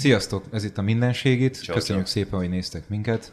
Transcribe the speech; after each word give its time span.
Sziasztok, 0.00 0.44
ez 0.52 0.64
itt 0.64 0.78
a 0.78 0.82
Mindenségit. 0.82 1.54
Ciao, 1.54 1.76
Köszönjük 1.76 2.06
ciao. 2.06 2.22
szépen, 2.22 2.38
hogy 2.38 2.48
néztek 2.48 2.88
minket. 2.88 3.32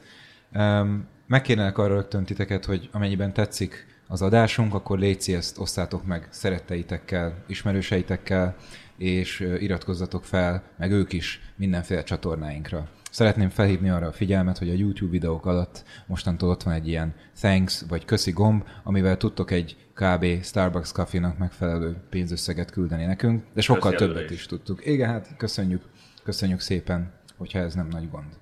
Um, 0.53 1.07
megkérnélek 1.27 1.77
arra 1.77 1.93
rögtön 1.93 2.23
titeket, 2.23 2.65
hogy 2.65 2.89
amennyiben 2.91 3.33
tetszik 3.33 3.87
az 4.07 4.21
adásunk, 4.21 4.73
akkor 4.73 4.99
légy 4.99 5.31
ezt 5.31 5.59
osszátok 5.59 6.05
meg 6.05 6.27
szeretteitekkel, 6.29 7.43
ismerőseitekkel, 7.47 8.55
és 8.97 9.39
iratkozzatok 9.59 10.25
fel, 10.25 10.63
meg 10.77 10.91
ők 10.91 11.13
is 11.13 11.41
mindenféle 11.55 12.03
csatornáinkra. 12.03 12.87
Szeretném 13.11 13.49
felhívni 13.49 13.89
arra 13.89 14.07
a 14.07 14.11
figyelmet, 14.11 14.57
hogy 14.57 14.69
a 14.69 14.73
YouTube 14.73 15.11
videók 15.11 15.45
alatt 15.45 15.83
mostantól 16.05 16.49
ott 16.49 16.63
van 16.63 16.73
egy 16.73 16.87
ilyen 16.87 17.13
thanks 17.39 17.83
vagy 17.87 18.05
köszi 18.05 18.31
gomb, 18.31 18.63
amivel 18.83 19.17
tudtok 19.17 19.51
egy 19.51 19.75
kb. 19.93 20.43
Starbucks 20.43 20.91
kafénak 20.91 21.37
megfelelő 21.37 21.95
pénzösszeget 22.09 22.71
küldeni 22.71 23.05
nekünk, 23.05 23.43
de 23.53 23.61
sokkal 23.61 23.91
Köszi 23.91 24.05
többet 24.05 24.29
is 24.29 24.39
is. 24.39 24.45
tudtuk. 24.45 24.85
Igen, 24.85 25.09
hát 25.09 25.33
köszönjük, 25.37 25.81
köszönjük 26.27 26.59
szépen, 26.59 27.11
hogyha 27.37 27.59
ez 27.59 27.73
nem 27.73 27.87
nagy 27.87 28.09
gond. 28.09 28.37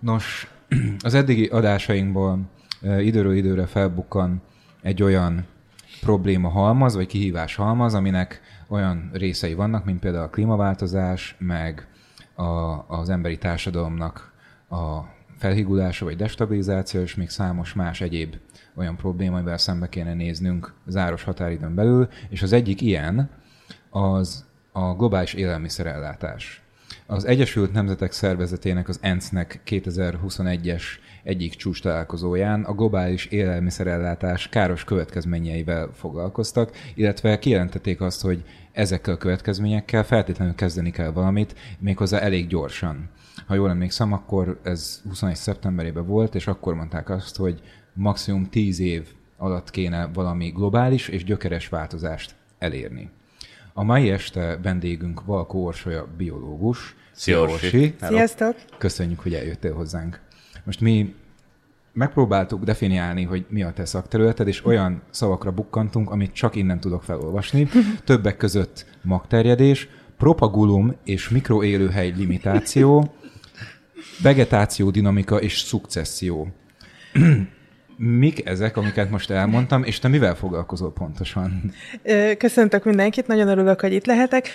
Nos, 0.00 0.50
az 1.04 1.14
eddigi 1.14 1.46
adásainkból 1.46 2.40
időről 2.80 3.34
időre 3.34 3.66
felbukkan 3.66 4.42
egy 4.82 5.02
olyan 5.02 5.46
probléma 6.00 6.48
halmaz, 6.48 6.94
vagy 6.94 7.06
kihívás 7.06 7.54
halmaz, 7.54 7.94
aminek 7.94 8.40
olyan 8.68 9.10
részei 9.12 9.54
vannak, 9.54 9.84
mint 9.84 10.00
például 10.00 10.24
a 10.24 10.30
klímaváltozás, 10.30 11.36
meg 11.38 11.88
a, 12.34 12.44
az 12.88 13.08
emberi 13.08 13.38
társadalomnak 13.38 14.32
a 14.70 15.00
felhígulása 15.38 16.04
vagy 16.04 16.16
destabilizáció, 16.16 17.00
és 17.00 17.14
még 17.14 17.28
számos 17.28 17.74
más 17.74 18.00
egyéb 18.00 18.36
olyan 18.74 18.96
probléma, 18.96 19.36
amivel 19.36 19.58
szembe 19.58 19.88
kéne 19.88 20.14
néznünk 20.14 20.74
záros 20.86 21.22
határidőn 21.22 21.74
belül, 21.74 22.08
és 22.28 22.42
az 22.42 22.52
egyik 22.52 22.80
ilyen 22.80 23.30
az 23.90 24.46
a 24.72 24.94
globális 24.94 25.34
élelmiszerellátás. 25.34 26.65
Az 27.08 27.24
Egyesült 27.24 27.72
Nemzetek 27.72 28.12
Szervezetének, 28.12 28.88
az 28.88 28.98
ENSZ-nek 29.02 29.60
2021-es 29.66 30.82
egyik 31.22 31.54
csúcs 31.54 31.82
találkozóján 31.82 32.64
a 32.64 32.74
globális 32.74 33.26
élelmiszerellátás 33.26 34.48
káros 34.48 34.84
következményeivel 34.84 35.90
foglalkoztak, 35.94 36.70
illetve 36.94 37.38
kijelentették 37.38 38.00
azt, 38.00 38.22
hogy 38.22 38.44
ezekkel 38.72 39.14
a 39.14 39.16
következményekkel 39.16 40.04
feltétlenül 40.04 40.54
kezdeni 40.54 40.90
kell 40.90 41.10
valamit, 41.10 41.54
méghozzá 41.78 42.18
elég 42.18 42.46
gyorsan. 42.46 43.10
Ha 43.46 43.54
jól 43.54 43.70
emlékszem, 43.70 44.12
akkor 44.12 44.60
ez 44.62 45.02
21. 45.08 45.36
szeptemberében 45.36 46.06
volt, 46.06 46.34
és 46.34 46.46
akkor 46.46 46.74
mondták 46.74 47.10
azt, 47.10 47.36
hogy 47.36 47.60
maximum 47.92 48.48
10 48.48 48.80
év 48.80 49.06
alatt 49.36 49.70
kéne 49.70 50.06
valami 50.14 50.48
globális 50.48 51.08
és 51.08 51.24
gyökeres 51.24 51.68
változást 51.68 52.34
elérni. 52.58 53.10
A 53.78 53.82
mai 53.82 54.10
este 54.10 54.58
vendégünk 54.62 55.24
Valkó 55.24 55.64
Orsolya 55.64 56.06
biológus. 56.16 56.96
Szia, 57.12 57.40
Orsi. 57.40 57.94
Sziasztok! 58.00 58.56
Köszönjük, 58.78 59.20
hogy 59.20 59.34
eljöttél 59.34 59.74
hozzánk. 59.74 60.20
Most 60.64 60.80
mi 60.80 61.14
megpróbáltuk 61.92 62.64
definiálni, 62.64 63.22
hogy 63.22 63.46
mi 63.48 63.62
a 63.62 63.72
te 63.72 63.84
szakterületed, 63.84 64.48
és 64.48 64.64
olyan 64.64 65.02
szavakra 65.10 65.50
bukkantunk, 65.50 66.10
amit 66.10 66.32
csak 66.32 66.54
innen 66.54 66.80
tudok 66.80 67.02
felolvasni. 67.02 67.68
Többek 68.04 68.36
között 68.36 68.86
magterjedés, 69.02 69.88
propagulum 70.16 70.94
és 71.04 71.28
mikroélőhely 71.28 72.12
limitáció, 72.16 73.14
vegetáció 74.22 74.90
dinamika 74.90 75.40
és 75.40 75.58
szukcesszió. 75.58 76.48
Mik 77.98 78.48
ezek, 78.48 78.76
amiket 78.76 79.10
most 79.10 79.30
elmondtam, 79.30 79.82
és 79.84 79.98
te 79.98 80.08
mivel 80.08 80.34
foglalkozol 80.34 80.92
pontosan? 80.92 81.72
Köszöntök 82.38 82.84
mindenkit, 82.84 83.26
nagyon 83.26 83.48
örülök, 83.48 83.80
hogy 83.80 83.92
itt 83.92 84.06
lehetek. 84.06 84.48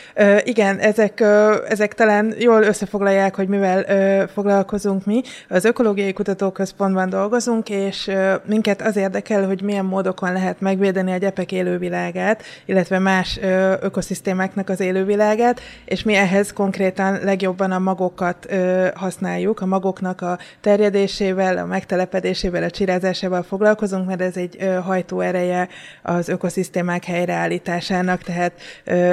Igen, 0.43 0.77
ezek, 0.77 1.19
ezek 1.67 1.93
talán 1.93 2.33
jól 2.39 2.63
összefoglalják, 2.63 3.35
hogy 3.35 3.47
mivel 3.47 4.27
foglalkozunk 4.27 5.05
mi. 5.05 5.21
Az 5.49 5.65
Ökológiai 5.65 6.13
Kutatóközpontban 6.13 7.09
dolgozunk, 7.09 7.69
és 7.69 8.11
minket 8.45 8.81
az 8.81 8.95
érdekel, 8.95 9.45
hogy 9.45 9.61
milyen 9.61 9.85
módokon 9.85 10.33
lehet 10.33 10.59
megvédeni 10.59 11.11
a 11.11 11.17
gyepek 11.17 11.51
élővilágát, 11.51 12.43
illetve 12.65 12.99
más 12.99 13.39
ökoszisztémáknak 13.81 14.69
az 14.69 14.79
élővilágát, 14.79 15.61
és 15.85 16.03
mi 16.03 16.13
ehhez 16.13 16.53
konkrétan 16.53 17.19
legjobban 17.23 17.71
a 17.71 17.79
magokat 17.79 18.53
használjuk, 18.95 19.61
a 19.61 19.65
magoknak 19.65 20.21
a 20.21 20.37
terjedésével, 20.61 21.57
a 21.57 21.65
megtelepedésével, 21.65 22.63
a 22.63 22.69
csirázásával 22.69 23.29
foglalkozunk, 23.47 24.07
mert 24.07 24.21
ez 24.21 24.37
egy 24.37 24.69
hajtóereje 24.83 25.67
az 26.01 26.29
ökoszisztémák 26.29 27.03
helyreállításának, 27.03 28.21
tehát 28.23 28.51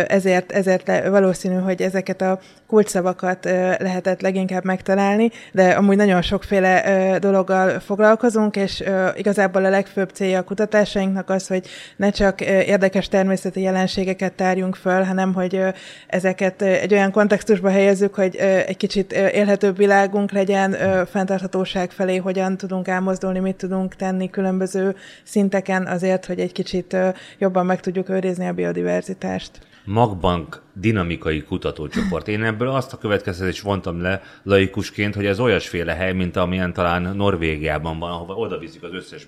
ezért, 0.09 0.53
ezért 0.53 1.09
valószínű, 1.09 1.55
hogy 1.55 1.83
ezeket 1.83 2.21
a 2.21 2.39
kulcsszavakat 2.67 3.45
lehetett 3.79 4.21
leginkább 4.21 4.65
megtalálni, 4.65 5.31
de 5.53 5.71
amúgy 5.71 5.97
nagyon 5.97 6.23
sokféle 6.23 7.19
dologgal 7.19 7.81
foglalkozunk, 7.81 8.56
és 8.56 8.84
igazából 9.15 9.65
a 9.65 9.69
legfőbb 9.69 10.11
célja 10.11 10.39
a 10.39 10.43
kutatásainknak 10.43 11.31
az, 11.31 11.47
hogy 11.47 11.67
ne 11.97 12.11
csak 12.11 12.41
érdekes 12.41 13.09
természeti 13.09 13.61
jelenségeket 13.61 14.33
tárjunk 14.33 14.77
föl, 14.77 15.03
hanem 15.03 15.35
hogy 15.35 15.62
ezeket 16.06 16.62
egy 16.62 16.93
olyan 16.93 17.11
kontextusba 17.11 17.71
helyezzük, 17.71 18.15
hogy 18.15 18.37
egy 18.67 18.77
kicsit 18.77 19.12
élhetőbb 19.12 19.77
világunk 19.77 20.33
legyen, 20.33 20.77
fenntarthatóság 21.11 21.91
felé 21.91 22.17
hogyan 22.17 22.56
tudunk 22.56 22.89
elmozdulni, 22.89 23.39
mit 23.39 23.56
tudunk 23.56 23.95
tenni 23.95 24.07
különböző 24.30 24.96
szinteken 25.22 25.86
azért, 25.86 26.26
hogy 26.26 26.41
egy 26.41 26.52
kicsit 26.52 26.96
jobban 27.38 27.66
meg 27.66 27.80
tudjuk 27.80 28.08
őrizni 28.08 28.46
a 28.46 28.52
biodiverzitást. 28.52 29.66
Magbank 29.84 30.62
dinamikai 30.72 31.42
kutatócsoport. 31.42 32.28
Én 32.28 32.44
ebből 32.44 32.69
azt 32.69 32.92
a 32.92 32.98
következtetést 32.98 33.62
vontam 33.62 34.02
le 34.02 34.22
laikusként, 34.42 35.14
hogy 35.14 35.26
ez 35.26 35.41
olyasféle 35.41 35.94
hely, 35.94 36.12
mint 36.12 36.36
amilyen 36.36 36.72
talán 36.72 37.16
Norvégiában 37.16 37.98
van, 37.98 38.10
ahova 38.10 38.34
oda 38.34 38.58
viszik 38.58 38.82
az 38.82 38.92
összes 38.92 39.26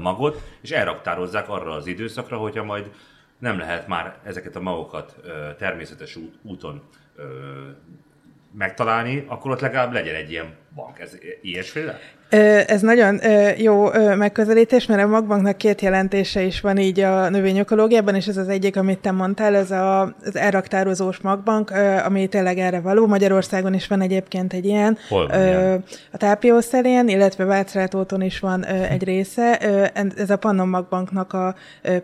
magot, 0.00 0.42
és 0.62 0.70
elraktározzák 0.70 1.48
arra 1.48 1.72
az 1.72 1.86
időszakra, 1.86 2.36
hogyha 2.36 2.64
majd 2.64 2.90
nem 3.38 3.58
lehet 3.58 3.88
már 3.88 4.16
ezeket 4.24 4.56
a 4.56 4.60
magokat 4.60 5.16
természetes 5.58 6.16
út, 6.16 6.34
úton 6.42 6.82
megtalálni, 8.52 9.24
akkor 9.28 9.50
ott 9.50 9.60
legalább 9.60 9.92
legyen 9.92 10.14
egy 10.14 10.30
ilyen 10.30 10.54
bank. 10.74 10.98
Ez 10.98 11.18
ilyesféle? 11.42 11.98
Ez 12.66 12.80
nagyon 12.80 13.20
jó 13.56 13.88
megközelítés, 14.16 14.86
mert 14.86 15.02
a 15.02 15.06
magbanknak 15.06 15.56
két 15.56 15.80
jelentése 15.80 16.42
is 16.42 16.60
van 16.60 16.78
így 16.78 17.00
a 17.00 17.28
növényökológiában, 17.28 18.14
és 18.14 18.26
ez 18.26 18.36
az 18.36 18.48
egyik, 18.48 18.76
amit 18.76 18.98
te 18.98 19.10
mondtál, 19.10 19.54
ez 19.54 19.70
a, 19.70 20.00
az 20.02 20.36
elraktározós 20.36 21.18
magbank, 21.18 21.70
ami 22.04 22.26
tényleg 22.26 22.58
erre 22.58 22.80
való. 22.80 23.06
Magyarországon 23.06 23.74
is 23.74 23.86
van 23.86 24.00
egyébként 24.00 24.52
egy 24.52 24.64
ilyen. 24.64 24.98
Hol 25.08 25.26
van 25.26 25.40
ilyen? 25.40 25.84
A 26.12 26.16
Tápiószelén, 26.16 27.08
illetve 27.08 27.44
Vácrátóton 27.44 28.22
is 28.22 28.38
van 28.38 28.64
egy 28.64 29.04
része. 29.04 29.58
Ez 30.16 30.30
a 30.30 30.36
Pannon 30.36 30.68
magbanknak 30.68 31.32
a 31.32 31.54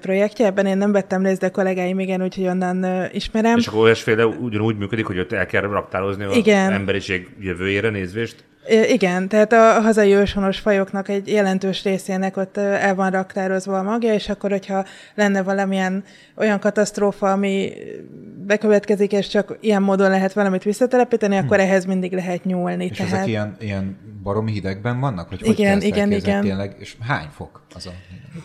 projektje, 0.01 0.47
ebben 0.47 0.67
én 0.67 0.77
nem 0.77 0.93
vettem 0.93 1.23
részt, 1.23 1.41
de 1.41 1.49
kollégáim 1.49 1.99
igen, 1.99 2.23
úgyhogy 2.23 2.47
onnan 2.47 3.09
ismerem. 3.13 3.59
És 3.59 3.67
akkor 3.67 3.81
olyasféle 3.81 4.27
ugyanúgy 4.27 4.77
működik, 4.77 5.07
hogy 5.07 5.19
ott 5.19 5.33
el 5.33 5.47
kell 5.47 5.63
raktározni 5.63 6.25
az 6.25 6.49
emberiség 6.49 7.29
jövőjére 7.41 7.91
nézvést? 7.91 8.45
Igen, 8.69 9.29
tehát 9.29 9.53
a 9.53 9.81
hazai 9.81 10.15
őshonos 10.15 10.59
fajoknak 10.59 11.09
egy 11.09 11.29
jelentős 11.29 11.83
részének 11.83 12.37
ott 12.37 12.57
el 12.57 12.95
van 12.95 13.11
raktározva 13.11 13.79
a 13.79 13.83
magja, 13.83 14.15
és 14.15 14.29
akkor, 14.29 14.51
hogyha 14.51 14.85
lenne 15.15 15.43
valamilyen 15.43 16.05
olyan 16.37 16.59
katasztrófa, 16.59 17.33
ami 17.33 17.73
bekövetkezik, 18.47 19.13
és 19.13 19.29
csak 19.29 19.57
ilyen 19.61 19.83
módon 19.83 20.11
lehet 20.11 20.33
valamit 20.33 20.63
visszatelepíteni, 20.63 21.37
akkor 21.37 21.61
ehhez 21.61 21.85
mindig 21.85 22.13
lehet 22.13 22.45
nyúlni. 22.45 22.85
És 22.85 23.01
ezek 23.01 23.27
ilyen, 23.27 23.57
ilyen 23.61 23.97
baromi 24.23 24.53
hidegben 24.53 25.01
vannak? 25.01 25.29
Hogy 25.29 25.47
Igen, 25.47 25.77
ezt 25.77 25.87
igen, 25.87 26.13
igen. 26.13 26.43
Tényleg? 26.43 26.77
És 26.79 26.97
hány 27.01 27.29
fok 27.31 27.63
az 27.75 27.87
a 27.87 27.91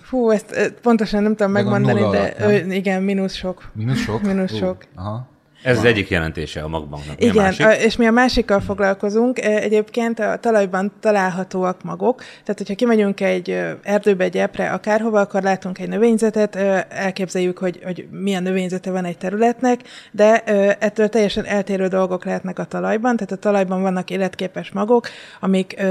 Fú, 0.01 0.29
ezt 0.29 0.73
pontosan 0.81 1.21
nem 1.23 1.35
tudom 1.35 1.51
Meg 1.51 1.65
megmondani, 1.65 2.17
de 2.17 2.33
ö, 2.39 2.71
igen, 2.71 3.03
mínusz 3.03 3.33
sok. 3.33 3.71
mínusz 3.73 3.99
sok? 3.99 4.21
Mínusz 4.21 4.55
sok. 4.55 4.83
Aha. 4.95 5.27
Ez 5.67 5.77
az 5.77 5.83
egyik 5.83 6.09
jelentése 6.09 6.61
a 6.61 6.67
magbanknak. 6.67 7.17
Mi 7.19 7.25
a 7.25 7.29
Igen, 7.29 7.43
másik? 7.43 7.83
és 7.85 7.95
mi 7.95 8.05
a 8.05 8.11
másikkal 8.11 8.59
foglalkozunk. 8.59 9.41
E, 9.41 9.49
Egyébként 9.49 10.19
a 10.19 10.37
talajban 10.37 10.93
találhatóak 10.99 11.83
magok, 11.83 12.19
tehát 12.19 12.57
hogyha 12.57 12.75
kimegyünk 12.75 13.21
egy 13.21 13.59
erdőbe, 13.83 14.23
egy 14.23 14.37
epre, 14.37 14.69
akárhova, 14.69 15.19
akkor 15.19 15.41
látunk 15.41 15.79
egy 15.79 15.89
növényzetet, 15.89 16.55
elképzeljük, 16.89 17.57
hogy, 17.57 17.79
hogy 17.83 18.07
milyen 18.11 18.43
növényzete 18.43 18.91
van 18.91 19.05
egy 19.05 19.17
területnek, 19.17 19.81
de 20.11 20.43
ettől 20.79 21.09
teljesen 21.09 21.45
eltérő 21.45 21.87
dolgok 21.87 22.25
lehetnek 22.25 22.59
a 22.59 22.63
talajban, 22.63 23.15
tehát 23.15 23.31
a 23.31 23.35
talajban 23.35 23.81
vannak 23.81 24.09
életképes 24.09 24.71
magok, 24.71 25.07
amik 25.39 25.81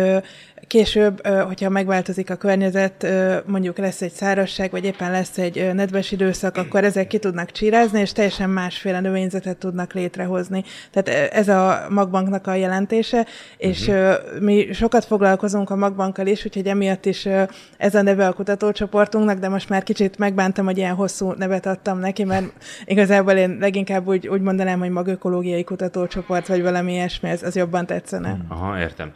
később, 0.67 1.27
hogyha 1.27 1.69
megváltozik 1.69 2.31
a 2.31 2.35
környezet, 2.35 3.07
mondjuk 3.47 3.79
lesz 3.79 4.03
egy 4.03 4.13
szárazság, 4.13 4.71
vagy 4.71 4.85
éppen 4.85 5.11
lesz 5.11 5.39
egy 5.39 5.71
nedves 5.75 6.13
időszak, 6.13 6.57
akkor 6.57 6.85
ezek 6.85 7.07
ki 7.07 7.19
tudnak 7.19 7.51
csírázni, 7.51 8.01
és 8.01 8.13
teljesen 8.13 8.51
másféle 8.51 9.01
növényzetet 9.01 9.57
tudnak 9.57 9.93
létrehozni. 9.93 10.65
Tehát 10.91 11.33
ez 11.33 11.49
a 11.49 11.87
magbanknak 11.91 12.47
a 12.47 12.55
jelentése, 12.55 13.27
és 13.57 13.89
uh-huh. 13.89 14.41
mi 14.41 14.73
sokat 14.73 15.05
foglalkozunk 15.05 15.71
a 15.71 15.77
magbankkal 15.77 16.27
is, 16.27 16.45
úgyhogy 16.45 16.67
emiatt 16.67 17.07
is 17.07 17.29
ez 17.77 17.95
a 17.95 18.03
neve 18.03 18.27
a 18.27 18.33
kutatócsoportunknak, 18.33 19.39
de 19.39 19.49
most 19.49 19.69
már 19.69 19.83
kicsit 19.83 20.19
megbántam, 20.19 20.65
hogy 20.65 20.79
ilyen 20.79 20.95
hosszú 20.95 21.33
nevet 21.33 21.67
adtam 21.67 21.99
neki, 21.99 22.25
mert 22.25 22.53
igazából 22.85 23.33
én 23.33 23.57
leginkább 23.61 24.07
úgy, 24.07 24.29
úgy 24.29 24.41
mondanám, 24.41 24.79
hogy 24.79 24.91
magökológiai 24.91 25.65
kutatócsoport, 25.65 26.47
vagy 26.47 26.63
valami 26.63 26.93
ilyesmi, 26.93 27.29
ez, 27.29 27.43
az 27.43 27.57
jobban 27.57 27.87
tetszene. 27.87 28.39
Aha, 28.49 28.79
értem. 28.79 29.13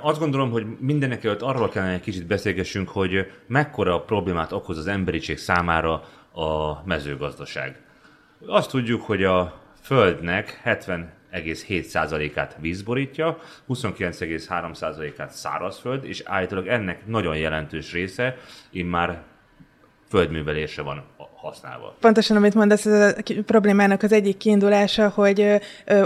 Azt 0.00 0.18
gondolom, 0.18 0.50
hogy 0.50 0.66
mindenek 0.78 1.24
előtt 1.24 1.42
arról 1.42 1.68
kellene 1.68 1.92
egy 1.92 2.00
kicsit 2.00 2.26
beszélgessünk, 2.26 2.88
hogy 2.88 3.32
mekkora 3.46 4.00
problémát 4.00 4.52
okoz 4.52 4.78
az 4.78 4.86
emberiség 4.86 5.38
számára 5.38 5.92
a 6.32 6.82
mezőgazdaság. 6.84 7.80
Azt 8.46 8.70
tudjuk, 8.70 9.02
hogy 9.02 9.24
a 9.24 9.60
Földnek 9.82 10.60
70,7%-át 10.64 12.56
vízborítja, 12.60 13.38
29,3%-át 13.68 15.30
szárazföld, 15.30 16.04
és 16.04 16.22
állítólag 16.24 16.66
ennek 16.66 17.06
nagyon 17.06 17.36
jelentős 17.36 17.92
része 17.92 18.36
immár 18.70 19.22
földművelésre 20.10 20.82
van 20.82 21.04
használva. 21.40 21.94
Pontosan, 22.00 22.36
amit 22.36 22.54
mondasz, 22.54 22.86
ez 22.86 23.14
a 23.16 23.22
problémának 23.46 24.02
az 24.02 24.12
egyik 24.12 24.36
kiindulása, 24.36 25.08
hogy 25.08 25.60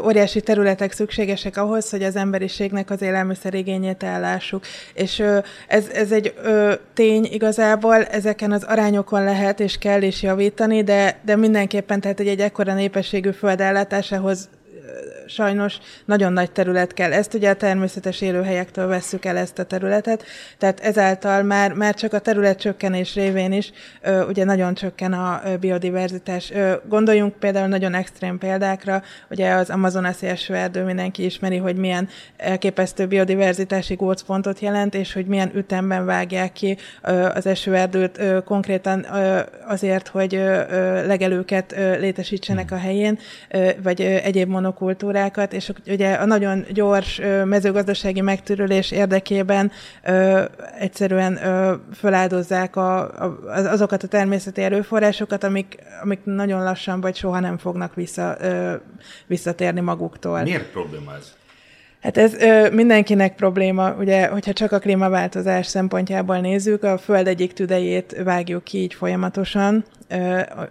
óriási 0.04 0.40
területek 0.40 0.92
szükségesek 0.92 1.56
ahhoz, 1.56 1.90
hogy 1.90 2.02
az 2.02 2.16
emberiségnek 2.16 2.90
az 2.90 3.02
élelmiszerigényét 3.02 4.02
ellássuk. 4.02 4.64
És 4.94 5.22
ez, 5.66 5.88
ez 5.88 6.12
egy 6.12 6.34
tény 6.94 7.24
igazából, 7.24 8.04
ezeken 8.04 8.52
az 8.52 8.62
arányokon 8.62 9.24
lehet 9.24 9.60
és 9.60 9.78
kell 9.78 10.02
is 10.02 10.22
javítani, 10.22 10.82
de, 10.82 11.20
de 11.24 11.36
mindenképpen, 11.36 12.00
tehát 12.00 12.18
hogy 12.18 12.28
egy 12.28 12.40
ekkora 12.40 12.74
népességű 12.74 13.30
földellátásához 13.30 14.48
sajnos 15.26 15.78
nagyon 16.04 16.32
nagy 16.32 16.50
terület 16.50 16.94
kell. 16.94 17.12
Ezt 17.12 17.34
ugye 17.34 17.50
a 17.50 17.54
természetes 17.54 18.20
élőhelyektől 18.20 18.86
vesszük 18.86 19.24
el 19.24 19.36
ezt 19.36 19.58
a 19.58 19.64
területet, 19.64 20.24
tehát 20.58 20.80
ezáltal 20.80 21.42
már, 21.42 21.72
már 21.72 21.94
csak 21.94 22.12
a 22.12 22.18
terület 22.18 22.58
csökkenés 22.58 23.14
révén 23.14 23.52
is 23.52 23.72
ö, 24.02 24.26
ugye 24.26 24.44
nagyon 24.44 24.74
csökken 24.74 25.12
a 25.12 25.42
biodiverzitás. 25.60 26.50
Ö, 26.50 26.74
gondoljunk 26.88 27.34
például 27.34 27.66
nagyon 27.66 27.94
extrém 27.94 28.38
példákra, 28.38 29.02
ugye 29.30 29.52
az 29.52 29.70
Amazonasi 29.70 30.26
esőerdő 30.26 30.84
mindenki 30.84 31.24
ismeri, 31.24 31.56
hogy 31.56 31.76
milyen 31.76 32.08
elképesztő 32.36 33.06
biodiverzitási 33.06 33.94
gócpontot 33.94 34.60
jelent, 34.60 34.94
és 34.94 35.12
hogy 35.12 35.26
milyen 35.26 35.50
ütemben 35.54 36.04
vágják 36.04 36.52
ki 36.52 36.76
ö, 37.02 37.24
az 37.34 37.46
esőerdőt 37.46 38.18
ö, 38.18 38.42
konkrétan 38.42 39.04
ö, 39.14 39.40
azért, 39.66 40.08
hogy 40.08 40.34
ö, 40.34 41.06
legelőket 41.06 41.72
ö, 41.72 41.98
létesítsenek 41.98 42.70
a 42.70 42.76
helyén, 42.76 43.18
ö, 43.50 43.68
vagy 43.82 44.02
ö, 44.02 44.04
egyéb 44.04 44.48
monokultúrák, 44.48 45.12
kultúrákat, 45.14 45.52
és 45.52 45.72
ugye 45.86 46.12
a 46.12 46.24
nagyon 46.24 46.64
gyors 46.72 47.20
mezőgazdasági 47.44 48.20
megtörülés 48.20 48.90
érdekében 48.90 49.70
ö, 50.04 50.44
egyszerűen 50.78 51.46
ö, 51.46 51.74
feláldozzák 51.92 52.76
a, 52.76 53.00
a, 53.00 53.38
azokat 53.46 54.02
a 54.02 54.06
természeti 54.06 54.62
erőforrásokat, 54.62 55.44
amik, 55.44 55.78
amik 56.02 56.20
nagyon 56.24 56.62
lassan 56.62 57.00
vagy 57.00 57.16
soha 57.16 57.40
nem 57.40 57.58
fognak 57.58 57.94
vissza, 57.94 58.36
ö, 58.40 58.74
visszatérni 59.26 59.80
maguktól. 59.80 60.42
Miért 60.42 60.70
probléma 60.70 61.14
ez? 61.14 61.32
Hát 62.00 62.16
ez 62.16 62.34
ö, 62.34 62.70
mindenkinek 62.70 63.34
probléma, 63.34 63.92
ugye, 63.92 64.26
hogyha 64.26 64.52
csak 64.52 64.72
a 64.72 64.78
klímaváltozás 64.78 65.66
szempontjából 65.66 66.38
nézzük, 66.38 66.82
a 66.82 66.98
Föld 66.98 67.26
egyik 67.26 67.52
tüdejét 67.52 68.16
vágjuk 68.24 68.64
ki 68.64 68.78
így 68.78 68.94
folyamatosan, 68.94 69.84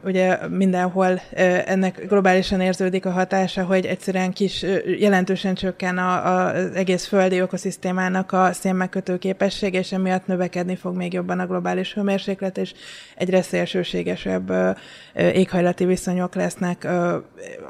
ugye 0.03 0.47
mindenhol 0.47 1.21
ennek 1.65 2.07
globálisan 2.07 2.61
érződik 2.61 3.05
a 3.05 3.11
hatása, 3.11 3.63
hogy 3.63 3.85
egyszerűen 3.85 4.31
kis, 4.31 4.65
jelentősen 4.85 5.55
csökken 5.55 5.97
a, 5.97 6.25
a, 6.27 6.55
az 6.55 6.71
egész 6.75 7.05
földi 7.05 7.37
ökoszisztémának 7.37 8.31
a 8.31 8.53
szénmegkötő 8.53 9.17
képessége, 9.17 9.79
és 9.79 9.91
emiatt 9.91 10.27
növekedni 10.27 10.75
fog 10.75 10.95
még 10.95 11.13
jobban 11.13 11.39
a 11.39 11.47
globális 11.47 11.93
hőmérséklet, 11.93 12.57
és 12.57 12.73
egyre 13.15 13.41
szélsőségesebb 13.41 14.51
éghajlati 15.15 15.85
viszonyok 15.85 16.35
lesznek 16.35 16.87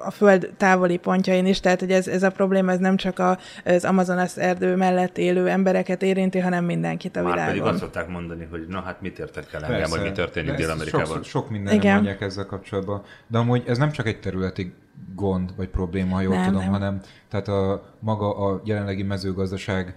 a 0.06 0.12
föld 0.12 0.50
távoli 0.58 0.98
pontjain 0.98 1.46
is, 1.46 1.60
tehát 1.60 1.80
hogy 1.80 1.92
ez, 1.92 2.08
ez 2.08 2.24
a 2.24 2.30
probléma 2.32 2.72
ez 2.72 2.80
nem 2.80 2.96
csak 2.96 3.22
az 3.66 3.86
Amazonas 3.86 4.38
erdő 4.38 4.76
mellett 4.76 5.18
élő 5.18 5.48
embereket 5.48 6.02
érinti, 6.02 6.40
hanem 6.40 6.66
mindenkit 6.66 7.16
a 7.16 7.22
Már 7.22 7.32
világon. 7.32 7.54
pedig 7.54 7.72
azt 7.72 7.80
szokták 7.80 8.08
mondani, 8.08 8.48
hogy 8.50 8.66
na 8.68 8.82
hát 8.82 9.02
mit 9.02 9.20
értek 9.20 9.54
el 9.54 9.64
engem, 9.64 9.90
hogy 9.90 10.02
mi 10.02 10.12
történik 10.12 10.54
Dél-Amerikában. 10.54 11.06
Sok, 11.06 11.24
sok 11.24 11.50
minden 11.64 11.82
Igen. 11.82 11.94
mondják 11.94 12.22
ezzel 12.22 12.46
kapcsolatban. 12.46 13.02
De 13.28 13.38
amúgy 13.38 13.64
ez 13.68 13.78
nem 13.78 13.92
csak 13.92 14.08
egy 14.08 14.20
területi 14.20 14.74
gond 15.16 15.56
vagy 15.56 15.68
probléma, 15.70 16.16
ha 16.16 16.22
jól 16.22 16.36
nem, 16.36 16.46
tudom, 16.46 16.62
nem. 16.62 16.72
hanem 16.72 17.02
tehát 17.30 17.48
a 17.48 17.94
maga 18.00 18.38
a 18.38 18.62
jelenlegi 18.66 19.04
mezőgazdaság 19.04 19.96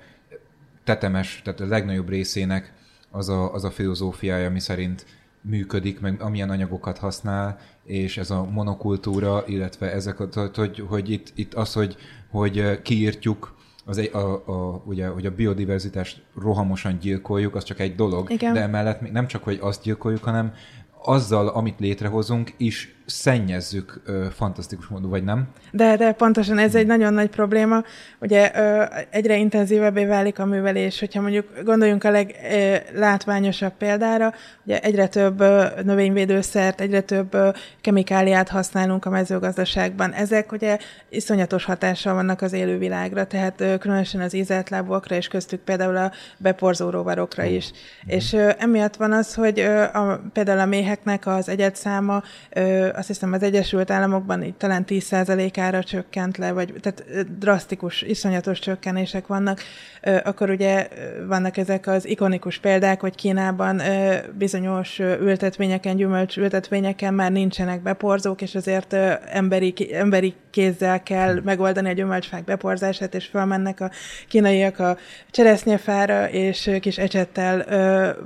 tetemes, 0.84 1.40
tehát 1.44 1.60
a 1.60 1.66
legnagyobb 1.66 2.08
részének 2.08 2.72
az 3.10 3.28
a, 3.28 3.52
az 3.52 3.64
a 3.64 3.70
filozófiája, 3.70 4.50
mi 4.50 4.60
szerint 4.60 5.06
működik, 5.40 6.00
meg 6.00 6.20
amilyen 6.20 6.50
anyagokat 6.50 6.98
használ, 6.98 7.58
és 7.84 8.16
ez 8.18 8.30
a 8.30 8.44
monokultúra, 8.44 9.42
illetve 9.46 9.92
ezek, 9.92 10.16
hogy, 10.54 10.84
hogy 10.88 11.10
itt, 11.10 11.32
itt 11.34 11.54
az, 11.54 11.72
hogy, 11.72 11.96
hogy 12.30 12.82
kiírtjuk 12.82 13.54
az 13.84 13.98
egy, 13.98 14.10
a, 14.12 14.42
a, 14.46 14.82
ugye, 14.84 15.06
hogy 15.06 15.26
a 15.26 15.34
biodiverzitást 15.34 16.22
rohamosan 16.40 16.98
gyilkoljuk, 16.98 17.54
az 17.54 17.64
csak 17.64 17.80
egy 17.80 17.94
dolog, 17.94 18.30
Igen. 18.30 18.52
de 18.52 18.60
emellett 18.60 19.00
még 19.00 19.12
nem 19.12 19.26
csak, 19.26 19.44
hogy 19.44 19.58
azt 19.60 19.82
gyilkoljuk, 19.82 20.24
hanem 20.24 20.52
azzal, 21.06 21.48
amit 21.48 21.80
létrehozunk, 21.80 22.54
is 22.56 22.95
szennyezzük 23.06 24.00
ö, 24.04 24.26
fantasztikus 24.34 24.86
módon, 24.86 25.10
vagy 25.10 25.24
nem? 25.24 25.48
De, 25.70 25.96
de 25.96 26.12
pontosan 26.12 26.58
ez 26.58 26.74
egy 26.74 26.86
nagyon 26.86 27.14
nagy 27.14 27.28
probléma. 27.28 27.82
Ugye 28.20 28.50
ö, 28.54 28.82
egyre 29.10 29.36
intenzívebbé 29.36 30.04
válik 30.04 30.38
a 30.38 30.44
művelés, 30.44 31.00
hogyha 31.00 31.20
mondjuk 31.20 31.46
gondoljunk 31.64 32.04
a 32.04 32.10
leglátványosabb 32.10 33.72
példára, 33.78 34.32
ugye 34.64 34.80
egyre 34.80 35.06
több 35.06 35.40
ö, 35.40 35.64
növényvédőszert, 35.82 36.80
egyre 36.80 37.04
ö, 37.30 37.48
kemikáliát 37.80 38.48
használunk 38.48 39.04
a 39.04 39.10
mezőgazdaságban. 39.10 40.12
Ezek 40.12 40.52
ugye 40.52 40.78
iszonyatos 41.08 41.64
hatással 41.64 42.14
vannak 42.14 42.42
az 42.42 42.52
élővilágra, 42.52 43.26
tehát 43.26 43.60
ö, 43.60 43.78
különösen 43.78 44.20
az 44.20 44.34
ízeltlábúakra, 44.34 45.16
és 45.16 45.28
köztük 45.28 45.60
például 45.60 45.96
a 45.96 46.12
beporzó 46.38 46.90
rovarokra 46.90 47.44
is. 47.44 47.70
Mm. 47.70 48.08
És 48.08 48.32
ö, 48.32 48.50
emiatt 48.58 48.96
van 48.96 49.12
az, 49.12 49.34
hogy 49.34 49.60
ö, 49.60 49.82
a, 49.82 50.20
például 50.32 50.60
a 50.60 50.66
méheknek 50.66 51.26
az 51.26 51.48
egyetszáma 51.48 52.22
ö, 52.50 52.94
azt 52.96 53.06
hiszem 53.06 53.32
az 53.32 53.42
Egyesült 53.42 53.90
Államokban 53.90 54.42
így 54.42 54.54
talán 54.54 54.84
10%-ára 54.88 55.82
csökkent 55.82 56.36
le, 56.36 56.52
vagy 56.52 56.72
tehát 56.80 57.38
drasztikus, 57.38 58.02
iszonyatos 58.02 58.58
csökkenések 58.58 59.26
vannak, 59.26 59.60
akkor 60.24 60.50
ugye 60.50 60.88
vannak 61.26 61.56
ezek 61.56 61.86
az 61.86 62.06
ikonikus 62.06 62.58
példák, 62.58 63.00
hogy 63.00 63.14
Kínában 63.14 63.82
bizonyos 64.32 64.98
ültetvényeken, 64.98 65.96
gyümölcs 65.96 66.36
ültetvényeken 66.36 67.14
már 67.14 67.32
nincsenek 67.32 67.82
beporzók, 67.82 68.42
és 68.42 68.54
azért 68.54 68.92
emberi, 69.30 69.74
emberi 69.92 70.34
kézzel 70.50 71.02
kell 71.02 71.40
megoldani 71.44 71.88
a 71.88 71.92
gyümölcsfák 71.92 72.44
beporzását, 72.44 73.14
és 73.14 73.26
felmennek 73.26 73.80
a 73.80 73.90
kínaiak 74.28 74.78
a 74.78 74.96
cseresznyefára, 75.30 76.28
és 76.30 76.70
kis 76.80 76.98
ecsettel 76.98 77.64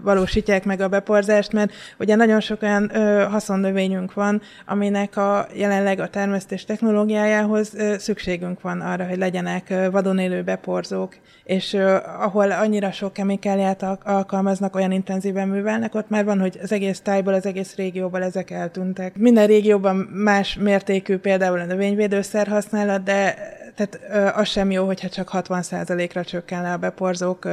valósítják 0.03 0.65
meg 0.65 0.81
a 0.81 0.89
beporzást, 0.89 1.53
mert 1.53 1.73
ugye 1.99 2.15
nagyon 2.15 2.41
sok 2.41 2.63
olyan 2.63 2.91
haszonnövényünk 3.31 4.15
van, 4.15 4.43
aminek 4.67 5.17
a 5.17 5.47
jelenleg 5.55 6.01
a 6.01 6.09
termesztés 6.09 6.65
technológiájához 6.65 7.73
szükségünk 7.99 8.61
van 8.61 8.81
arra, 8.81 9.07
hogy 9.07 9.19
legyenek 9.19 9.75
vadon 9.91 10.19
élő 10.19 10.43
beporzók, 10.43 11.17
és 11.45 11.75
ahol 12.19 12.51
annyira 12.51 12.93
sok 12.93 13.13
kemikáliát 13.13 13.85
alkalmaznak, 14.05 14.75
olyan 14.75 14.93
intenzíven 14.93 15.49
művelnek, 15.49 15.95
ott 15.95 16.09
már 16.09 16.25
van, 16.25 16.41
hogy 16.41 16.59
az 16.63 16.73
egész 16.73 17.01
tájból, 17.01 17.35
az 17.35 17.47
egész 17.47 17.75
régióból 17.75 18.23
ezek 18.23 18.51
eltűntek. 18.51 19.17
Minden 19.17 19.47
régióban 19.47 19.97
más 20.13 20.57
mértékű 20.57 21.19
például 21.19 21.59
a 21.59 21.65
növényvédőszer 21.65 22.47
használat, 22.47 23.03
de 23.03 23.35
tehát 23.75 24.01
az 24.37 24.49
sem 24.49 24.71
jó, 24.71 24.87
hogyha 24.87 25.09
csak 25.09 25.31
60%-ra 25.33 26.25
csökken 26.25 26.63
le 26.63 26.73
a 26.73 26.77
beporzók 26.77 27.49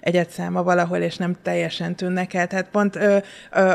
egyetszáma 0.00 0.62
valahol, 0.62 0.98
és 0.98 1.16
nem 1.16 1.36
teljesen 1.42 1.94
tűnnek 1.94 2.34
el. 2.34 2.46
Tehát 2.46 2.68
pont 2.68 2.98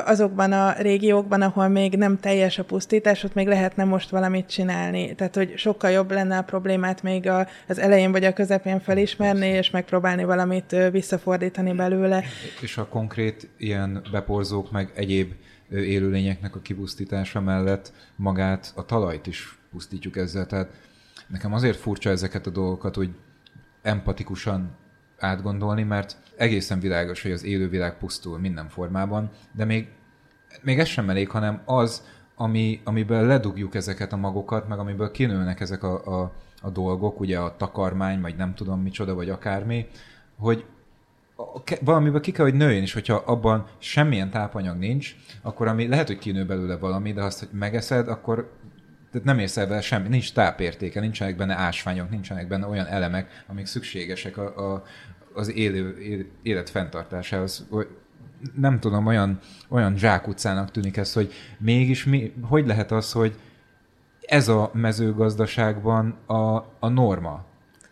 azokban 0.05 0.51
a 0.51 0.73
régiókban, 0.77 1.41
ahol 1.41 1.67
még 1.67 1.95
nem 1.95 2.19
teljes 2.19 2.57
a 2.57 2.63
pusztítás, 2.63 3.23
ott 3.23 3.33
még 3.33 3.47
lehetne 3.47 3.83
most 3.83 4.09
valamit 4.09 4.49
csinálni. 4.49 5.15
Tehát, 5.15 5.35
hogy 5.35 5.57
sokkal 5.57 5.89
jobb 5.91 6.11
lenne 6.11 6.37
a 6.37 6.43
problémát 6.43 7.03
még 7.03 7.29
az 7.67 7.79
elején 7.79 8.11
vagy 8.11 8.23
a 8.23 8.33
közepén 8.33 8.79
felismerni, 8.79 9.47
és 9.47 9.69
megpróbálni 9.69 10.23
valamit 10.23 10.75
visszafordítani 10.91 11.73
belőle. 11.73 12.23
És 12.61 12.77
a 12.77 12.87
konkrét 12.87 13.49
ilyen 13.57 14.01
beporzók, 14.11 14.71
meg 14.71 14.91
egyéb 14.95 15.33
élőlényeknek 15.71 16.55
a 16.55 16.59
kipusztítása 16.59 17.41
mellett 17.41 17.93
magát, 18.15 18.71
a 18.75 18.85
talajt 18.85 19.27
is 19.27 19.57
pusztítjuk 19.71 20.17
ezzel. 20.17 20.45
Tehát 20.45 20.69
nekem 21.27 21.53
azért 21.53 21.77
furcsa 21.77 22.09
ezeket 22.09 22.47
a 22.47 22.49
dolgokat, 22.49 22.95
hogy 22.95 23.15
empatikusan 23.81 24.75
átgondolni, 25.19 25.83
mert 25.83 26.17
egészen 26.37 26.79
világos, 26.79 27.21
hogy 27.21 27.31
az 27.31 27.43
élővilág 27.43 27.97
pusztul 27.97 28.39
minden 28.39 28.67
formában, 28.69 29.29
de 29.51 29.65
még, 29.65 29.87
még 30.61 30.79
ez 30.79 30.87
sem 30.87 31.09
elég, 31.09 31.29
hanem 31.29 31.61
az, 31.65 32.03
ami, 32.35 32.81
amiből 32.83 33.25
ledugjuk 33.25 33.75
ezeket 33.75 34.13
a 34.13 34.17
magokat, 34.17 34.67
meg 34.67 34.79
amiből 34.79 35.11
kinőnek 35.11 35.59
ezek 35.59 35.83
a, 35.83 36.21
a, 36.21 36.31
a 36.61 36.69
dolgok, 36.69 37.19
ugye 37.19 37.39
a 37.39 37.55
takarmány, 37.55 38.21
vagy 38.21 38.35
nem 38.35 38.55
tudom 38.55 38.81
micsoda, 38.81 39.13
vagy 39.13 39.29
akármi, 39.29 39.87
hogy 40.37 40.65
valamiből 41.81 42.19
ki 42.19 42.31
kell, 42.31 42.45
hogy 42.45 42.53
nőjön, 42.53 42.81
és 42.81 42.93
hogyha 42.93 43.15
abban 43.15 43.65
semmilyen 43.77 44.29
tápanyag 44.29 44.77
nincs, 44.77 45.15
akkor 45.41 45.67
ami 45.67 45.87
lehet, 45.87 46.07
hogy 46.07 46.17
kinő 46.17 46.45
belőle 46.45 46.77
valami, 46.77 47.13
de 47.13 47.23
azt, 47.23 47.39
hogy 47.39 47.49
megeszed, 47.51 48.07
akkor 48.07 48.56
tehát 49.11 49.27
nem 49.27 49.39
érsz 49.39 49.57
el 49.57 49.81
semmi, 49.81 50.07
nincs 50.07 50.33
tápértéke, 50.33 50.99
nincsenek 50.99 51.35
benne 51.35 51.55
ásványok, 51.55 52.09
nincsenek 52.09 52.47
benne 52.47 52.67
olyan 52.67 52.85
elemek, 52.85 53.43
amik 53.47 53.65
szükségesek 53.65 54.37
a, 54.37 54.73
a, 54.73 54.83
az 55.33 55.51
élő, 55.51 55.97
élet 56.43 56.69
fenntartásához. 56.69 57.67
Nem 58.55 58.79
tudom, 58.79 59.05
olyan, 59.05 59.39
olyan 59.69 59.97
zsákutcának 59.97 60.71
tűnik 60.71 60.97
ez, 60.97 61.13
hogy 61.13 61.33
mégis 61.57 62.05
mi, 62.05 62.33
hogy 62.41 62.67
lehet 62.67 62.91
az, 62.91 63.11
hogy 63.11 63.35
ez 64.21 64.47
a 64.47 64.71
mezőgazdaságban 64.73 66.17
a, 66.25 66.55
a 66.79 66.87
norma, 66.87 67.45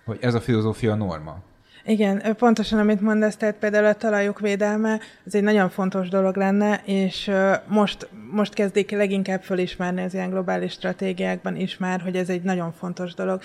hogy 0.05 0.17
ez 0.21 0.33
a 0.33 0.41
filozófia 0.41 0.91
a 0.91 0.95
norma. 0.95 1.41
Igen, 1.87 2.35
pontosan 2.37 2.79
amit 2.79 3.01
mondasz, 3.01 3.35
tehát 3.35 3.55
például 3.55 3.85
a 3.85 3.93
talajok 3.93 4.39
védelme, 4.39 4.99
ez 5.25 5.35
egy 5.35 5.43
nagyon 5.43 5.69
fontos 5.69 6.09
dolog 6.09 6.35
lenne, 6.35 6.81
és 6.85 7.31
most, 7.67 8.07
most 8.31 8.53
kezdik 8.53 8.91
leginkább 8.91 9.41
fölismerni 9.41 10.03
az 10.03 10.13
ilyen 10.13 10.29
globális 10.29 10.71
stratégiákban 10.71 11.55
is 11.55 11.77
már, 11.77 12.01
hogy 12.01 12.15
ez 12.15 12.29
egy 12.29 12.41
nagyon 12.41 12.71
fontos 12.71 13.13
dolog 13.13 13.41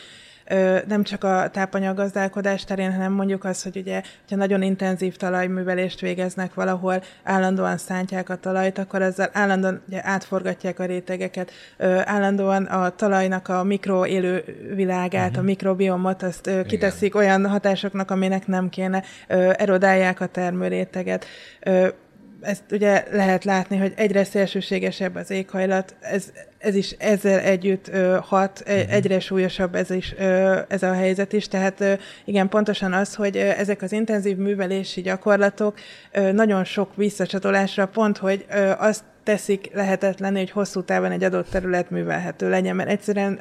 nem 0.86 1.02
csak 1.02 1.24
a 1.24 1.48
tápanyaggazdálkodás 1.52 2.64
terén, 2.64 2.92
hanem 2.92 3.12
mondjuk 3.12 3.44
az, 3.44 3.62
hogy 3.62 3.76
ugye, 3.76 4.02
ha 4.28 4.36
nagyon 4.36 4.62
intenzív 4.62 5.16
talajművelést 5.16 6.00
végeznek 6.00 6.54
valahol, 6.54 7.02
állandóan 7.22 7.76
szántják 7.76 8.28
a 8.28 8.36
talajt, 8.36 8.78
akkor 8.78 9.02
ezzel 9.02 9.30
állandóan 9.32 9.82
ugye, 9.88 10.00
átforgatják 10.04 10.78
a 10.78 10.84
rétegeket, 10.84 11.50
állandóan 12.04 12.64
a 12.64 12.90
talajnak 12.90 13.48
a 13.48 13.64
mikroélő 13.64 14.44
világát, 14.74 15.28
uh-huh. 15.28 15.42
a 15.42 15.46
mikrobiomot, 15.46 16.22
azt 16.22 16.46
Igen. 16.46 16.66
kiteszik 16.66 17.14
olyan 17.14 17.46
hatásoknak, 17.46 18.10
aminek 18.10 18.46
nem 18.46 18.68
kéne, 18.68 19.02
erodálják 19.56 20.20
a 20.20 20.26
termőréteget 20.26 21.26
ezt 22.40 22.62
ugye 22.70 23.04
lehet 23.10 23.44
látni, 23.44 23.76
hogy 23.76 23.92
egyre 23.96 24.24
szélsőségesebb 24.24 25.14
az 25.14 25.30
éghajlat, 25.30 25.94
ez, 26.00 26.32
ez 26.60 26.74
is 26.74 26.90
ezzel 26.90 27.38
együtt 27.38 27.88
ö, 27.88 28.18
hat, 28.22 28.62
uh-huh. 28.66 28.92
egyre 28.92 29.20
súlyosabb 29.20 29.74
ez, 29.74 29.90
is, 29.90 30.14
ö, 30.18 30.58
ez 30.68 30.82
a 30.82 30.92
helyzet 30.92 31.32
is, 31.32 31.48
tehát 31.48 31.80
ö, 31.80 31.92
igen, 32.24 32.48
pontosan 32.48 32.92
az, 32.92 33.14
hogy 33.14 33.36
ö, 33.36 33.40
ezek 33.40 33.82
az 33.82 33.92
intenzív 33.92 34.36
művelési 34.36 35.00
gyakorlatok 35.00 35.78
ö, 36.12 36.32
nagyon 36.32 36.64
sok 36.64 36.96
visszacsatolásra 36.96 37.86
pont, 37.86 38.18
hogy 38.18 38.44
ö, 38.50 38.72
azt 38.78 39.02
teszik 39.30 39.70
lehetetlen, 39.74 40.36
hogy 40.36 40.50
hosszú 40.50 40.82
távon 40.82 41.10
egy 41.10 41.24
adott 41.24 41.50
terület 41.50 41.90
művelhető 41.90 42.48
legyen, 42.48 42.76
mert 42.76 42.88
egyszerűen, 42.88 43.38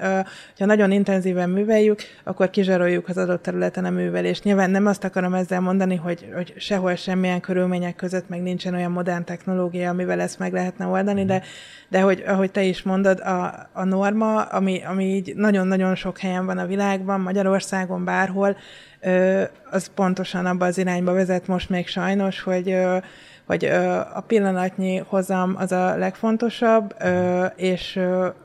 ha 0.58 0.66
nagyon 0.66 0.92
intenzíven 0.92 1.50
műveljük, 1.50 2.02
akkor 2.24 2.50
kizsaroljuk 2.50 3.10
az 3.10 3.18
adott 3.18 3.42
területen 3.42 3.86
a 3.86 3.90
művelést. 3.90 4.44
Nyilván 4.44 4.70
nem 4.70 4.86
azt 4.86 5.04
akarom 5.04 5.34
ezzel 5.34 5.60
mondani, 5.60 5.96
hogy, 5.96 6.30
hogy 6.36 6.54
sehol 6.58 6.96
semmilyen 6.96 7.40
körülmények 7.40 7.96
között 7.96 8.30
meg 8.30 8.42
nincsen 8.42 8.74
olyan 8.74 8.92
modern 8.92 9.26
technológia, 9.26 9.90
amivel 9.90 10.20
ezt 10.20 10.40
meg 10.40 10.54
lehetne 10.54 10.86
oldani, 10.86 11.26
de, 11.26 11.42
de 11.88 12.02
hogy, 12.02 12.24
ahogy 12.28 12.52
te 12.52 12.64
is 12.64 12.84
mondod, 12.84 13.20
a, 13.20 13.70
a 13.74 13.84
norma, 13.84 14.42
ami, 14.42 14.82
ami 14.86 15.06
így 15.06 15.36
nagyon-nagyon 15.36 15.96
sok 15.96 16.20
helyen 16.20 16.46
van 16.46 16.58
a 16.58 16.66
világban, 16.66 17.22
Magyarországon, 17.22 18.06
bárhol, 18.06 18.58
az 19.72 19.92
pontosan 19.96 20.46
abba 20.46 20.66
az 20.66 20.78
irányba 20.78 21.14
vezet 21.14 21.48
most 21.48 21.70
még 21.70 21.88
sajnos, 21.88 22.42
hogy 22.42 22.76
hogy 23.50 23.66
a 24.14 24.24
pillanatnyi 24.28 24.98
hozam 24.98 25.56
az 25.58 25.72
a 25.72 25.98
legfontosabb, 25.98 26.96
és 27.56 28.00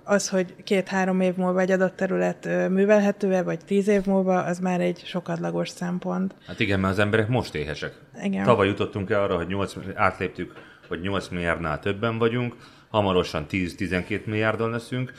az, 0.04 0.28
hogy 0.28 0.54
két-három 0.64 1.20
év 1.20 1.34
múlva 1.34 1.60
egy 1.60 1.70
adott 1.70 1.96
terület 1.96 2.48
művelhető-e, 2.68 3.42
vagy 3.42 3.58
tíz 3.64 3.88
év 3.88 4.04
múlva, 4.06 4.42
az 4.42 4.58
már 4.58 4.80
egy 4.80 5.02
sokadlagos 5.04 5.68
szempont. 5.68 6.34
Hát 6.46 6.60
igen, 6.60 6.80
mert 6.80 6.92
az 6.92 6.98
emberek 6.98 7.28
most 7.28 7.54
éhesek. 7.54 7.92
Igen. 8.22 8.44
Tavaly 8.44 8.66
jutottunk 8.66 9.10
el 9.10 9.22
arra, 9.22 9.36
hogy 9.36 9.46
8, 9.46 9.74
átléptük, 9.94 10.52
hogy 10.88 11.00
8 11.00 11.28
milliárdnál 11.28 11.80
többen 11.80 12.18
vagyunk, 12.18 12.56
hamarosan 12.88 13.46
10-12 13.50 14.24
milliárdon 14.24 14.70
leszünk, 14.70 15.12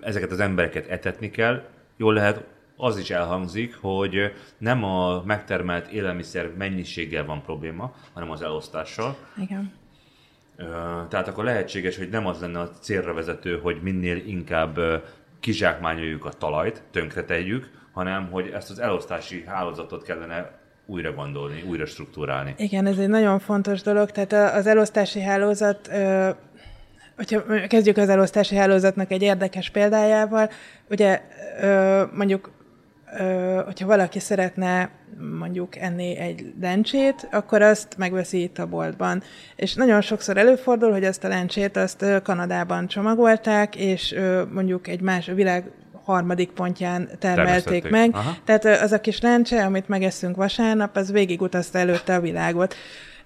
ezeket 0.00 0.30
az 0.30 0.40
embereket 0.40 0.88
etetni 0.88 1.30
kell, 1.30 1.62
jól 1.96 2.14
lehet 2.14 2.44
az 2.80 2.98
is 2.98 3.10
elhangzik, 3.10 3.76
hogy 3.80 4.32
nem 4.58 4.84
a 4.84 5.22
megtermelt 5.24 5.88
élelmiszer 5.88 6.50
mennyiséggel 6.58 7.24
van 7.24 7.42
probléma, 7.42 7.94
hanem 8.12 8.30
az 8.30 8.42
elosztással. 8.42 9.16
Igen. 9.36 9.72
Tehát 11.08 11.28
akkor 11.28 11.44
lehetséges, 11.44 11.96
hogy 11.96 12.08
nem 12.08 12.26
az 12.26 12.40
lenne 12.40 12.60
a 12.60 12.70
célra 12.70 13.14
vezető, 13.14 13.58
hogy 13.58 13.78
minél 13.82 14.16
inkább 14.16 14.78
kizsákmányoljuk 15.40 16.24
a 16.24 16.32
talajt, 16.32 16.82
tönkretejük, 16.90 17.70
hanem 17.92 18.30
hogy 18.30 18.50
ezt 18.54 18.70
az 18.70 18.78
elosztási 18.78 19.44
hálózatot 19.46 20.02
kellene 20.02 20.58
újra 20.86 21.12
gondolni, 21.12 21.62
újra 21.62 21.86
struktúrálni. 21.86 22.54
Igen, 22.58 22.86
ez 22.86 22.98
egy 22.98 23.08
nagyon 23.08 23.38
fontos 23.38 23.82
dolog. 23.82 24.10
Tehát 24.10 24.54
az 24.54 24.66
elosztási 24.66 25.20
hálózat 25.20 25.90
hogyha 27.16 27.42
kezdjük 27.66 27.96
az 27.96 28.08
elosztási 28.08 28.56
hálózatnak 28.56 29.10
egy 29.10 29.22
érdekes 29.22 29.70
példájával, 29.70 30.50
ugye 30.90 31.22
mondjuk 32.12 32.50
hogyha 33.64 33.86
valaki 33.86 34.18
szeretne 34.18 34.90
mondjuk 35.38 35.76
enni 35.76 36.16
egy 36.16 36.52
lencsét, 36.60 37.28
akkor 37.30 37.62
azt 37.62 37.96
megveszi 37.96 38.42
itt 38.42 38.58
a 38.58 38.66
boltban. 38.66 39.22
És 39.56 39.74
nagyon 39.74 40.00
sokszor 40.00 40.36
előfordul, 40.36 40.90
hogy 40.92 41.04
ezt 41.04 41.24
a 41.24 41.28
lencsét 41.28 41.76
azt 41.76 42.04
Kanadában 42.22 42.86
csomagolták, 42.86 43.76
és 43.76 44.14
mondjuk 44.52 44.88
egy 44.88 45.00
más 45.00 45.26
világ 45.26 45.70
harmadik 46.04 46.50
pontján 46.50 47.08
termelték 47.18 47.90
meg. 47.90 48.10
Aha. 48.12 48.36
Tehát 48.44 48.82
az 48.82 48.92
a 48.92 49.00
kis 49.00 49.20
lencse, 49.20 49.64
amit 49.64 49.88
megeszünk 49.88 50.36
vasárnap, 50.36 50.96
az 50.96 51.12
végigutazta 51.12 51.78
előtte 51.78 52.14
a 52.14 52.20
világot 52.20 52.74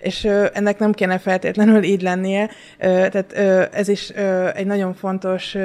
és 0.02 0.25
ennek 0.52 0.78
nem 0.78 0.92
kéne 0.92 1.18
feltétlenül 1.18 1.82
így 1.82 2.02
lennie. 2.02 2.50
Tehát 2.78 3.32
ez 3.73 3.88
is 3.88 4.09
egy 4.54 4.66
nagyon 4.66 4.94
fontos 4.94 5.56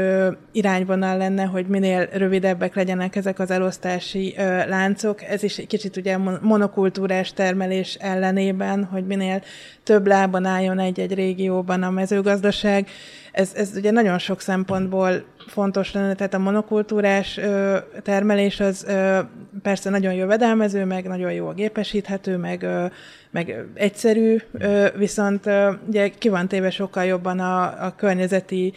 irányvonal 0.52 1.18
lenne, 1.18 1.44
hogy 1.44 1.68
minél 1.68 2.08
rövidebbek 2.14 2.76
legyenek 2.76 3.16
ezek 3.16 3.40
az 3.40 3.52
elosztási 3.52 4.36
láncok. 4.68 5.24
Ez 5.24 5.44
is 5.44 5.58
egy 5.58 5.68
kicsit 5.68 5.98
ugye 5.98 6.18
monokultúrás 6.42 7.34
termelés 7.34 7.94
ellenében, 7.94 8.84
hogy 8.84 9.06
minél 9.06 9.42
több 9.84 10.08
lábon 10.08 10.46
álljon 10.46 10.80
egy-egy 10.80 11.14
régióban 11.14 11.84
a 11.84 11.90
mezőgazdaság. 11.90 12.88
Ez, 13.32 13.52
ez 13.56 13.72
ugye 13.76 13.92
nagyon 13.92 14.18
sok 14.18 14.42
szempontból 14.42 15.24
fontos 15.48 15.94
lenne, 15.94 16.14
tehát 16.14 16.34
a 16.34 16.40
monokultúrás 16.40 17.38
ö, 17.38 17.78
termelés 18.04 18.60
az 18.60 18.86
ö, 18.88 19.20
persze 19.62 19.90
nagyon 19.90 20.14
jövedelmező, 20.14 20.86
meg 20.86 21.08
nagyon 21.08 21.32
jó 21.32 21.48
a 21.48 21.54
gépesíthető, 21.54 22.38
meg, 22.38 22.64
ö, 22.64 22.86
meg 23.32 23.66
egyszerű, 23.74 24.38
ö, 24.52 24.88
viszont 24.98 25.46
ö, 25.46 25.72
ugye 25.88 26.08
ki 26.08 26.30
van 26.30 26.48
téve 26.48 26.70
sokkal 26.70 27.04
jobban 27.04 27.40
a, 27.40 27.86
a 27.86 27.94
környezeti 27.96 28.74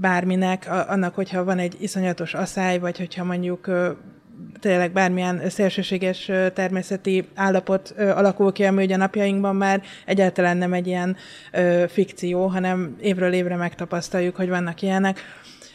bárminek, 0.00 0.66
a, 0.68 0.90
annak, 0.90 1.14
hogyha 1.14 1.44
van 1.44 1.58
egy 1.58 1.76
iszonyatos 1.80 2.34
asszály, 2.34 2.78
vagy 2.78 2.98
hogyha 2.98 3.24
mondjuk 3.24 3.66
ö, 3.66 3.90
tényleg 4.60 4.92
bármilyen 4.92 5.50
szélsőséges 5.50 6.30
természeti 6.54 7.28
állapot 7.34 7.94
alakul 7.98 8.52
ki, 8.52 8.64
ami 8.64 8.84
ugye 8.84 8.96
napjainkban 8.96 9.56
már 9.56 9.82
egyáltalán 10.06 10.56
nem 10.56 10.72
egy 10.72 10.86
ilyen 10.86 11.16
fikció, 11.88 12.46
hanem 12.46 12.96
évről 13.00 13.32
évre 13.32 13.56
megtapasztaljuk, 13.56 14.36
hogy 14.36 14.48
vannak 14.48 14.82
ilyenek. 14.82 15.20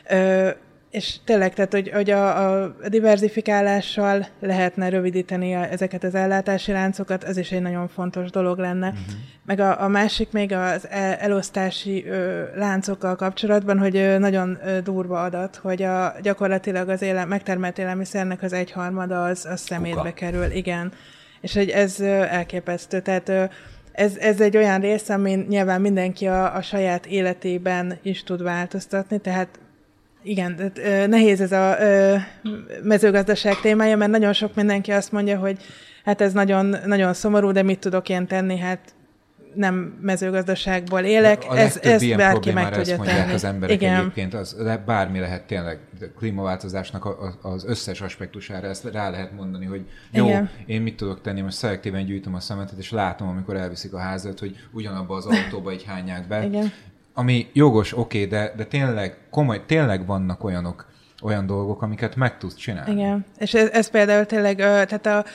Ö, 0.09 0.49
és 0.91 1.15
tényleg, 1.25 1.53
tehát, 1.53 1.71
hogy, 1.71 1.89
hogy 1.89 2.09
a, 2.09 2.61
a 2.63 2.73
diversifikálással 2.89 4.27
lehetne 4.39 4.89
rövidíteni 4.89 5.55
a, 5.55 5.71
ezeket 5.71 6.03
az 6.03 6.15
ellátási 6.15 6.71
láncokat, 6.71 7.23
ez 7.23 7.37
is 7.37 7.51
egy 7.51 7.61
nagyon 7.61 7.87
fontos 7.87 8.29
dolog 8.29 8.57
lenne. 8.57 8.87
Uh-huh. 8.87 9.03
Meg 9.45 9.59
a, 9.59 9.83
a 9.83 9.87
másik 9.87 10.31
még 10.31 10.53
az 10.53 10.87
elosztási 11.19 12.05
ö, 12.07 12.43
láncokkal 12.55 13.15
kapcsolatban, 13.15 13.79
hogy 13.79 13.95
ö, 13.95 14.17
nagyon 14.17 14.57
ö, 14.65 14.81
durva 14.81 15.23
adat, 15.23 15.55
hogy 15.55 15.83
a, 15.83 16.15
gyakorlatilag 16.21 16.89
az 16.89 17.01
éle, 17.01 17.25
megtermelt 17.25 17.77
élelmiszernek 17.77 18.41
az 18.41 18.53
egyharmada 18.53 19.23
az, 19.23 19.45
az 19.45 19.59
szemétbe 19.59 19.99
Kuka. 19.99 20.13
kerül, 20.13 20.51
igen. 20.51 20.91
És 21.41 21.53
hogy 21.53 21.69
ez 21.69 21.99
ö, 21.99 22.05
elképesztő, 22.05 22.99
tehát 22.99 23.29
ö, 23.29 23.43
ez, 23.91 24.15
ez 24.17 24.41
egy 24.41 24.57
olyan 24.57 24.79
rész, 24.79 25.09
amin 25.09 25.45
nyilván 25.49 25.81
mindenki 25.81 26.27
a, 26.27 26.55
a 26.55 26.61
saját 26.61 27.05
életében 27.05 27.99
is 28.01 28.23
tud 28.23 28.43
változtatni, 28.43 29.17
tehát 29.19 29.59
igen, 30.29 30.71
nehéz 31.09 31.41
ez 31.41 31.51
a 31.51 31.77
mezőgazdaság 32.83 33.55
témája, 33.61 33.97
mert 33.97 34.11
nagyon 34.11 34.33
sok 34.33 34.55
mindenki 34.55 34.91
azt 34.91 35.11
mondja, 35.11 35.37
hogy 35.37 35.57
hát 36.03 36.21
ez 36.21 36.33
nagyon, 36.33 36.75
nagyon 36.85 37.13
szomorú, 37.13 37.51
de 37.51 37.63
mit 37.63 37.79
tudok 37.79 38.09
én 38.09 38.27
tenni, 38.27 38.57
hát 38.57 38.79
nem 39.53 39.97
mezőgazdaságból 40.01 40.99
élek, 40.99 41.43
a 41.49 41.57
ez, 41.57 41.79
ezt 41.81 42.01
ilyen 42.03 42.17
bárki 42.17 42.51
meg 42.51 42.63
problémára 42.63 42.75
ezt 42.75 42.79
tudja 42.79 42.97
mondják 42.97 43.19
tenni. 43.19 43.33
az 43.33 43.43
emberek 43.43 43.75
Igen. 43.75 43.99
egyébként, 43.99 44.33
az 44.33 44.55
le- 44.59 44.77
bármi 44.77 45.19
lehet 45.19 45.43
tényleg 45.47 45.79
klímaváltozásnak 46.17 47.05
a- 47.05 47.37
a- 47.41 47.47
az 47.47 47.65
összes 47.65 48.01
aspektusára, 48.01 48.67
ezt 48.67 48.83
rá 48.91 49.09
lehet 49.09 49.31
mondani, 49.31 49.65
hogy 49.65 49.81
jó, 50.11 50.25
Igen. 50.25 50.49
én 50.65 50.81
mit 50.81 50.95
tudok 50.95 51.21
tenni, 51.21 51.41
most 51.41 51.57
szelektíven 51.57 52.05
gyűjtöm 52.05 52.33
a 52.35 52.39
szemetet, 52.39 52.77
és 52.77 52.91
látom, 52.91 53.27
amikor 53.27 53.55
elviszik 53.55 53.93
a 53.93 53.99
házat, 53.99 54.39
hogy 54.39 54.55
ugyanabba 54.71 55.15
az 55.15 55.25
autóba 55.25 55.71
így 55.73 55.83
hányják 55.83 56.27
be. 56.27 56.45
Igen. 56.45 56.71
Ami 57.19 57.47
jogos, 57.53 57.97
oké, 57.97 58.25
de, 58.25 58.53
de 58.57 58.65
tényleg 58.65 59.17
komoly, 59.29 59.65
tényleg 59.65 60.05
vannak 60.05 60.43
olyanok, 60.43 60.87
olyan 61.21 61.45
dolgok, 61.45 61.81
amiket 61.81 62.15
meg 62.15 62.37
tudsz 62.37 62.55
csinálni. 62.55 62.91
Igen, 62.91 63.25
és 63.37 63.53
ez, 63.53 63.69
ez 63.69 63.89
például 63.89 64.25
tényleg, 64.25 64.55
tehát 64.57 65.05
a, 65.05 65.25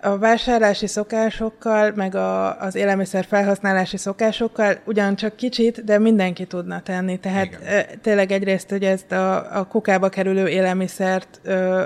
a 0.00 0.18
vásárlási 0.18 0.86
szokásokkal, 0.86 1.92
meg 1.94 2.14
a, 2.14 2.60
az 2.60 2.74
élelmiszer 2.74 3.24
felhasználási 3.24 3.96
szokásokkal 3.96 4.78
ugyancsak 4.84 5.36
kicsit, 5.36 5.84
de 5.84 5.98
mindenki 5.98 6.44
tudna 6.44 6.80
tenni. 6.80 7.18
Tehát 7.18 7.46
Igen. 7.46 7.86
tényleg 8.02 8.30
egyrészt, 8.32 8.70
hogy 8.70 8.84
ezt 8.84 9.12
a, 9.12 9.58
a 9.58 9.64
kukába 9.64 10.08
kerülő 10.08 10.48
élelmiszert 10.48 11.40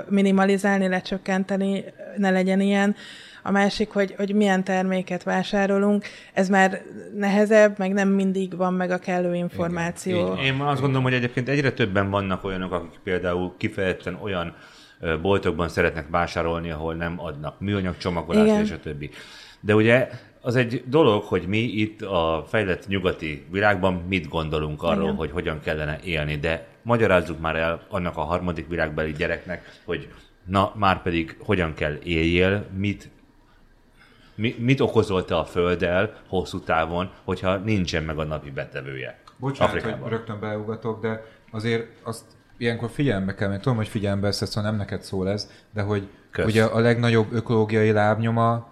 minimalizálni, 0.09 0.87
lecsökkenteni, 0.87 1.83
ne 2.17 2.29
legyen 2.29 2.59
ilyen. 2.59 2.95
A 3.43 3.51
másik, 3.51 3.89
hogy, 3.89 4.13
hogy 4.17 4.33
milyen 4.35 4.63
terméket 4.63 5.23
vásárolunk, 5.23 6.05
ez 6.33 6.49
már 6.49 6.81
nehezebb, 7.15 7.77
meg 7.77 7.93
nem 7.93 8.09
mindig 8.09 8.57
van 8.57 8.73
meg 8.73 8.91
a 8.91 8.97
kellő 8.97 9.35
információ. 9.35 10.35
így 10.37 10.43
Én 10.43 10.59
azt 10.59 10.79
gondolom, 10.81 11.03
hogy 11.03 11.13
egyébként 11.13 11.49
egyre 11.49 11.71
többen 11.71 12.09
vannak 12.09 12.43
olyanok, 12.43 12.71
akik 12.71 12.99
például 13.03 13.53
kifejezetten 13.57 14.17
olyan 14.21 14.55
boltokban 15.21 15.69
szeretnek 15.69 16.09
vásárolni, 16.09 16.71
ahol 16.71 16.93
nem 16.93 17.19
adnak 17.19 17.59
műanyag 17.59 17.97
csomagolást 17.97 18.47
Igen. 18.47 18.61
és 18.61 18.71
a 18.71 18.79
többi. 18.79 19.09
De 19.59 19.75
ugye 19.75 20.09
az 20.41 20.55
egy 20.55 20.83
dolog, 20.87 21.23
hogy 21.23 21.47
mi 21.47 21.57
itt 21.57 22.01
a 22.01 22.45
fejlett 22.47 22.87
nyugati 22.87 23.45
világban 23.51 23.93
mit 23.93 24.27
gondolunk 24.27 24.83
arról, 24.83 25.03
Igen. 25.03 25.15
hogy 25.15 25.31
hogyan 25.31 25.59
kellene 25.59 25.99
élni, 26.03 26.35
de 26.35 26.67
magyarázzuk 26.81 27.39
már 27.39 27.55
el 27.55 27.85
annak 27.89 28.17
a 28.17 28.21
harmadik 28.21 28.67
világbeli 28.67 29.11
gyereknek, 29.11 29.79
hogy 29.85 30.07
na, 30.45 30.73
már 30.75 31.01
pedig 31.01 31.35
hogyan 31.39 31.73
kell 31.73 31.97
éljél, 32.03 32.65
mit 32.77 33.09
mi, 34.41 34.55
mit 34.59 34.79
okozol 34.79 35.25
te 35.25 35.37
a 35.37 35.45
Földdel 35.45 36.13
hosszú 36.27 36.59
távon, 36.59 37.11
hogyha 37.23 37.55
nincsen 37.55 38.03
meg 38.03 38.17
a 38.17 38.23
napi 38.23 38.51
betevője? 38.51 39.19
Bocsánat, 39.37 39.73
Afrikában. 39.73 40.01
hogy 40.01 40.11
rögtön 40.11 40.39
beugatok, 40.39 41.01
de 41.01 41.23
azért 41.51 41.87
azt 42.03 42.23
ilyenkor 42.57 42.89
figyelembe 42.89 43.35
kell, 43.35 43.49
mert 43.49 43.61
tudom, 43.61 43.77
hogy 43.77 43.87
figyelembe 43.87 44.25
veszed, 44.25 44.47
szóval 44.47 44.69
nem 44.69 44.79
neked 44.79 45.01
szól 45.01 45.29
ez, 45.29 45.51
de 45.73 45.81
hogy 45.81 46.07
Kösz. 46.31 46.45
ugye 46.45 46.63
a 46.63 46.79
legnagyobb 46.79 47.33
ökológiai 47.33 47.91
lábnyoma, 47.91 48.69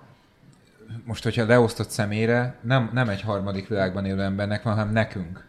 most, 1.04 1.24
hogyha 1.24 1.46
leosztott 1.46 1.90
személyre, 1.90 2.56
nem, 2.62 2.90
nem 2.94 3.10
egy 3.10 3.22
harmadik 3.22 3.68
világban 3.68 4.06
élő 4.06 4.22
embernek 4.22 4.64
van, 4.64 4.74
hanem 4.74 4.92
nekünk. 4.92 5.46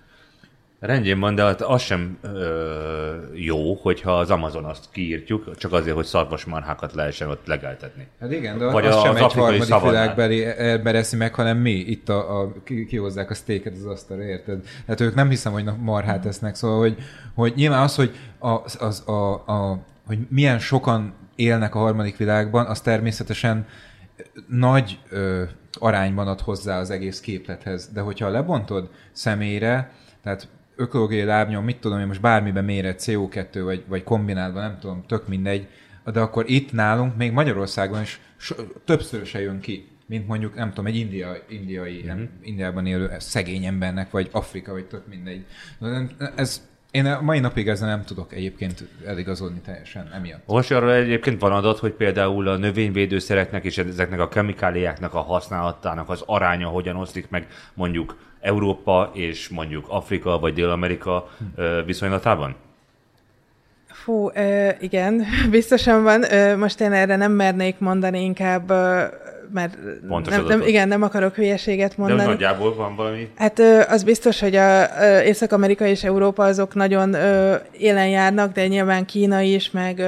Rendjén 0.81 1.21
van, 1.21 1.35
de 1.35 1.43
hát 1.43 1.61
az 1.61 1.83
sem 1.83 2.19
ö, 2.23 3.15
jó, 3.35 3.75
hogyha 3.75 4.19
az 4.19 4.31
Amazon 4.31 4.65
azt 4.65 4.85
kiírtjuk, 4.93 5.57
csak 5.57 5.73
azért, 5.73 5.95
hogy 5.95 6.05
szarvasmarhákat 6.05 6.95
lehessen 6.95 7.29
ott 7.29 7.47
legeltetni. 7.47 8.07
Hát 8.21 8.33
igen, 8.33 8.59
de 8.59 8.65
Vagy 8.71 8.87
az 8.87 8.95
az 8.97 9.03
sem 9.03 9.17
egy 9.17 9.23
afrikai 9.23 9.43
harmadik 9.43 9.69
szavannán. 9.69 10.01
világbeli 10.01 10.45
ember 10.45 10.95
eszi 10.95 11.17
meg, 11.17 11.35
hanem 11.35 11.57
mi 11.59 11.71
itt 11.71 12.09
a, 12.09 12.41
a, 12.41 12.53
ki- 12.65 12.87
kihozzák 12.87 13.31
a 13.31 13.35
sztéket 13.35 13.73
az 13.77 13.85
asztalra, 13.85 14.23
érted? 14.23 14.65
Tehát 14.85 15.01
ők 15.01 15.15
nem 15.15 15.29
hiszem, 15.29 15.53
hogy 15.53 15.65
marhát 15.79 16.27
esznek, 16.27 16.55
szóval, 16.55 16.79
hogy, 16.79 16.97
hogy 17.35 17.53
nyilván 17.57 17.83
az, 17.83 17.95
hogy, 17.95 18.15
az, 18.39 18.77
az, 18.81 19.09
a, 19.09 19.33
a, 19.33 19.79
hogy 20.07 20.19
milyen 20.29 20.59
sokan 20.59 21.15
élnek 21.35 21.75
a 21.75 21.79
harmadik 21.79 22.17
világban, 22.17 22.67
az 22.67 22.81
természetesen 22.81 23.67
nagy 24.49 24.99
ö, 25.11 25.43
arányban 25.73 26.29
ad 26.29 26.41
hozzá 26.41 26.79
az 26.79 26.91
egész 26.91 27.21
képlethez. 27.21 27.89
De 27.93 28.01
hogyha 28.01 28.29
lebontod 28.29 28.89
személyre, 29.13 29.93
tehát 30.23 30.49
ökológiai 30.81 31.25
lábnyom, 31.25 31.65
mit 31.65 31.81
tudom 31.81 31.99
én, 31.99 32.07
most 32.07 32.21
bármiben 32.21 32.65
méret 32.65 33.03
CO2 33.07 33.61
vagy, 33.65 33.85
vagy 33.87 34.03
kombinálva, 34.03 34.61
nem 34.61 34.79
tudom, 34.81 35.05
tök 35.07 35.29
mindegy, 35.29 35.67
de 36.13 36.21
akkor 36.21 36.45
itt 36.51 36.73
nálunk, 36.73 37.17
még 37.17 37.33
Magyarországon 37.33 38.01
is 38.01 38.21
so, 38.37 38.55
többször 38.85 39.27
se 39.27 39.41
jön 39.41 39.61
ki, 39.61 39.89
mint 40.07 40.27
mondjuk, 40.27 40.55
nem 40.55 40.69
tudom, 40.69 40.87
egy 40.87 40.97
india, 40.97 41.37
indiai, 41.49 42.05
mm-hmm. 42.07 42.25
Indiában 42.43 42.87
élő 42.87 43.11
szegény 43.19 43.65
embernek, 43.65 44.11
vagy 44.11 44.29
Afrika, 44.33 44.73
vagy 44.73 44.85
tök 44.85 45.07
mindegy. 45.07 45.45
Ez, 46.37 46.69
én 46.91 47.07
a 47.07 47.21
mai 47.21 47.39
napig 47.39 47.69
ezzel 47.69 47.89
nem 47.89 48.05
tudok 48.05 48.33
egyébként 48.33 48.89
eligazodni 49.07 49.61
teljesen 49.61 50.11
emiatt. 50.13 50.47
Most 50.47 50.71
arra 50.71 50.95
egyébként 50.95 51.41
van 51.41 51.53
adat, 51.53 51.79
hogy 51.79 51.93
például 51.93 52.49
a 52.49 52.57
növényvédőszereknek 52.57 53.65
és 53.65 53.79
ezeknek 53.79 54.21
a 54.21 54.29
kemikáliáknak 54.29 55.15
a 55.15 55.21
használatának 55.21 56.09
az 56.09 56.23
aránya 56.27 56.69
hogyan 56.69 56.97
oszlik 56.97 57.29
meg 57.29 57.47
mondjuk 57.75 58.17
Európa 58.41 59.11
és 59.13 59.49
mondjuk 59.49 59.85
Afrika 59.89 60.39
vagy 60.39 60.55
Dél-Amerika 60.55 61.29
viszonylatában? 61.85 62.55
Fú, 63.87 64.31
igen, 64.81 65.25
biztosan 65.51 66.03
van. 66.03 66.25
Most 66.59 66.81
én 66.81 66.93
erre 66.93 67.17
nem 67.17 67.33
mernék 67.33 67.79
mondani, 67.79 68.23
inkább, 68.23 68.69
mert 69.53 69.77
Pontos 70.09 70.35
nem, 70.35 70.45
nem, 70.45 70.63
igen, 70.63 70.89
nem 70.89 71.03
akarok 71.03 71.35
hülyeséget 71.35 71.91
De 71.91 71.95
mondani. 71.97 72.23
úgy 72.23 72.29
nagyjából 72.29 72.75
van 72.75 72.97
valami? 72.97 73.29
Hát 73.37 73.59
az 73.89 74.03
biztos, 74.05 74.41
hogy 74.41 74.57
a 74.57 74.87
Észak-Amerika 75.25 75.87
és 75.87 76.05
Európa 76.05 76.45
azok 76.45 76.75
nagyon 76.75 77.17
élen 77.79 78.09
járnak, 78.09 78.53
de 78.53 78.67
nyilván 78.67 79.05
Kína 79.05 79.41
is, 79.41 79.71
meg 79.71 80.03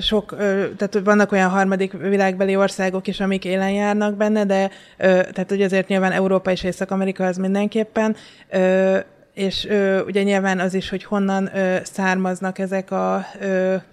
sok, 0.00 0.36
tehát 0.76 1.00
vannak 1.04 1.32
olyan 1.32 1.50
harmadik 1.50 1.92
világbeli 1.92 2.56
országok 2.56 3.06
is, 3.06 3.20
amik 3.20 3.44
élen 3.44 3.70
járnak 3.70 4.16
benne, 4.16 4.44
de 4.44 4.70
tehát 4.98 5.52
ugye 5.52 5.64
azért 5.64 5.88
nyilván 5.88 6.12
Európa 6.12 6.50
és 6.50 6.62
Észak-Amerika 6.62 7.26
az 7.26 7.36
mindenképpen, 7.36 8.16
és 9.34 9.66
ö, 9.66 10.02
ugye 10.02 10.22
nyilván 10.22 10.60
az 10.60 10.74
is, 10.74 10.88
hogy 10.88 11.04
honnan 11.04 11.50
származnak 11.82 12.58
ezek 12.58 12.90
a 12.90 13.26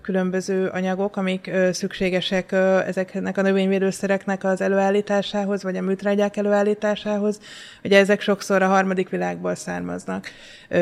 különböző 0.01 0.67
anyagok, 0.67 1.17
amik 1.17 1.51
szükségesek 1.71 2.51
ezeknek 2.87 3.37
a 3.37 3.41
növényvédőszereknek 3.41 4.43
az 4.43 4.61
előállításához, 4.61 5.63
vagy 5.63 5.77
a 5.77 5.81
műtrágyák 5.81 6.37
előállításához. 6.37 7.39
Ugye 7.83 7.99
ezek 7.99 8.21
sokszor 8.21 8.61
a 8.61 8.67
harmadik 8.67 9.09
világból 9.09 9.55
származnak, 9.55 10.27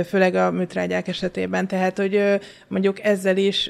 főleg 0.06 0.36
a 0.36 0.52
műtrágyák 0.52 1.08
esetében. 1.08 1.68
Tehát, 1.68 1.98
hogy 1.98 2.40
mondjuk 2.68 3.04
ezzel 3.04 3.38
is, 3.38 3.70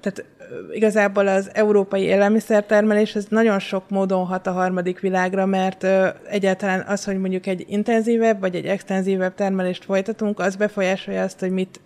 tehát 0.00 0.24
igazából 0.72 1.26
az 1.26 1.50
európai 1.52 2.02
élelmiszertermelés 2.02 3.14
az 3.14 3.26
nagyon 3.28 3.58
sok 3.58 3.90
módon 3.90 4.26
hat 4.26 4.46
a 4.46 4.52
harmadik 4.52 5.00
világra, 5.00 5.46
mert 5.46 5.86
egyáltalán 6.28 6.84
az, 6.88 7.04
hogy 7.04 7.18
mondjuk 7.18 7.46
egy 7.46 7.64
intenzívebb 7.68 8.40
vagy 8.40 8.54
egy 8.54 8.66
extenzívebb 8.66 9.34
termelést 9.34 9.84
folytatunk, 9.84 10.38
az 10.38 10.56
befolyásolja 10.56 11.22
azt, 11.22 11.40
hogy 11.40 11.50
mit 11.50 11.80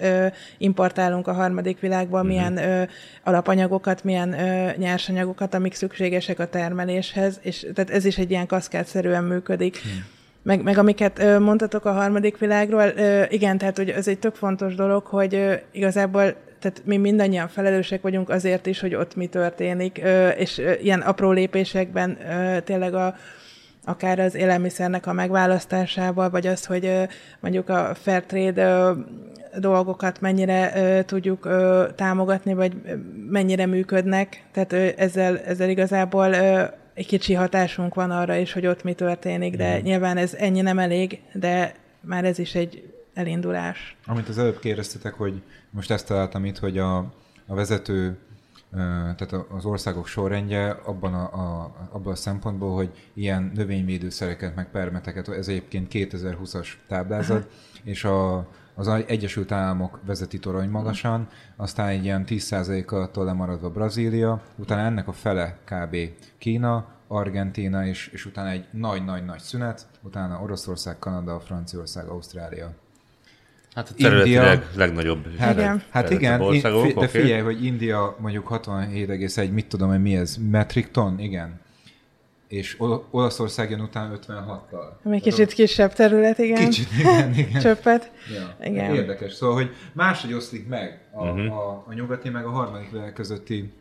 importálunk 0.59 1.27
a 1.27 1.33
harmadik 1.33 1.81
világból, 1.81 2.23
milyen 2.23 2.57
ö, 2.57 2.83
alapanyagokat, 3.25 4.05
milyen 4.05 4.35
nyersanyagokat, 4.77 5.55
amik 5.55 5.75
szükségesek 5.75 6.39
a 6.39 6.47
termeléshez, 6.47 7.39
és 7.43 7.67
tehát 7.75 7.91
ez 7.91 8.05
is 8.05 8.19
egy 8.19 8.31
ilyen 8.31 8.47
kaszkádszerűen 8.47 9.25
működik. 9.25 9.79
Meg, 10.43 10.63
meg 10.63 10.79
amiket 10.79 11.19
ö, 11.19 11.39
mondtatok 11.39 11.85
a 11.85 11.93
harmadik 11.93 12.39
világról, 12.39 12.93
ö, 12.97 13.23
igen, 13.29 13.59
tehát 13.59 13.77
hogy 13.77 13.89
ez 13.89 14.09
egy 14.09 14.19
tök 14.19 14.35
fontos 14.35 14.75
dolog, 14.75 15.07
hogy 15.07 15.35
ö, 15.35 15.55
igazából 15.73 16.35
tehát 16.61 16.83
mi 16.85 16.97
mindannyian 16.97 17.49
felelősek 17.49 18.03
vagyunk 18.03 18.29
azért 18.29 18.67
is, 18.67 18.81
hogy 18.81 18.95
ott 18.95 19.17
mi 19.17 19.27
történik, 19.27 20.03
és 20.37 20.63
ilyen 20.81 21.01
apró 21.01 21.31
lépésekben 21.31 22.19
tényleg 22.65 22.95
a, 22.95 23.15
akár 23.85 24.19
az 24.19 24.35
élelmiszernek 24.35 25.07
a 25.07 25.13
megválasztásával, 25.13 26.31
vagy 26.31 26.47
az, 26.47 26.65
hogy 26.65 26.93
mondjuk 27.41 27.69
a 27.69 27.95
fair 27.95 28.23
trade 28.23 28.95
dolgokat 29.59 30.21
mennyire 30.21 30.73
tudjuk 31.05 31.49
támogatni, 31.95 32.55
vagy 32.55 32.73
mennyire 33.31 33.67
működnek. 33.67 34.45
Tehát 34.53 34.73
ezzel, 34.99 35.39
ezzel 35.39 35.69
igazából 35.69 36.35
egy 36.95 37.07
kicsi 37.07 37.35
hatásunk 37.35 37.95
van 37.95 38.11
arra 38.11 38.37
is, 38.37 38.53
hogy 38.53 38.67
ott 38.67 38.83
mi 38.83 38.93
történik, 38.93 39.57
de 39.57 39.81
nyilván 39.81 40.17
ez 40.17 40.35
ennyi 40.35 40.61
nem 40.61 40.79
elég, 40.79 41.21
de 41.33 41.75
már 42.01 42.25
ez 42.25 42.39
is 42.39 42.55
egy 42.55 42.93
elindulás. 43.21 43.97
Amit 44.07 44.29
az 44.29 44.39
előbb 44.39 44.59
kérdeztetek, 44.59 45.15
hogy 45.15 45.43
most 45.71 45.91
ezt 45.91 46.07
találtam 46.07 46.45
itt, 46.45 46.59
hogy 46.59 46.79
a, 46.79 46.97
a 47.47 47.55
vezető, 47.55 48.19
tehát 49.17 49.33
az 49.49 49.65
országok 49.65 50.07
sorrendje 50.07 50.71
abban 50.71 51.15
a, 51.15 51.23
a, 51.23 51.73
abban 51.91 52.13
a 52.13 52.17
szempontból, 52.17 52.75
hogy 52.75 53.11
ilyen 53.15 53.51
növényvédőszereket, 53.55 54.55
meg 54.55 54.71
permeteket, 54.71 55.29
ez 55.29 55.49
egyébként 55.49 55.89
2020-as 55.93 56.69
táblázat, 56.89 57.49
és 57.83 58.05
a, 58.05 58.49
az 58.75 58.89
Egyesült 58.89 59.53
Államok 59.53 60.01
vezeti 60.07 60.39
torony 60.39 60.69
magasan, 60.69 61.29
aztán 61.57 61.89
egy 61.89 62.05
ilyen 62.05 62.25
10%-attól 62.27 63.25
lemaradva 63.25 63.71
Brazília, 63.71 64.43
utána 64.57 64.83
ennek 64.83 65.09
a 65.09 65.13
fele 65.13 65.59
kb. 65.65 65.97
Kína, 66.39 66.87
Argentína, 67.09 67.87
és, 67.87 68.09
és 68.09 68.27
utána 68.27 68.49
egy 68.51 68.67
nagy-nagy-nagy 68.71 69.41
szünet, 69.41 69.89
utána 70.03 70.43
Oroszország, 70.43 70.99
Kanada, 70.99 71.41
Franciaország, 71.41 72.07
Ausztrália. 72.07 72.75
Hát 73.75 73.89
a 73.89 73.95
területileg 73.95 74.53
India- 74.55 74.69
legnagyobb 74.77 75.39
Hát, 75.39 75.55
Igen. 75.57 75.83
hát 75.91 76.11
igen, 76.11 76.41
országok, 76.41 76.85
fi- 76.85 76.95
de 76.95 76.99
oké. 77.01 77.21
figyelj, 77.21 77.41
hogy 77.41 77.65
India 77.65 78.17
mondjuk 78.21 78.47
67,1, 78.49 79.53
mit 79.53 79.67
tudom 79.67 79.93
én, 79.93 80.01
mi 80.01 80.17
ez, 80.17 80.37
metric 80.51 80.89
ton, 80.93 81.19
igen. 81.19 81.61
és 82.49 82.75
Ol- 82.79 83.07
Olaszország 83.11 83.71
jön 83.71 83.81
után 83.81 84.11
56-tal. 84.13 84.99
Ami 85.03 85.21
kicsit 85.21 85.53
kisebb 85.53 85.93
terület, 85.93 86.39
igen. 86.39 86.65
Kicsit, 86.65 86.89
igen, 86.99 87.35
igen. 87.35 87.61
Csöppet. 87.67 88.11
Ja, 88.35 88.67
Igen. 88.67 88.95
Érdekes. 88.95 89.33
Szóval, 89.33 89.55
hogy 89.55 89.71
máshogy 89.93 90.33
oszlik 90.33 90.69
meg 90.69 91.01
a, 91.13 91.25
uh-huh. 91.27 91.57
a, 91.59 91.85
a 91.89 91.93
nyugati 91.95 92.29
meg 92.29 92.45
a 92.45 92.51
harmadik 92.51 92.91
világ 92.91 93.13
közötti 93.13 93.73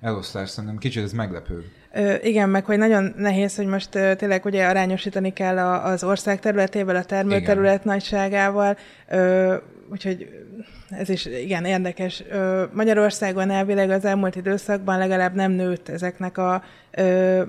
elosztás. 0.00 0.48
Szerintem 0.50 0.78
kicsit 0.78 1.02
ez 1.02 1.12
meglepő. 1.12 1.64
Ö, 1.92 2.14
igen, 2.22 2.48
meg 2.48 2.64
hogy 2.64 2.78
nagyon 2.78 3.14
nehéz, 3.16 3.56
hogy 3.56 3.66
most 3.66 3.94
ö, 3.94 4.14
tényleg 4.14 4.44
ugye 4.44 4.66
arányosítani 4.66 5.32
kell 5.32 5.58
a, 5.58 5.84
az 5.84 6.04
ország 6.04 6.40
területével, 6.40 6.96
a 6.96 7.04
termőterület 7.04 7.84
nagyságával, 7.84 8.76
ö, 9.08 9.54
úgyhogy 9.90 10.28
ez 10.90 11.08
is 11.08 11.26
igen 11.26 11.64
érdekes. 11.64 12.22
Magyarországon 12.72 13.50
elvileg 13.50 13.90
az 13.90 14.04
elmúlt 14.04 14.36
időszakban 14.36 14.98
legalább 14.98 15.34
nem 15.34 15.52
nőtt 15.52 15.88
ezeknek 15.88 16.38
a 16.38 16.62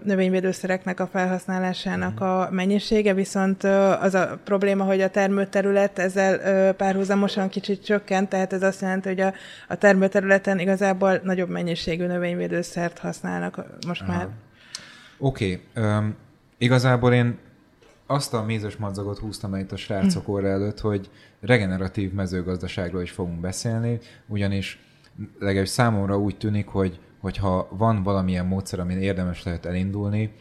növényvédőszereknek 0.04 1.00
a 1.00 1.08
felhasználásának 1.08 2.22
a 2.22 2.50
mennyisége, 2.52 3.14
viszont 3.14 3.64
az 4.02 4.14
a 4.14 4.40
probléma, 4.44 4.84
hogy 4.84 5.02
a 5.02 5.10
termőterület 5.10 6.00
ezzel 6.00 6.74
párhuzamosan 6.74 7.50
kicsit 7.50 7.86
csökkent, 7.86 8.30
tehát 8.30 8.54
ez 8.54 8.64
azt 8.64 8.82
jelenti, 8.82 9.08
hogy 9.08 9.20
a, 9.20 9.34
a 9.68 9.76
termőterületen 9.76 10.60
igazából 10.60 11.20
nagyobb 11.24 11.50
mennyiségű 11.50 12.06
növényvédőszert 12.06 12.98
használnak 12.98 13.66
most 13.88 14.08
már. 14.08 14.28
Oké, 15.18 15.62
okay, 15.76 15.86
um, 15.86 16.16
igazából 16.58 17.14
én 17.14 17.38
azt 18.12 18.34
a 18.34 18.44
mézes 18.44 18.76
madzagot 18.76 19.18
húztam 19.20 19.54
el 19.54 19.60
itt 19.60 19.72
a 19.72 19.76
srácok 19.76 20.28
óra 20.28 20.48
előtt, 20.48 20.80
hogy 20.80 21.10
regeneratív 21.40 22.14
mezőgazdaságról 22.14 23.02
is 23.02 23.12
fogunk 23.12 23.40
beszélni, 23.40 24.00
ugyanis 24.28 24.80
legalábbis 25.40 25.70
számomra 25.70 26.20
úgy 26.20 26.38
tűnik, 26.38 26.68
hogy 26.68 27.00
hogyha 27.20 27.68
van 27.72 28.04
valamilyen 28.04 28.46
módszer, 28.46 28.80
amin 28.80 28.98
érdemes 28.98 29.44
lehet 29.44 29.66
elindulni, 29.66 30.34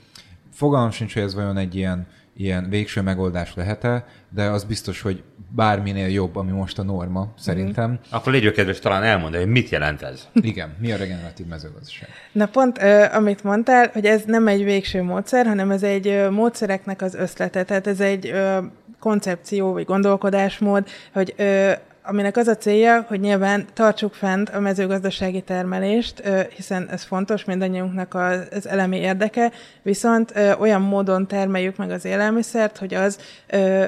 fogalmam 0.53 0.91
sincs, 0.91 1.13
hogy 1.15 1.23
ez 1.23 1.35
vajon 1.35 1.57
egy 1.57 1.75
ilyen, 1.75 2.07
ilyen 2.37 2.67
végső 2.69 3.01
megoldás 3.01 3.55
lehet-e, 3.55 4.05
de 4.29 4.45
az 4.45 4.65
biztos, 4.65 5.01
hogy 5.01 5.23
bárminél 5.49 6.09
jobb, 6.09 6.37
ami 6.37 6.51
most 6.51 6.79
a 6.79 6.83
norma, 6.83 7.33
szerintem. 7.39 7.99
Akkor 8.11 8.33
légy 8.33 8.53
kedves 8.53 8.79
talán 8.79 9.03
elmondani, 9.03 9.43
hogy 9.43 9.53
mit 9.53 9.69
jelent 9.69 10.03
ez. 10.03 10.29
Igen, 10.33 10.75
mi 10.79 10.93
a 10.93 10.97
regeneratív 10.97 11.47
mezőgazdaság? 11.47 12.09
Na 12.33 12.47
pont, 12.47 12.83
ö, 12.83 13.05
amit 13.13 13.45
mondtál, 13.45 13.91
hogy 13.93 14.07
ez 14.07 14.23
nem 14.27 14.49
egy 14.49 14.65
végső 14.65 15.03
módszer, 15.03 15.47
hanem 15.47 15.71
ez 15.71 15.83
egy 15.83 16.09
ö, 16.09 16.31
módszereknek 16.31 17.03
az 17.03 17.15
összlete. 17.15 17.65
Tehát 17.65 17.87
ez 17.87 18.01
egy 18.01 18.27
ö, 18.27 18.59
koncepció 18.99 19.73
vagy 19.73 19.85
gondolkodásmód, 19.85 20.89
hogy 21.13 21.35
ö, 21.37 21.73
aminek 22.11 22.37
az 22.37 22.49
a 22.49 22.57
célja, 22.57 23.05
hogy 23.09 23.21
nyilván 23.21 23.65
tartsuk 23.73 24.15
fent 24.15 24.49
a 24.49 24.61
mezőgazdasági 24.61 25.41
termelést, 25.41 26.23
hiszen 26.57 26.89
ez 26.91 27.03
fontos, 27.03 27.45
mindannyiunknak 27.45 28.15
az, 28.15 28.67
elemi 28.67 28.97
érdeke, 28.97 29.53
viszont 29.83 30.35
olyan 30.59 30.83
módon 30.83 31.27
termeljük 31.27 31.77
meg 31.77 31.91
az 31.91 32.05
élelmiszert, 32.05 32.79
hogy 32.79 32.95
az 32.95 33.19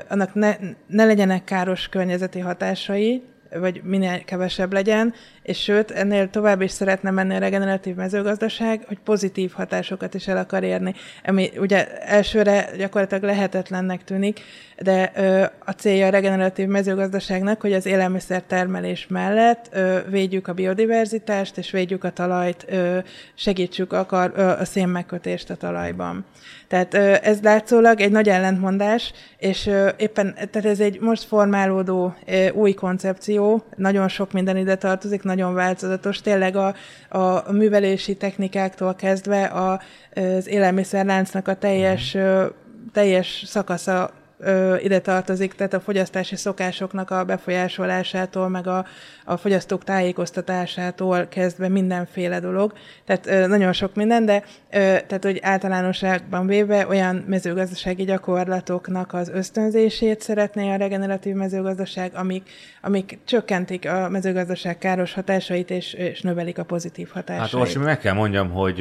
annak 0.09 0.35
ne, 0.35 0.57
ne 0.87 1.05
legyenek 1.05 1.45
káros 1.45 1.89
környezeti 1.89 2.39
hatásai, 2.39 3.23
vagy 3.55 3.81
minél 3.85 4.25
kevesebb 4.25 4.73
legyen, 4.73 5.15
és 5.43 5.63
sőt, 5.63 5.91
ennél 5.91 6.31
tovább 6.31 6.61
is 6.61 6.71
szeretne 6.71 7.11
menni 7.11 7.35
a 7.35 7.39
regeneratív 7.39 7.95
mezőgazdaság, 7.95 8.85
hogy 8.87 8.99
pozitív 9.05 9.53
hatásokat 9.53 10.15
is 10.15 10.29
el 10.29 10.37
akar 10.37 10.63
érni. 10.63 10.95
Ami 11.25 11.51
ugye 11.57 12.01
elsőre 12.01 12.71
gyakorlatilag 12.77 13.23
lehetetlennek 13.23 14.05
tűnik, 14.05 14.41
de 14.83 15.13
ö, 15.15 15.45
a 15.65 15.71
célja 15.71 16.07
a 16.07 16.11
regeneratív 16.11 16.67
mezőgazdaságnak, 16.67 17.61
hogy 17.61 17.73
az 17.73 17.87
élelmiszer 17.87 18.43
termelés 18.43 19.07
mellett 19.09 19.69
ö, 19.73 19.99
védjük 20.09 20.49
a 20.49 20.53
biodiverzitást, 20.53 21.59
és 21.59 21.71
védjük 21.71 22.05
a 22.05 22.11
talajt, 22.11 22.65
ö, 22.69 22.99
segítsük 23.35 23.93
akar, 23.93 24.33
ö, 24.37 24.43
a 24.43 24.65
szénmegkötést 24.65 25.51
a 25.51 25.57
talajban. 25.57 26.25
Tehát 26.69 26.95
ö, 26.95 27.15
ez 27.23 27.41
látszólag 27.43 28.01
egy 28.01 28.11
nagy 28.11 28.29
ellentmondás, 28.29 29.13
és 29.39 29.67
ö, 29.67 29.89
éppen 29.97 30.35
tehát 30.35 30.65
ez 30.65 30.81
egy 30.81 31.01
most 31.01 31.23
formálódó 31.23 32.15
ö, 32.27 32.51
új 32.51 32.73
koncepció, 32.73 33.65
nagyon 33.77 34.09
sok 34.09 34.33
minden 34.33 34.57
ide 34.57 34.75
tartozik, 34.75 35.23
nagyon 35.35 35.55
változatos, 35.55 36.21
tényleg 36.21 36.57
a, 36.57 36.75
a 37.09 37.53
művelési 37.53 38.17
technikáktól 38.17 38.95
kezdve 38.95 39.45
a, 39.45 39.81
az 40.15 40.49
élelmiszerláncnak 40.49 41.49
a 41.49 41.55
teljes, 41.55 42.15
ö, 42.15 42.47
teljes 42.93 43.43
szakasza 43.47 44.11
ö, 44.43 44.77
ide 44.77 45.01
tartozik, 45.01 45.55
tehát 45.55 45.73
a 45.73 45.81
fogyasztási 45.81 46.37
szokásoknak 46.37 47.11
a 47.11 47.25
befolyásolásától, 47.25 48.49
meg 48.49 48.67
a, 48.67 48.87
a 49.25 49.37
fogyasztók 49.37 49.85
tájékoztatásától 49.85 51.27
kezdve 51.27 51.69
mindenféle 51.69 52.41
dolog. 52.41 52.73
Tehát 53.05 53.27
ö, 53.27 53.47
nagyon 53.47 53.73
sok 53.73 53.95
minden, 53.95 54.25
de 54.25 54.43
ö, 54.71 54.79
tehát, 55.07 55.25
hogy 55.25 55.39
általánosságban 55.43 56.47
véve 56.47 56.87
olyan 56.87 57.25
mezőgazdasági 57.27 58.05
gyakorlatoknak 58.05 59.15
az 59.15 59.29
ösztönzését 59.29 60.21
szeretné 60.21 60.73
a 60.73 60.77
regeneratív 60.77 61.35
mezőgazdaság, 61.35 62.15
amik, 62.15 62.51
amik 62.81 63.19
csökkentik 63.25 63.89
a 63.89 64.09
mezőgazdaság 64.09 64.79
káros 64.79 65.13
hatásait 65.13 65.71
és, 65.71 65.93
és 65.93 66.21
növelik 66.21 66.59
a 66.59 66.65
pozitív 66.65 67.09
hatásait. 67.13 67.51
Hát 67.51 67.61
Orsi, 67.61 67.79
meg 67.79 67.99
kell 67.99 68.15
mondjam, 68.15 68.51
hogy 68.51 68.81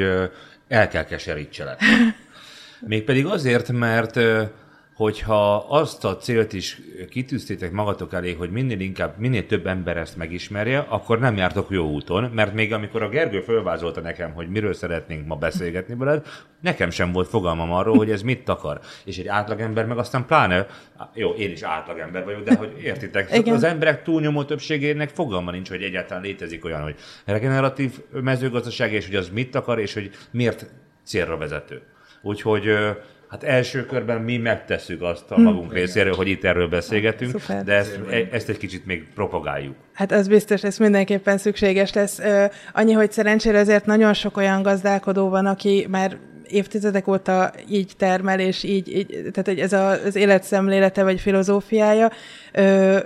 el 0.67 0.87
kell 0.87 1.03
keserítselek. 1.05 1.79
Mégpedig 2.87 3.25
azért, 3.25 3.71
mert 3.71 4.19
hogyha 5.01 5.55
azt 5.55 6.05
a 6.05 6.17
célt 6.17 6.53
is 6.53 6.81
kitűztétek 7.09 7.71
magatok 7.71 8.13
elé, 8.13 8.33
hogy 8.33 8.51
minél 8.51 8.79
inkább, 8.79 9.17
minél 9.17 9.45
több 9.45 9.67
ember 9.67 9.97
ezt 9.97 10.17
megismerje, 10.17 10.85
akkor 10.89 11.19
nem 11.19 11.37
jártok 11.37 11.67
jó 11.69 11.89
úton, 11.89 12.31
mert 12.33 12.53
még 12.53 12.73
amikor 12.73 13.01
a 13.01 13.09
Gergő 13.09 13.41
fölvázolta 13.41 14.01
nekem, 14.01 14.33
hogy 14.33 14.49
miről 14.49 14.73
szeretnénk 14.73 15.27
ma 15.27 15.35
beszélgetni 15.35 15.95
veled, 15.95 16.25
nekem 16.59 16.89
sem 16.89 17.11
volt 17.11 17.27
fogalmam 17.27 17.71
arról, 17.71 17.97
hogy 17.97 18.11
ez 18.11 18.21
mit 18.21 18.49
akar. 18.49 18.79
És 19.05 19.17
egy 19.17 19.27
átlagember 19.27 19.85
meg 19.85 19.97
aztán 19.97 20.25
pláne, 20.25 20.65
jó, 21.13 21.29
én 21.29 21.51
is 21.51 21.61
átlagember 21.61 22.23
vagyok, 22.23 22.43
de 22.43 22.55
hogy 22.55 22.73
értitek, 22.83 23.35
Igen. 23.35 23.55
az 23.55 23.63
emberek 23.63 24.03
túlnyomó 24.03 24.43
többségének 24.43 25.09
fogalma 25.09 25.51
nincs, 25.51 25.69
hogy 25.69 25.83
egyáltalán 25.83 26.23
létezik 26.23 26.65
olyan, 26.65 26.81
hogy 26.81 26.95
regeneratív 27.25 27.91
mezőgazdaság, 28.11 28.93
és 28.93 29.05
hogy 29.05 29.15
az 29.15 29.29
mit 29.29 29.55
akar, 29.55 29.79
és 29.79 29.93
hogy 29.93 30.09
miért 30.31 30.65
célra 31.03 31.37
vezető. 31.37 31.81
Úgyhogy 32.21 32.73
hát 33.31 33.43
első 33.43 33.85
körben 33.85 34.21
mi 34.21 34.37
megtesszük 34.37 35.01
azt 35.01 35.31
a 35.31 35.37
magunk 35.37 35.73
részéről, 35.73 36.13
hogy 36.13 36.27
itt 36.27 36.43
erről 36.43 36.67
beszélgetünk, 36.67 37.39
Szuper. 37.39 37.63
de 37.63 37.73
ezt, 37.73 37.99
e- 38.09 38.27
ezt 38.31 38.49
egy 38.49 38.57
kicsit 38.57 38.85
még 38.85 39.07
propagáljuk. 39.15 39.75
Hát 39.93 40.11
az 40.11 40.27
biztos, 40.27 40.63
ez 40.63 40.77
mindenképpen 40.77 41.37
szükséges 41.37 41.93
lesz. 41.93 42.19
Annyi, 42.73 42.93
hogy 42.93 43.11
szerencsére 43.11 43.59
azért 43.59 43.85
nagyon 43.85 44.13
sok 44.13 44.37
olyan 44.37 44.61
gazdálkodó 44.61 45.29
van, 45.29 45.45
aki 45.45 45.87
már 45.89 46.17
évtizedek 46.47 47.07
óta 47.07 47.51
így 47.69 47.91
termel, 47.97 48.39
és 48.39 48.63
így, 48.63 48.95
így 48.95 49.21
tehát 49.33 49.59
ez 49.59 49.73
a, 49.73 49.89
az 49.89 50.15
életszemlélete 50.15 51.03
vagy 51.03 51.19
filozófiája, 51.19 52.11
Ö, 52.53 52.97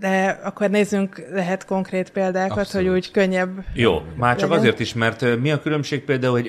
de 0.00 0.40
akkor 0.44 0.70
nézzünk 0.70 1.26
lehet 1.32 1.64
konkrét 1.64 2.10
példákat, 2.10 2.58
Abszolút. 2.58 2.86
hogy 2.86 2.96
úgy 2.96 3.10
könnyebb 3.10 3.64
Jó, 3.74 4.02
már 4.16 4.36
csak 4.36 4.48
legyen. 4.48 4.64
azért 4.64 4.80
is, 4.80 4.94
mert 4.94 5.40
mi 5.40 5.50
a 5.50 5.60
különbség 5.60 6.04
például 6.04 6.38
egy 6.38 6.46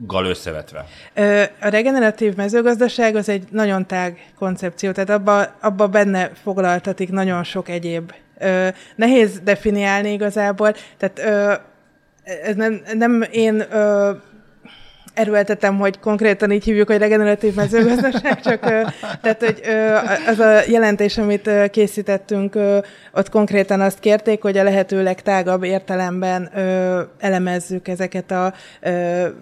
ökogazdasággal 0.00 0.24
összevetve? 0.24 0.86
A 1.60 1.68
regeneratív 1.68 2.34
mezőgazdaság 2.34 3.16
az 3.16 3.28
egy 3.28 3.44
nagyon 3.50 3.86
tág 3.86 4.32
koncepció, 4.38 4.90
tehát 4.92 5.10
abba, 5.10 5.54
abba 5.60 5.88
benne 5.88 6.30
foglaltatik 6.42 7.10
nagyon 7.10 7.44
sok 7.44 7.68
egyéb. 7.68 8.12
Nehéz 8.96 9.40
definiálni 9.40 10.12
igazából, 10.12 10.74
tehát 10.96 11.18
ez 12.24 12.54
nem, 12.54 12.82
nem 12.94 13.24
én 13.30 13.64
erőltetem, 15.14 15.78
hogy 15.78 15.98
konkrétan 15.98 16.50
így 16.50 16.64
hívjuk, 16.64 16.86
hogy 16.86 16.98
regeneratív 16.98 17.54
mezőgazdaság, 17.54 18.40
csak 18.40 18.60
tehát, 19.20 19.44
hogy 19.44 19.62
az 20.26 20.38
a 20.38 20.60
jelentés, 20.68 21.18
amit 21.18 21.50
készítettünk, 21.70 22.58
ott 23.12 23.28
konkrétan 23.28 23.80
azt 23.80 23.98
kérték, 23.98 24.42
hogy 24.42 24.58
a 24.58 24.62
lehető 24.62 25.02
legtágabb 25.02 25.62
értelemben 25.62 26.50
elemezzük 27.18 27.88
ezeket 27.88 28.30
a 28.30 28.54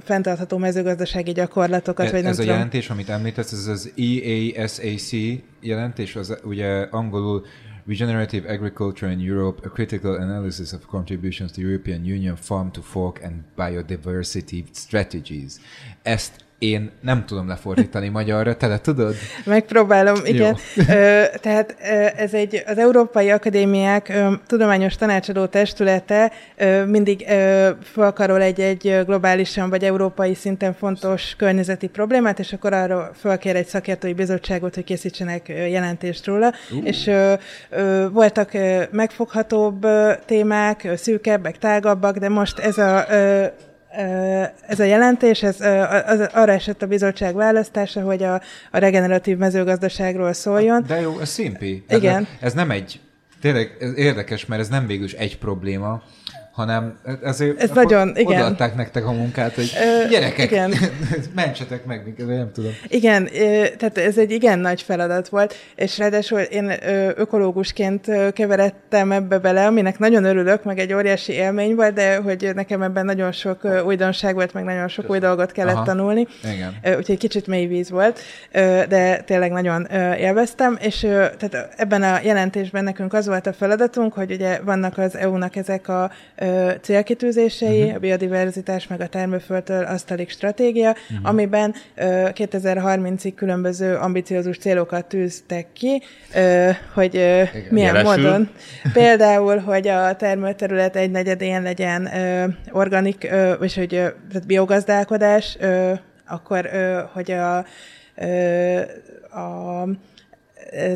fenntartható 0.04 0.56
mezőgazdasági 0.58 1.32
gyakorlatokat, 1.32 2.06
Ez, 2.06 2.12
vagy 2.12 2.22
nem 2.22 2.30
ez 2.30 2.38
a 2.38 2.40
tudom. 2.40 2.56
jelentés, 2.56 2.90
amit 2.90 3.08
említesz, 3.08 3.52
ez 3.52 3.66
az 3.66 3.92
E 3.96 4.60
EASAC 4.60 5.10
jelentés, 5.60 6.16
az 6.16 6.38
ugye 6.44 6.86
angolul 6.90 7.44
Regenerative 7.90 8.46
Agriculture 8.46 9.08
in 9.08 9.18
Europe, 9.18 9.66
a 9.66 9.68
critical 9.68 10.14
analysis 10.14 10.72
of 10.72 10.86
contributions 10.86 11.50
to 11.50 11.60
European 11.60 12.04
Union 12.04 12.36
farm 12.36 12.70
to 12.70 12.82
fork 12.82 13.20
and 13.20 13.42
biodiversity 13.56 14.64
strategies. 14.70 15.60
Ezt 16.02 16.44
én 16.60 16.90
nem 17.00 17.24
tudom 17.26 17.48
lefordítani 17.48 18.08
magyarra, 18.08 18.56
te 18.56 18.66
le 18.66 18.78
tudod? 18.78 19.14
Megpróbálom, 19.44 20.14
igen. 20.24 20.56
Ö, 20.76 21.22
tehát 21.40 21.76
ez 22.16 22.34
egy 22.34 22.62
az 22.66 22.78
Európai 22.78 23.30
Akadémiák 23.30 24.08
ö, 24.08 24.32
tudományos 24.46 24.96
tanácsadó 24.96 25.46
testülete 25.46 26.32
ö, 26.56 26.84
mindig 26.84 27.24
ö, 27.28 27.70
felkarol 27.82 28.42
egy-egy 28.42 29.00
globálisan 29.06 29.70
vagy 29.70 29.84
európai 29.84 30.34
szinten 30.34 30.74
fontos 30.74 31.34
környezeti 31.36 31.86
problémát, 31.86 32.38
és 32.38 32.52
akkor 32.52 32.72
arra 32.72 33.10
felkér 33.14 33.56
egy 33.56 33.66
szakértői 33.66 34.12
bizottságot, 34.12 34.74
hogy 34.74 34.84
készítsenek 34.84 35.48
jelentést 35.48 36.26
róla. 36.26 36.52
Uh. 36.70 36.86
És 36.86 37.06
ö, 37.06 37.32
ö, 37.70 38.06
voltak 38.12 38.54
ö, 38.54 38.82
megfoghatóbb 38.90 39.86
témák, 40.26 40.88
szűkebbek, 40.96 41.58
tágabbak, 41.58 42.16
de 42.16 42.28
most 42.28 42.58
ez 42.58 42.78
a 42.78 43.04
ö, 43.10 43.44
ez 44.66 44.80
a 44.80 44.84
jelentés, 44.84 45.42
ez 45.42 45.60
az, 46.06 46.28
arra 46.32 46.52
esett 46.52 46.82
a 46.82 46.86
bizottság 46.86 47.34
választása, 47.34 48.00
hogy 48.02 48.22
a, 48.22 48.34
a 48.70 48.78
regeneratív 48.78 49.36
mezőgazdaságról 49.36 50.32
szóljon. 50.32 50.84
De 50.86 51.00
jó, 51.00 51.18
ez 51.18 51.28
szimpi. 51.28 51.84
Igen. 51.88 52.22
Ez, 52.22 52.28
ez 52.40 52.52
nem 52.52 52.70
egy, 52.70 53.00
tényleg 53.40 53.76
ez 53.80 53.96
érdekes, 53.96 54.46
mert 54.46 54.60
ez 54.60 54.68
nem 54.68 54.86
végül 54.86 55.04
is 55.04 55.12
egy 55.12 55.38
probléma, 55.38 56.02
hanem 56.60 56.98
ezért 57.22 57.62
Ez 57.62 57.70
nagyon, 57.70 58.12
igen. 58.16 58.40
odaadták 58.40 58.74
nektek 58.74 59.06
a 59.06 59.12
munkát, 59.12 59.54
hogy 59.54 59.72
Ö, 60.04 60.08
gyerekek, 60.08 60.50
igen. 60.50 60.74
mentsetek 61.34 61.84
meg 61.84 62.02
minket, 62.04 62.26
nem 62.26 62.50
tudom. 62.52 62.70
Igen, 62.88 63.28
tehát 63.78 63.98
ez 63.98 64.18
egy 64.18 64.30
igen 64.30 64.58
nagy 64.58 64.82
feladat 64.82 65.28
volt, 65.28 65.54
és 65.74 65.98
ráadásul 65.98 66.38
én 66.38 66.72
ökológusként 67.16 68.32
keveredtem 68.32 69.12
ebbe 69.12 69.38
bele, 69.38 69.66
aminek 69.66 69.98
nagyon 69.98 70.24
örülök, 70.24 70.64
meg 70.64 70.78
egy 70.78 70.92
óriási 70.92 71.32
élmény 71.32 71.74
volt, 71.74 71.94
de 71.94 72.16
hogy 72.16 72.50
nekem 72.54 72.82
ebben 72.82 73.04
nagyon 73.04 73.32
sok 73.32 73.82
újdonság 73.84 74.34
volt, 74.34 74.52
meg 74.52 74.64
nagyon 74.64 74.88
sok 74.88 75.10
új 75.10 75.18
dolgot 75.18 75.52
kellett 75.52 75.74
Aha. 75.74 75.84
tanulni. 75.84 76.26
Igen. 76.54 76.96
Úgyhogy 76.96 77.18
kicsit 77.18 77.46
mély 77.46 77.66
víz 77.66 77.90
volt, 77.90 78.20
de 78.88 79.20
tényleg 79.20 79.52
nagyon 79.52 79.86
élveztem, 80.18 80.78
és 80.80 80.98
tehát 81.38 81.74
ebben 81.76 82.02
a 82.02 82.18
jelentésben 82.22 82.84
nekünk 82.84 83.12
az 83.12 83.26
volt 83.26 83.46
a 83.46 83.52
feladatunk, 83.52 84.12
hogy 84.12 84.32
ugye 84.32 84.60
vannak 84.64 84.98
az 84.98 85.16
EU-nak 85.16 85.56
ezek 85.56 85.88
a 85.88 86.10
ö, 86.50 86.72
célkitűzései, 86.80 87.80
uh-huh. 87.80 87.94
a 87.94 87.98
biodiverzitás 87.98 88.86
meg 88.86 89.00
a 89.00 89.06
termőföldtől 89.06 89.84
asztalig 89.84 90.30
stratégia, 90.30 90.90
uh-huh. 90.90 91.28
amiben 91.28 91.74
ö, 91.94 92.28
2030-ig 92.34 93.32
különböző 93.36 93.94
ambiciózus 93.94 94.58
célokat 94.58 95.06
tűztek 95.06 95.66
ki, 95.72 96.02
ö, 96.34 96.70
hogy 96.94 97.16
ö, 97.16 97.42
milyen 97.70 97.94
Jelesül. 97.94 98.22
módon. 98.22 98.48
Például, 98.92 99.58
hogy 99.58 99.88
a 99.88 100.16
termőterület 100.16 100.96
egy 100.96 101.10
negyedén 101.10 101.62
legyen 101.62 102.16
ö, 102.16 102.44
organik, 102.70 103.28
ö, 103.30 103.52
és 103.52 103.74
hogy 103.74 103.94
ö, 103.94 104.08
tehát 104.30 104.46
biogazdálkodás, 104.46 105.56
ö, 105.60 105.92
akkor, 106.26 106.68
ö, 106.72 107.00
hogy 107.12 107.30
a, 107.30 107.64
ö, 108.14 108.80
a 109.38 109.84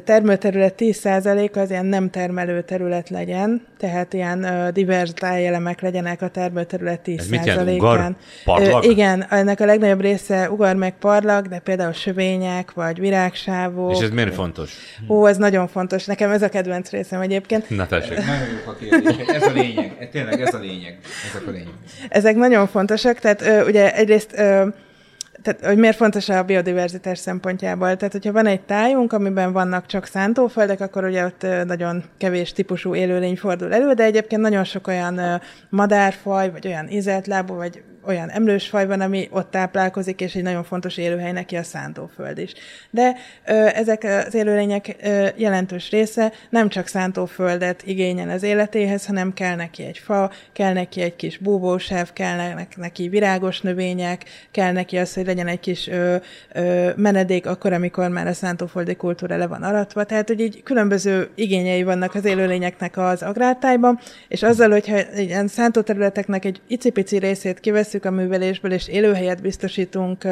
termőterület 0.05 0.75
10% 0.79 1.53
az 1.53 1.71
ilyen 1.71 1.87
nem 1.87 2.11
termelő 2.11 2.63
terület 2.63 3.09
legyen, 3.09 3.67
tehát 3.79 4.13
ilyen 4.13 4.43
ö, 4.43 4.71
divers 4.71 5.13
tájelemek 5.15 5.81
legyenek 5.81 6.23
a 6.23 6.29
termőterület 6.29 7.01
10%-án. 7.05 7.19
Ez 7.19 7.29
mit 7.29 7.45
jelent? 7.45 7.71
Ugar? 7.71 8.15
Parlag? 8.45 8.85
Ö, 8.85 8.91
igen, 8.91 9.27
ennek 9.31 9.61
a 9.61 9.65
legnagyobb 9.65 10.01
része 10.01 10.51
ugar 10.51 10.77
meg 10.77 10.95
parlag, 10.99 11.49
de 11.49 11.59
például 11.59 11.93
sövények, 11.93 12.73
vagy 12.73 13.01
virágsávok. 13.01 13.93
És 13.93 14.01
ez 14.01 14.11
miért 14.11 14.35
fontos? 14.35 14.73
Ó, 15.09 15.27
ez 15.27 15.37
nagyon 15.37 15.69
fontos. 15.69 16.05
Nekem 16.05 16.31
ez 16.31 16.43
a 16.43 16.49
kedvenc 16.49 16.91
részem 16.91 17.21
egyébként. 17.21 17.71
Na 17.71 17.87
tessék. 17.87 18.17
Nagyon 18.17 18.49
jók 18.53 18.67
a 18.67 18.77
kérdések. 18.77 19.29
Ez 19.29 19.43
a 19.43 19.53
lényeg. 19.53 20.09
Tényleg 20.13 20.41
ez 20.41 20.55
a 20.55 20.59
lényeg. 20.59 20.99
Ezek 21.31 21.47
a 21.47 21.51
lényeg. 21.51 21.73
Ezek 22.09 22.37
nagyon 22.37 22.67
fontosak, 22.67 23.19
tehát 23.19 23.43
ö, 23.43 23.67
ugye 23.67 23.95
egyrészt 23.95 24.31
ö, 24.39 24.67
tehát, 25.45 25.65
hogy 25.65 25.79
miért 25.79 25.97
fontos 25.97 26.29
a 26.29 26.43
biodiverzitás 26.43 27.19
szempontjából. 27.19 27.97
Tehát, 27.97 28.13
hogyha 28.13 28.33
van 28.33 28.47
egy 28.47 28.61
tájunk, 28.61 29.13
amiben 29.13 29.53
vannak 29.53 29.87
csak 29.87 30.07
szántóföldek, 30.07 30.81
akkor 30.81 31.05
ugye 31.05 31.25
ott 31.25 31.47
nagyon 31.67 32.05
kevés 32.19 32.53
típusú 32.53 32.95
élőlény 32.95 33.37
fordul 33.37 33.75
elő, 33.75 33.93
de 33.93 34.05
egyébként 34.05 34.43
nagyon 34.43 34.65
sok 34.65 34.87
olyan 34.87 35.41
madárfaj, 35.69 36.51
vagy 36.51 36.67
olyan 36.67 36.89
ízeltlábú, 36.89 37.55
vagy 37.55 37.83
olyan 38.07 38.31
emlős 38.31 38.69
faj 38.69 38.87
van, 38.87 39.01
ami 39.01 39.29
ott 39.31 39.51
táplálkozik, 39.51 40.21
és 40.21 40.35
egy 40.35 40.43
nagyon 40.43 40.65
fontos 40.65 40.97
élőhely 40.97 41.33
neki 41.33 41.57
a 41.57 41.63
szántóföld 41.63 42.39
is. 42.39 42.53
De 42.91 43.17
ö, 43.47 43.53
ezek 43.75 44.05
az 44.27 44.35
élőlények 44.35 44.97
ö, 45.03 45.27
jelentős 45.37 45.91
része 45.91 46.33
nem 46.51 46.69
csak 46.69 46.87
szántóföldet 46.87 47.83
igényel 47.87 48.29
az 48.29 48.43
életéhez, 48.43 49.07
hanem 49.07 49.35
kell 49.35 49.57
neki 49.57 49.85
egy 49.85 49.99
fa, 49.99 50.31
kell 50.53 50.73
neki 50.73 51.01
egy 51.01 51.17
kis 51.17 51.39
búvósáv, 51.39 52.13
kell 52.13 52.37
ne- 52.37 52.67
neki 52.77 53.09
virágos 53.09 53.61
növények, 53.61 54.25
kell 54.51 54.73
neki 54.73 54.99
az, 54.99 55.15
hogy 55.15 55.27
legyen 55.27 55.47
egy 55.47 55.61
kis 55.61 55.89
ö, 55.89 56.17
ö, 56.53 56.91
menedék 56.97 57.47
akkor, 57.47 57.73
amikor 57.73 58.09
már 58.09 58.27
a 58.27 58.33
szántóföldi 58.33 58.95
kultúra 58.95 59.37
le 59.37 59.47
van 59.47 59.63
aratva. 59.63 60.05
Tehát, 60.05 60.29
hogy 60.29 60.41
így 60.41 60.63
különböző 60.63 61.29
igényei 61.35 61.83
vannak 61.83 62.15
az 62.15 62.25
élőlényeknek 62.25 62.97
az 62.97 63.23
agrártájban, 63.23 63.99
és 64.29 64.43
azzal, 64.43 64.71
hogyha 64.71 64.97
ilyen 65.17 65.49
szántóterületeknek 65.49 66.45
egy 66.45 66.61
icipici 66.67 67.19
részét 67.19 67.61
kiveszünk 67.95 68.05
a 68.05 68.23
művelésből, 68.23 68.73
és 68.73 68.89
élőhelyet 68.89 69.43
biztosítunk 69.43 70.25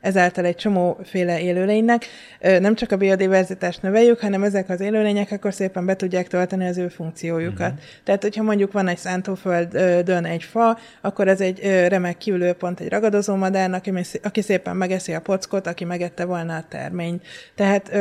ezáltal 0.00 0.44
egy 0.44 0.54
csomóféle 0.54 1.40
élőlénynek, 1.40 2.06
nem 2.40 2.74
csak 2.74 2.92
a 2.92 2.96
biodiverzitást 2.96 3.82
növeljük, 3.82 4.20
hanem 4.20 4.42
ezek 4.42 4.68
az 4.68 4.80
élőlények 4.80 5.30
akkor 5.30 5.54
szépen 5.54 5.86
be 5.86 5.96
tudják 5.96 6.28
tölteni 6.28 6.66
az 6.66 6.78
ő 6.78 6.88
funkciójukat. 6.88 7.70
Uh-huh. 7.70 7.82
Tehát, 8.04 8.22
hogyha 8.22 8.42
mondjuk 8.42 8.72
van 8.72 8.88
egy 8.88 8.98
szántóföldön 8.98 10.24
egy 10.24 10.42
fa, 10.42 10.78
akkor 11.00 11.28
ez 11.28 11.40
egy 11.40 11.60
remek 11.88 12.16
kiülőpont 12.16 12.80
egy 12.80 12.88
ragadozó 12.88 13.34
madárnak, 13.34 13.84
aki 14.22 14.40
szépen 14.40 14.76
megeszi 14.76 15.14
a 15.14 15.20
pockot, 15.20 15.66
aki 15.66 15.84
megette 15.84 16.24
volna 16.24 16.56
a 16.56 16.64
terményt. 16.68 17.26
Tehát 17.54 17.92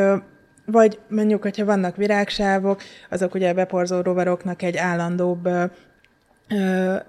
vagy 0.65 0.99
mondjuk, 1.07 1.41
hogyha 1.41 1.65
vannak 1.65 1.95
virágsávok, 1.95 2.81
azok 3.09 3.33
ugye 3.33 3.53
beporzó 3.53 4.01
rovaroknak 4.01 4.61
egy 4.61 4.77
állandóbb 4.77 5.49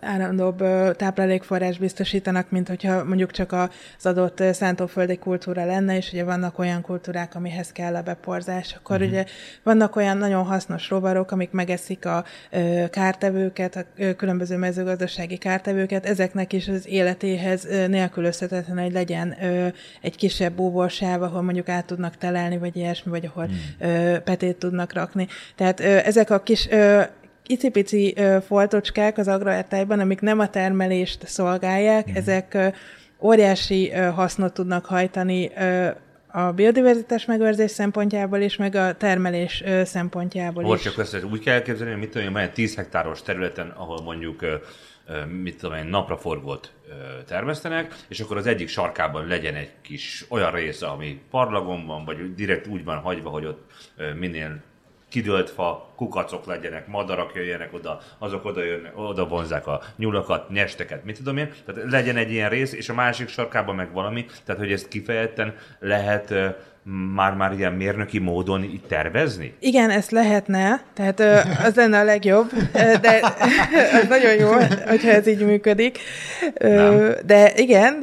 állandóbb 0.01 0.59
táplálékforrás 0.97 1.79
biztosítanak, 1.79 2.51
mint 2.51 2.69
hogyha 2.69 3.05
mondjuk 3.05 3.31
csak 3.31 3.53
az 3.53 4.07
adott 4.07 4.43
szántóföldi 4.53 5.17
kultúra 5.17 5.65
lenne, 5.65 5.97
és 5.97 6.13
ugye 6.13 6.25
vannak 6.25 6.59
olyan 6.59 6.81
kultúrák, 6.83 7.35
amihez 7.35 7.73
kell 7.73 7.95
a 7.95 8.03
beporzás. 8.03 8.75
Akkor 8.79 8.97
uh-huh. 8.97 9.11
ugye 9.11 9.25
vannak 9.63 9.97
olyan 9.97 10.17
nagyon 10.17 10.45
hasznos 10.45 10.89
rovarok, 10.91 11.31
amik 11.31 11.51
megeszik 11.51 12.07
a 12.07 12.25
kártevőket, 12.91 13.77
a 13.77 13.85
különböző 14.17 14.57
mezőgazdasági 14.57 15.37
kártevőket, 15.37 16.07
ezeknek 16.07 16.53
is 16.53 16.69
az 16.69 16.89
életéhez 16.89 17.69
nélkülözhetetlen, 17.89 18.83
hogy 18.83 18.93
legyen 18.93 19.37
egy 20.01 20.17
kisebb 20.17 20.53
búborsáv, 20.53 21.23
ahol 21.23 21.43
mondjuk 21.43 21.69
át 21.69 21.87
tudnak 21.87 22.17
telelni, 22.17 22.59
vagy 22.59 22.77
ilyesmi, 22.77 23.11
vagy 23.11 23.27
ahol 23.27 23.49
ö, 23.79 24.17
petét 24.25 24.57
tudnak 24.57 24.93
rakni. 24.93 25.27
Tehát 25.57 25.81
ezek 25.81 26.31
a 26.31 26.43
kis 26.43 26.69
icipici 27.53 28.15
ö, 28.17 28.37
foltocskák 28.47 29.19
az 29.19 29.29
agrártájban, 29.29 30.01
amik 30.01 30.21
nem 30.21 30.39
a 30.39 30.49
termelést 30.49 31.27
szolgálják, 31.27 32.11
mm. 32.11 32.15
ezek 32.15 32.55
ö, 32.55 32.67
óriási 33.21 33.93
ö, 33.93 33.97
hasznot 33.97 34.53
tudnak 34.53 34.85
hajtani 34.85 35.51
ö, 35.57 35.89
a 36.27 36.53
biodiverzitás 36.53 37.25
megőrzés 37.25 37.71
szempontjából 37.71 38.39
is, 38.39 38.57
meg 38.57 38.75
a 38.75 38.97
termelés 38.97 39.63
ö, 39.67 39.85
szempontjából 39.85 40.63
Most 40.63 40.85
is. 40.85 40.91
csak 40.91 40.99
össze, 40.99 41.25
úgy 41.25 41.41
kell 41.41 41.55
elképzelni, 41.55 41.93
hogy 41.93 42.01
mit 42.01 42.11
tudom 42.11 42.27
én, 42.27 42.33
van 42.33 42.43
egy 42.43 42.53
10 42.53 42.75
hektáros 42.75 43.23
területen, 43.23 43.69
ahol 43.77 44.03
mondjuk 44.03 44.43
ö, 44.43 44.55
ö, 45.07 45.25
mit 45.25 45.59
tudom 45.61 45.77
én, 45.77 45.85
napraforgót 45.85 46.73
termesztenek, 47.27 47.95
és 48.09 48.21
akkor 48.21 48.37
az 48.37 48.47
egyik 48.47 48.69
sarkában 48.69 49.27
legyen 49.27 49.55
egy 49.55 49.71
kis 49.83 50.25
olyan 50.29 50.51
része, 50.51 50.87
ami 50.87 51.21
parlagon 51.31 51.87
van, 51.87 52.05
vagy 52.05 52.35
direkt 52.35 52.67
úgy 52.67 52.85
van 52.85 52.99
hagyva, 52.99 53.31
hogy 53.31 53.47
ott 53.47 53.73
minél 54.19 54.63
kidőlt 55.13 55.51
fa, 55.51 55.89
kukacok 55.97 56.47
legyenek, 56.47 56.87
madarak 56.87 57.35
jöjjenek 57.35 57.75
oda, 57.75 58.01
azok 58.19 58.45
oda, 58.45 58.65
jönnek, 58.65 58.99
oda 58.99 59.27
vonzák 59.27 59.67
a 59.67 59.81
nyulakat, 59.97 60.51
nyesteket, 60.51 61.05
mit 61.05 61.17
tudom 61.17 61.37
én. 61.37 61.53
Tehát 61.67 61.91
legyen 61.91 62.17
egy 62.17 62.31
ilyen 62.33 62.49
rész, 62.49 62.73
és 62.73 62.89
a 62.89 62.95
másik 62.95 63.29
sarkában 63.29 63.75
meg 63.75 63.93
valami, 63.93 64.27
tehát 64.45 64.61
hogy 64.61 64.73
ezt 64.73 64.89
kifejezetten 64.89 65.55
lehet 65.79 66.35
már-már 67.15 67.53
ilyen 67.53 67.73
mérnöki 67.73 68.19
módon 68.19 68.63
így 68.63 68.83
tervezni? 68.89 69.55
Igen, 69.59 69.91
ezt 69.91 70.11
lehetne, 70.11 70.83
tehát 70.95 71.21
az 71.65 71.75
lenne 71.75 71.99
a 71.99 72.05
legjobb, 72.05 72.51
de 72.73 73.21
az 74.03 74.09
nagyon 74.09 74.35
jó, 74.35 74.51
hogyha 74.87 75.11
ez 75.11 75.27
így 75.27 75.47
működik. 75.47 75.99
Nem. 76.59 77.15
De 77.27 77.53
igen, 77.57 77.99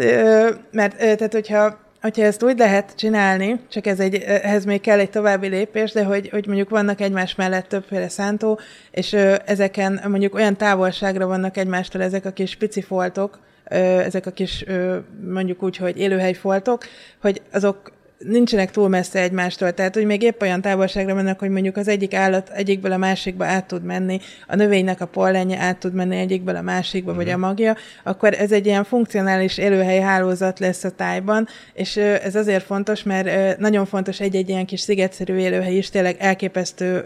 mert 0.72 0.98
tehát 0.98 1.34
hogyha 1.34 1.89
Hogyha 2.02 2.24
ezt 2.24 2.44
úgy 2.44 2.58
lehet 2.58 2.96
csinálni, 2.96 3.60
csak 3.70 3.86
ez 3.86 4.00
egy, 4.00 4.16
ehhez 4.16 4.66
még 4.66 4.82
kell 4.82 5.00
egy 5.00 5.10
további 5.10 5.48
lépés, 5.48 5.92
de 5.92 6.04
hogy, 6.04 6.30
hogy 6.30 6.46
mondjuk 6.46 6.70
vannak 6.70 7.02
egymás 7.02 7.36
mellett 7.36 7.68
többféle 7.68 8.10
szántó, 8.10 8.60
és 8.92 9.14
ö, 9.14 9.36
ezeken 9.46 10.02
mondjuk 10.08 10.36
olyan 10.36 10.58
távolságra 10.58 11.28
vannak 11.28 11.58
egymástól 11.58 12.02
ezek 12.02 12.26
a 12.26 12.32
kis 12.32 12.56
pici 12.56 12.82
foltok, 12.82 13.40
ö, 13.70 13.76
ezek 13.76 14.26
a 14.26 14.32
kis 14.32 14.64
ö, 14.68 14.98
mondjuk 15.26 15.64
úgy, 15.64 15.78
hogy 15.78 15.98
élőhelyfoltok, 15.98 16.84
hogy 17.22 17.42
azok 17.52 17.92
nincsenek 18.20 18.72
túl 18.72 18.88
messze 18.88 19.22
egymástól, 19.22 19.72
tehát 19.72 19.94
hogy 19.94 20.06
még 20.06 20.22
épp 20.22 20.42
olyan 20.42 20.62
távolságra 20.62 21.14
mennek, 21.14 21.40
hogy 21.40 21.50
mondjuk 21.50 21.78
az 21.78 21.88
egyik 21.88 22.14
állat 22.14 22.50
egyikből 22.50 22.92
a 22.92 22.98
másikba 22.98 23.46
át 23.46 23.66
tud 23.66 23.84
menni, 23.84 24.20
a 24.48 24.56
növénynek 24.56 25.02
a 25.02 25.06
pollenje 25.06 25.60
át 25.60 25.78
tud 25.78 25.94
menni 25.94 26.18
egyikből 26.18 26.56
a 26.56 26.62
másikba, 26.62 27.14
vagy 27.14 27.30
a 27.30 27.38
magja, 27.38 27.76
akkor 28.04 28.34
ez 28.34 28.52
egy 28.52 28.66
ilyen 28.66 28.84
funkcionális 28.84 29.58
élőhely 29.58 30.00
hálózat 30.00 30.60
lesz 30.60 30.84
a 30.84 30.90
tájban, 30.90 31.48
és 31.74 31.98
ez 31.98 32.36
azért 32.36 32.66
fontos, 32.66 33.04
mert 33.04 33.58
nagyon 33.58 33.86
fontos 33.86 34.20
egy-egy 34.20 34.50
ilyen 34.50 34.66
kis 34.66 34.80
szigetszerű 34.80 35.36
élőhely 35.36 35.76
is 35.76 35.90
tényleg 35.90 36.16
elképesztő 36.20 37.04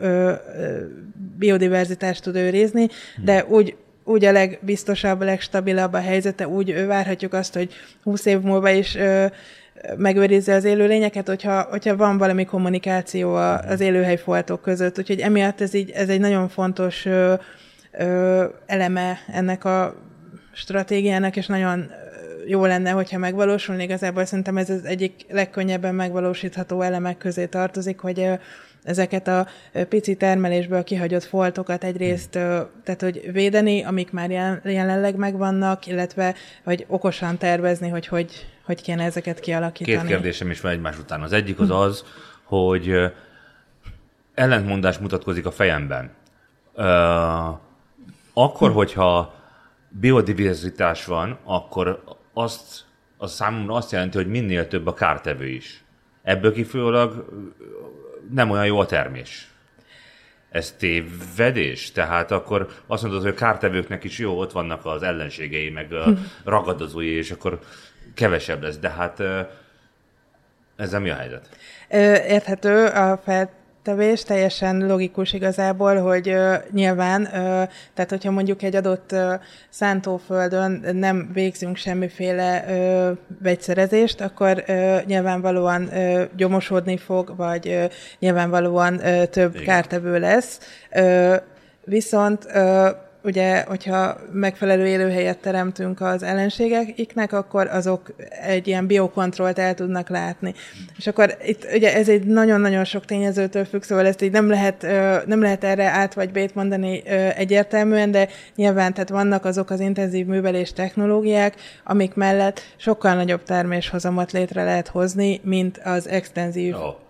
biodiverzitást 1.37 2.23
tud 2.23 2.35
őrizni, 2.35 2.87
de 3.23 3.45
úgy 3.45 3.75
úgy 4.05 4.25
a 4.25 4.31
legbiztosabb, 4.31 5.21
a 5.21 5.25
legstabilabb 5.25 5.93
a 5.93 5.99
helyzete, 5.99 6.47
úgy 6.47 6.85
várhatjuk 6.85 7.33
azt, 7.33 7.53
hogy 7.53 7.73
20 8.03 8.25
év 8.25 8.39
múlva 8.39 8.69
is 8.69 8.97
megőrizze 9.97 10.53
az 10.53 10.63
élőlényeket, 10.63 11.27
hogyha, 11.27 11.61
hogyha 11.61 11.95
van 11.95 12.17
valami 12.17 12.45
kommunikáció 12.45 13.35
az 13.67 13.79
élőhelyfoltok 13.79 14.61
között. 14.61 14.99
Úgyhogy 14.99 15.19
emiatt 15.19 15.61
ez, 15.61 15.73
így, 15.73 15.89
ez 15.89 16.09
egy 16.09 16.19
nagyon 16.19 16.49
fontos 16.49 17.05
ö, 17.05 17.33
ö, 17.91 18.45
eleme 18.65 19.17
ennek 19.33 19.65
a 19.65 19.95
stratégiának, 20.53 21.35
és 21.35 21.45
nagyon 21.45 21.91
jó 22.47 22.65
lenne, 22.65 22.89
hogyha 22.89 23.17
megvalósulni. 23.17 23.83
Igazából 23.83 24.25
szerintem 24.25 24.57
ez 24.57 24.69
az 24.69 24.85
egyik 24.85 25.25
legkönnyebben 25.29 25.95
megvalósítható 25.95 26.81
elemek 26.81 27.17
közé 27.17 27.45
tartozik, 27.45 27.99
hogy 27.99 28.29
ezeket 28.83 29.27
a 29.27 29.47
pici 29.89 30.15
termelésből 30.15 30.83
kihagyott 30.83 31.23
foltokat 31.23 31.83
egyrészt, 31.83 32.29
tehát 32.83 33.01
hogy 33.01 33.31
védeni, 33.31 33.83
amik 33.83 34.11
már 34.11 34.29
jelenleg 34.63 35.15
megvannak, 35.15 35.87
illetve 35.87 36.35
hogy 36.63 36.85
okosan 36.87 37.37
tervezni, 37.37 37.89
hogy 37.89 38.07
hogy, 38.07 38.45
hogy 38.63 38.81
kéne 38.81 39.03
ezeket 39.03 39.39
kialakítani. 39.39 39.97
Két 39.97 40.07
kérdésem 40.07 40.49
is 40.49 40.61
van 40.61 40.71
egymás 40.71 40.99
után. 40.99 41.21
Az 41.21 41.31
egyik 41.31 41.59
az 41.59 41.69
az, 41.69 42.05
hogy 42.43 42.93
ellentmondás 44.33 44.97
mutatkozik 44.97 45.45
a 45.45 45.51
fejemben. 45.51 46.11
Akkor, 48.33 48.71
hogyha 48.71 49.35
biodiverzitás 49.89 51.05
van, 51.05 51.37
akkor 51.43 52.03
azt, 52.33 52.85
az 53.17 53.33
számomra 53.33 53.73
azt 53.73 53.91
jelenti, 53.91 54.17
hogy 54.17 54.27
minél 54.27 54.67
több 54.67 54.87
a 54.87 54.93
kártevő 54.93 55.47
is. 55.47 55.83
Ebből 56.23 56.53
kifolyólag 56.53 57.25
nem 58.31 58.49
olyan 58.49 58.65
jó 58.65 58.79
a 58.79 58.85
termés. 58.85 59.47
Ez 60.49 60.71
tévedés? 60.71 61.91
Tehát 61.91 62.31
akkor 62.31 62.69
azt 62.87 63.03
mondod, 63.03 63.21
hogy 63.21 63.31
a 63.31 63.35
kártevőknek 63.35 64.03
is 64.03 64.19
jó, 64.19 64.39
ott 64.39 64.51
vannak 64.51 64.85
az 64.85 65.03
ellenségei, 65.03 65.69
meg 65.69 65.93
a 65.93 66.07
ragadozói, 66.43 67.09
és 67.09 67.31
akkor 67.31 67.59
kevesebb 68.13 68.63
lesz. 68.63 68.77
De 68.77 68.89
hát 68.89 69.19
ezzel 70.75 70.99
mi 70.99 71.09
a 71.09 71.15
helyzet? 71.15 71.49
Érthető 72.27 72.85
a 72.85 73.17
felt 73.23 73.49
tevés, 73.83 74.23
teljesen 74.23 74.87
logikus 74.87 75.33
igazából, 75.33 76.01
hogy 76.01 76.29
uh, 76.29 76.55
nyilván, 76.71 77.21
uh, 77.21 77.29
tehát 77.93 78.09
hogyha 78.09 78.31
mondjuk 78.31 78.61
egy 78.61 78.75
adott 78.75 79.11
uh, 79.11 79.33
szántóföldön 79.69 80.83
nem 80.93 81.29
végzünk 81.33 81.77
semmiféle 81.77 82.65
uh, 82.67 83.17
vegyszerezést, 83.41 84.21
akkor 84.21 84.63
uh, 84.67 85.03
nyilvánvalóan 85.05 85.83
uh, 85.83 86.23
gyomosodni 86.35 86.97
fog, 86.97 87.33
vagy 87.35 87.67
uh, 87.67 87.83
nyilvánvalóan 88.19 88.93
uh, 88.93 89.23
több 89.23 89.53
Igen. 89.53 89.65
kártevő 89.65 90.19
lesz. 90.19 90.59
Uh, 90.91 91.35
viszont 91.83 92.45
uh, 92.45 92.87
ugye, 93.23 93.63
hogyha 93.67 94.17
megfelelő 94.31 94.87
élőhelyet 94.87 95.37
teremtünk 95.37 96.01
az 96.01 96.23
ellenségeknek, 96.23 97.33
akkor 97.33 97.67
azok 97.67 98.13
egy 98.41 98.67
ilyen 98.67 98.87
biokontrollt 98.87 99.59
el 99.59 99.73
tudnak 99.73 100.09
látni. 100.09 100.53
És 100.97 101.07
akkor 101.07 101.37
itt 101.45 101.67
ugye 101.73 101.95
ez 101.95 102.09
egy 102.09 102.23
nagyon-nagyon 102.23 102.83
sok 102.83 103.05
tényezőtől 103.05 103.65
függ, 103.65 103.81
szóval 103.81 104.05
ezt 104.05 104.21
így 104.21 104.31
nem 104.31 104.49
lehet, 104.49 104.81
nem 105.25 105.41
lehet 105.41 105.63
erre 105.63 105.85
át 105.85 106.13
vagy 106.13 106.31
bét 106.31 106.55
mondani 106.55 107.07
egyértelműen, 107.35 108.11
de 108.11 108.29
nyilván 108.55 108.93
tehát 108.93 109.09
vannak 109.09 109.45
azok 109.45 109.69
az 109.69 109.79
intenzív 109.79 110.25
művelés 110.25 110.73
technológiák, 110.73 111.55
amik 111.83 112.13
mellett 112.13 112.61
sokkal 112.77 113.15
nagyobb 113.15 113.43
terméshozamot 113.43 114.31
létre 114.31 114.63
lehet 114.63 114.87
hozni, 114.87 115.41
mint 115.43 115.81
az 115.83 116.07
extenzív 116.07 116.75
oh 116.75 117.01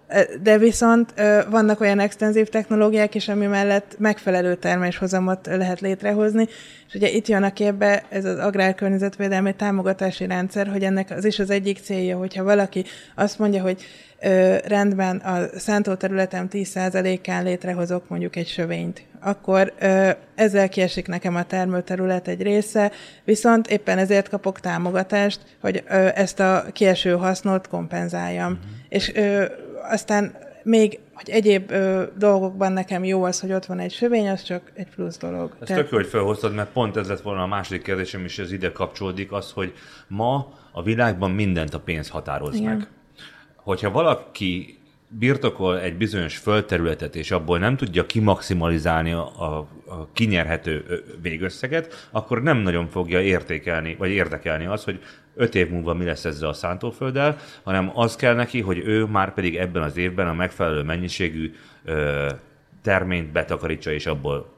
de 0.42 0.58
viszont 0.58 1.14
vannak 1.50 1.80
olyan 1.80 2.00
extenzív 2.00 2.50
technológiák 2.50 3.16
is, 3.16 3.28
ami 3.28 3.46
mellett 3.46 3.96
megfelelő 3.98 4.56
terméshozamot 4.56 5.46
lehet 5.46 5.82
létrehozni, 5.82 6.48
és 6.88 7.00
ugye 7.00 7.10
itt 7.10 7.28
jön 7.28 7.44
a 7.44 7.54
képbe 7.54 8.04
ez 8.10 8.26
az 8.26 8.38
agrárkörnyezetvédelmi 8.38 9.56
támogatási 9.56 10.26
rendszer, 10.28 10.68
hogy 10.68 10.84
ennek 10.84 11.12
az 11.12 11.26
is 11.26 11.40
az 11.40 11.50
egyik 11.50 11.80
célja, 11.80 12.18
hogyha 12.18 12.44
valaki 12.44 12.86
azt 13.16 13.40
mondja, 13.40 13.62
hogy 13.62 13.84
ö, 14.22 14.56
rendben 14.68 15.18
a 15.18 15.60
szántóterületem 15.60 16.48
10%-án 16.52 17.44
létrehozok 17.44 18.10
mondjuk 18.10 18.36
egy 18.36 18.48
sövényt, 18.48 19.02
akkor 19.22 19.74
ö, 19.80 20.10
ezzel 20.36 20.70
kiesik 20.70 21.08
nekem 21.08 21.36
a 21.36 21.44
termőterület 21.44 22.28
egy 22.28 22.42
része, 22.42 22.92
viszont 23.24 23.68
éppen 23.68 23.98
ezért 23.98 24.30
kapok 24.30 24.60
támogatást, 24.60 25.40
hogy 25.62 25.84
ö, 25.90 26.08
ezt 26.16 26.40
a 26.40 26.66
kieső 26.74 27.12
hasznot 27.12 27.68
kompenzáljam. 27.68 28.50
Mm-hmm. 28.50 28.60
És 28.90 29.12
ö, 29.16 29.46
aztán 29.90 30.36
még, 30.64 31.00
hogy 31.14 31.30
egyéb 31.30 31.72
ö, 31.72 32.04
dolgokban 32.18 32.72
nekem 32.72 33.04
jó 33.04 33.24
az, 33.24 33.40
hogy 33.40 33.52
ott 33.52 33.66
van 33.66 33.80
egy 33.80 33.92
sövény, 33.92 34.30
az 34.30 34.44
csak 34.44 34.72
egy 34.74 34.88
plusz 34.96 35.18
dolog. 35.18 35.56
Ez 35.60 35.68
Tehát... 35.68 35.84
tök 35.84 35.92
jó, 35.92 35.98
hogy 35.98 36.08
felhoztad, 36.08 36.54
mert 36.54 36.72
pont 36.72 36.98
ez 36.98 37.08
lett 37.08 37.22
volna 37.22 37.42
a 37.42 37.48
második 37.48 37.84
kérdésem, 37.84 38.24
és 38.24 38.40
ez 38.40 38.52
ide 38.52 38.72
kapcsolódik, 38.72 39.32
az, 39.32 39.52
hogy 39.52 39.74
ma 40.08 40.54
a 40.72 40.84
világban 40.84 41.32
mindent 41.32 41.74
a 41.74 41.80
pénz 41.80 42.10
határoz 42.10 42.56
Igen. 42.56 42.78
meg. 42.78 42.88
Hogyha 43.56 43.92
valaki 43.92 44.78
birtokol 45.08 45.80
egy 45.80 45.98
bizonyos 45.98 46.38
földterületet, 46.38 47.16
és 47.16 47.32
abból 47.32 47.60
nem 47.60 47.78
tudja 47.78 48.06
kimaximalizálni 48.06 49.12
a, 49.12 49.42
a, 49.42 49.68
a 49.88 50.10
kinyerhető 50.14 51.04
végösszeget, 51.22 52.08
akkor 52.12 52.42
nem 52.42 52.58
nagyon 52.58 52.88
fogja 52.88 53.22
értékelni, 53.22 53.96
vagy 53.96 54.10
érdekelni 54.10 54.66
az, 54.66 54.84
hogy 54.84 55.00
öt 55.36 55.56
év 55.56 55.70
múlva 55.70 55.94
mi 55.94 56.06
lesz 56.06 56.26
ezzel 56.26 56.50
a 56.50 56.54
szántófölddel, 56.54 57.38
hanem 57.64 57.92
az 57.94 58.16
kell 58.16 58.36
neki, 58.36 58.62
hogy 58.62 58.78
ő 58.78 59.06
már 59.06 59.34
pedig 59.34 59.56
ebben 59.56 59.84
az 59.84 59.98
évben 59.98 60.28
a 60.28 60.34
megfelelő 60.34 60.84
mennyiségű 60.84 61.54
ö, 61.84 62.30
terményt 62.82 63.32
betakarítsa, 63.32 63.92
és 63.92 64.06
abból 64.06 64.54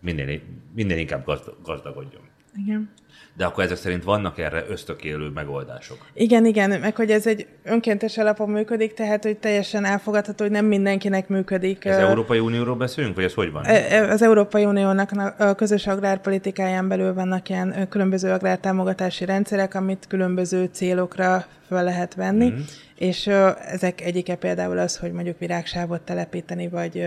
minél, 0.00 0.40
minél 0.74 0.98
inkább 0.98 1.24
gazdagodjon. 1.62 2.22
Igen 2.54 2.90
de 3.36 3.44
akkor 3.44 3.64
ezek 3.64 3.76
szerint 3.76 4.04
vannak 4.04 4.38
erre 4.38 4.64
ösztökélő 4.68 5.28
megoldások. 5.28 6.06
Igen, 6.14 6.46
igen, 6.46 6.80
meg 6.80 6.96
hogy 6.96 7.10
ez 7.10 7.26
egy 7.26 7.46
önkéntes 7.64 8.18
alapon 8.18 8.50
működik, 8.50 8.94
tehát 8.94 9.22
hogy 9.22 9.36
teljesen 9.36 9.84
elfogadható, 9.84 10.44
hogy 10.44 10.52
nem 10.52 10.64
mindenkinek 10.64 11.28
működik. 11.28 11.84
Ez 11.84 11.98
Európai 11.98 12.38
Unióról 12.38 12.76
beszélünk, 12.76 13.14
vagy 13.14 13.24
ez 13.24 13.34
hogy 13.34 13.52
van? 13.52 13.64
Az 14.10 14.22
Európai 14.22 14.64
Uniónak 14.64 15.10
a 15.38 15.54
közös 15.54 15.86
agrárpolitikáján 15.86 16.88
belül 16.88 17.14
vannak 17.14 17.48
ilyen 17.48 17.88
különböző 17.88 18.30
agrártámogatási 18.30 19.24
rendszerek, 19.24 19.74
amit 19.74 20.04
különböző 20.08 20.68
célokra 20.72 21.44
fel 21.68 21.84
lehet 21.84 22.14
venni, 22.14 22.48
mm. 22.48 22.58
és 22.94 23.26
ezek 23.66 24.00
egyike 24.00 24.34
például 24.34 24.78
az, 24.78 24.96
hogy 24.96 25.12
mondjuk 25.12 25.38
virágsávot 25.38 26.00
telepíteni, 26.00 26.68
vagy 26.68 27.06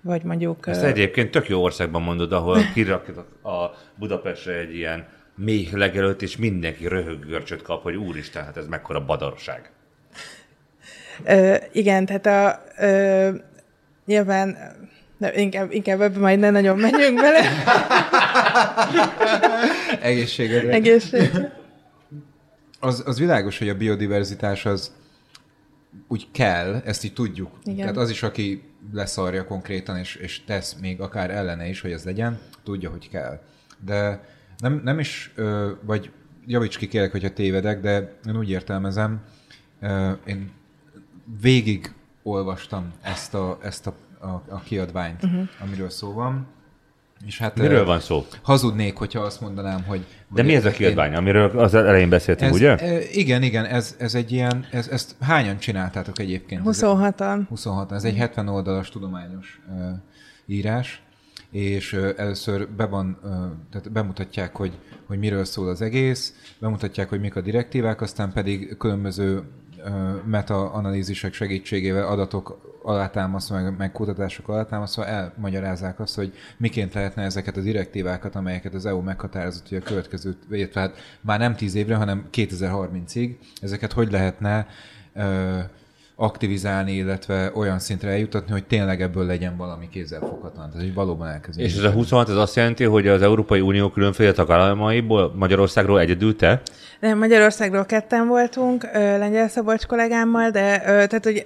vagy 0.00 0.22
mondjuk... 0.22 0.66
Ezt 0.66 0.82
egyébként 0.82 1.30
tök 1.30 1.48
jó 1.48 1.62
országban 1.62 2.02
mondod, 2.02 2.32
ahol 2.32 2.58
kiraktak 2.74 3.26
a 3.42 3.70
Budapestre 3.98 4.52
egy 4.52 4.74
ilyen 4.74 5.06
méh 5.36 5.72
legelőtt, 5.72 6.22
és 6.22 6.36
mindenki 6.36 6.88
röhöggörcsöt 6.88 7.62
kap, 7.62 7.82
hogy 7.82 7.96
úristen, 7.96 8.44
hát 8.44 8.56
ez 8.56 8.66
mekkora 8.66 9.04
badarság. 9.04 9.70
Ö, 11.24 11.54
igen, 11.72 12.06
tehát 12.06 12.26
a, 12.26 12.62
ö, 12.84 13.30
nyilván 14.06 14.56
de 15.18 15.40
inkább, 15.40 15.72
inkább 15.72 16.00
ebbe 16.00 16.18
majd 16.18 16.38
ne 16.38 16.50
nagyon 16.50 16.78
menjünk 16.78 17.20
bele. 17.20 17.40
Egészségedre. 20.00 20.72
Egészségedre. 20.72 21.62
Az, 22.80 23.02
az 23.06 23.18
világos, 23.18 23.58
hogy 23.58 23.68
a 23.68 23.74
biodiverzitás 23.74 24.66
az 24.66 24.92
úgy 26.08 26.26
kell, 26.32 26.82
ezt 26.84 27.04
így 27.04 27.12
tudjuk. 27.12 27.58
Igen. 27.62 27.76
Tehát 27.78 27.96
az 27.96 28.10
is, 28.10 28.22
aki 28.22 28.62
leszarja 28.92 29.44
konkrétan, 29.44 29.96
és, 29.96 30.14
és 30.14 30.44
tesz 30.44 30.76
még 30.80 31.00
akár 31.00 31.30
ellene 31.30 31.68
is, 31.68 31.80
hogy 31.80 31.92
ez 31.92 32.04
legyen, 32.04 32.40
tudja, 32.64 32.90
hogy 32.90 33.08
kell. 33.08 33.40
De 33.84 34.20
nem, 34.58 34.80
nem 34.84 34.98
is, 34.98 35.34
vagy 35.80 36.10
javíts 36.46 36.78
ki 36.78 36.88
kérek, 36.88 37.10
hogyha 37.10 37.32
tévedek, 37.32 37.80
de 37.80 38.18
én 38.28 38.36
úgy 38.36 38.50
értelmezem, 38.50 39.22
én 40.26 40.50
végig 41.40 41.92
olvastam 42.22 42.92
ezt 43.02 43.34
a, 43.34 43.58
ezt 43.62 43.86
a, 43.86 43.94
a, 44.20 44.42
a 44.48 44.60
kiadványt, 44.64 45.22
uh-huh. 45.22 45.48
amiről 45.62 45.90
szó 45.90 46.12
van. 46.12 46.46
És 47.26 47.38
hát, 47.38 47.56
Miről 47.56 47.84
van 47.84 48.00
szó? 48.00 48.26
Hazudnék, 48.42 48.96
hogyha 48.96 49.20
azt 49.20 49.40
mondanám, 49.40 49.82
hogy... 49.84 50.04
De 50.28 50.42
mi 50.42 50.54
ez 50.54 50.64
a 50.64 50.70
kiadvány, 50.70 51.10
én... 51.10 51.16
amiről 51.16 51.58
az 51.58 51.74
elején 51.74 52.08
beszéltünk, 52.08 52.50
ez, 52.50 52.56
ugye? 52.56 53.02
Igen, 53.12 53.42
igen, 53.42 53.64
ez, 53.64 53.96
ez 53.98 54.14
egy 54.14 54.32
ilyen, 54.32 54.66
ez, 54.70 54.88
ezt 54.88 55.14
hányan 55.20 55.58
csináltátok 55.58 56.18
egyébként? 56.18 56.62
26-an. 56.64 57.40
26 57.48 57.92
ez 57.92 58.04
egy 58.04 58.16
70 58.16 58.48
oldalas 58.48 58.88
tudományos 58.88 59.60
uh, 59.68 59.90
írás, 60.46 61.02
és 61.54 61.92
először 61.92 62.68
be 62.68 62.86
van, 62.86 63.18
tehát 63.70 63.92
bemutatják, 63.92 64.56
hogy, 64.56 64.78
hogy 65.06 65.18
miről 65.18 65.44
szól 65.44 65.68
az 65.68 65.82
egész, 65.82 66.34
bemutatják, 66.58 67.08
hogy 67.08 67.20
mik 67.20 67.36
a 67.36 67.40
direktívák, 67.40 68.00
aztán 68.00 68.32
pedig 68.32 68.76
különböző 68.76 69.42
meta-analízisek 70.24 71.32
segítségével 71.32 72.06
adatok 72.06 72.78
alátámasztva, 72.82 73.62
meg, 73.62 73.76
meg 73.76 73.92
kutatások 73.92 74.48
alátámasztva 74.48 75.06
elmagyarázzák 75.06 76.00
azt, 76.00 76.14
hogy 76.14 76.32
miként 76.56 76.94
lehetne 76.94 77.22
ezeket 77.22 77.56
a 77.56 77.60
direktívákat, 77.60 78.34
amelyeket 78.34 78.74
az 78.74 78.86
EU 78.86 79.00
meghatározott, 79.00 79.68
hogy 79.68 79.78
a 79.78 79.82
következő, 79.82 80.36
illetve 80.50 80.80
hát 80.80 80.96
már 81.20 81.38
nem 81.38 81.56
10 81.56 81.74
évre, 81.74 81.94
hanem 81.94 82.28
2030-ig, 82.32 83.36
ezeket 83.60 83.92
hogy 83.92 84.10
lehetne 84.10 84.66
aktivizálni, 86.16 86.92
illetve 86.92 87.50
olyan 87.54 87.78
szintre 87.78 88.10
eljutatni, 88.10 88.52
hogy 88.52 88.66
tényleg 88.66 89.02
ebből 89.02 89.26
legyen 89.26 89.56
valami 89.56 89.88
kézzelfoghatatlan. 89.88 90.70
Tehát, 90.70 90.86
hogy 90.86 90.94
valóban 90.94 91.28
elkezdeni. 91.28 91.68
És 91.68 91.76
ez 91.76 91.82
a 91.82 91.90
26, 91.90 92.28
ez 92.28 92.36
azt 92.36 92.56
jelenti, 92.56 92.84
hogy 92.84 93.08
az 93.08 93.22
Európai 93.22 93.60
Unió 93.60 93.90
különféle 93.90 94.32
tagállamaiból, 94.32 95.32
Magyarországról 95.36 96.00
egyedül 96.00 96.36
te? 96.36 96.62
De 97.00 97.14
Magyarországról 97.14 97.84
ketten 97.84 98.26
voltunk, 98.26 98.88
Lengyel 98.92 99.48
Szabolcs 99.48 99.86
kollégámmal, 99.86 100.50
de 100.50 100.78
tehát, 100.78 101.24
hogy 101.24 101.44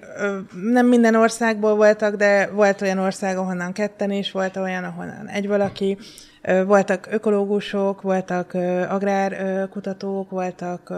nem 0.72 0.86
minden 0.86 1.14
országból 1.14 1.74
voltak, 1.74 2.14
de 2.14 2.50
volt 2.52 2.82
olyan 2.82 2.98
ország, 2.98 3.36
ahonnan 3.36 3.72
ketten 3.72 4.10
is, 4.10 4.30
volt 4.30 4.56
olyan, 4.56 4.84
ahonnan 4.84 5.28
egy 5.28 5.48
valaki, 5.48 5.98
voltak 6.66 7.08
ökológusok, 7.10 8.02
voltak 8.02 8.54
agrárkutatók, 8.88 10.30
voltak 10.30 10.92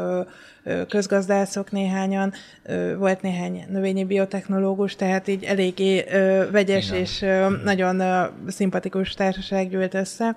közgazdászok 0.88 1.70
néhányan, 1.70 2.32
volt 2.98 3.22
néhány 3.22 3.64
növényi 3.68 4.04
biotechnológus, 4.04 4.96
tehát 4.96 5.28
így 5.28 5.44
eléggé 5.44 6.04
vegyes 6.50 6.88
Igen. 6.88 7.00
és 7.00 7.24
nagyon 7.64 8.02
szimpatikus 8.48 9.14
társaság 9.14 9.68
gyűlt 9.68 9.94
össze. 9.94 10.36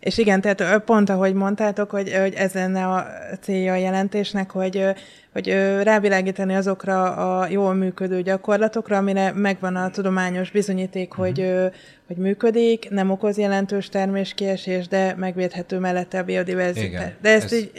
És 0.00 0.18
igen, 0.18 0.40
tehát 0.40 0.78
pont 0.84 1.10
ahogy 1.10 1.34
mondtátok, 1.34 1.90
hogy, 1.90 2.14
hogy 2.14 2.34
ez 2.34 2.52
lenne 2.52 2.86
a 2.86 3.06
célja 3.40 3.72
a 3.72 3.76
jelentésnek, 3.76 4.50
hogy, 4.50 4.84
hogy 5.32 5.48
rávilágítani 5.82 6.54
azokra 6.54 7.14
a 7.14 7.48
jól 7.48 7.74
működő 7.74 8.22
gyakorlatokra, 8.22 8.96
amire 8.96 9.32
megvan 9.32 9.76
a 9.76 9.90
tudományos 9.90 10.50
bizonyíték, 10.50 11.14
mm-hmm. 11.14 11.24
hogy, 11.24 11.70
hogy 12.06 12.16
működik, 12.16 12.90
nem 12.90 13.10
okoz 13.10 13.38
jelentős 13.38 13.88
terméskiesés, 13.88 14.88
de 14.88 15.14
megvédhető 15.16 15.78
mellette 15.78 16.18
a 16.18 16.22
biodiverzitás. 16.22 16.88
Igen, 16.88 17.14
de 17.22 17.30
ezt 17.30 17.44
ez... 17.44 17.52
így, 17.52 17.70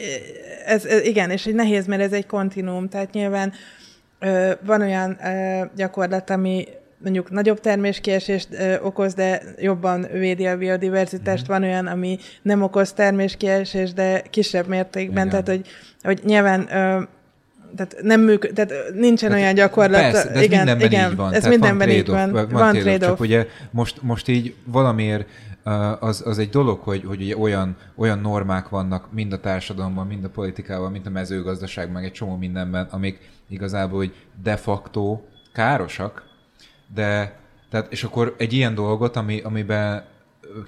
ez, 0.66 0.86
ez, 0.86 1.06
igen, 1.06 1.30
és 1.30 1.46
egy 1.46 1.56
nehéz, 1.56 1.86
mert 1.86 2.02
ez 2.02 2.14
egy 2.14 2.26
kontinuum, 2.26 2.90
tehát 2.90 3.12
nyilván 3.12 3.54
van 4.62 4.82
olyan 4.82 5.18
gyakorlat, 5.76 6.30
ami 6.30 6.68
mondjuk 7.04 7.32
nagyobb 7.32 7.60
terméskiesést 7.60 8.48
okoz, 8.82 9.14
de 9.14 9.42
jobban 9.58 10.08
védi 10.12 10.46
a 10.46 10.58
biodiverzitást. 10.58 11.44
Mm. 11.44 11.54
Van 11.54 11.64
olyan, 11.64 11.88
ami 11.88 12.18
nem 12.42 12.62
okoz 12.62 12.94
terméskiesést, 12.94 13.94
de 13.94 14.22
kisebb 14.22 14.68
mértékben. 14.68 15.28
Igen. 15.28 15.30
Tehát, 15.30 15.48
hogy, 15.48 15.68
hogy 16.04 16.22
nyilván 16.26 16.68
tehát 17.76 17.96
nem 18.02 18.22
működ, 18.22 18.54
tehát 18.54 18.74
nincsen 18.94 19.30
tehát 19.30 19.44
olyan 19.44 19.56
gyakorlat. 19.56 20.02
Persze, 20.02 20.24
de 20.24 20.34
ez 20.34 20.42
igen, 20.42 20.58
mindenben 20.58 20.88
igen, 20.88 21.12
így 21.12 21.18
van. 21.18 21.34
Ez 21.34 21.48
mindenben 21.48 21.88
van 21.88 21.98
így 21.98 22.08
van. 22.08 22.32
Van, 22.32 22.50
van 22.50 22.74
trade-off. 22.74 23.10
Csak 23.10 23.20
ugye 23.20 23.48
most, 23.72 24.02
most 24.02 24.28
így 24.28 24.56
valamiért 24.66 25.28
az, 26.00 26.22
az 26.26 26.38
egy 26.38 26.50
dolog, 26.50 26.80
hogy, 26.80 27.04
hogy 27.06 27.22
ugye 27.22 27.38
olyan, 27.38 27.78
olyan 27.96 28.20
normák 28.20 28.70
vannak 28.70 29.14
mind 29.14 29.34
a 29.34 29.40
társadalomban, 29.40 30.08
mind 30.08 30.24
a 30.24 30.30
politikában, 30.30 30.92
mind 30.92 31.06
a 31.06 31.10
mezőgazdaság, 31.10 31.92
meg 31.92 32.04
egy 32.04 32.12
csomó 32.12 32.36
mindenben, 32.36 32.88
amik 32.92 33.30
igazából 33.50 33.98
hogy 33.98 34.14
de 34.44 34.56
facto 34.56 35.22
károsak, 35.54 36.29
de 36.94 37.40
tehát, 37.70 37.92
és 37.92 38.04
akkor 38.04 38.36
egy 38.38 38.54
ilyen 38.54 38.76
dolgot, 38.76 39.16
ami, 39.16 39.42
amiben 39.42 40.04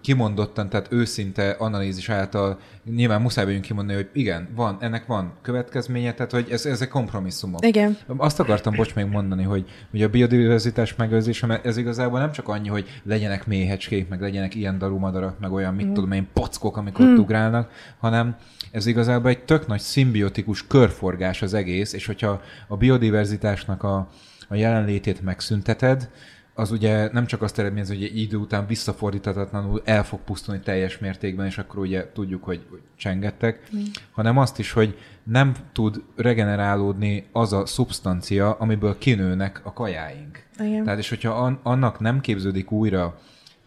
kimondottan, 0.01 0.69
tehát 0.69 0.87
őszinte 0.91 1.49
analízis 1.49 2.09
által 2.09 2.59
nyilván 2.95 3.21
muszáj 3.21 3.45
vagyunk 3.45 3.63
kimondani, 3.63 3.97
hogy 3.97 4.09
igen, 4.13 4.47
van, 4.55 4.77
ennek 4.79 5.05
van 5.05 5.33
következménye, 5.41 6.13
tehát 6.13 6.31
hogy 6.31 6.47
ez, 6.51 6.65
ezek 6.65 6.89
kompromisszumok. 6.89 7.65
Igen. 7.65 7.97
Azt 8.17 8.39
akartam, 8.39 8.75
bocs, 8.75 8.95
még 8.95 9.05
mondani, 9.05 9.43
hogy, 9.43 9.65
hogy 9.91 10.03
a 10.03 10.09
biodiverzitás 10.09 10.95
megőrzése, 10.95 11.61
ez 11.63 11.77
igazából 11.77 12.19
nem 12.19 12.31
csak 12.31 12.47
annyi, 12.47 12.67
hogy 12.67 13.01
legyenek 13.03 13.47
méhecskék, 13.47 14.09
meg 14.09 14.21
legyenek 14.21 14.55
ilyen 14.55 14.77
darumadarak, 14.77 15.39
meg 15.39 15.51
olyan, 15.51 15.73
mit 15.73 15.85
mm. 15.85 15.93
tudom 15.93 16.11
én, 16.11 16.27
packok, 16.33 16.77
amikor 16.77 17.05
mm. 17.05 17.17
ugrálnak, 17.17 17.71
hanem 17.99 18.35
ez 18.71 18.85
igazából 18.85 19.29
egy 19.29 19.43
tök 19.43 19.67
nagy 19.67 19.79
szimbiotikus 19.79 20.67
körforgás 20.67 21.41
az 21.41 21.53
egész, 21.53 21.93
és 21.93 22.05
hogyha 22.05 22.41
a 22.67 22.77
biodiverzitásnak 22.77 23.83
a, 23.83 24.07
a 24.51 24.55
jelenlétét 24.55 25.21
megszünteted, 25.21 26.09
az 26.53 26.71
ugye 26.71 27.09
nem 27.11 27.25
csak 27.25 27.41
azt 27.41 27.59
eredményez, 27.59 27.87
hogy 27.87 28.03
egy 28.03 28.17
idő 28.17 28.37
után 28.37 28.67
visszafordíthatatlanul 28.67 29.81
el 29.85 30.03
fog 30.03 30.19
pusztulni 30.19 30.61
teljes 30.61 30.97
mértékben, 30.97 31.45
és 31.45 31.57
akkor 31.57 31.79
ugye 31.79 32.11
tudjuk, 32.13 32.43
hogy, 32.43 32.65
csengettek, 32.95 33.67
mm. 33.75 33.81
hanem 34.11 34.37
azt 34.37 34.59
is, 34.59 34.71
hogy 34.71 34.97
nem 35.23 35.53
tud 35.71 36.01
regenerálódni 36.15 37.25
az 37.31 37.53
a 37.53 37.65
szubstancia, 37.65 38.51
amiből 38.51 38.97
kinőnek 38.97 39.61
a 39.63 39.73
kajáink. 39.73 40.45
Igen. 40.59 40.83
Tehát 40.83 40.99
és 40.99 41.09
hogyha 41.09 41.59
annak 41.63 41.99
nem 41.99 42.19
képződik 42.19 42.71
újra 42.71 43.19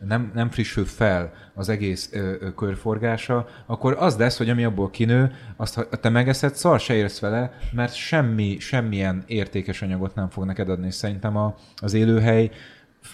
nem, 0.08 0.30
nem 0.34 0.50
frissül 0.50 0.84
fel 0.84 1.32
az 1.54 1.68
egész 1.68 2.08
ö, 2.12 2.34
ö, 2.40 2.54
körforgása, 2.54 3.46
akkor 3.66 3.96
az 3.98 4.16
lesz, 4.16 4.38
hogy 4.38 4.50
ami 4.50 4.64
abból 4.64 4.90
kinő, 4.90 5.32
azt 5.56 5.74
ha 5.74 5.84
te 5.84 6.08
megeszed, 6.08 6.54
szar 6.54 6.80
se 6.80 6.94
érsz 6.94 7.20
vele, 7.20 7.52
mert 7.72 7.94
semmi, 7.94 8.56
semmilyen 8.58 9.22
értékes 9.26 9.82
anyagot 9.82 10.14
nem 10.14 10.30
fog 10.30 10.44
neked 10.44 10.68
adni. 10.68 10.90
Szerintem 10.90 11.36
a, 11.36 11.54
az 11.76 11.94
élőhely 11.94 12.50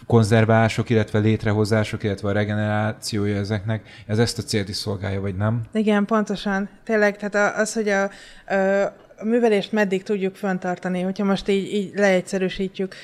konzerválások, 0.07 0.91
illetve 0.91 1.19
létrehozások, 1.19 2.03
illetve 2.03 2.29
a 2.29 2.33
regenerációja 2.33 3.37
ezeknek, 3.37 3.89
ez 4.07 4.19
ezt 4.19 4.39
a 4.39 4.43
célt 4.43 4.69
is 4.69 4.77
szolgálja, 4.77 5.21
vagy 5.21 5.37
nem? 5.37 5.61
Igen, 5.73 6.05
pontosan. 6.05 6.69
Tényleg, 6.85 7.17
tehát 7.17 7.57
az, 7.57 7.75
hogy 7.75 7.89
a, 7.89 8.03
a 9.19 9.25
művelést 9.25 9.73
meddig 9.73 10.03
tudjuk 10.03 10.37
föntartani, 10.37 11.01
hogyha 11.01 11.25
most 11.25 11.49
így, 11.49 11.73
így 11.73 11.93
leegyszerűsítjük, 11.95 12.95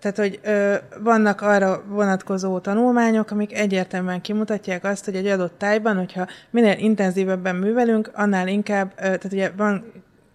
tehát, 0.00 0.16
hogy 0.16 0.40
ö, 0.42 0.74
vannak 1.02 1.40
arra 1.40 1.82
vonatkozó 1.88 2.58
tanulmányok, 2.58 3.30
amik 3.30 3.54
egyértelműen 3.54 4.20
kimutatják 4.20 4.84
azt, 4.84 5.04
hogy 5.04 5.16
egy 5.16 5.26
adott 5.26 5.58
tájban, 5.58 5.96
hogyha 5.96 6.26
minél 6.50 6.78
intenzívebben 6.78 7.56
művelünk, 7.56 8.10
annál 8.14 8.48
inkább, 8.48 8.92
ö, 8.96 9.00
tehát 9.02 9.24
ugye 9.24 9.50
van 9.56 9.84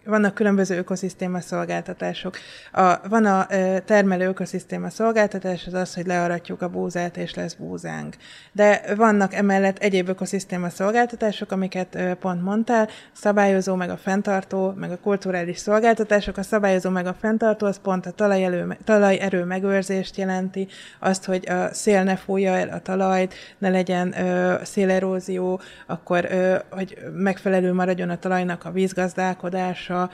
vannak 0.06 0.34
különböző 0.34 0.76
ökoszisztéma 0.76 1.40
szolgáltatások. 1.40 2.36
A, 2.72 3.08
van 3.08 3.24
a 3.24 3.46
e, 3.48 3.80
termelő 3.80 4.26
ökoszisztéma 4.26 4.90
szolgáltatás, 4.90 5.66
az 5.66 5.74
az, 5.74 5.94
hogy 5.94 6.06
learatjuk 6.06 6.62
a 6.62 6.68
búzát, 6.68 7.16
és 7.16 7.34
lesz 7.34 7.54
búzánk. 7.54 8.16
De 8.52 8.94
vannak 8.96 9.34
emellett 9.34 9.78
egyéb 9.78 10.08
ökoszisztéma 10.08 10.68
szolgáltatások, 10.68 11.52
amiket 11.52 11.94
e, 11.94 12.14
pont 12.14 12.42
mondtál, 12.42 12.88
szabályozó, 13.12 13.74
meg 13.74 13.90
a 13.90 13.96
fenntartó, 13.96 14.72
meg 14.76 14.90
a 14.90 14.98
kulturális 14.98 15.58
szolgáltatások. 15.58 16.36
A 16.36 16.42
szabályozó, 16.42 16.90
meg 16.90 17.06
a 17.06 17.16
fenntartó, 17.20 17.66
az 17.66 17.80
pont 17.82 18.06
a 18.06 18.10
talajerő, 18.10 18.76
talajerő 18.84 19.44
megőrzést 19.44 20.16
jelenti, 20.16 20.68
azt, 20.98 21.24
hogy 21.24 21.48
a 21.48 21.74
szél 21.74 22.02
ne 22.02 22.16
fújja 22.16 22.56
el 22.56 22.68
a 22.68 22.78
talajt, 22.78 23.34
ne 23.58 23.68
legyen 23.68 24.12
e, 24.12 24.60
szélerózió, 24.64 25.60
akkor, 25.86 26.24
e, 26.24 26.64
hogy 26.70 26.98
megfelelő 27.12 27.72
maradjon 27.72 28.10
a 28.10 28.18
talajnak 28.18 28.64
a 28.64 28.70
vízgazdálkodása, 28.70 29.95
hatása, 29.96 30.10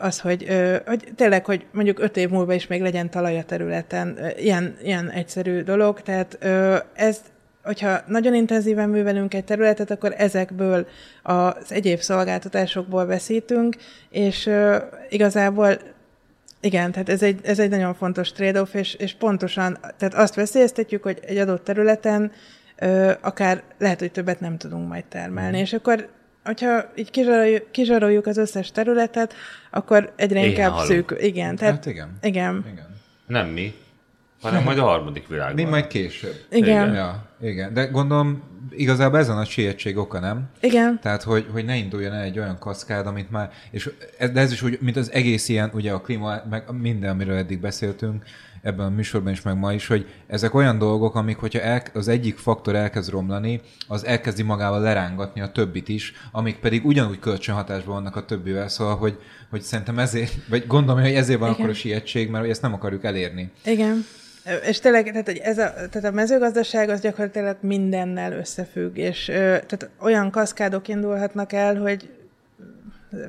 az, 0.00 0.20
hogy, 0.20 0.46
hogy 0.86 1.08
tényleg, 1.16 1.44
hogy 1.44 1.66
mondjuk 1.72 1.98
öt 1.98 2.16
év 2.16 2.28
múlva 2.28 2.52
is 2.52 2.66
még 2.66 2.80
legyen 2.80 3.10
talaj 3.10 3.38
a 3.38 3.42
területen, 3.42 4.18
ilyen, 4.36 4.76
ilyen 4.82 5.10
egyszerű 5.10 5.62
dolog, 5.62 6.00
tehát 6.02 6.38
ez 6.94 7.20
hogyha 7.62 8.00
nagyon 8.06 8.34
intenzíven 8.34 8.88
művelünk 8.88 9.34
egy 9.34 9.44
területet, 9.44 9.90
akkor 9.90 10.14
ezekből 10.16 10.86
az 11.22 11.72
egyéb 11.72 11.98
szolgáltatásokból 11.98 13.06
veszítünk, 13.06 13.76
és 14.10 14.50
igazából 15.08 15.78
igen, 16.60 16.92
tehát 16.92 17.08
ez 17.08 17.22
egy, 17.22 17.40
ez 17.44 17.58
egy 17.58 17.70
nagyon 17.70 17.94
fontos 17.94 18.32
trade-off, 18.32 18.74
és, 18.74 18.94
és 18.94 19.14
pontosan, 19.14 19.78
tehát 19.96 20.14
azt 20.14 20.34
veszélyeztetjük, 20.34 21.02
hogy 21.02 21.20
egy 21.26 21.36
adott 21.36 21.64
területen 21.64 22.32
ö, 22.78 23.12
akár 23.20 23.62
lehet, 23.78 23.98
hogy 23.98 24.12
többet 24.12 24.40
nem 24.40 24.56
tudunk 24.56 24.88
majd 24.88 25.04
termelni, 25.04 25.58
mm. 25.58 25.60
és 25.60 25.72
akkor 25.72 26.08
hogyha 26.44 26.84
így 26.96 27.10
kizsaroljuk, 27.10 27.70
kizsaroljuk 27.70 28.26
az 28.26 28.36
összes 28.36 28.70
területet, 28.70 29.34
akkor 29.70 30.12
egyre 30.16 30.38
Éhen 30.38 30.48
inkább 30.48 30.70
halunk. 30.70 30.88
szűk. 30.88 31.14
Igen, 31.20 31.56
tehát, 31.56 31.74
hát 31.74 31.86
igen. 31.86 32.18
igen. 32.22 32.64
igen. 32.72 32.90
Nem 33.26 33.48
mi, 33.48 33.74
hanem 34.42 34.62
majd 34.62 34.78
a 34.78 34.82
harmadik 34.82 35.28
világban. 35.28 35.64
Mi 35.64 35.70
majd 35.70 35.86
később. 35.86 36.34
Igen. 36.50 36.68
igen. 36.68 36.94
Ja, 36.94 37.24
igen. 37.40 37.74
De 37.74 37.84
gondolom, 37.84 38.42
igazából 38.70 39.18
ez 39.18 39.28
a 39.28 39.34
nagy 39.34 39.48
sietség 39.48 39.96
oka, 39.96 40.18
nem? 40.18 40.48
Igen. 40.60 40.98
Tehát, 41.02 41.22
hogy, 41.22 41.46
hogy 41.52 41.64
ne 41.64 41.76
induljon 41.76 42.12
el 42.12 42.22
egy 42.22 42.38
olyan 42.38 42.58
kaszkád, 42.58 43.06
amit 43.06 43.30
már, 43.30 43.50
és 43.70 43.90
ez, 44.18 44.30
de 44.30 44.40
ez 44.40 44.52
is 44.52 44.62
úgy, 44.62 44.78
mint 44.80 44.96
az 44.96 45.12
egész 45.12 45.48
ilyen, 45.48 45.70
ugye 45.74 45.92
a 45.92 46.00
klíma, 46.00 46.42
meg 46.50 46.64
minden, 46.80 47.10
amiről 47.10 47.36
eddig 47.36 47.60
beszéltünk, 47.60 48.24
ebben 48.62 48.86
a 48.86 48.90
műsorban 48.90 49.32
is, 49.32 49.42
meg 49.42 49.58
ma 49.58 49.72
is, 49.72 49.86
hogy 49.86 50.06
ezek 50.26 50.54
olyan 50.54 50.78
dolgok, 50.78 51.14
amik, 51.14 51.36
hogyha 51.36 51.60
el, 51.60 51.82
az 51.92 52.08
egyik 52.08 52.38
faktor 52.38 52.74
elkezd 52.74 53.10
romlani, 53.10 53.60
az 53.88 54.04
elkezdi 54.04 54.42
magával 54.42 54.80
lerángatni 54.80 55.40
a 55.40 55.52
többit 55.52 55.88
is, 55.88 56.12
amik 56.32 56.58
pedig 56.58 56.86
ugyanúgy 56.86 57.18
kölcsönhatásban 57.18 57.94
vannak 57.94 58.16
a 58.16 58.24
többivel, 58.24 58.68
szóval, 58.68 58.96
hogy, 58.96 59.18
hogy 59.50 59.62
szerintem 59.62 59.98
ezért, 59.98 60.32
vagy 60.48 60.66
gondolom, 60.66 61.02
hogy 61.02 61.14
ezért 61.14 61.38
van 61.38 61.48
Igen. 61.48 61.60
akkor 61.60 61.72
a 61.72 61.76
sietség, 61.76 62.30
mert 62.30 62.48
ezt 62.48 62.62
nem 62.62 62.72
akarjuk 62.72 63.04
elérni. 63.04 63.50
Igen. 63.64 64.04
És 64.68 64.78
tényleg, 64.78 65.04
tehát, 65.04 65.26
hogy 65.26 65.38
ez 65.38 65.58
a, 65.58 65.72
tehát 65.90 66.04
a 66.04 66.10
mezőgazdaság 66.10 66.88
az 66.88 67.00
gyakorlatilag 67.00 67.56
mindennel 67.60 68.32
összefügg, 68.32 68.96
és 68.96 69.24
tehát 69.24 69.90
olyan 70.00 70.30
kaszkádok 70.30 70.88
indulhatnak 70.88 71.52
el, 71.52 71.76
hogy 71.76 72.08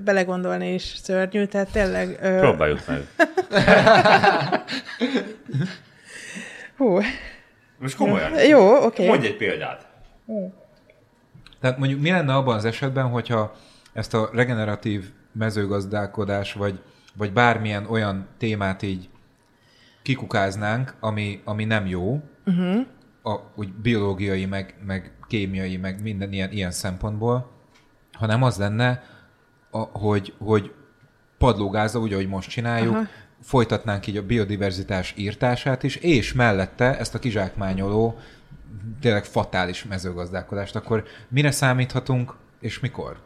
belegondolni 0.03 0.73
is 0.73 0.81
szörnyű, 0.83 1.45
tehát 1.45 1.71
tényleg... 1.71 2.19
Ö... 2.21 2.39
Próbáljuk 2.39 2.79
meg. 2.87 3.07
Hú. 6.77 6.99
Most 7.79 7.95
komolyan. 7.95 8.45
Jó, 8.45 8.75
oké. 8.75 8.85
Okay. 8.85 9.07
Mondj 9.07 9.25
egy 9.25 9.37
példát. 9.37 9.87
Tehát 11.59 11.77
mondjuk 11.77 12.01
mi 12.01 12.09
lenne 12.09 12.33
abban 12.33 12.55
az 12.55 12.65
esetben, 12.65 13.09
hogyha 13.09 13.55
ezt 13.93 14.13
a 14.13 14.29
regeneratív 14.33 15.09
mezőgazdálkodás, 15.31 16.53
vagy 16.53 16.79
vagy 17.13 17.33
bármilyen 17.33 17.85
olyan 17.85 18.27
témát 18.37 18.81
így 18.81 19.09
kikukáznánk, 20.01 20.95
ami, 20.99 21.41
ami 21.43 21.65
nem 21.65 21.85
jó, 21.87 22.21
uh-huh. 22.45 22.85
a, 23.23 23.39
úgy 23.55 23.73
biológiai, 23.73 24.45
meg, 24.45 24.75
meg 24.85 25.11
kémiai, 25.27 25.77
meg 25.77 26.01
minden 26.01 26.33
ilyen, 26.33 26.51
ilyen 26.51 26.71
szempontból, 26.71 27.51
hanem 28.11 28.43
az 28.43 28.57
lenne, 28.57 29.03
a, 29.73 29.79
hogy, 29.79 30.33
hogy 30.37 30.71
padlógázza, 31.37 31.99
úgy, 31.99 32.13
ahogy 32.13 32.27
most 32.27 32.49
csináljuk, 32.49 32.93
Aha. 32.93 33.07
folytatnánk 33.41 34.07
így 34.07 34.17
a 34.17 34.25
biodiverzitás 34.25 35.13
írtását 35.17 35.83
is, 35.83 35.95
és 35.95 36.33
mellette 36.33 36.97
ezt 36.97 37.15
a 37.15 37.19
kizsákmányoló, 37.19 38.19
tényleg 39.01 39.25
fatális 39.25 39.83
mezőgazdálkodást, 39.83 40.75
akkor 40.75 41.03
mire 41.29 41.51
számíthatunk, 41.51 42.33
és 42.59 42.79
mikor? 42.79 43.17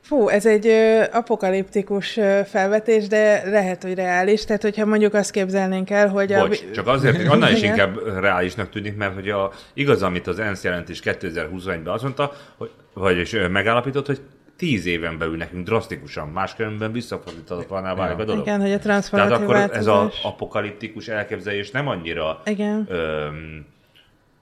Fú, 0.00 0.28
ez 0.28 0.46
egy 0.46 0.66
ö, 0.66 1.02
apokaliptikus 1.12 2.16
ö, 2.16 2.40
felvetés, 2.46 3.06
de 3.06 3.50
lehet, 3.50 3.82
hogy 3.82 3.94
reális. 3.94 4.44
Tehát, 4.44 4.62
hogyha 4.62 4.86
mondjuk 4.86 5.14
azt 5.14 5.30
képzelnénk 5.30 5.90
el, 5.90 6.08
hogy 6.08 6.34
Bocs, 6.34 6.62
a... 6.70 6.74
csak 6.74 6.86
azért, 6.86 7.28
annál 7.28 7.52
is 7.52 7.62
inkább 7.62 8.18
reálisnak 8.18 8.70
tűnik, 8.70 8.96
mert 8.96 9.14
hogy 9.14 9.30
a, 9.30 9.52
igaz, 9.74 10.02
amit 10.02 10.26
az 10.26 10.38
ENSZ 10.38 10.64
jelentés 10.64 11.00
2021-ben 11.04 11.86
azt 11.86 12.02
mondta, 12.02 12.32
hogy, 12.56 12.70
vagyis 12.94 13.36
megállapított, 13.50 14.06
hogy 14.06 14.20
tíz 14.56 14.86
éven 14.86 15.18
belül 15.18 15.36
nekünk 15.36 15.66
drasztikusan, 15.66 16.28
máskülönben 16.28 16.92
visszafordíthatatlaná 16.92 17.94
válik 17.94 18.18
a 18.18 18.24
dolog. 18.24 18.46
Igen, 18.46 18.60
hogy 18.60 18.72
a 18.72 18.78
Tehát 18.78 19.30
akkor 19.30 19.56
ez 19.56 19.86
az 19.86 20.14
apokaliptikus 20.22 21.08
elképzelés 21.08 21.70
nem 21.70 21.88
annyira 21.88 22.40
Igen. 22.44 22.86
Öm, 22.90 23.66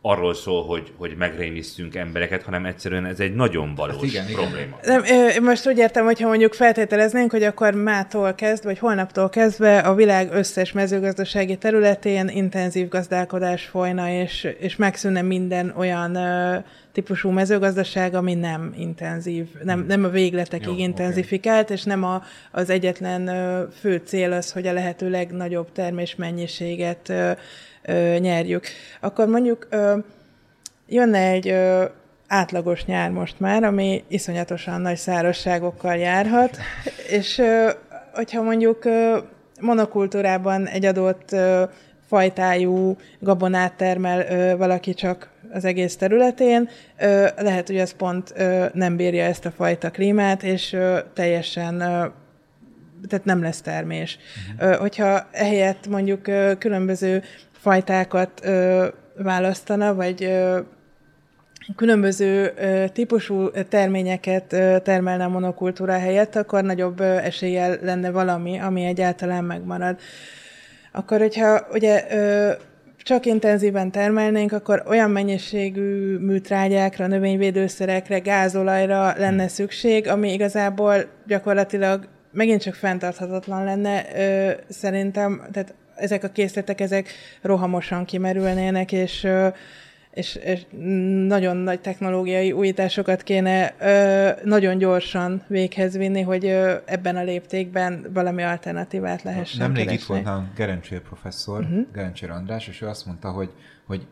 arról 0.04 0.34
szól, 0.34 0.64
hogy, 0.64 0.92
hogy 0.96 1.14
megrémisztünk 1.16 1.94
embereket, 1.94 2.42
hanem 2.42 2.66
egyszerűen 2.66 3.04
ez 3.04 3.20
egy 3.20 3.34
nagyon 3.34 3.74
valós 3.74 3.94
hát 3.94 4.04
igen, 4.04 4.26
probléma. 4.32 4.78
Nem, 4.82 5.02
most 5.44 5.66
úgy 5.68 5.78
értem, 5.78 6.04
hogyha 6.04 6.28
mondjuk 6.28 6.54
feltételeznénk, 6.54 7.30
hogy 7.30 7.42
akkor 7.42 7.74
mától 7.74 8.34
kezd, 8.34 8.64
vagy 8.64 8.78
holnaptól 8.78 9.28
kezdve 9.28 9.78
a 9.78 9.94
világ 9.94 10.32
összes 10.32 10.72
mezőgazdasági 10.72 11.56
területén 11.56 12.28
intenzív 12.28 12.88
gazdálkodás 12.88 13.64
folyna, 13.64 14.08
és, 14.08 14.48
és 14.58 14.76
megszűnne 14.76 15.22
minden 15.22 15.74
olyan 15.76 16.18
típusú 16.92 17.30
mezőgazdaság, 17.30 18.14
ami 18.14 18.34
nem 18.34 18.74
intenzív, 18.78 19.48
nem, 19.62 19.78
hmm. 19.78 19.86
nem 19.86 20.04
a 20.04 20.08
végletekig 20.08 20.78
Jó, 20.78 20.84
intenzifikált, 20.84 21.62
okay. 21.62 21.76
és 21.76 21.82
nem 21.82 22.04
a, 22.04 22.22
az 22.50 22.70
egyetlen 22.70 23.30
fő 23.80 24.02
cél 24.04 24.32
az, 24.32 24.52
hogy 24.52 24.66
a 24.66 24.72
lehető 24.72 25.10
legnagyobb 25.10 25.72
termésmennyiséget 25.72 27.08
ö, 27.08 28.16
nyerjük. 28.18 28.66
Akkor 29.00 29.26
mondjuk 29.26 29.66
ö, 29.70 29.98
jönne 30.88 31.18
egy 31.18 31.48
ö, 31.48 31.84
átlagos 32.26 32.84
nyár 32.84 33.10
most 33.10 33.40
már, 33.40 33.64
ami 33.64 34.04
iszonyatosan 34.08 34.80
nagy 34.80 34.96
szárazságokkal 34.96 35.96
járhat, 35.96 36.56
és 37.18 37.38
ö, 37.38 37.70
hogyha 38.12 38.42
mondjuk 38.42 38.84
ö, 38.84 39.18
monokultúrában 39.60 40.66
egy 40.66 40.84
adott 40.84 41.36
fajtájú 42.12 42.96
gabonát 43.18 43.72
termel 43.72 44.20
ö, 44.20 44.56
valaki 44.56 44.94
csak 44.94 45.30
az 45.52 45.64
egész 45.64 45.96
területén, 45.96 46.68
ö, 46.98 47.26
lehet, 47.36 47.66
hogy 47.66 47.78
az 47.78 47.92
pont 47.92 48.32
ö, 48.36 48.66
nem 48.72 48.96
bírja 48.96 49.24
ezt 49.24 49.44
a 49.44 49.50
fajta 49.50 49.90
klímát, 49.90 50.42
és 50.42 50.72
ö, 50.72 50.98
teljesen 51.14 51.80
ö, 51.80 52.06
tehát 53.08 53.24
nem 53.24 53.42
lesz 53.42 53.60
termés. 53.60 54.18
Uh-huh. 54.56 54.76
Hogyha 54.76 55.26
ehelyett 55.30 55.88
mondjuk 55.88 56.22
különböző 56.58 57.22
fajtákat 57.52 58.40
ö, 58.44 58.86
választana, 59.16 59.94
vagy 59.94 60.24
ö, 60.24 60.58
különböző 61.76 62.52
ö, 62.56 62.84
típusú 62.92 63.50
terményeket 63.68 64.52
ö, 64.52 64.76
termelne 64.82 65.24
a 65.24 65.28
monokultúra 65.28 65.98
helyett, 65.98 66.36
akkor 66.36 66.62
nagyobb 66.62 67.00
ö, 67.00 67.16
eséllyel 67.16 67.78
lenne 67.82 68.10
valami, 68.10 68.58
ami 68.58 68.84
egyáltalán 68.84 69.44
megmarad. 69.44 69.98
Akkor, 70.92 71.18
hogyha 71.18 71.66
ugye 71.72 72.04
ö, 72.10 72.52
csak 73.02 73.26
intenzíven 73.26 73.90
termelnénk, 73.90 74.52
akkor 74.52 74.82
olyan 74.86 75.10
mennyiségű 75.10 76.18
műtrágyákra, 76.18 77.06
növényvédőszerekre, 77.06 78.18
gázolajra 78.18 79.14
lenne 79.18 79.48
szükség, 79.48 80.08
ami 80.08 80.32
igazából 80.32 81.04
gyakorlatilag 81.26 82.08
megint 82.32 82.62
csak 82.62 82.74
fenntarthatatlan 82.74 83.64
lenne 83.64 84.04
ö, 84.16 84.50
szerintem, 84.68 85.42
tehát 85.52 85.74
ezek 85.96 86.24
a 86.24 86.28
készletek, 86.28 86.80
ezek 86.80 87.08
rohamosan 87.42 88.04
kimerülnének, 88.04 88.92
és 88.92 89.26
és, 90.12 90.34
és 90.34 90.66
nagyon 91.26 91.56
nagy 91.56 91.80
technológiai 91.80 92.52
újításokat 92.52 93.22
kéne 93.22 93.74
ö, 93.78 94.30
nagyon 94.44 94.78
gyorsan 94.78 95.42
véghez 95.46 95.96
vinni, 95.96 96.20
hogy 96.20 96.46
ö, 96.46 96.74
ebben 96.84 97.16
a 97.16 97.22
léptékben 97.22 98.06
valami 98.12 98.42
alternatívát 98.42 99.22
lehessen 99.22 99.60
Nemrég 99.60 99.90
itt 99.90 100.04
volt 100.04 100.24
nálunk 100.24 100.54
Gerencsér 100.54 101.00
professzor, 101.00 101.60
uh-huh. 101.60 101.86
Gerencsér 101.92 102.30
András, 102.30 102.68
és 102.68 102.80
ő 102.80 102.86
azt 102.86 103.06
mondta, 103.06 103.30
hogy, 103.30 103.50
hogy 103.86 104.06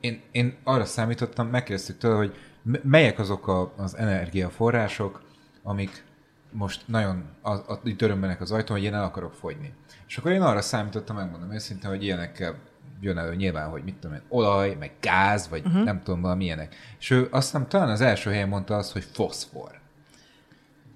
én, 0.00 0.20
én 0.32 0.56
arra 0.64 0.84
számítottam, 0.84 1.46
megkérdeztük 1.46 1.98
tőle, 1.98 2.16
hogy 2.16 2.34
melyek 2.82 3.18
azok 3.18 3.48
a, 3.48 3.72
az 3.76 3.96
energiaforrások, 3.96 5.22
amik 5.62 6.04
most 6.50 6.82
nagyon 6.86 7.24
a, 7.40 7.50
a, 7.50 7.80
törömbenek 7.96 8.40
az 8.40 8.52
ajtón, 8.52 8.76
hogy 8.76 8.86
én 8.86 8.94
el 8.94 9.04
akarok 9.04 9.34
fogyni. 9.34 9.72
És 10.08 10.16
akkor 10.16 10.30
én 10.30 10.42
arra 10.42 10.60
számítottam, 10.60 11.16
megmondom 11.16 11.52
őszintén, 11.52 11.90
hogy 11.90 12.02
ilyenekkel 12.02 12.54
jön 13.00 13.18
elő 13.18 13.34
nyilván, 13.34 13.68
hogy 13.68 13.82
mit 13.84 13.94
tudom 13.94 14.16
én, 14.16 14.22
olaj, 14.28 14.76
meg 14.78 14.90
gáz, 15.00 15.48
vagy 15.48 15.62
uh-huh. 15.66 15.84
nem 15.84 16.02
tudom, 16.02 16.20
valami 16.20 16.44
ilyenek. 16.44 16.76
És 16.98 17.10
ő 17.10 17.28
azt 17.30 17.44
hiszem 17.50 17.68
talán 17.68 17.88
az 17.88 18.00
első 18.00 18.30
helyen 18.30 18.48
mondta 18.48 18.76
azt, 18.76 18.92
hogy 18.92 19.04
foszfor. 19.12 19.70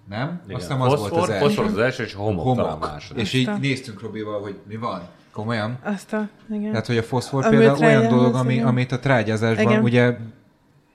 Nem? 0.09 0.41
Igen. 0.45 0.57
Azt 0.57 0.67
hiszem 0.67 0.81
az 0.81 1.01
volt 1.01 1.13
az 1.13 1.29
első. 1.29 1.47
Foszfor 1.47 1.65
az 1.65 1.79
első, 1.79 2.05
és 2.05 2.15
homok, 2.15 2.43
homok. 2.43 2.57
talán 2.57 2.79
második. 2.79 3.23
És 3.23 3.33
így 3.33 3.51
néztünk 3.61 4.01
Robival, 4.01 4.41
hogy 4.41 4.59
mi 4.69 4.77
van. 4.77 5.03
Komolyan? 5.33 5.79
Azt 5.83 6.13
a, 6.13 6.29
igen. 6.51 6.71
Tehát, 6.71 6.87
hogy 6.87 6.99
a 6.99 7.03
foszfor 7.03 7.45
a 7.45 7.49
például 7.49 7.79
olyan 7.79 8.09
dolog, 8.09 8.35
ami, 8.35 8.63
amit 8.63 8.93
a 8.93 8.99
trágyázásban 8.99 9.71
igen. 9.71 9.83
ugye... 9.83 10.17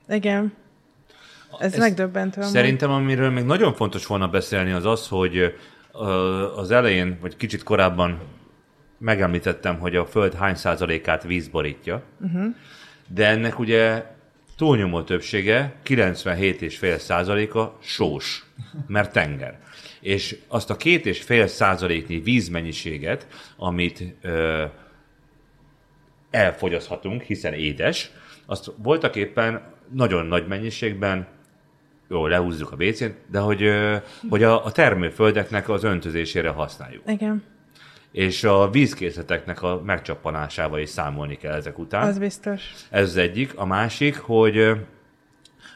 Igen. 0.08 0.52
Ez, 1.58 1.72
Ez 1.72 1.78
megdöbbentő. 1.78 2.42
Szerintem, 2.42 2.90
amiről 2.90 3.30
még 3.30 3.44
nagyon 3.44 3.74
fontos 3.74 4.06
volna 4.06 4.28
beszélni, 4.28 4.70
az 4.70 4.84
az, 4.84 5.08
hogy 5.08 5.54
az 6.56 6.70
elején, 6.70 7.18
vagy 7.20 7.36
kicsit 7.36 7.62
korábban 7.62 8.18
megemlítettem, 9.00 9.78
hogy 9.78 9.96
a 9.96 10.06
Föld 10.06 10.34
hány 10.34 10.54
százalékát 10.54 11.22
víz 11.22 11.48
borítja, 11.48 12.02
uh-huh. 12.20 12.54
de 13.08 13.26
ennek 13.26 13.58
ugye 13.58 14.04
túlnyomó 14.56 15.02
többsége, 15.02 15.74
97,5 15.84 16.96
százaléka 16.98 17.78
sós, 17.80 18.44
mert 18.86 19.12
tenger. 19.12 19.58
És 20.00 20.36
azt 20.48 20.70
a 20.70 20.76
két 20.76 21.06
és 21.06 21.22
fél 21.22 21.46
százaléknyi 21.46 22.18
vízmennyiséget, 22.18 23.26
amit 23.56 24.04
ö, 24.22 24.64
elfogyaszthatunk, 26.30 27.22
hiszen 27.22 27.52
édes, 27.52 28.10
azt 28.46 28.72
voltak 28.76 29.16
éppen 29.16 29.62
nagyon 29.92 30.26
nagy 30.26 30.46
mennyiségben 30.46 31.26
jó, 32.08 32.26
lehúzzuk 32.26 32.72
a 32.72 32.84
WC-t, 32.84 33.14
de 33.30 33.38
hogy, 33.38 33.70
hogy 34.28 34.42
a, 34.42 34.64
a 34.64 34.72
termőföldeknek 34.72 35.68
az 35.68 35.84
öntözésére 35.84 36.48
használjuk. 36.48 37.02
Igen. 37.06 37.42
És 38.12 38.44
a 38.44 38.70
vízkészleteknek 38.70 39.62
a 39.62 39.80
megcsappanásával 39.84 40.78
is 40.78 40.88
számolni 40.88 41.36
kell 41.36 41.54
ezek 41.54 41.78
után. 41.78 42.06
Az 42.06 42.18
biztos. 42.18 42.74
Ez 42.90 43.08
az 43.08 43.16
egyik. 43.16 43.58
A 43.58 43.66
másik, 43.66 44.18
hogy, 44.18 44.70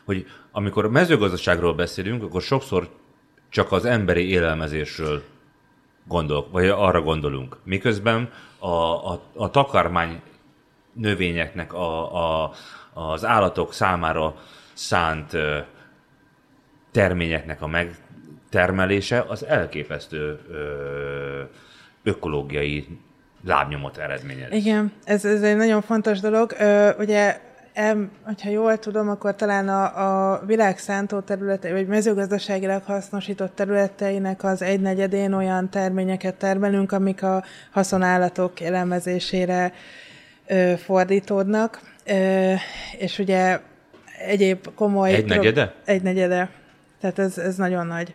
hogy 0.04 0.26
amikor 0.52 0.84
a 0.84 0.88
mezőgazdaságról 0.88 1.74
beszélünk, 1.74 2.22
akkor 2.22 2.42
sokszor 2.42 2.88
csak 3.48 3.72
az 3.72 3.84
emberi 3.84 4.28
élelmezésről 4.28 5.22
gondolok, 6.04 6.52
vagy 6.52 6.68
arra 6.68 7.02
gondolunk. 7.02 7.56
Miközben 7.64 8.30
a, 8.58 8.66
a, 9.12 9.22
a 9.34 9.50
takarmány 9.50 10.20
növényeknek, 10.92 11.72
a, 11.72 12.14
a, 12.44 12.52
az 12.92 13.24
állatok 13.24 13.72
számára 13.72 14.34
szánt 14.72 15.36
terményeknek 16.90 17.62
a 17.62 17.66
megtermelése 17.66 19.24
az 19.28 19.44
elképesztő 19.44 20.40
ö, 20.48 21.42
ökológiai 22.04 22.86
lábnyomot 23.44 23.98
eredményez. 23.98 24.52
Igen, 24.52 24.92
ez, 25.04 25.24
ez 25.24 25.42
egy 25.42 25.56
nagyon 25.56 25.82
fontos 25.82 26.20
dolog. 26.20 26.54
Ö, 26.58 26.90
ugye 26.98 27.40
em, 27.72 28.10
hogyha 28.22 28.50
jól 28.50 28.78
tudom, 28.78 29.08
akkor 29.08 29.34
talán 29.34 29.68
a, 29.68 30.32
a 30.32 30.42
világ 30.46 30.78
szántó 30.78 31.20
területe, 31.20 31.72
vagy 31.72 31.86
mezőgazdaságilag 31.86 32.82
hasznosított 32.82 33.54
területeinek 33.54 34.44
az 34.44 34.62
egynegyedén 34.62 35.32
olyan 35.32 35.70
terményeket 35.70 36.34
termelünk, 36.34 36.92
amik 36.92 37.22
a 37.22 37.44
haszonállatok 37.70 38.60
élelmezésére 38.60 39.72
ö, 40.46 40.72
fordítódnak. 40.76 41.80
Ö, 42.06 42.52
és 42.98 43.18
ugye 43.18 43.60
egyéb 44.18 44.74
komoly... 44.74 45.12
Egy 45.14 45.26
negyede? 45.26 45.74
Egy 45.84 46.02
negyede. 46.02 46.50
Tehát 47.00 47.18
ez, 47.18 47.38
ez 47.38 47.56
nagyon 47.56 47.86
nagy. 47.86 48.14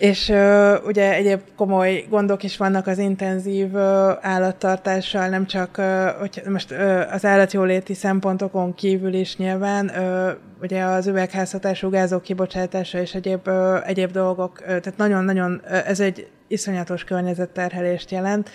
És 0.00 0.28
uh, 0.28 0.74
ugye 0.86 1.14
egyéb 1.14 1.40
komoly 1.56 2.04
gondok 2.08 2.42
is 2.42 2.56
vannak 2.56 2.86
az 2.86 2.98
intenzív 2.98 3.74
uh, 3.74 3.80
állattartással, 4.20 5.28
nem 5.28 5.46
csak 5.46 5.78
uh, 5.78 6.06
hogy 6.18 6.42
most 6.48 6.70
uh, 6.70 7.02
az 7.12 7.24
állatjóléti 7.24 7.94
szempontokon 7.94 8.74
kívül 8.74 9.14
is 9.14 9.36
nyilván, 9.36 9.86
uh, 9.86 10.30
ugye 10.62 10.82
az 10.82 11.06
üvegházhatású 11.06 11.88
gázok 11.88 12.22
kibocsátása 12.22 13.00
és 13.00 13.14
egyéb, 13.14 13.48
uh, 13.48 13.88
egyéb 13.88 14.10
dolgok, 14.10 14.58
uh, 14.60 14.66
tehát 14.66 14.96
nagyon-nagyon, 14.96 15.62
ez 15.86 16.00
egy 16.00 16.28
iszonyatos 16.48 17.04
környezetterhelést 17.04 18.10
jelent. 18.10 18.50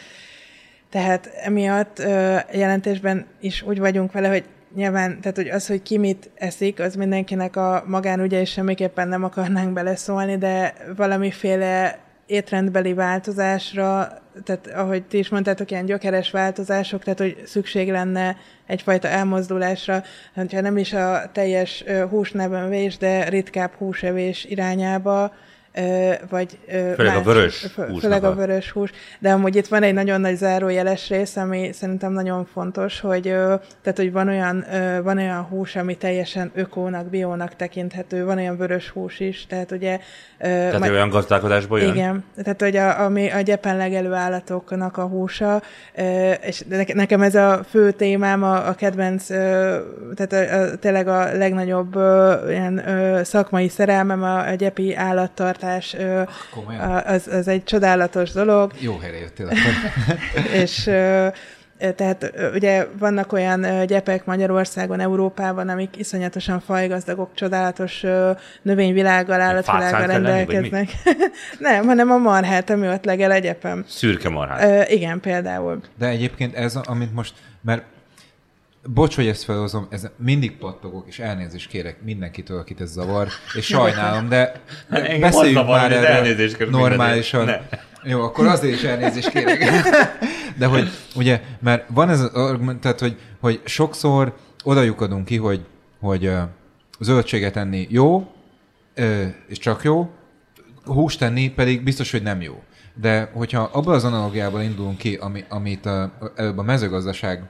Tehát 0.89 1.29
emiatt 1.43 1.99
ö, 1.99 2.37
jelentésben 2.51 3.25
is 3.39 3.61
úgy 3.61 3.79
vagyunk 3.79 4.11
vele, 4.11 4.27
hogy 4.27 4.43
nyilván, 4.75 5.21
tehát 5.21 5.37
hogy 5.37 5.49
az, 5.49 5.67
hogy 5.67 5.81
ki 5.81 5.97
mit 5.97 6.29
eszik, 6.35 6.79
az 6.79 6.95
mindenkinek 6.95 7.55
a 7.55 7.83
magánügye, 7.87 8.39
és 8.39 8.51
semmiképpen 8.51 9.07
nem 9.07 9.23
akarnánk 9.23 9.73
beleszólni, 9.73 10.37
de 10.37 10.73
valamiféle 10.95 11.99
étrendbeli 12.25 12.93
változásra, 12.93 14.07
tehát 14.43 14.67
ahogy 14.67 15.03
ti 15.03 15.17
is 15.17 15.29
mondtátok, 15.29 15.71
ilyen 15.71 15.85
gyökeres 15.85 16.31
változások, 16.31 17.03
tehát 17.03 17.19
hogy 17.19 17.41
szükség 17.45 17.91
lenne 17.91 18.37
egyfajta 18.65 19.07
elmozdulásra, 19.07 20.03
hogyha 20.35 20.61
nem 20.61 20.77
is 20.77 20.93
a 20.93 21.29
teljes 21.31 21.83
húsnevenvés, 22.09 22.97
de 22.97 23.29
ritkább 23.29 23.73
húsevés 23.73 24.45
irányába, 24.45 25.33
vagy 26.29 26.57
főleg 26.69 27.13
más, 27.13 27.15
a 27.15 27.21
vörös 27.21 27.67
hús. 27.75 28.01
Főleg 28.01 28.23
a 28.23 28.35
vörös 28.35 28.71
hús. 28.71 28.91
De 29.19 29.31
amúgy 29.31 29.55
itt 29.55 29.67
van 29.67 29.83
egy 29.83 29.93
nagyon 29.93 30.21
nagy 30.21 30.35
zárójeles 30.35 31.09
rész, 31.09 31.35
ami 31.35 31.69
szerintem 31.73 32.11
nagyon 32.11 32.45
fontos, 32.53 32.99
hogy, 32.99 33.21
tehát, 33.21 33.95
hogy 33.95 34.11
van, 34.11 34.27
olyan, 34.27 34.65
van 35.03 35.17
olyan 35.17 35.41
hús, 35.41 35.75
ami 35.75 35.95
teljesen 35.97 36.51
ökónak, 36.53 37.09
biónak 37.09 37.55
tekinthető, 37.55 38.25
van 38.25 38.37
olyan 38.37 38.57
vörös 38.57 38.89
hús 38.89 39.19
is, 39.19 39.45
tehát 39.45 39.71
ugye... 39.71 39.99
Tehát 40.37 40.79
majd, 40.79 40.91
olyan 40.91 41.09
gazdálkodásból 41.09 41.79
jön? 41.79 41.95
Igen, 41.95 42.23
tehát 42.43 42.61
hogy 42.61 42.75
a, 42.75 42.99
ami 42.99 43.31
a 43.31 43.41
gyepen 43.41 43.77
legelő 43.77 44.13
állatoknak 44.13 44.97
a 44.97 45.03
húsa, 45.03 45.61
és 46.41 46.63
nekem 46.93 47.21
ez 47.21 47.35
a 47.35 47.61
fő 47.69 47.91
témám, 47.91 48.43
a, 48.43 48.67
a 48.67 48.73
kedvenc, 48.73 49.25
tehát 50.15 50.33
a, 50.33 50.61
a, 50.61 50.75
tényleg 50.75 51.07
a 51.07 51.37
legnagyobb 51.37 51.95
ilyen 52.47 52.81
szakmai 53.23 53.67
szerelmem 53.67 54.23
a, 54.23 54.47
a 54.47 54.53
gyepi 54.53 54.95
állattartás 54.95 55.63
hatás, 55.65 55.95
az, 57.05 57.27
az 57.27 57.47
egy 57.47 57.63
csodálatos 57.63 58.31
dolog. 58.31 58.71
Jó 58.79 58.97
helyre 58.97 59.17
jöttél. 59.17 59.49
és 60.63 60.89
tehát 61.95 62.33
ugye 62.53 62.87
vannak 62.99 63.33
olyan 63.33 63.85
gyepek 63.85 64.25
Magyarországon, 64.25 64.99
Európában, 64.99 65.69
amik 65.69 65.97
iszonyatosan 65.97 66.59
fajgazdagok, 66.59 67.33
csodálatos 67.33 68.03
növényvilággal, 68.61 69.41
állatvilággal 69.41 70.07
rendelkeznek. 70.07 70.89
Nem, 71.59 71.85
hanem 71.85 72.11
a 72.11 72.17
marhát, 72.17 72.69
ami 72.69 72.87
ott 72.87 73.05
legel 73.05 73.31
egyepem. 73.31 73.85
Szürke 73.87 74.29
marhát. 74.29 74.89
igen, 74.89 75.19
például. 75.19 75.81
De 75.97 76.07
egyébként 76.07 76.55
ez, 76.55 76.75
amit 76.75 77.13
most, 77.13 77.33
mert 77.61 77.83
Bocs, 78.93 79.15
hogy 79.15 79.27
ezt 79.27 79.43
felhozom, 79.43 79.87
ez 79.89 80.07
mindig 80.17 80.57
pattogok, 80.57 81.07
és 81.07 81.19
elnézést 81.19 81.69
kérek 81.69 82.01
mindenkitől, 82.03 82.59
akit 82.59 82.81
ez 82.81 82.91
zavar, 82.91 83.27
és 83.55 83.65
sajnálom, 83.65 84.29
de 84.29 84.61
hát 84.89 85.19
beszéljünk 85.19 85.67
már 85.67 85.91
erről 85.91 86.69
normálisan. 86.69 87.51
Jó, 88.03 88.21
akkor 88.21 88.47
azért 88.47 88.73
is 88.73 88.83
elnézést 88.83 89.29
kérek. 89.29 89.63
De 90.59 90.65
hogy, 90.65 90.89
ugye, 91.15 91.41
mert 91.59 91.85
van 91.89 92.09
ez 92.09 92.21
az 92.21 92.59
tehát, 92.81 92.99
hogy, 92.99 93.17
hogy 93.39 93.61
sokszor 93.65 94.35
odajukadunk 94.63 95.25
ki, 95.25 95.37
hogy, 95.37 95.65
hogy 95.99 96.31
zöldséget 96.99 97.55
enni 97.55 97.87
jó, 97.89 98.31
és 99.47 99.57
csak 99.57 99.83
jó, 99.83 100.09
húst 100.83 101.19
tenni 101.19 101.49
pedig 101.49 101.83
biztos, 101.83 102.11
hogy 102.11 102.23
nem 102.23 102.41
jó. 102.41 102.63
De 102.93 103.29
hogyha 103.33 103.69
abban 103.71 103.93
az 103.93 104.03
analogiából 104.03 104.61
indulunk 104.61 104.97
ki, 104.97 105.15
ami, 105.15 105.43
amit 105.49 105.85
a, 105.85 106.11
előbb 106.35 106.57
a 106.57 106.63
mezőgazdaság 106.63 107.43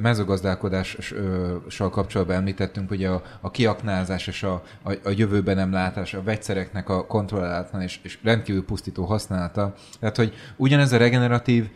mezőgazdálkodással 0.00 1.90
kapcsolatban 1.90 2.36
említettünk, 2.36 2.90
ugye 2.90 3.08
a, 3.08 3.22
a 3.40 3.50
kiaknázás 3.50 4.26
és 4.26 4.42
a, 4.42 4.62
a, 4.82 4.92
a 5.04 5.10
jövőben 5.16 5.56
nem 5.56 5.72
látás, 5.72 6.14
a 6.14 6.22
vegyszereknek 6.22 6.88
a 6.88 7.06
kontrollálatlan 7.06 7.82
és, 7.82 8.00
és 8.02 8.18
rendkívül 8.22 8.64
pusztító 8.64 9.04
használata. 9.04 9.74
Tehát, 10.00 10.16
hogy 10.16 10.34
ugyanez 10.56 10.92
a 10.92 10.96
regeneratív 10.96 11.70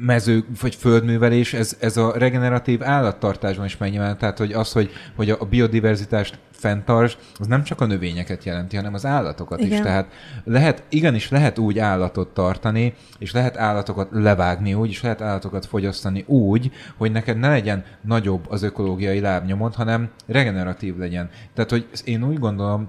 mező 0.00 0.44
vagy 0.60 0.74
földművelés, 0.74 1.54
ez, 1.54 1.76
ez 1.80 1.96
a 1.96 2.12
regeneratív 2.16 2.82
állattartásban 2.82 3.64
is 3.66 3.76
megnyilván, 3.76 4.18
tehát 4.18 4.38
hogy 4.38 4.52
az, 4.52 4.72
hogy, 4.72 4.90
hogy 5.16 5.30
a 5.30 5.44
biodiverzitást 5.44 6.38
fenntartsd, 6.50 7.18
az 7.38 7.46
nem 7.46 7.62
csak 7.62 7.80
a 7.80 7.86
növényeket 7.86 8.44
jelenti, 8.44 8.76
hanem 8.76 8.94
az 8.94 9.06
állatokat 9.06 9.60
Igen. 9.60 9.72
is. 9.72 9.80
Tehát 9.80 10.12
lehet, 10.44 10.82
igenis 10.88 11.28
lehet 11.28 11.58
úgy 11.58 11.78
állatot 11.78 12.34
tartani, 12.34 12.94
és 13.18 13.32
lehet 13.32 13.56
állatokat 13.56 14.08
levágni 14.12 14.74
úgy, 14.74 14.90
és 14.90 15.02
lehet 15.02 15.20
állatokat 15.20 15.66
fogyasztani 15.66 16.24
úgy, 16.26 16.70
hogy 16.96 17.12
neked 17.12 17.38
ne 17.38 17.48
legyen 17.48 17.84
nagyobb 18.00 18.44
az 18.48 18.62
ökológiai 18.62 19.20
lábnyomod, 19.20 19.74
hanem 19.74 20.10
regeneratív 20.26 20.96
legyen. 20.96 21.30
Tehát, 21.54 21.70
hogy 21.70 21.88
én 22.04 22.24
úgy 22.24 22.38
gondolom, 22.38 22.88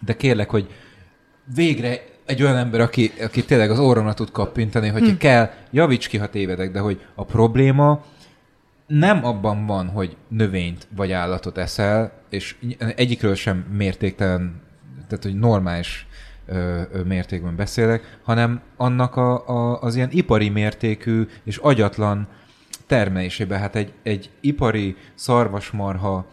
de 0.00 0.16
kérlek, 0.16 0.50
hogy 0.50 0.68
végre 1.54 2.00
egy 2.26 2.42
olyan 2.42 2.56
ember, 2.56 2.80
aki, 2.80 3.12
aki 3.20 3.44
tényleg 3.44 3.70
az 3.70 3.78
orromra 3.78 4.14
tud 4.14 4.30
kappintani, 4.30 4.88
hogy 4.88 5.08
hm. 5.08 5.16
kell, 5.16 5.50
javíts 5.70 6.08
ki, 6.08 6.16
ha 6.16 6.28
tévedek, 6.28 6.70
de 6.70 6.78
hogy 6.78 7.00
a 7.14 7.24
probléma 7.24 8.04
nem 8.86 9.24
abban 9.24 9.66
van, 9.66 9.88
hogy 9.88 10.16
növényt 10.28 10.86
vagy 10.96 11.12
állatot 11.12 11.58
eszel, 11.58 12.12
és 12.30 12.56
egyikről 12.96 13.34
sem 13.34 13.66
mértéktelen, 13.76 14.62
tehát 15.08 15.24
hogy 15.24 15.38
normális 15.38 16.06
ö, 16.46 16.80
ö, 16.92 17.02
mértékben 17.02 17.56
beszélek, 17.56 18.18
hanem 18.22 18.60
annak 18.76 19.16
a, 19.16 19.48
a, 19.48 19.82
az 19.82 19.96
ilyen 19.96 20.10
ipari 20.10 20.48
mértékű 20.48 21.26
és 21.44 21.56
agyatlan 21.56 22.28
termelésében. 22.86 23.58
Hát 23.58 23.76
egy, 23.76 23.92
egy 24.02 24.30
ipari 24.40 24.96
szarvasmarha 25.14 26.26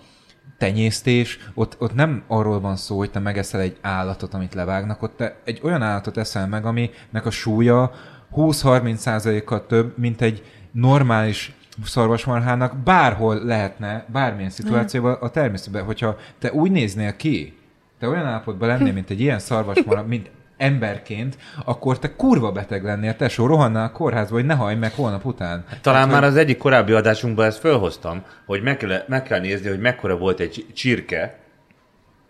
tenyésztés, 0.62 1.40
ott, 1.54 1.76
ott 1.80 1.94
nem 1.94 2.24
arról 2.28 2.60
van 2.60 2.76
szó, 2.76 2.98
hogy 2.98 3.12
te 3.12 3.20
megeszel 3.20 3.60
egy 3.60 3.78
állatot, 3.82 4.34
amit 4.34 4.54
levágnak, 4.54 5.02
ott 5.02 5.18
te 5.18 5.36
egy 5.44 5.60
olyan 5.64 5.82
állatot 5.82 6.18
eszel 6.18 6.48
meg, 6.48 6.66
aminek 6.66 7.26
a 7.26 7.30
súlya 7.30 7.92
20-30%-kal 8.36 9.66
több, 9.66 9.98
mint 9.98 10.22
egy 10.22 10.44
normális 10.72 11.56
szarvasmarhának 11.86 12.78
bárhol 12.78 13.44
lehetne, 13.44 14.06
bármilyen 14.08 14.50
szituációban 14.50 15.14
a 15.14 15.30
természetben, 15.30 15.84
hogyha 15.84 16.18
te 16.40 16.52
úgy 16.52 16.72
néznél 16.72 17.16
ki, 17.16 17.58
te 18.00 18.08
olyan 18.08 18.26
állapotban 18.26 18.68
lennél, 18.68 18.94
mint 18.94 19.10
egy 19.10 19.20
ilyen 19.20 19.40
szarvasmarha, 19.40 20.04
mint 20.04 20.30
emberként, 20.62 21.38
akkor 21.66 22.00
te 22.00 22.16
kurva 22.16 22.52
beteg 22.52 22.84
lennél, 22.84 23.16
tesó, 23.16 23.46
rohannál 23.46 23.86
a 23.86 23.92
kórházba, 23.92 24.36
hogy 24.36 24.46
ne 24.46 24.54
hajj 24.54 24.76
meg 24.76 24.94
holnap 24.94 25.26
után. 25.26 25.66
Talán 25.82 26.02
hát, 26.02 26.12
már 26.12 26.22
hogy... 26.22 26.30
az 26.30 26.36
egyik 26.36 26.58
korábbi 26.58 26.92
adásunkban 26.92 27.46
ezt 27.46 27.60
fölhoztam, 27.60 28.24
hogy 28.46 28.62
meg 28.62 28.78
kell, 28.78 29.04
meg 29.08 29.24
kell 29.24 29.40
nézni, 29.40 29.70
hogy 29.70 29.80
mekkora 29.80 30.18
volt 30.18 30.40
egy 30.40 30.66
csirke 30.74 31.40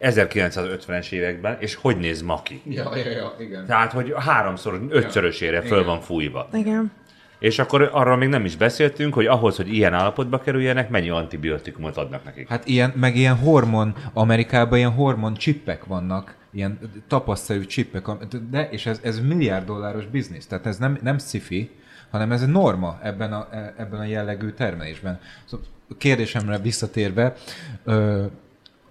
1950-es 0.01 1.11
években, 1.11 1.57
és 1.59 1.75
hogy 1.75 1.97
néz 1.97 2.21
ma 2.21 2.41
ki. 2.41 2.61
Ja, 2.65 2.95
ja, 2.95 3.09
ja, 3.09 3.35
igen. 3.39 3.65
Tehát, 3.65 3.91
hogy 3.91 4.13
háromszor, 4.17 4.81
ötszörösére 4.89 5.55
ja, 5.55 5.61
föl 5.61 5.79
igen. 5.79 5.85
van 5.89 6.01
fújva. 6.01 6.47
Igen. 6.53 6.91
És 7.39 7.59
akkor 7.59 7.89
arról 7.93 8.17
még 8.17 8.29
nem 8.29 8.45
is 8.45 8.55
beszéltünk, 8.55 9.13
hogy 9.13 9.25
ahhoz, 9.25 9.55
hogy 9.55 9.73
ilyen 9.73 9.93
állapotba 9.93 10.39
kerüljenek, 10.39 10.89
mennyi 10.89 11.09
antibiotikumot 11.09 11.97
adnak 11.97 12.23
nekik. 12.23 12.49
Hát 12.49 12.67
ilyen, 12.67 12.93
meg 12.95 13.15
ilyen 13.15 13.35
hormon, 13.35 13.95
Amerikában 14.13 14.77
ilyen 14.77 14.91
hormon 14.91 15.33
csippek 15.33 15.85
vannak, 15.85 16.35
ilyen 16.51 16.79
tapasztalú 17.07 17.65
csippek, 17.65 18.07
de, 18.49 18.69
és 18.69 18.85
ez, 18.85 18.99
ez 19.03 19.19
milliárd 19.19 19.65
dolláros 19.65 20.05
biznisz, 20.05 20.45
tehát 20.45 20.65
ez 20.65 20.77
nem, 20.77 20.99
nem 21.01 21.17
sci 21.17 21.69
hanem 22.11 22.31
ez 22.31 22.41
egy 22.41 22.47
norma 22.47 22.99
ebben 23.03 23.33
a, 23.33 23.47
e, 23.51 23.73
ebben 23.77 23.99
a 23.99 24.03
jellegű 24.03 24.49
termelésben. 24.49 25.19
Szóval 25.45 25.65
kérdésemre 25.97 26.59
visszatérve, 26.59 27.33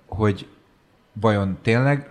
hogy 0.06 0.46
vajon 1.12 1.58
tényleg 1.62 2.08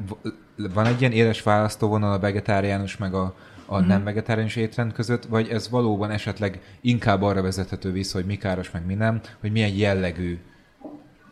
van 0.56 0.86
egy 0.86 1.00
ilyen 1.02 1.12
éles 1.12 1.43
választóvonal 1.43 2.14
a 2.14 2.20
vegetáriánus 2.20 2.97
meg 2.97 3.14
a, 3.14 3.36
a 3.66 3.82
mm. 3.82 3.88
nem 3.88 4.04
vegetáriánus 4.04 4.56
étrend 4.56 4.93
között, 4.93 5.26
vagy 5.26 5.47
ez 5.50 5.70
valóban 5.70 6.12
esetleg 6.12 6.62
inkább 6.82 7.22
arra 7.22 7.41
vezethető 7.41 7.91
vissza, 7.91 8.18
hogy 8.18 8.26
mi 8.26 8.38
káros, 8.38 8.72
meg 8.72 8.86
mi 8.86 8.93
nem, 8.93 9.22
hogy 9.39 9.52
milyen 9.52 9.74
jellegű 9.74 10.39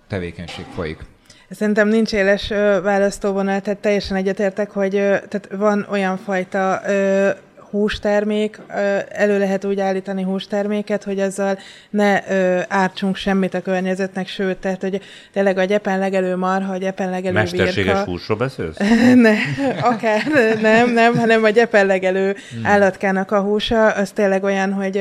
tevékenység 0.07 0.65
folyik? 0.65 1.05
Szerintem 1.49 1.87
nincs 1.87 2.13
éles 2.13 2.47
választóvonal, 2.83 3.61
tehát 3.61 3.79
teljesen 3.79 4.17
egyetértek, 4.17 4.71
hogy 4.71 4.91
tehát 4.91 5.47
van 5.51 5.87
olyan 5.89 6.17
fajta 6.17 6.81
hústermék, 7.71 8.59
elő 9.09 9.39
lehet 9.39 9.65
úgy 9.65 9.79
állítani 9.79 10.23
hústerméket, 10.23 11.03
hogy 11.03 11.19
azzal 11.19 11.57
ne 11.89 12.21
ártsunk 12.67 13.15
semmit 13.15 13.53
a 13.53 13.61
környezetnek, 13.61 14.27
sőt, 14.27 14.57
tehát, 14.57 14.81
hogy 14.81 15.01
tényleg 15.33 15.57
a 15.57 15.63
gyepen 15.63 15.99
legelő 15.99 16.35
marha, 16.35 16.73
a 16.73 16.77
gyepen 16.77 17.09
legelő 17.09 17.33
Mesterséges 17.33 17.75
virka. 17.75 18.03
húsról 18.03 18.37
beszélsz? 18.37 18.77
ne, 19.25 19.33
akár 19.81 20.21
nem, 20.61 20.93
nem, 20.93 21.17
hanem 21.17 21.43
a 21.43 21.49
gyepen 21.49 21.85
legelő 21.85 22.35
hmm. 22.51 22.65
állatkának 22.65 23.31
a 23.31 23.41
húsa, 23.41 23.87
az 23.87 24.11
tényleg 24.11 24.43
olyan, 24.43 24.73
hogy, 24.73 24.91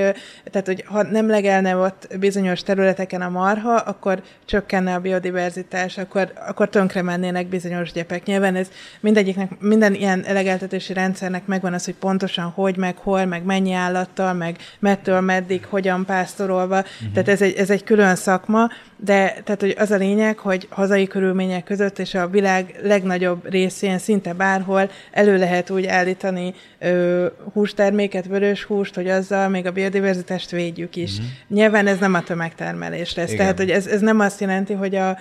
tehát, 0.50 0.66
hogy 0.66 0.84
ha 0.86 1.02
nem 1.02 1.28
legelne 1.28 1.76
ott 1.76 2.08
bizonyos 2.18 2.62
területeken 2.62 3.22
a 3.22 3.28
marha, 3.28 3.74
akkor 3.74 4.22
csökkenne 4.44 4.94
a 4.94 5.00
biodiverzitás, 5.00 5.98
akkor, 5.98 6.32
akkor 6.48 6.68
tönkre 6.68 7.02
mennének 7.02 7.46
bizonyos 7.46 7.92
gyepek. 7.92 8.24
Nyilván 8.24 8.54
ez 8.54 8.68
mindegyiknek, 9.00 9.50
minden 9.60 9.94
ilyen 9.94 10.24
legeltetési 10.28 10.92
rendszernek 10.92 11.46
megvan 11.46 11.72
az, 11.72 11.84
hogy 11.84 11.94
pontosan 11.94 12.50
hogy, 12.56 12.76
meg 12.76 12.96
hol, 12.96 13.24
meg 13.24 13.44
mennyi 13.44 13.72
állattal, 13.72 14.32
meg 14.32 14.56
mettől 14.78 15.20
meddig, 15.20 15.64
hogyan 15.64 16.04
pásztorolva. 16.04 16.78
Uh-huh. 16.78 17.12
Tehát 17.12 17.28
ez 17.28 17.42
egy, 17.42 17.54
ez 17.56 17.70
egy 17.70 17.84
külön 17.84 18.14
szakma, 18.14 18.68
de 18.96 19.40
tehát, 19.44 19.60
hogy 19.60 19.74
az 19.78 19.90
a 19.90 19.96
lényeg, 19.96 20.38
hogy 20.38 20.66
hazai 20.70 21.06
körülmények 21.06 21.64
között 21.64 21.98
és 21.98 22.14
a 22.14 22.28
világ 22.28 22.80
legnagyobb 22.82 23.50
részén 23.50 23.98
szinte 23.98 24.32
bárhol 24.32 24.90
elő 25.12 25.38
lehet 25.38 25.70
úgy 25.70 25.86
állítani 25.86 26.54
ö, 26.78 27.26
hústerméket, 27.52 28.26
vörös 28.26 28.64
húst, 28.64 28.94
hogy 28.94 29.08
azzal 29.08 29.48
még 29.48 29.66
a 29.66 29.72
biodiverzitást 29.72 30.50
védjük 30.50 30.96
is. 30.96 31.12
Uh-huh. 31.12 31.26
Nyilván 31.48 31.86
ez 31.86 31.98
nem 31.98 32.14
a 32.14 32.22
tömegtermelés 32.22 33.14
lesz. 33.14 33.32
Igen. 33.32 33.38
Tehát, 33.38 33.58
hogy 33.58 33.70
ez, 33.70 33.86
ez 33.86 34.00
nem 34.00 34.20
azt 34.20 34.40
jelenti, 34.40 34.72
hogy 34.72 34.94
a 34.94 35.18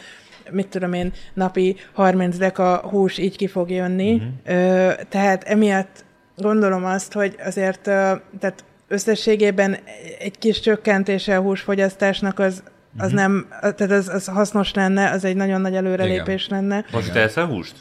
mit 0.51 0.67
tudom 0.67 0.93
én, 0.93 1.11
napi 1.33 1.75
30 1.93 2.37
deka 2.37 2.77
hús 2.89 3.17
így 3.17 3.37
ki 3.37 3.47
fog 3.47 3.71
jönni. 3.71 4.13
Uh-huh. 4.13 4.29
Ö, 4.45 4.91
tehát 5.09 5.43
emiatt 5.43 6.05
gondolom 6.37 6.85
azt, 6.85 7.13
hogy 7.13 7.35
azért 7.45 7.81
tehát 7.81 8.63
összességében 8.87 9.77
egy 10.19 10.37
kis 10.37 10.59
csökkentése 10.59 11.37
a 11.37 11.41
húsfogyasztásnak 11.41 12.39
az, 12.39 12.63
az 12.97 13.11
uh-huh. 13.11 13.13
nem, 13.13 13.47
tehát 13.49 13.91
az, 13.91 14.09
az 14.09 14.25
hasznos 14.25 14.73
lenne, 14.73 15.09
az 15.09 15.25
egy 15.25 15.35
nagyon 15.35 15.61
nagy 15.61 15.75
előrelépés 15.75 16.45
Igen. 16.45 16.59
lenne. 16.59 16.85
Most 16.91 17.11
te 17.11 17.19
eszel 17.19 17.45
húst? 17.45 17.75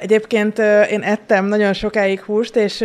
Egyébként 0.00 0.58
én 0.90 1.02
ettem 1.02 1.44
nagyon 1.44 1.72
sokáig 1.72 2.20
húst, 2.20 2.56
és 2.56 2.84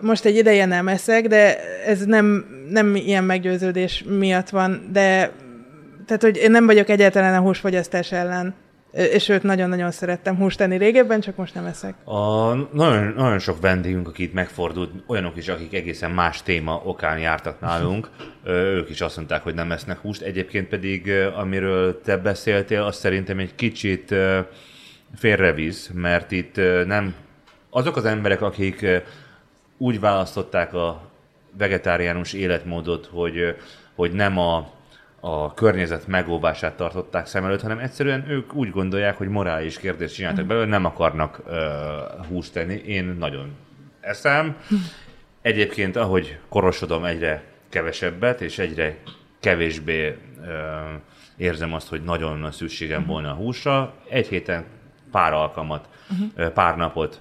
most 0.00 0.24
egy 0.24 0.36
ideje 0.36 0.66
nem 0.66 0.88
eszek, 0.88 1.26
de 1.26 1.58
ez 1.86 2.04
nem, 2.04 2.44
nem 2.68 2.94
ilyen 2.94 3.24
meggyőződés 3.24 4.04
miatt 4.08 4.48
van, 4.48 4.88
de 4.92 5.30
tehát, 6.06 6.22
hogy 6.22 6.36
én 6.36 6.50
nem 6.50 6.66
vagyok 6.66 6.88
egyáltalán 6.88 7.34
a 7.34 7.40
húsfogyasztás 7.40 8.12
ellen. 8.12 8.54
És 8.92 9.28
őt 9.28 9.42
nagyon-nagyon 9.42 9.90
szerettem 9.90 10.36
húst 10.36 10.58
tenni 10.58 10.76
régebben, 10.76 11.20
csak 11.20 11.36
most 11.36 11.54
nem 11.54 11.64
eszek. 11.64 11.94
A, 12.06 12.54
nagyon, 12.54 13.12
nagyon 13.16 13.38
sok 13.38 13.60
vendégünk, 13.60 14.08
akik 14.08 14.26
itt 14.26 14.32
megfordult, 14.32 14.90
olyanok 15.06 15.36
is, 15.36 15.48
akik 15.48 15.74
egészen 15.74 16.10
más 16.10 16.42
téma 16.42 16.82
okán 16.84 17.18
jártak 17.18 17.60
nálunk, 17.60 18.10
ők 18.44 18.90
is 18.90 19.00
azt 19.00 19.16
mondták, 19.16 19.42
hogy 19.42 19.54
nem 19.54 19.72
esznek 19.72 19.98
húst. 19.98 20.22
Egyébként 20.22 20.68
pedig, 20.68 21.10
amiről 21.36 22.00
te 22.00 22.16
beszéltél, 22.16 22.82
az 22.82 22.96
szerintem 22.96 23.38
egy 23.38 23.54
kicsit 23.54 24.14
félrevisz, 25.16 25.90
mert 25.94 26.30
itt 26.30 26.56
nem 26.86 27.14
azok 27.70 27.96
az 27.96 28.04
emberek, 28.04 28.42
akik 28.42 28.86
úgy 29.78 30.00
választották 30.00 30.74
a 30.74 31.00
vegetáriánus 31.58 32.32
életmódot, 32.32 33.08
hogy, 33.12 33.56
hogy 33.94 34.12
nem 34.12 34.38
a 34.38 34.70
a 35.20 35.54
környezet 35.54 36.06
megóvását 36.06 36.76
tartották 36.76 37.26
szem 37.26 37.44
előtt, 37.44 37.60
hanem 37.60 37.78
egyszerűen 37.78 38.30
ők 38.30 38.54
úgy 38.54 38.70
gondolják, 38.70 39.16
hogy 39.16 39.28
morális 39.28 39.78
kérdést 39.78 40.14
csináltak 40.14 40.46
belőle, 40.46 40.66
nem 40.66 40.84
akarnak 40.84 41.42
uh, 41.46 42.26
húst 42.26 42.52
tenni. 42.52 42.74
Én 42.74 43.04
nagyon 43.04 43.56
eszem. 44.00 44.56
Egyébként, 45.42 45.96
ahogy 45.96 46.38
korosodom, 46.48 47.04
egyre 47.04 47.42
kevesebbet, 47.68 48.40
és 48.40 48.58
egyre 48.58 48.96
kevésbé 49.40 50.08
uh, 50.08 50.46
érzem 51.36 51.72
azt, 51.72 51.88
hogy 51.88 52.02
nagyon 52.02 52.38
nagy 52.38 52.52
szükségem 52.52 53.06
volna 53.06 53.30
a 53.30 53.34
húsra. 53.34 53.94
Egy 54.08 54.28
héten 54.28 54.64
pár 55.10 55.32
alkalmat, 55.32 55.88
uh-huh. 56.10 56.52
pár 56.52 56.76
napot 56.76 57.20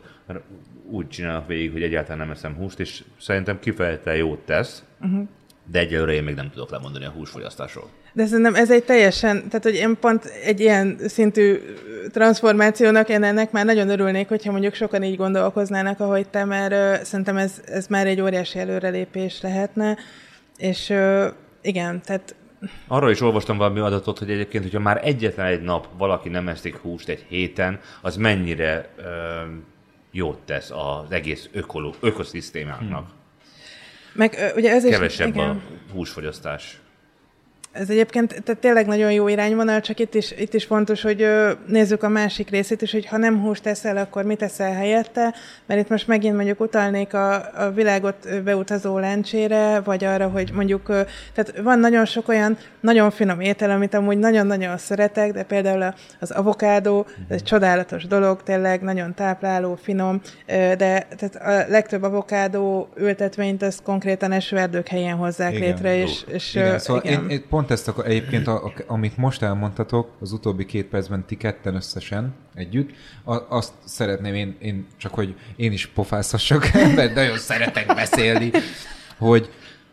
úgy 0.92 1.08
csinálok 1.08 1.48
végig, 1.48 1.72
hogy 1.72 1.84
egyáltalán 1.84 2.18
nem 2.18 2.32
eszem 2.32 2.56
húst, 2.56 2.80
és 2.80 3.04
szerintem 3.20 3.60
kifejezetten 3.60 4.16
jót 4.16 4.40
tesz. 4.40 4.84
Uh-huh 5.02 5.28
de 5.72 5.80
egyelőre 5.80 6.14
én 6.14 6.24
még 6.24 6.36
nem 6.36 6.50
tudok 6.50 6.70
lemondani 6.70 7.06
a 7.06 7.10
húsfogyasztásról. 7.10 7.90
De 8.14 8.26
szerintem 8.26 8.56
ez 8.56 8.72
egy 8.72 8.84
teljesen, 8.84 9.48
tehát 9.48 9.64
hogy 9.64 9.76
én 9.76 9.98
pont 10.00 10.26
egy 10.26 10.60
ilyen 10.60 10.98
szintű 11.08 11.60
transformációnak 12.12 13.10
én 13.10 13.24
ennek 13.24 13.52
már 13.52 13.66
nagyon 13.66 13.90
örülnék, 13.90 14.28
hogyha 14.28 14.52
mondjuk 14.52 14.74
sokan 14.74 15.04
így 15.04 15.18
gondolkoznának, 15.18 16.00
ahogy 16.00 16.30
te, 16.30 16.46
mert 16.46 17.06
szerintem 17.06 17.38
ez, 17.38 17.62
ez 17.66 17.88
már 17.88 18.08
egy 18.08 18.22
óriási 18.22 18.60
előrelépés 18.60 19.42
lehetne, 19.42 19.98
és 20.58 20.94
igen, 21.62 22.02
tehát 22.06 22.36
Arról 22.88 23.12
is 23.12 23.22
olvastam 23.22 23.58
valami 23.58 23.80
adatot, 23.80 24.20
hogy 24.20 24.32
egyébként, 24.32 24.64
hogyha 24.64 24.80
már 24.80 25.02
egyetlen 25.04 25.46
egy 25.46 25.62
nap 25.62 25.88
valaki 25.98 26.30
nem 26.30 26.48
eszik 26.48 26.76
húst 26.76 27.10
egy 27.10 27.26
héten, 27.28 27.80
az 28.02 28.16
mennyire 28.16 28.90
uh, 28.98 29.06
jót 30.12 30.40
tesz 30.46 30.72
az 30.72 31.12
egész 31.12 31.50
ökoló, 31.52 31.94
ökoszisztémának. 32.00 33.08
Hmm. 33.08 33.19
Meg 34.14 34.52
ugye 34.56 34.72
ez 34.72 34.84
Kevesebb 34.84 35.28
igen. 35.28 35.50
a 35.50 35.62
húsfogyasztás. 35.94 36.80
Ez 37.72 37.90
egyébként 37.90 38.42
tehát 38.44 38.62
tényleg 38.62 38.86
nagyon 38.86 39.12
jó 39.12 39.28
irányvonal, 39.28 39.82
csak 39.82 40.00
itt 40.00 40.14
is, 40.14 40.32
itt 40.32 40.54
is 40.54 40.66
fontos, 40.66 41.02
hogy 41.02 41.22
ö, 41.22 41.52
nézzük 41.68 42.04
a 42.04 42.10
másik 42.10 42.50
részét 42.50 42.82
is, 42.82 42.92
hogy 42.92 43.06
ha 43.06 43.18
nem 43.18 43.42
húst 43.42 43.64
teszel, 43.64 43.98
akkor 43.98 44.24
mit 44.24 44.38
teszel 44.38 44.74
helyette, 44.74 45.34
mert 45.66 45.80
itt 45.80 45.90
most 45.90 46.08
megint 46.08 46.36
mondjuk 46.36 46.60
utalnék 46.60 47.14
a, 47.14 47.34
a 47.36 47.72
világot 47.72 48.44
beutazó 48.44 48.98
lencsére, 48.98 49.80
vagy 49.80 50.04
arra, 50.04 50.28
hogy 50.28 50.52
mondjuk, 50.54 50.90
ö, 50.90 51.02
tehát 51.34 51.60
van 51.60 51.80
nagyon 51.80 52.06
sok 52.06 52.28
olyan 52.28 52.58
nagyon 52.80 53.12
finom 53.12 53.40
étel, 53.40 53.70
amit 53.70 53.94
amúgy 53.94 54.18
nagyon-nagyon 54.18 54.78
szeretek, 54.78 55.32
de 55.32 55.44
például 55.44 55.94
az 56.20 56.32
avokádó, 56.32 57.06
ez 57.28 57.36
egy 57.36 57.44
csodálatos 57.44 58.08
dolog, 58.08 58.44
tényleg 58.44 58.82
nagyon 58.82 59.14
tápláló, 59.14 59.78
finom, 59.82 60.22
ö, 60.46 60.54
de 60.54 61.08
tehát 61.18 61.36
a 61.36 61.72
legtöbb 61.72 62.04
avokádó 62.04 62.90
ültetvényt 62.96 63.62
az 63.62 63.80
konkrétan 63.84 64.32
esőerdők 64.32 64.88
helyen 64.88 65.16
hozzák 65.16 65.54
igen, 65.54 65.68
létre, 65.68 65.96
és, 65.96 66.24
és 66.28 66.56
igen, 66.56 66.80
szóval 66.80 67.02
igen. 67.06 67.24
Én, 67.24 67.30
én 67.30 67.48
pont 67.60 67.72
ezt, 67.72 67.88
akar, 67.88 68.06
egyébként, 68.06 68.48
a, 68.48 68.66
a, 68.66 68.74
amit 68.88 69.18
most 69.18 69.42
elmondtatok, 69.42 70.12
az 70.20 70.32
utóbbi 70.32 70.66
két 70.66 70.86
percben 70.86 71.26
ti 71.26 71.38
ketten 71.38 71.76
összesen 71.76 72.34
együtt, 72.54 72.90
a, 73.24 73.56
azt 73.56 73.74
szeretném 73.86 74.34
én, 74.34 74.56
én, 74.60 74.88
csak 74.98 75.14
hogy 75.14 75.36
én 75.56 75.72
is 75.72 75.88
pofázhassak, 75.88 76.72
mert 76.96 77.14
nagyon 77.14 77.38
szeretek 77.38 77.88
beszélni, 77.88 78.52
hogy 79.18 79.50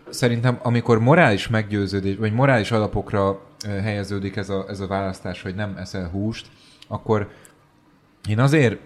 szerintem 0.08 0.58
amikor 0.62 0.98
morális 0.98 1.48
meggyőződés, 1.48 2.16
vagy 2.16 2.32
morális 2.32 2.70
alapokra 2.70 3.40
helyeződik 3.82 4.36
ez 4.36 4.48
a, 4.48 4.64
ez 4.68 4.80
a 4.80 4.86
választás, 4.86 5.42
hogy 5.42 5.54
nem 5.54 5.76
eszel 5.76 6.08
húst, 6.08 6.46
akkor 6.88 7.30
én 8.28 8.38
azért 8.38 8.78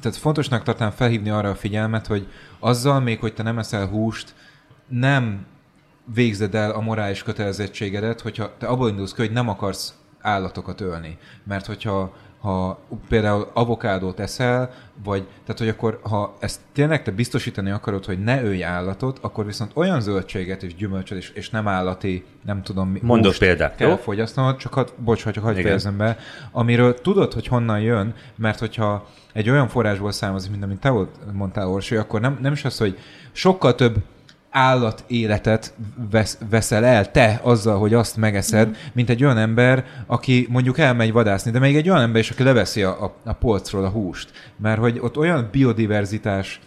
tehát 0.00 0.16
fontosnak 0.16 0.62
tartám 0.62 0.90
felhívni 0.90 1.30
arra 1.30 1.50
a 1.50 1.54
figyelmet, 1.54 2.06
hogy 2.06 2.26
azzal 2.58 3.00
még, 3.00 3.20
hogy 3.20 3.34
te 3.34 3.42
nem 3.42 3.58
eszel 3.58 3.86
húst, 3.86 4.34
nem 4.88 5.46
végzed 6.14 6.54
el 6.54 6.70
a 6.70 6.80
morális 6.80 7.22
kötelezettségedet, 7.22 8.20
hogyha 8.20 8.50
te 8.58 8.66
abból 8.66 8.88
indulsz 8.88 9.12
ki, 9.12 9.20
hogy 9.20 9.32
nem 9.32 9.48
akarsz 9.48 9.94
állatokat 10.20 10.80
ölni. 10.80 11.18
Mert 11.44 11.66
hogyha 11.66 12.12
ha 12.40 12.78
például 13.08 13.50
avokádót 13.52 14.20
eszel, 14.20 14.70
vagy 15.04 15.22
tehát, 15.22 15.58
hogy 15.58 15.68
akkor, 15.68 16.00
ha 16.02 16.36
ezt 16.40 16.60
tényleg 16.72 17.02
te 17.02 17.10
biztosítani 17.10 17.70
akarod, 17.70 18.04
hogy 18.04 18.22
ne 18.22 18.42
ölj 18.42 18.64
állatot, 18.64 19.18
akkor 19.20 19.46
viszont 19.46 19.70
olyan 19.74 20.00
zöldséget 20.00 20.62
és 20.62 20.74
gyümölcsöt 20.74 21.18
és, 21.18 21.30
és 21.30 21.50
nem 21.50 21.68
állati, 21.68 22.24
nem 22.44 22.62
tudom 22.62 22.88
mi. 22.88 22.98
Mondok 23.02 23.34
példát, 23.38 23.76
kell 23.76 23.88
jó? 23.88 23.96
fogyasztanod, 23.96 24.56
csak 24.56 24.74
had, 24.74 24.92
bocs, 24.96 25.22
hogy 25.22 25.36
hagyj 25.36 25.62
fejezem 25.62 25.96
be, 25.96 26.18
amiről 26.50 27.00
tudod, 27.00 27.32
hogy 27.32 27.46
honnan 27.46 27.80
jön, 27.80 28.14
mert 28.36 28.58
hogyha 28.58 29.08
egy 29.32 29.50
olyan 29.50 29.68
forrásból 29.68 30.12
származik, 30.12 30.50
mint 30.50 30.62
amit 30.62 30.80
te 30.80 30.92
mondtál, 31.32 31.68
Orsi, 31.68 31.96
akkor 31.96 32.20
nem, 32.20 32.38
nem 32.40 32.52
is 32.52 32.64
az, 32.64 32.78
hogy 32.78 32.98
sokkal 33.32 33.74
több 33.74 33.96
állat 34.50 35.04
életet 35.06 35.74
vesz, 36.10 36.38
veszel 36.50 36.84
el 36.84 37.10
te 37.10 37.40
azzal, 37.42 37.78
hogy 37.78 37.94
azt 37.94 38.16
megeszed, 38.16 38.68
mm. 38.68 38.72
mint 38.92 39.10
egy 39.10 39.24
olyan 39.24 39.38
ember, 39.38 39.84
aki 40.06 40.46
mondjuk 40.50 40.78
elmegy 40.78 41.12
vadászni, 41.12 41.50
de 41.50 41.58
még 41.58 41.76
egy 41.76 41.88
olyan 41.88 42.02
ember 42.02 42.20
is, 42.20 42.30
aki 42.30 42.42
leveszi 42.42 42.82
a, 42.82 43.04
a, 43.04 43.14
a 43.24 43.32
polcról 43.32 43.84
a 43.84 43.88
húst. 43.88 44.30
Mert 44.56 44.78
hogy 44.78 44.98
ott 45.00 45.16
olyan 45.16 45.48
biodiverzitás 45.50 46.60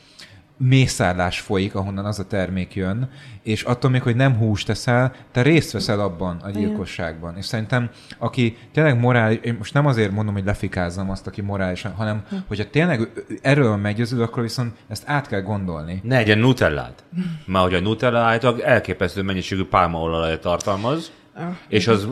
mészárlás 0.63 1.39
folyik, 1.39 1.75
ahonnan 1.75 2.05
az 2.05 2.19
a 2.19 2.25
termék 2.25 2.75
jön, 2.75 3.09
és 3.43 3.63
attól 3.63 3.91
még, 3.91 4.01
hogy 4.01 4.15
nem 4.15 4.35
húst 4.35 4.65
teszel, 4.65 5.13
te 5.31 5.41
részt 5.41 5.71
veszel 5.71 5.99
abban 5.99 6.37
a 6.37 6.49
gyilkosságban. 6.49 7.37
És 7.37 7.45
szerintem, 7.45 7.89
aki 8.17 8.57
tényleg 8.73 8.99
morális, 8.99 9.39
én 9.41 9.55
most 9.57 9.73
nem 9.73 9.85
azért 9.85 10.11
mondom, 10.11 10.33
hogy 10.33 10.45
lefikázzam 10.45 11.09
azt, 11.09 11.27
aki 11.27 11.41
morálisan, 11.41 11.91
hanem, 11.91 12.23
hm. 12.29 12.35
hogyha 12.47 12.69
tényleg 12.69 13.09
erről 13.41 13.67
van 13.67 13.79
meggyőződő, 13.79 14.21
akkor 14.21 14.43
viszont 14.43 14.75
ezt 14.87 15.03
át 15.05 15.27
kell 15.27 15.41
gondolni. 15.41 16.01
Ne 16.03 16.17
egyen 16.17 16.39
nutellát. 16.39 17.03
Mert 17.45 17.63
hogy 17.63 17.73
a 17.73 17.79
nutella 17.79 18.19
állítólag 18.19 18.59
elképesztő 18.59 19.21
mennyiségű 19.21 19.65
pálmaolajat 19.65 20.41
tartalmaz, 20.41 21.11
ah. 21.35 21.43
és 21.67 21.87
az 21.87 22.07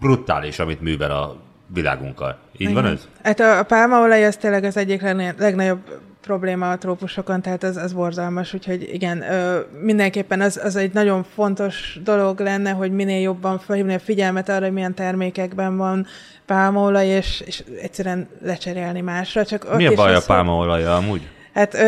brutális, 0.00 0.58
amit 0.58 0.80
művel 0.80 1.10
a 1.10 1.36
világunkkal. 1.74 2.38
Így 2.52 2.60
Igen. 2.60 2.74
van 2.74 2.86
ez? 2.86 3.08
Hát 3.22 3.40
a, 3.40 3.58
a 3.58 3.62
pálmaolaj 3.62 4.24
az 4.24 4.36
tényleg 4.36 4.64
az 4.64 4.76
egyik 4.76 5.02
legnagyobb 5.38 5.80
probléma 6.28 6.70
a 6.70 6.78
trópusokon, 6.78 7.42
tehát 7.42 7.62
az, 7.62 7.76
az 7.76 7.92
borzalmas, 7.92 8.54
úgyhogy 8.54 8.88
igen, 8.92 9.22
ö, 9.22 9.58
mindenképpen 9.82 10.40
az, 10.40 10.60
az 10.64 10.76
egy 10.76 10.92
nagyon 10.92 11.24
fontos 11.34 11.98
dolog 12.04 12.40
lenne, 12.40 12.70
hogy 12.70 12.92
minél 12.92 13.20
jobban 13.20 13.58
felhívni 13.58 13.94
a 13.94 13.98
figyelmet 13.98 14.48
arra, 14.48 14.64
hogy 14.64 14.72
milyen 14.72 14.94
termékekben 14.94 15.76
van 15.76 16.06
pálmaolaj, 16.46 17.06
és, 17.06 17.42
és 17.46 17.64
egyszerűen 17.82 18.28
lecserélni 18.42 19.00
másra. 19.00 19.44
Csak 19.44 19.76
Mi 19.76 19.86
a 19.86 19.94
baj 19.94 20.14
a 20.14 20.22
pálmaolaja 20.26 20.96
amúgy? 20.96 21.28
Hát 21.54 21.74
ö, 21.74 21.78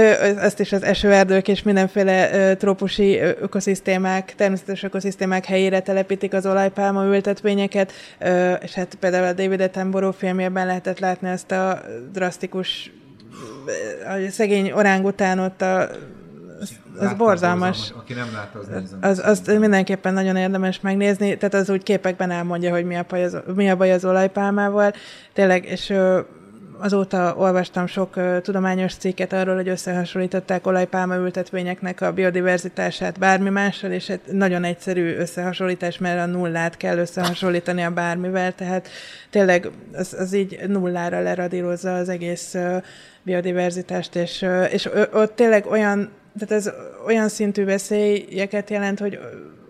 ezt 0.41 0.61
is 0.61 0.73
az 0.73 0.83
esőerdők 0.83 1.49
és 1.49 1.63
mindenféle 1.63 2.33
ö, 2.33 2.55
trópusi 2.55 3.19
ökoszisztémák, 3.19 4.35
természetes 4.35 4.83
ökoszisztémák 4.83 5.45
helyére 5.45 5.81
telepítik 5.81 6.33
az 6.33 6.47
olajpálma 6.47 7.05
ültetvényeket, 7.05 7.93
ö, 8.19 8.53
és 8.53 8.75
hát 8.75 8.95
például 9.01 9.27
a 9.27 9.33
David 9.33 9.61
Attenborough 9.61 10.17
filmjében 10.17 10.67
lehetett 10.67 10.99
látni 10.99 11.29
ezt 11.29 11.51
a 11.51 11.81
drasztikus 12.13 12.91
a 14.07 14.31
szegény 14.31 14.71
orángután 14.71 15.39
ott 15.39 15.63
a 15.63 15.89
az, 16.61 16.73
az 16.99 17.15
borzalmas. 17.15 17.93
Aki 17.97 18.13
nem 18.13 18.29
látta, 18.33 18.59
az 18.59 18.67
nézem. 18.67 18.99
Az, 19.01 19.23
azt 19.25 19.59
mindenképpen 19.59 20.15
nagyon 20.15 20.37
érdemes 20.37 20.81
megnézni, 20.81 21.37
tehát 21.37 21.55
az 21.55 21.71
úgy 21.71 21.83
képekben 21.83 22.31
elmondja, 22.31 22.71
hogy 22.71 22.85
mi 22.85 22.97
a, 22.97 23.05
baj 23.09 23.25
az, 23.25 23.37
mi 23.55 23.71
a 23.71 23.77
baj 23.77 23.93
az 23.93 24.05
olajpálmával. 24.05 24.93
Tényleg, 25.33 25.65
és 25.65 25.95
azóta 26.81 27.35
olvastam 27.37 27.87
sok 27.87 28.17
uh, 28.17 28.41
tudományos 28.41 28.95
cikket 28.95 29.33
arról, 29.33 29.55
hogy 29.55 29.69
összehasonlították 29.69 30.67
olajpálma 30.67 31.17
ültetvényeknek 31.17 32.01
a 32.01 32.13
biodiverzitását 32.13 33.19
bármi 33.19 33.49
mással, 33.49 33.91
és 33.91 34.09
egy 34.09 34.21
nagyon 34.33 34.65
egyszerű 34.65 35.17
összehasonlítás, 35.17 35.99
mert 35.99 36.21
a 36.21 36.27
nullát 36.27 36.77
kell 36.77 36.99
összehasonlítani 36.99 37.83
a 37.83 37.91
bármivel, 37.91 38.55
tehát 38.55 38.89
tényleg 39.31 39.71
az, 39.93 40.15
az 40.19 40.33
így 40.33 40.59
nullára 40.67 41.21
leradírozza 41.21 41.95
az 41.97 42.09
egész 42.09 42.55
uh, 42.55 42.83
biodiverzitást, 43.23 44.15
és, 44.15 44.47
és 44.71 44.89
ott 45.13 45.37
tényleg 45.37 45.67
olyan 45.67 46.11
tehát 46.39 46.65
ez 46.65 46.73
olyan 47.07 47.29
szintű 47.29 47.65
veszélyeket 47.65 48.71
jelent, 48.71 48.99
hogy 48.99 49.19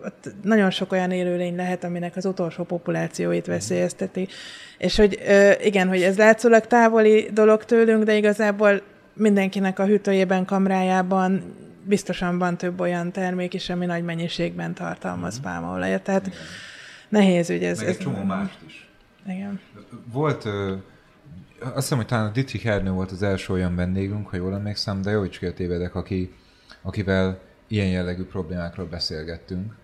ott 0.05 0.33
nagyon 0.43 0.69
sok 0.69 0.91
olyan 0.91 1.11
élőlény 1.11 1.55
lehet, 1.55 1.83
aminek 1.83 2.15
az 2.15 2.25
utolsó 2.25 2.63
populációit 2.63 3.45
veszélyezteti. 3.45 4.27
És 4.77 4.95
hogy 4.95 5.19
igen, 5.63 5.87
hogy 5.87 6.01
ez 6.01 6.17
látszólag 6.17 6.67
távoli 6.67 7.29
dolog 7.33 7.65
tőlünk, 7.65 8.03
de 8.03 8.15
igazából 8.15 8.81
mindenkinek 9.13 9.79
a 9.79 9.85
hűtőjében, 9.85 10.45
kamrájában 10.45 11.55
biztosan 11.83 12.37
van 12.37 12.57
több 12.57 12.79
olyan 12.79 13.11
termék 13.11 13.53
is, 13.53 13.69
ami 13.69 13.85
nagy 13.85 14.03
mennyiségben 14.03 14.73
tartalmaz 14.73 15.39
mm. 15.39 15.41
pálmaolajat. 15.41 16.01
Tehát 16.01 16.27
igen. 16.27 16.39
nehéz 17.09 17.49
ügy 17.49 17.63
ez. 17.63 17.79
Meg 17.79 17.87
ez 17.87 17.95
egy 17.95 18.01
csomó 18.01 18.23
mást 18.23 18.57
is. 18.67 18.87
Igen. 19.27 19.59
Volt, 20.11 20.45
ö, 20.45 20.73
azt 21.61 21.75
hiszem, 21.75 21.97
hogy 21.97 22.07
talán 22.07 22.27
a 22.27 22.31
Dietrich 22.31 22.65
Ernő 22.65 22.91
volt 22.91 23.11
az 23.11 23.23
első 23.23 23.53
olyan 23.53 23.75
vendégünk, 23.75 24.27
ha 24.27 24.35
jól 24.35 24.53
emlékszem, 24.53 25.01
de 25.01 25.11
jó, 25.11 25.19
hogy 25.19 25.53
tévedek, 25.55 25.95
aki, 25.95 26.33
akivel 26.81 27.39
ilyen 27.67 27.87
jellegű 27.87 28.23
problémákról 28.23 28.85
beszélgettünk. 28.85 29.75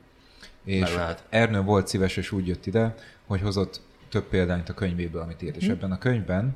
És 0.64 0.98
Ernő 1.30 1.62
volt 1.62 1.88
szíves, 1.88 2.18
és 2.18 2.32
úgy 2.32 2.48
jött 2.48 2.66
ide, 2.66 2.96
hogy 3.26 3.42
hozott 3.42 3.82
több 4.10 4.24
példányt 4.24 4.70
a 4.70 4.74
könyvéből, 4.74 5.22
amit 5.22 5.42
írt. 5.42 5.56
Mm. 5.56 5.60
És 5.60 5.64
mhm. 5.64 5.74
ebben 5.74 5.92
a 5.92 5.98
könyvben 5.98 6.56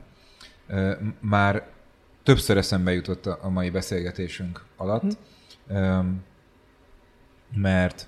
uh, 0.69 0.97
már 1.19 1.67
többször 2.24 2.57
eszembe 2.57 2.93
jutott 2.93 3.26
a, 3.26 3.39
a 3.41 3.49
mai 3.49 3.69
beszélgetésünk 3.69 4.63
alatt, 4.78 5.17
mm. 5.74 5.76
um, 5.76 6.24
mert 7.55 8.07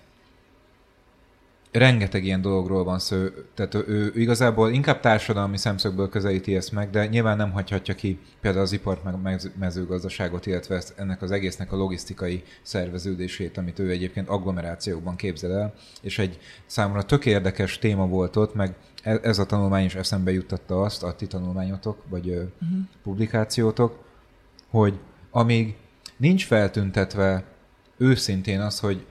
rengeteg 1.74 2.26
ilyen 2.26 2.42
dologról 2.42 2.84
van 2.84 3.00
szó, 3.00 3.26
tehát 3.54 3.74
ő, 3.74 4.12
igazából 4.16 4.72
inkább 4.72 5.00
társadalmi 5.00 5.58
szemszögből 5.58 6.10
közelíti 6.10 6.56
ezt 6.56 6.72
meg, 6.72 6.90
de 6.90 7.06
nyilván 7.06 7.38
nem 7.38 7.52
hagyhatja 7.52 7.96
ki 7.96 8.20
például 8.42 8.64
az 8.64 8.72
ipart, 8.72 9.24
meg 9.24 9.40
mezőgazdaságot, 9.60 10.46
illetve 10.46 10.76
ezt, 10.76 10.94
ennek 10.98 11.22
az 11.22 11.32
egésznek 11.32 11.72
a 11.72 11.76
logisztikai 11.76 12.44
szerveződését, 12.62 13.58
amit 13.58 13.80
ő 13.80 13.90
egyébként 13.90 14.28
agglomerációkban 14.28 15.16
képzel 15.16 15.52
el, 15.52 15.74
és 16.02 16.20
egy 16.20 16.40
számomra 16.66 17.04
tök 17.04 17.26
érdekes 17.26 17.80
téma 17.80 18.08
volt 18.08 18.36
ott, 18.36 18.56
meg 18.56 18.76
e, 19.04 19.20
ez 19.24 19.40
a 19.40 19.46
tanulmány 19.46 19.86
is 19.86 19.96
eszembe 19.96 20.32
juttatta 20.32 20.82
azt, 20.82 21.04
a 21.04 21.16
ti 21.16 21.28
tanulmányotok, 21.28 22.04
vagy 22.10 22.28
uh-huh. 22.28 22.50
publikációtok, 23.04 24.04
hogy 24.70 25.00
amíg 25.32 25.76
nincs 26.18 26.46
feltüntetve 26.46 27.44
őszintén 27.98 28.62
az, 28.62 28.80
hogy 28.80 29.06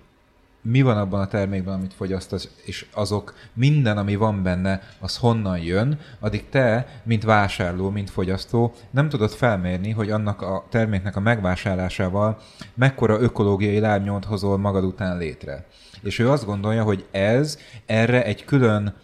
mi 0.63 0.83
van 0.83 0.97
abban 0.97 1.21
a 1.21 1.27
termékben, 1.27 1.75
amit 1.75 1.95
fogyasztasz, 1.95 2.49
és 2.65 2.87
azok 2.95 3.35
minden, 3.53 3.99
ami 3.99 4.17
van 4.17 4.43
benne, 4.43 4.81
az 5.01 5.17
honnan 5.17 5.59
jön, 5.59 5.99
addig 6.21 6.49
te, 6.49 6.87
mint 7.03 7.23
vásárló, 7.23 7.91
mint 7.91 8.11
fogyasztó, 8.11 8.73
nem 8.91 9.09
tudod 9.09 9.31
felmérni, 9.31 9.91
hogy 9.91 10.11
annak 10.11 10.43
a 10.43 10.67
terméknek 10.71 11.17
a 11.17 11.21
megvásárlásával 11.21 12.39
mekkora 12.75 13.21
ökológiai 13.21 13.79
lábnyót 13.79 14.25
hozol 14.25 14.59
magad 14.59 14.85
után 14.85 15.19
létre. 15.19 15.67
És 16.03 16.19
ő 16.19 16.31
azt 16.31 16.45
gondolja, 16.45 16.83
hogy 16.83 17.07
ez 17.11 17.59
erre 17.87 18.25
egy 18.25 18.45
külön 18.45 18.95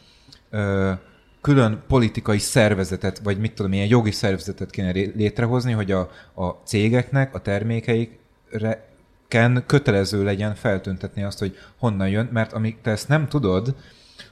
ö, 0.50 0.92
külön 1.40 1.82
politikai 1.88 2.38
szervezetet, 2.38 3.18
vagy 3.18 3.38
mit 3.38 3.54
tudom, 3.54 3.72
ilyen 3.72 3.86
jogi 3.86 4.10
szervezetet 4.10 4.70
kéne 4.70 4.90
létrehozni, 4.90 5.72
hogy 5.72 5.90
a, 5.90 6.10
a 6.34 6.46
cégeknek 6.64 7.34
a 7.34 7.40
termékeikre 7.40 8.87
ken 9.28 9.64
kötelező 9.66 10.24
legyen 10.24 10.54
feltüntetni 10.54 11.22
azt, 11.22 11.38
hogy 11.38 11.56
honnan 11.78 12.08
jön, 12.08 12.28
mert 12.32 12.52
amíg 12.52 12.80
te 12.82 12.90
ezt 12.90 13.08
nem 13.08 13.28
tudod, 13.28 13.74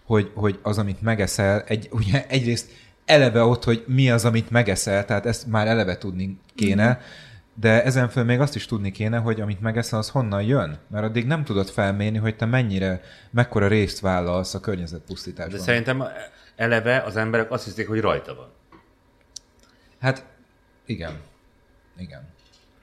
hogy, 0.04 0.30
hogy 0.34 0.58
az, 0.62 0.78
amit 0.78 1.02
megeszel, 1.02 1.62
egy, 1.66 1.88
ugye 1.90 2.26
egyrészt 2.28 2.70
eleve 3.04 3.42
ott, 3.42 3.64
hogy 3.64 3.84
mi 3.86 4.10
az, 4.10 4.24
amit 4.24 4.50
megeszel, 4.50 5.04
tehát 5.04 5.26
ezt 5.26 5.46
már 5.46 5.66
eleve 5.66 5.98
tudni 5.98 6.38
kéne, 6.54 6.88
mm. 6.88 7.00
de 7.54 7.84
ezen 7.84 8.08
föl 8.08 8.24
még 8.24 8.40
azt 8.40 8.56
is 8.56 8.66
tudni 8.66 8.90
kéne, 8.90 9.18
hogy 9.18 9.40
amit 9.40 9.60
megeszel, 9.60 9.98
az 9.98 10.08
honnan 10.08 10.42
jön, 10.42 10.78
mert 10.90 11.04
addig 11.04 11.26
nem 11.26 11.44
tudod 11.44 11.68
felmérni, 11.68 12.18
hogy 12.18 12.36
te 12.36 12.44
mennyire, 12.44 13.00
mekkora 13.30 13.68
részt 13.68 14.00
vállalsz 14.00 14.54
a 14.54 14.60
környezetpusztításban. 14.60 15.56
De 15.56 15.62
szerintem 15.62 16.04
eleve 16.56 16.98
az 16.98 17.16
emberek 17.16 17.50
azt 17.50 17.64
hiszik, 17.64 17.88
hogy 17.88 18.00
rajta 18.00 18.34
van. 18.34 18.48
Hát, 20.00 20.24
igen. 20.84 21.20
Igen. 21.98 22.28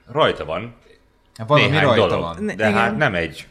Rajta 0.06 0.44
van. 0.44 0.74
Hát 1.34 1.48
valami 1.48 1.66
Néhány 1.66 1.84
rajta 1.84 2.06
dolog, 2.06 2.22
van. 2.22 2.46
De 2.46 2.52
Igen. 2.52 2.72
hát 2.72 2.96
nem 2.96 3.14
egy 3.14 3.48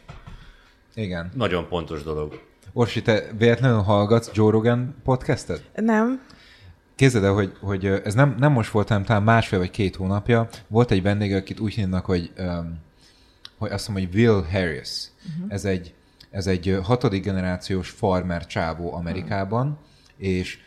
Igen. 0.94 1.30
nagyon 1.34 1.68
pontos 1.68 2.02
dolog. 2.02 2.40
Orsi, 2.72 3.02
te 3.02 3.22
véletlenül 3.38 3.80
hallgatsz 3.80 4.30
Joe 4.34 4.50
Rogan 4.50 4.94
podcastet? 5.04 5.70
Nem. 5.74 6.22
Képzeld 6.94 7.24
el, 7.24 7.32
hogy, 7.32 7.52
hogy 7.60 7.86
ez 7.86 8.14
nem, 8.14 8.34
nem 8.38 8.52
most 8.52 8.70
volt, 8.70 8.88
hanem 8.88 9.04
talán 9.04 9.22
másfél 9.22 9.58
vagy 9.58 9.70
két 9.70 9.96
hónapja. 9.96 10.48
Volt 10.68 10.90
egy 10.90 11.02
vendég, 11.02 11.34
akit 11.34 11.60
úgy 11.60 11.74
hívnak, 11.74 12.04
hogy, 12.04 12.32
um, 12.38 12.78
hogy 13.58 13.70
azt 13.70 13.88
mondom, 13.88 14.06
hogy 14.06 14.20
Will 14.20 14.42
Harris. 14.50 14.88
Uh-huh. 15.18 15.52
Ez, 15.52 15.64
egy, 15.64 15.94
ez 16.30 16.46
egy 16.46 16.78
hatodik 16.82 17.24
generációs 17.24 17.90
farmer 17.90 18.46
csávó 18.46 18.94
Amerikában, 18.94 19.66
uh-huh. 19.66 19.78
és 20.16 20.58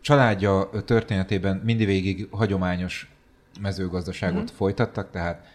családja 0.00 0.70
történetében 0.84 1.60
mindig 1.64 1.86
végig 1.86 2.28
hagyományos 2.30 3.10
mezőgazdaságot 3.60 4.42
uh-huh. 4.42 4.56
folytattak, 4.56 5.10
tehát 5.10 5.46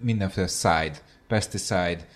mindenféle 0.00 0.46
side, 0.46 0.98
pesticide, 1.28 2.06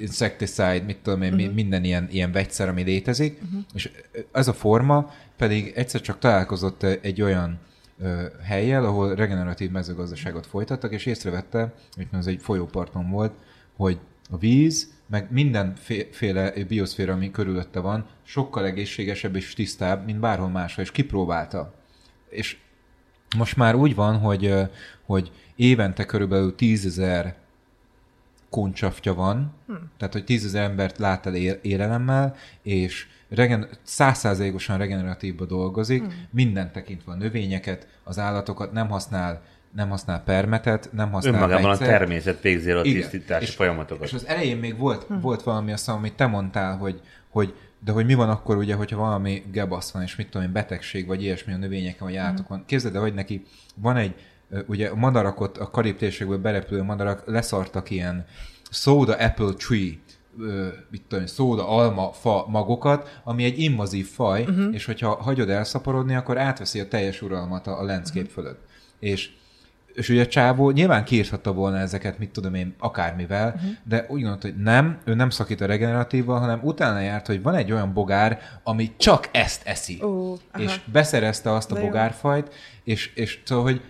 insecticide, 0.00 0.82
mit 0.86 0.98
tudom 1.02 1.22
én, 1.22 1.34
uh-huh. 1.34 1.54
minden 1.54 1.84
ilyen, 1.84 2.08
ilyen 2.10 2.32
vegyszer, 2.32 2.68
ami 2.68 2.82
létezik, 2.82 3.40
uh-huh. 3.42 3.60
és 3.74 3.90
ez 4.32 4.48
a 4.48 4.52
forma 4.52 5.14
pedig 5.36 5.72
egyszer 5.74 6.00
csak 6.00 6.18
találkozott 6.18 6.82
egy 6.82 7.22
olyan 7.22 7.58
ö, 7.98 8.26
helyjel, 8.42 8.84
ahol 8.84 9.14
regeneratív 9.14 9.70
mezőgazdaságot 9.70 10.46
folytattak, 10.46 10.92
és 10.92 11.06
észrevette, 11.06 11.74
hogy 11.96 12.06
ez 12.12 12.26
egy 12.26 12.42
folyóparton 12.42 13.10
volt, 13.10 13.32
hogy 13.76 13.98
a 14.30 14.38
víz, 14.38 14.94
meg 15.06 15.26
mindenféle 15.30 16.52
bioszféra, 16.68 17.12
ami 17.12 17.30
körülötte 17.30 17.80
van, 17.80 18.06
sokkal 18.22 18.64
egészségesebb 18.64 19.36
és 19.36 19.54
tisztább, 19.54 20.04
mint 20.04 20.20
bárhol 20.20 20.48
máshol, 20.48 20.84
és 20.84 20.90
kipróbálta. 20.90 21.74
És 22.28 22.56
most 23.36 23.56
már 23.56 23.74
úgy 23.74 23.94
van, 23.94 24.18
hogy, 24.18 24.54
hogy 25.06 25.30
évente 25.56 26.04
körülbelül 26.04 26.54
tízezer 26.54 27.34
koncsaftja 28.50 29.14
van, 29.14 29.52
hm. 29.66 29.72
tehát 29.98 30.14
hogy 30.14 30.24
tízezer 30.24 30.62
embert 30.62 30.98
lát 30.98 31.26
el 31.26 31.34
élelemmel, 31.34 32.36
és 32.62 33.06
regen, 33.28 33.68
százszázalékosan 33.82 34.78
regeneratívba 34.78 35.44
dolgozik, 35.44 36.02
hm. 36.02 36.10
minden 36.30 36.72
tekintve 36.72 37.12
a 37.12 37.16
növényeket, 37.16 37.86
az 38.04 38.18
állatokat, 38.18 38.72
nem 38.72 38.88
használ 38.88 39.42
nem 39.74 39.88
használ 39.88 40.22
permetet, 40.22 40.88
nem 40.92 41.10
használ 41.10 41.34
Önmagában 41.34 41.70
a 41.70 41.76
természet 41.76 42.40
végzi 42.40 42.70
a 42.70 42.82
tisztítási 42.82 43.44
és, 43.44 43.54
folyamatokat. 43.54 44.06
És 44.06 44.12
az 44.12 44.26
elején 44.26 44.56
még 44.56 44.76
volt, 44.78 45.02
hm. 45.02 45.20
volt 45.20 45.42
valami 45.42 45.72
azt, 45.72 45.88
amit 45.88 46.14
te 46.14 46.26
mondtál, 46.26 46.76
hogy, 46.76 47.00
hogy 47.28 47.54
de 47.84 47.92
hogy 47.92 48.06
mi 48.06 48.14
van 48.14 48.28
akkor, 48.28 48.56
ugye, 48.56 48.74
hogyha 48.74 48.96
valami 48.96 49.42
gebasz 49.52 49.90
van, 49.90 50.02
és 50.02 50.16
mit 50.16 50.30
tudom 50.30 50.46
én, 50.46 50.52
betegség, 50.52 51.06
vagy 51.06 51.22
ilyesmi 51.22 51.52
a 51.52 51.56
növényeken, 51.56 52.06
vagy 52.06 52.16
állatokon. 52.16 52.64
Képzeld 52.66 52.94
el, 52.94 53.00
hogy 53.00 53.14
neki 53.14 53.42
van 53.74 53.96
egy 53.96 54.14
ugye 54.66 54.88
a 54.88 54.94
madarakot, 54.94 55.58
a 55.58 55.70
karib 55.70 55.96
térségből 55.96 56.38
berepülő 56.38 56.82
madarak 56.82 57.22
leszartak 57.26 57.90
ilyen 57.90 58.24
soda 58.70 59.14
apple 59.14 59.52
tree 59.52 59.98
mit 60.90 61.02
tudom, 61.08 61.26
szóda, 61.26 61.68
alma, 61.68 62.12
fa 62.12 62.46
magokat, 62.48 63.20
ami 63.24 63.44
egy 63.44 63.58
invazív 63.58 64.08
faj, 64.08 64.42
uh-huh. 64.42 64.74
és 64.74 64.84
hogyha 64.84 65.22
hagyod 65.22 65.50
elszaporodni, 65.50 66.14
akkor 66.14 66.38
átveszi 66.38 66.80
a 66.80 66.88
teljes 66.88 67.22
uralmat 67.22 67.66
a, 67.66 67.80
a 67.80 67.84
landscape 67.84 68.20
uh-huh. 68.20 68.34
fölött. 68.34 68.60
És 68.98 69.30
és 69.94 70.08
ugye 70.08 70.22
a 70.22 70.26
csávó 70.26 70.70
nyilván 70.70 71.04
kiírhatta 71.04 71.52
volna 71.52 71.78
ezeket, 71.78 72.18
mit 72.18 72.30
tudom 72.30 72.54
én, 72.54 72.74
akármivel, 72.78 73.52
uh-huh. 73.54 73.70
de 73.84 74.06
úgy 74.08 74.20
gondolta, 74.20 74.46
hogy 74.46 74.56
nem, 74.56 74.98
ő 75.04 75.14
nem 75.14 75.30
szakít 75.30 75.60
a 75.60 75.66
regeneratívval, 75.66 76.40
hanem 76.40 76.60
utána 76.62 77.00
járt, 77.00 77.26
hogy 77.26 77.42
van 77.42 77.54
egy 77.54 77.72
olyan 77.72 77.92
bogár, 77.92 78.40
ami 78.62 78.92
csak 78.96 79.28
ezt 79.32 79.66
eszi. 79.66 79.98
Uh, 80.02 80.38
és 80.58 80.80
beszerezte 80.92 81.52
azt 81.52 81.70
a 81.70 81.74
de 81.74 81.80
bogárfajt, 81.80 82.54
és, 82.84 83.12
és 83.14 83.42
szóval, 83.44 83.64
hogy 83.64 83.80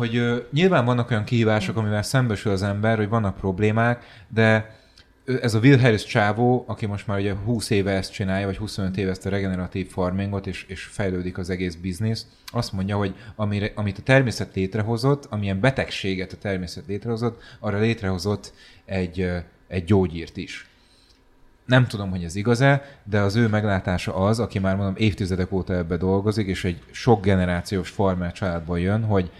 hogy 0.00 0.16
ö, 0.16 0.36
nyilván 0.52 0.84
vannak 0.84 1.10
olyan 1.10 1.24
kihívások, 1.24 1.76
amivel 1.76 2.02
szembesül 2.02 2.52
az 2.52 2.62
ember, 2.62 2.96
hogy 2.96 3.08
vannak 3.08 3.36
problémák, 3.36 4.04
de 4.28 4.78
ez 5.24 5.54
a 5.54 5.58
Will 5.58 5.78
Harris 5.78 6.04
csávó, 6.04 6.64
aki 6.66 6.86
most 6.86 7.06
már 7.06 7.18
ugye 7.18 7.34
20 7.34 7.70
éve 7.70 7.90
ezt 7.90 8.12
csinálja, 8.12 8.46
vagy 8.46 8.56
25 8.56 8.96
éve 8.96 9.10
ezt 9.10 9.26
a 9.26 9.30
regeneratív 9.30 9.90
farmingot, 9.90 10.46
és, 10.46 10.64
és 10.68 10.82
fejlődik 10.82 11.38
az 11.38 11.50
egész 11.50 11.74
biznisz, 11.74 12.26
azt 12.46 12.72
mondja, 12.72 12.96
hogy 12.96 13.14
amire, 13.36 13.72
amit 13.74 13.98
a 13.98 14.02
természet 14.02 14.54
létrehozott, 14.54 15.26
amilyen 15.30 15.60
betegséget 15.60 16.32
a 16.32 16.36
természet 16.36 16.86
létrehozott, 16.86 17.42
arra 17.58 17.78
létrehozott 17.78 18.52
egy, 18.84 19.30
egy 19.68 19.84
gyógyírt 19.84 20.36
is. 20.36 20.68
Nem 21.66 21.86
tudom, 21.86 22.10
hogy 22.10 22.24
ez 22.24 22.34
igaz-e, 22.34 23.00
de 23.04 23.20
az 23.20 23.36
ő 23.36 23.48
meglátása 23.48 24.14
az, 24.14 24.38
aki 24.38 24.58
már 24.58 24.76
mondom 24.76 24.94
évtizedek 24.96 25.52
óta 25.52 25.74
ebbe 25.74 25.96
dolgozik, 25.96 26.46
és 26.46 26.64
egy 26.64 26.82
sok 26.90 27.24
generációs 27.24 27.88
farmer 27.88 28.32
családból 28.32 28.80
jön, 28.80 29.04
hogy 29.04 29.30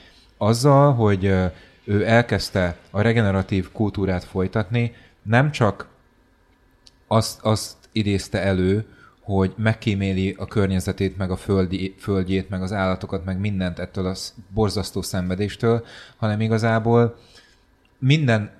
azzal, 0.42 0.94
hogy 0.94 1.24
ő 1.84 2.06
elkezdte 2.06 2.76
a 2.90 3.00
regeneratív 3.00 3.72
kultúrát 3.72 4.24
folytatni, 4.24 4.94
nem 5.22 5.50
csak 5.50 5.88
azt, 7.06 7.40
azt 7.42 7.76
idézte 7.92 8.40
elő, 8.40 8.84
hogy 9.20 9.52
megkíméli 9.56 10.34
a 10.38 10.46
környezetét, 10.46 11.16
meg 11.16 11.30
a 11.30 11.36
földi, 11.36 11.94
földjét, 11.98 12.48
meg 12.48 12.62
az 12.62 12.72
állatokat, 12.72 13.24
meg 13.24 13.38
mindent 13.38 13.78
ettől 13.78 14.06
a 14.06 14.14
borzasztó 14.54 15.02
szenvedéstől, 15.02 15.84
hanem 16.16 16.40
igazából 16.40 17.16
minden 17.98 18.50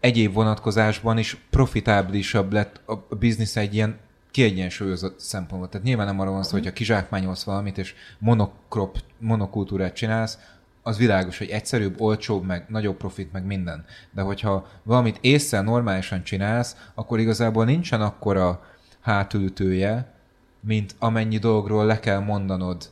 egyéb 0.00 0.32
vonatkozásban 0.32 1.18
is 1.18 1.36
profitáblisabb 1.50 2.52
lett 2.52 2.80
a 2.86 3.14
biznisz 3.14 3.56
egy 3.56 3.74
ilyen 3.74 3.98
kiegyensúlyozott 4.30 5.20
szempontból. 5.20 5.68
Tehát 5.68 5.86
nyilván 5.86 6.06
nem 6.06 6.20
arról 6.20 6.32
van 6.32 6.42
szó, 6.42 6.50
hogy 6.50 6.66
ha 6.66 6.72
kizsákmányolsz 6.72 7.44
valamit, 7.44 7.78
és 7.78 7.94
monokrop, 8.18 8.98
monokultúrát 9.18 9.94
csinálsz, 9.94 10.38
az 10.86 10.98
világos, 10.98 11.38
hogy 11.38 11.48
egyszerűbb, 11.48 12.00
olcsóbb, 12.00 12.44
meg 12.44 12.64
nagyobb 12.68 12.96
profit, 12.96 13.32
meg 13.32 13.44
minden. 13.44 13.84
De 14.10 14.22
hogyha 14.22 14.66
valamit 14.82 15.18
észre 15.20 15.60
normálisan 15.60 16.22
csinálsz, 16.22 16.76
akkor 16.94 17.18
igazából 17.18 17.64
nincsen 17.64 18.00
akkora 18.00 18.64
hátulütője, 19.00 20.12
mint 20.60 20.94
amennyi 20.98 21.38
dologról 21.38 21.86
le 21.86 22.00
kell 22.00 22.18
mondanod. 22.18 22.90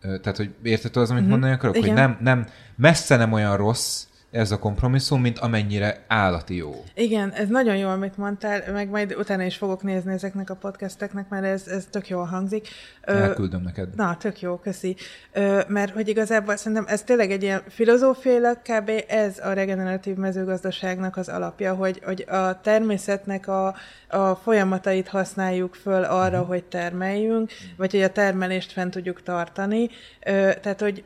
Tehát, 0.00 0.36
hogy 0.36 0.54
érted 0.62 0.96
az, 0.96 1.10
amit 1.10 1.22
mm-hmm. 1.22 1.30
mondani 1.30 1.52
akarok? 1.52 1.76
Igen. 1.76 1.88
Hogy 1.88 1.96
nem, 1.96 2.18
nem, 2.20 2.46
messze 2.76 3.16
nem 3.16 3.32
olyan 3.32 3.56
rossz, 3.56 4.04
ez 4.30 4.50
a 4.50 4.58
kompromisszum, 4.58 5.20
mint 5.20 5.38
amennyire 5.38 6.04
állati 6.08 6.56
jó. 6.56 6.84
Igen, 6.94 7.32
ez 7.32 7.48
nagyon 7.48 7.76
jó, 7.76 7.88
amit 7.88 8.16
mondtál, 8.16 8.72
meg 8.72 8.88
majd 8.88 9.14
utána 9.14 9.42
is 9.42 9.56
fogok 9.56 9.82
nézni 9.82 10.12
ezeknek 10.12 10.50
a 10.50 10.54
podcasteknek, 10.54 11.28
mert 11.28 11.44
ez, 11.44 11.66
ez 11.66 11.86
tök 11.90 12.08
jól 12.08 12.24
hangzik. 12.24 12.68
Elküldöm 13.02 13.62
neked. 13.62 13.94
Na, 13.94 14.16
tök 14.16 14.40
jó, 14.40 14.56
köszi. 14.56 14.96
Mert 15.66 15.92
hogy 15.92 16.08
igazából 16.08 16.56
szerintem 16.56 16.84
ez 16.88 17.02
tényleg 17.02 17.30
egy 17.30 17.42
ilyen 17.42 17.62
filozófiailag 17.68 18.58
kb. 18.62 18.90
ez 19.08 19.38
a 19.38 19.52
regeneratív 19.52 20.16
mezőgazdaságnak 20.16 21.16
az 21.16 21.28
alapja, 21.28 21.74
hogy, 21.74 22.00
hogy 22.04 22.24
a 22.28 22.60
természetnek 22.60 23.48
a, 23.48 23.74
a 24.08 24.34
folyamatait 24.34 25.08
használjuk 25.08 25.74
föl 25.74 26.04
arra, 26.04 26.34
uh-huh. 26.34 26.48
hogy 26.48 26.64
termeljünk, 26.64 27.50
vagy 27.76 27.90
hogy 27.90 28.02
a 28.02 28.12
termelést 28.12 28.72
fent 28.72 28.90
tudjuk 28.90 29.22
tartani. 29.22 29.88
Tehát, 30.60 30.80
hogy 30.80 31.04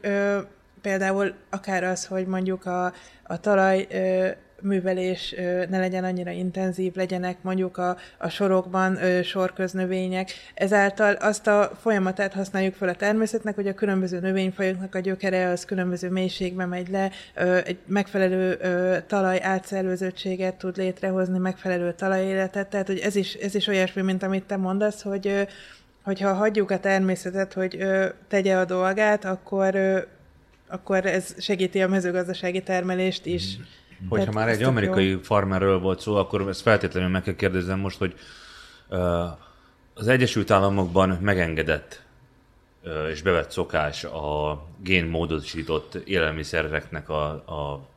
például 0.85 1.35
akár 1.51 1.85
az, 1.85 2.07
hogy 2.07 2.27
mondjuk 2.27 2.67
a, 2.67 2.93
a 3.23 3.41
talaj 3.41 3.87
ö, 3.91 4.29
művelés 4.61 5.35
ö, 5.37 5.65
ne 5.69 5.79
legyen 5.79 6.05
annyira 6.05 6.31
intenzív, 6.31 6.95
legyenek 6.95 7.37
mondjuk 7.43 7.77
a, 7.77 7.97
a 8.19 8.29
sorokban 8.29 9.03
ö, 9.03 9.23
sorköznövények. 9.23 10.31
Ezáltal 10.55 11.15
azt 11.15 11.47
a 11.47 11.71
folyamatát 11.81 12.33
használjuk 12.33 12.75
fel 12.75 12.89
a 12.89 12.95
természetnek, 12.95 13.55
hogy 13.55 13.67
a 13.67 13.75
különböző 13.75 14.21
növényfajoknak 14.21 14.95
a 14.95 14.99
gyökere 14.99 15.49
az 15.49 15.65
különböző 15.65 16.11
mélységbe 16.11 16.67
megy 16.67 16.89
le, 16.89 17.11
ö, 17.35 17.57
egy 17.65 17.79
megfelelő 17.87 18.59
ö, 18.61 18.97
talaj 19.07 19.41
átszerveződtséget 19.43 20.55
tud 20.55 20.77
létrehozni, 20.77 21.39
megfelelő 21.39 21.93
talajéletet, 21.93 22.69
tehát 22.69 22.87
hogy 22.87 22.99
ez 22.99 23.17
is, 23.17 23.35
ez 23.35 23.55
is 23.55 23.67
olyasmi, 23.67 24.03
mint 24.03 24.23
amit 24.23 24.45
te 24.45 24.57
mondasz, 24.57 25.03
hogy 25.03 25.27
ö, 25.27 25.43
hogyha 26.03 26.33
hagyjuk 26.33 26.71
a 26.71 26.79
természetet, 26.79 27.53
hogy 27.53 27.77
ö, 27.81 28.07
tegye 28.29 28.57
a 28.57 28.65
dolgát, 28.65 29.25
akkor 29.25 29.75
ö, 29.75 29.99
akkor 30.69 31.07
ez 31.07 31.43
segíti 31.43 31.83
a 31.83 31.89
mezőgazdasági 31.89 32.63
termelést 32.63 33.27
is. 33.27 33.57
Mm. 33.59 34.09
Hogyha 34.09 34.33
már 34.33 34.49
egy 34.49 34.63
amerikai 34.63 35.09
jó. 35.09 35.19
farmerről 35.23 35.79
volt 35.79 36.01
szó, 36.01 36.15
akkor 36.17 36.49
ezt 36.49 36.63
feltétlenül 36.63 37.11
meg 37.11 37.23
kell 37.23 37.35
kérdezem 37.35 37.79
most, 37.79 37.99
hogy 37.99 38.15
az 39.95 40.09
Egyesült 40.09 40.51
Államokban 40.51 41.09
megengedett 41.09 42.03
és 43.11 43.23
bevett 43.23 43.51
szokás 43.51 44.05
a 44.05 44.63
génmódosított 44.83 45.95
élelmiszereknek 45.95 47.09
a, 47.09 47.25
a 47.31 47.89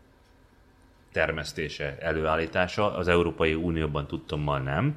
termesztése, 1.11 1.97
előállítása. 1.99 2.95
Az 2.95 3.07
Európai 3.07 3.53
Unióban 3.53 4.07
tudtommal 4.07 4.59
nem. 4.59 4.95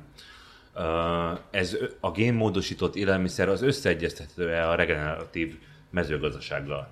Ez 1.51 1.77
a 2.01 2.11
génmódosított 2.11 2.97
élelmiszer 2.97 3.49
az 3.49 3.63
összeegyeztethető-e 3.63 4.69
a 4.69 4.75
regeneratív 4.75 5.59
mezőgazdasággal? 5.91 6.89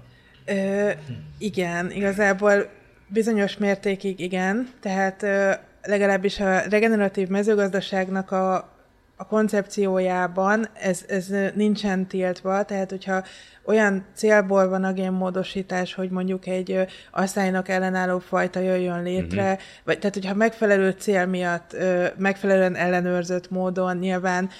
Ö, 0.49 0.91
igen, 1.39 1.91
igazából 1.91 2.69
bizonyos 3.09 3.57
mértékig 3.57 4.21
igen, 4.21 4.69
tehát 4.81 5.23
ö, 5.23 5.51
legalábbis 5.83 6.41
a 6.41 6.61
regeneratív 6.61 7.29
mezőgazdaságnak 7.29 8.31
a, 8.31 8.78
a 9.21 9.27
koncepciójában 9.27 10.69
ez, 10.73 11.05
ez 11.09 11.27
nincsen 11.55 12.07
tiltva, 12.07 12.63
tehát 12.63 12.91
hogyha 12.91 13.23
olyan 13.65 14.05
célból 14.15 14.69
van 14.69 14.85
a 14.85 14.93
génmódosítás, 14.93 15.95
hogy 15.95 16.11
mondjuk 16.11 16.47
egy 16.47 16.87
asszálynak 17.11 17.69
ellenálló 17.69 18.19
fajta 18.19 18.61
jöjjön 18.61 19.03
létre, 19.03 19.43
uh-huh. 19.43 19.59
vagy 19.85 19.99
tehát 19.99 20.15
hogyha 20.15 20.35
megfelelő 20.35 20.95
cél 20.99 21.27
miatt, 21.27 21.77
megfelelően 22.17 22.75
ellenőrzött 22.75 23.51
módon 23.51 23.97
nyilván, 23.97 24.51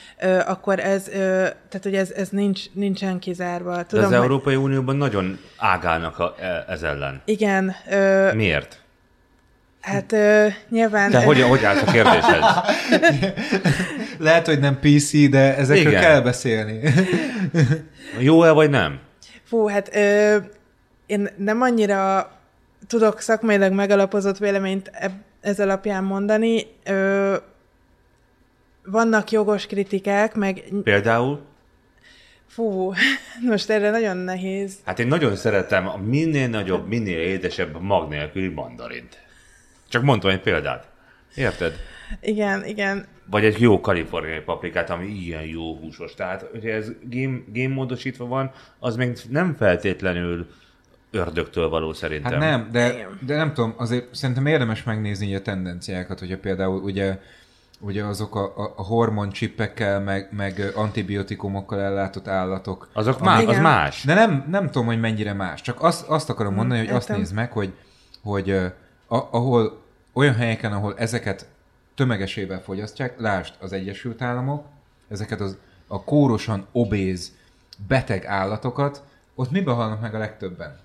akkor 0.47 0.79
ez, 0.79 1.03
tehát 1.69 1.81
hogy 1.83 1.95
ez, 1.95 2.11
ez 2.11 2.29
nincs, 2.29 2.73
nincsen 2.73 3.19
kizárva. 3.19 3.83
Tudom, 3.83 4.11
De 4.11 4.17
az 4.17 4.23
Európai 4.23 4.57
Unióban 4.57 4.97
nagyon 4.97 5.39
ágálnak 5.57 6.19
a, 6.19 6.35
e, 6.41 6.65
ez 6.69 6.83
ellen. 6.83 7.23
Igen. 7.25 7.75
Miért? 8.35 8.83
Hát 9.81 10.13
ö, 10.13 10.47
nyilván... 10.69 11.11
De 11.11 11.25
hogy, 11.25 11.43
hogy 11.43 11.65
állsz 11.65 11.83
a 11.83 11.91
kérdéshez? 11.91 12.41
Lehet, 14.19 14.47
hogy 14.47 14.59
nem 14.59 14.79
PC, 14.81 15.29
de 15.31 15.57
ezekről 15.57 15.93
Igen. 15.93 16.03
kell 16.03 16.21
beszélni. 16.21 16.81
Jó-e 18.19 18.51
vagy 18.51 18.71
nem? 18.71 19.01
Fú, 19.45 19.67
hát 19.67 19.95
ö, 19.95 20.37
én 21.07 21.29
nem 21.37 21.61
annyira 21.61 22.31
tudok 22.87 23.21
szakmailag 23.21 23.73
megalapozott 23.73 24.39
véleményt 24.39 24.91
ez 25.41 25.61
alapján 25.61 26.05
mondani. 26.05 26.67
Ö, 26.85 27.37
vannak 28.85 29.31
jogos 29.31 29.67
kritikák, 29.67 30.35
meg... 30.35 30.63
Például? 30.83 31.41
Fú, 32.47 32.93
most 33.51 33.71
erre 33.71 33.91
nagyon 33.91 34.17
nehéz. 34.17 34.75
Hát 34.85 34.99
én 34.99 35.07
nagyon 35.07 35.37
szeretem 35.37 35.89
a 35.89 35.97
minél 35.97 36.49
nagyobb, 36.49 36.89
minél 36.89 37.19
édesebb 37.19 37.81
mag 37.81 38.09
nélküli 38.09 38.49
mandarint. 38.49 39.19
Csak 39.89 40.03
mondtam 40.03 40.31
egy 40.31 40.41
példát. 40.41 40.87
Érted? 41.35 41.73
Igen, 42.21 42.65
igen. 42.65 43.07
Vagy 43.31 43.45
egy 43.45 43.61
jó 43.61 43.81
kaliforniai 43.81 44.41
paprikát, 44.41 44.91
ami 44.91 45.07
ilyen 45.07 45.43
jó 45.43 45.77
húsos. 45.77 46.15
Tehát, 46.15 46.47
hogyha 46.51 46.69
ez 46.69 46.93
game, 47.11 47.39
game 47.53 47.75
módosítva 47.75 48.27
van, 48.27 48.51
az 48.79 48.97
még 48.97 49.19
nem 49.29 49.55
feltétlenül 49.59 50.47
ördögtől 51.11 51.69
való 51.69 51.93
szerintem. 51.93 52.41
Hát 52.41 52.41
nem, 52.41 52.69
de, 52.73 53.09
de 53.27 53.37
nem 53.37 53.55
tudom, 53.55 53.75
azért 53.77 54.15
szerintem 54.15 54.47
érdemes 54.47 54.83
megnézni 54.83 55.35
a 55.35 55.43
tendenciákat, 55.43 56.19
hogyha 56.19 56.39
például 56.39 56.83
ugye 56.83 57.19
ugye 57.81 58.05
azok 58.05 58.37
a, 58.37 58.45
a, 58.57 58.73
a 58.77 58.83
hormoncsippekkel, 58.83 60.01
meg, 60.01 60.29
meg 60.31 60.73
antibiotikumokkal 60.75 61.81
ellátott 61.81 62.29
állatok. 62.29 62.89
Azok 62.93 63.21
más, 63.21 63.45
az 63.45 63.59
más. 63.59 64.05
De 64.05 64.15
nem, 64.15 64.47
nem 64.51 64.67
tudom, 64.67 64.87
hogy 64.87 65.01
mennyire 65.01 65.33
más. 65.33 65.61
Csak 65.61 65.83
azt, 65.83 66.09
azt 66.09 66.31
akarom 66.31 66.55
mondani, 66.55 66.87
hogy 66.87 66.97
azt 66.97 67.09
nézd 67.09 67.35
meg, 67.35 67.53
hogy, 67.53 67.73
hogy 68.23 68.51
a, 68.51 69.29
ahol 69.31 69.83
olyan 70.13 70.35
helyeken, 70.35 70.73
ahol 70.73 70.95
ezeket 70.97 71.47
tömegesével 71.99 72.63
fogyasztják, 72.63 73.21
lásd 73.21 73.55
az 73.61 73.73
Egyesült 73.73 74.23
Államok, 74.23 74.67
ezeket 75.09 75.41
az, 75.41 75.57
a 75.87 76.05
kórosan 76.05 76.67
obéz, 76.73 77.33
beteg 77.87 78.27
állatokat, 78.27 79.03
ott 79.35 79.51
miben 79.51 79.75
halnak 79.75 80.01
meg 80.01 80.15
a 80.15 80.19
legtöbben? 80.19 80.79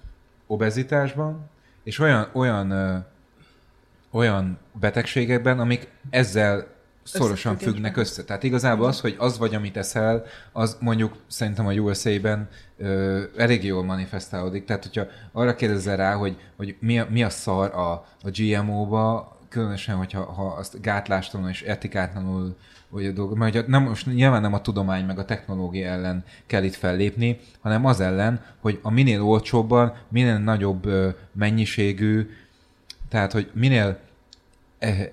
Obezitásban, 0.48 1.50
és 1.84 2.00
olyan, 2.00 2.30
olyan, 2.32 2.72
ö, 2.72 2.98
olyan 4.12 4.58
betegségekben, 4.80 5.60
amik 5.60 5.88
ezzel 6.10 6.68
szorosan 7.04 7.58
függnek 7.58 7.98
össze. 7.98 8.24
Tehát 8.24 8.44
igazából 8.44 8.88
az, 8.88 9.00
hogy 9.00 9.16
az 9.18 9.38
vagy, 9.38 9.56
amit 9.56 9.78
eszel, 9.78 10.26
az 10.52 10.78
mondjuk 10.80 11.16
szerintem 11.28 11.68
a 11.68 11.74
USA-ben 11.74 12.50
ö, 12.78 13.24
elég 13.38 13.64
jól 13.64 13.84
manifestálódik. 13.84 14.66
Tehát, 14.66 14.84
hogyha 14.84 15.06
arra 15.32 15.56
kérdezel 15.56 15.98
rá, 15.98 16.14
hogy, 16.14 16.38
hogy 16.56 16.76
mi, 16.80 17.00
a, 17.00 17.08
mi 17.10 17.24
a 17.24 17.30
szar 17.30 17.72
a, 17.74 17.92
a 18.22 18.30
GMO-ba, 18.32 19.38
különösen, 19.54 19.96
hogyha 19.96 20.24
ha 20.24 20.46
azt 20.46 20.82
gátlástalanul 20.82 21.52
és 21.52 21.62
etikátlanul 21.62 22.56
vagy 22.90 23.06
a 23.06 23.12
dolgok, 23.12 23.38
mert 23.38 23.56
ugye 23.56 23.64
nem, 23.68 23.84
most 23.84 24.06
nyilván 24.06 24.42
nem 24.42 24.54
a 24.54 24.62
tudomány 24.62 25.06
meg 25.06 25.20
a 25.20 25.26
technológia 25.26 25.88
ellen 25.88 26.24
kell 26.46 26.64
itt 26.64 26.76
fellépni, 26.76 27.40
hanem 27.62 27.86
az 27.86 28.00
ellen, 28.00 28.42
hogy 28.62 28.80
a 28.82 28.90
minél 28.90 29.22
olcsóbban, 29.22 29.94
minél 30.08 30.38
nagyobb 30.38 30.90
mennyiségű, 31.32 32.30
tehát, 33.10 33.32
hogy 33.32 33.52
minél 33.54 34.00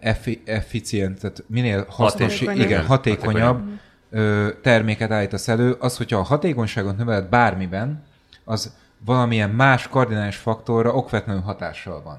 effi- 0.00 0.42
efficient, 0.44 1.20
tehát 1.20 1.44
minél 1.46 1.86
hasznos, 1.88 2.38
Hatékonyabb. 2.38 2.66
igen, 2.66 2.86
hatékonyabb 2.86 3.62
ö, 4.10 4.48
terméket 4.62 5.10
állítasz 5.10 5.48
elő, 5.48 5.72
az, 5.72 5.96
hogyha 5.96 6.18
a 6.18 6.22
hatékonyságot 6.22 6.96
növeled 6.96 7.28
bármiben, 7.28 8.02
az 8.44 8.76
valamilyen 9.04 9.50
más 9.50 9.88
kardinális 9.88 10.36
faktorra 10.36 10.94
okvetlenül 10.94 11.42
hatással 11.42 12.02
van. 12.02 12.18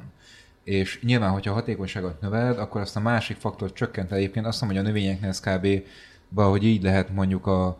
És 0.63 0.99
nyilván, 1.01 1.29
hogyha 1.31 1.51
a 1.51 1.53
hatékonyságot 1.53 2.21
növeled, 2.21 2.59
akkor 2.59 2.81
azt 2.81 2.95
a 2.95 2.99
másik 2.99 3.37
faktort 3.37 3.75
csökkent 3.75 4.11
egyébként. 4.11 4.45
Azt 4.45 4.61
mondom, 4.61 4.77
hogy 4.77 4.87
a 4.87 4.91
növényeknél 4.93 5.29
ez 5.29 5.39
kb. 5.39 5.67
valahogy 6.29 6.63
így 6.63 6.83
lehet 6.83 7.13
mondjuk 7.13 7.47
a, 7.47 7.77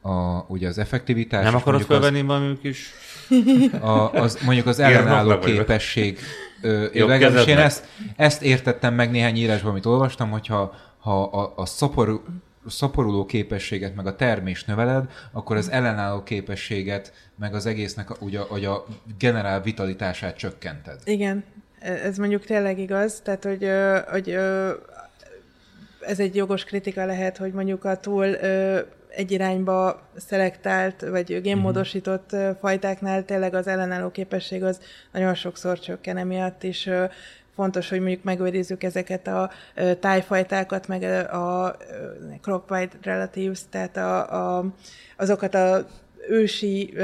a, 0.00 0.44
ugye 0.48 0.68
az 0.68 0.78
effektivitás. 0.78 1.44
Nem 1.44 1.54
akarod 1.54 1.82
fölvenni 1.82 2.22
valami 2.22 2.58
kis... 2.58 2.90
a, 3.80 4.12
az, 4.12 4.38
mondjuk 4.44 4.66
az 4.66 4.78
ellenálló 4.78 5.38
képesség. 5.38 6.18
Ö, 6.62 6.86
Jobb 6.92 7.08
legalábbis 7.08 7.44
én 7.44 7.58
ezt, 7.58 7.86
ezt 8.16 8.42
értettem 8.42 8.94
meg 8.94 9.10
néhány 9.10 9.36
írásban, 9.36 9.70
amit 9.70 9.86
olvastam, 9.86 10.30
hogyha 10.30 10.74
ha 10.98 11.22
a, 11.22 11.52
a 11.56 11.66
szoporú, 11.66 12.22
szaporuló 12.66 13.26
képességet, 13.26 13.94
meg 13.94 14.06
a 14.06 14.16
termés 14.16 14.64
növeled, 14.64 15.10
akkor 15.32 15.56
az 15.56 15.70
ellenálló 15.70 16.22
képességet, 16.22 17.12
meg 17.38 17.54
az 17.54 17.66
egésznek 17.66 18.10
a, 18.10 18.16
ugye, 18.20 18.38
hogy 18.38 18.64
a 18.64 18.84
generál 19.18 19.62
vitalitását 19.62 20.36
csökkented. 20.36 21.00
Igen, 21.04 21.44
ez 21.80 22.16
mondjuk 22.16 22.44
tényleg 22.44 22.78
igaz, 22.78 23.20
tehát 23.20 23.44
hogy, 23.44 23.70
hogy 24.10 24.38
ez 26.00 26.20
egy 26.20 26.34
jogos 26.34 26.64
kritika 26.64 27.04
lehet, 27.04 27.36
hogy 27.36 27.52
mondjuk 27.52 27.84
a 27.84 27.96
túl 27.96 28.36
egy 29.10 29.30
irányba 29.30 30.02
szelektált, 30.16 31.00
vagy 31.00 31.40
génmódosított 31.40 32.32
ö, 32.32 32.50
fajtáknál 32.60 33.24
tényleg 33.24 33.54
az 33.54 33.66
ellenálló 33.66 34.10
képesség 34.10 34.62
az 34.62 34.80
nagyon 35.12 35.34
sokszor 35.34 35.78
csökken 35.78 36.16
emiatt, 36.16 36.64
és 36.64 36.90
fontos, 37.54 37.88
hogy 37.88 38.00
mondjuk 38.00 38.22
megőrizzük 38.22 38.82
ezeket 38.82 39.26
a 39.26 39.50
tájfajtákat, 40.00 40.88
meg 40.88 41.02
a 41.32 41.76
crop 42.40 42.70
wide 42.70 42.92
relatives, 43.02 43.60
tehát 43.70 43.96
a, 43.96 44.58
a, 44.58 44.64
azokat 45.16 45.54
a 45.54 45.86
ősi 46.28 46.94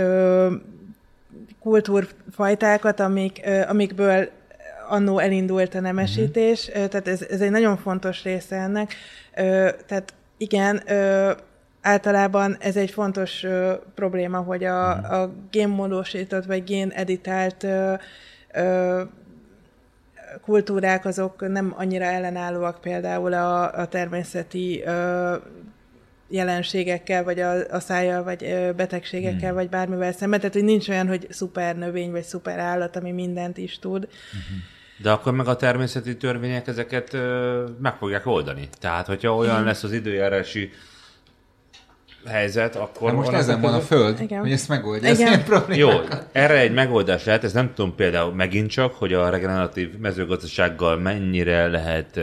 kultúrfajtákat, 1.60 3.00
amik, 3.00 3.40
amikből 3.68 4.28
annó 4.88 5.18
elindult 5.18 5.74
a 5.74 5.80
nemesítés, 5.80 6.68
ö, 6.68 6.72
tehát 6.72 7.08
ez, 7.08 7.22
ez 7.22 7.40
egy 7.40 7.50
nagyon 7.50 7.76
fontos 7.76 8.22
része 8.22 8.56
ennek. 8.56 8.94
Tehát 9.86 10.14
igen, 10.36 10.82
általában 11.86 12.56
ez 12.60 12.76
egy 12.76 12.90
fontos 12.90 13.42
ö, 13.42 13.74
probléma, 13.94 14.38
hogy 14.38 14.64
a, 14.64 14.90
a 15.22 15.32
génmódosított 15.50 16.44
vagy 16.44 16.64
géneditált 16.64 17.62
ö, 17.62 17.94
ö, 18.52 19.02
kultúrák 20.42 21.04
azok 21.04 21.48
nem 21.48 21.74
annyira 21.76 22.04
ellenállóak 22.04 22.80
például 22.80 23.32
a, 23.32 23.72
a 23.72 23.86
természeti 23.86 24.82
ö, 24.86 25.34
jelenségekkel, 26.28 27.24
vagy 27.24 27.40
a, 27.40 27.70
a 27.70 27.80
szájjal, 27.80 28.22
vagy 28.22 28.44
ö, 28.44 28.72
betegségekkel, 28.72 29.54
vagy 29.54 29.68
bármivel 29.68 30.12
szemben. 30.12 30.38
Tehát, 30.38 30.54
hogy 30.54 30.64
nincs 30.64 30.88
olyan, 30.88 31.08
hogy 31.08 31.26
szuper 31.30 31.76
növény, 31.76 32.10
vagy 32.10 32.22
szuper 32.22 32.58
állat, 32.58 32.96
ami 32.96 33.12
mindent 33.12 33.58
is 33.58 33.78
tud. 33.78 34.08
De 34.96 35.10
akkor 35.10 35.32
meg 35.32 35.46
a 35.46 35.56
természeti 35.56 36.16
törvények 36.16 36.66
ezeket 36.66 37.14
ö, 37.14 37.64
meg 37.82 37.96
fogják 37.96 38.26
oldani. 38.26 38.68
Tehát, 38.80 39.06
hogyha 39.06 39.34
olyan 39.34 39.64
lesz 39.64 39.82
az 39.82 39.92
időjárási 39.92 40.70
helyzet, 42.26 42.76
akkor... 42.76 43.10
De 43.10 43.16
most 43.16 43.30
ezen 43.32 43.60
van 43.60 43.74
a 43.74 43.80
föld, 43.80 44.20
Igen. 44.20 44.40
hogy 44.40 44.52
ezt 44.52 44.68
megoldja. 44.68 45.08
Ez 45.08 45.18
Igen. 45.18 45.32
ilyen 45.32 45.44
probléma. 45.44 45.90
Jó, 45.90 46.00
erre 46.32 46.58
egy 46.58 46.72
megoldás 46.72 47.24
lehet, 47.24 47.44
ez 47.44 47.52
nem 47.52 47.74
tudom 47.74 47.94
például 47.94 48.32
megint 48.32 48.70
csak, 48.70 48.94
hogy 48.94 49.12
a 49.12 49.28
regeneratív 49.28 49.98
mezőgazdasággal 49.98 50.96
mennyire 50.96 51.66
lehet 51.66 52.20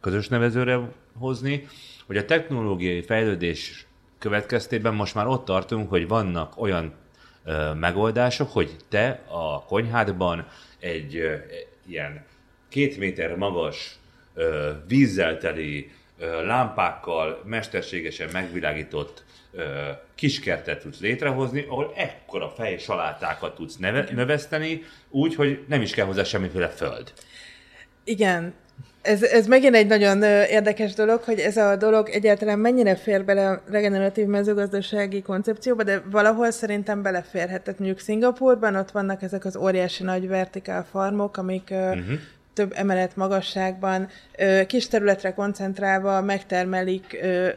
közös 0.00 0.28
nevezőre 0.28 0.80
hozni, 1.18 1.66
hogy 2.06 2.16
a 2.16 2.24
technológiai 2.24 3.02
fejlődés 3.02 3.86
következtében 4.18 4.94
most 4.94 5.14
már 5.14 5.26
ott 5.26 5.44
tartunk, 5.44 5.88
hogy 5.88 6.08
vannak 6.08 6.60
olyan 6.60 6.92
ö, 7.44 7.72
megoldások, 7.74 8.52
hogy 8.52 8.76
te 8.88 9.20
a 9.28 9.64
konyhádban 9.64 10.46
egy 10.78 11.22
ilyen 11.92 12.24
két 12.68 12.98
méter 12.98 13.36
magas 13.36 13.98
vízzel 14.86 15.38
teli 15.38 15.90
lámpákkal 16.44 17.42
mesterségesen 17.44 18.28
megvilágított 18.32 19.24
kiskertet 20.14 20.82
tudsz 20.82 21.00
létrehozni, 21.00 21.64
ahol 21.68 21.92
ekkora 21.96 22.50
fej 22.50 22.78
salátákat 22.78 23.54
tudsz 23.54 23.76
neve, 23.76 24.08
növeszteni, 24.12 24.82
úgy, 25.08 25.34
hogy 25.34 25.64
nem 25.68 25.80
is 25.82 25.92
kell 25.92 26.06
hozzá 26.06 26.22
semmiféle 26.22 26.68
föld. 26.68 27.12
Igen, 28.04 28.54
ez, 29.02 29.22
ez 29.22 29.46
megint 29.46 29.74
egy 29.74 29.86
nagyon 29.86 30.22
érdekes 30.22 30.94
dolog, 30.94 31.22
hogy 31.22 31.38
ez 31.38 31.56
a 31.56 31.76
dolog 31.76 32.08
egyáltalán 32.08 32.58
mennyire 32.58 32.96
fér 32.96 33.24
bele 33.24 33.48
a 33.48 33.62
regeneratív 33.70 34.26
mezőgazdasági 34.26 35.22
koncepcióba, 35.22 35.82
de 35.82 36.02
valahol 36.10 36.50
szerintem 36.50 37.02
beleférhet. 37.02 37.62
Tehát 37.62 37.78
mondjuk 37.80 38.00
Szingapurban 38.00 38.74
ott 38.74 38.90
vannak 38.90 39.22
ezek 39.22 39.44
az 39.44 39.56
óriási 39.56 40.02
nagy 40.02 40.28
vertikál 40.28 40.86
farmok, 40.90 41.36
amik 41.36 41.68
uh-huh. 41.70 42.02
több 42.54 42.72
emelet 42.74 43.16
magasságban, 43.16 44.08
kis 44.66 44.88
területre 44.88 45.32
koncentrálva 45.34 46.20
megtermelik 46.20 47.16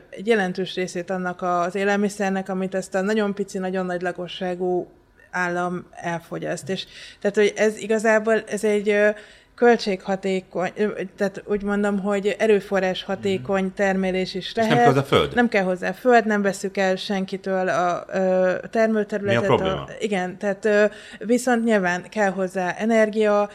egy 0.09 0.27
jelentős 0.27 0.75
részét 0.75 1.09
annak 1.09 1.41
az 1.41 1.75
élelmiszernek, 1.75 2.49
amit 2.49 2.75
ezt 2.75 2.95
a 2.95 3.01
nagyon 3.01 3.33
pici, 3.33 3.57
nagyon 3.57 3.85
nagy 3.85 4.01
lakosságú 4.01 4.87
állam 5.31 5.85
elfogyaszt. 5.91 6.69
És 6.69 6.85
tehát, 7.21 7.35
hogy 7.35 7.53
ez 7.55 7.77
igazából, 7.77 8.43
ez 8.47 8.63
egy 8.63 8.97
költséghatékony, 9.55 10.71
tehát 11.17 11.43
úgy 11.45 11.63
mondom, 11.63 11.99
hogy 11.99 12.35
erőforrás 12.39 13.03
hatékony 13.03 13.73
termelés 13.73 14.33
is 14.33 14.53
lehet. 14.55 14.71
nem 14.71 14.79
kell 14.79 14.93
hozzá 14.93 15.01
föld? 15.01 15.35
Nem 15.35 15.47
kell 15.47 15.63
hozzá 15.63 15.91
föld, 15.91 16.25
nem 16.25 16.41
veszük 16.41 16.77
el 16.77 16.95
senkitől 16.95 17.69
a 17.69 18.05
ö, 18.13 18.53
termőterületet. 18.69 19.41
Mi 19.41 19.45
a 19.47 19.55
probléma? 19.55 19.81
A, 19.81 19.87
igen, 19.99 20.37
tehát 20.37 20.67
viszont 21.19 21.63
nyilván 21.63 22.03
kell 22.09 22.31
hozzá 22.31 22.71
energia, 22.71 23.49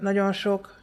nagyon 0.00 0.32
sok 0.32 0.78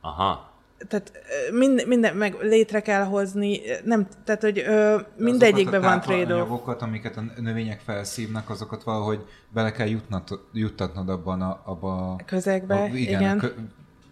Aha. 0.00 0.48
Tehát 0.88 1.12
mind, 1.52 1.86
minden, 1.86 2.16
meg 2.16 2.36
létre 2.40 2.80
kell 2.80 3.02
hozni, 3.04 3.60
nem, 3.84 4.06
tehát, 4.24 4.42
hogy 4.42 4.58
ö, 4.58 4.96
mindegyikben 5.16 5.80
van 5.80 6.00
trade-off. 6.00 6.28
tápanyagokat, 6.28 6.82
amiket 6.82 7.16
a 7.16 7.22
növények 7.40 7.80
felszívnak, 7.84 8.50
azokat 8.50 8.82
valahogy 8.82 9.24
bele 9.48 9.72
kell 9.72 9.86
jutnat, 9.86 10.30
juttatnod 10.52 11.08
abban 11.08 11.42
a, 11.42 11.62
abba 11.64 12.12
a 12.12 12.16
Közegbe, 12.26 12.74
a, 12.74 12.86
igen. 12.86 13.20
igen. 13.20 13.38
A 13.38 13.40
kö, 13.40 13.48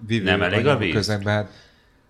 vívő 0.07 0.25
Nem 0.25 0.43
elég 0.43 0.67
a 0.67 0.77
víz? 0.77 0.95
Közegbe, 0.95 1.31
hát, 1.31 1.51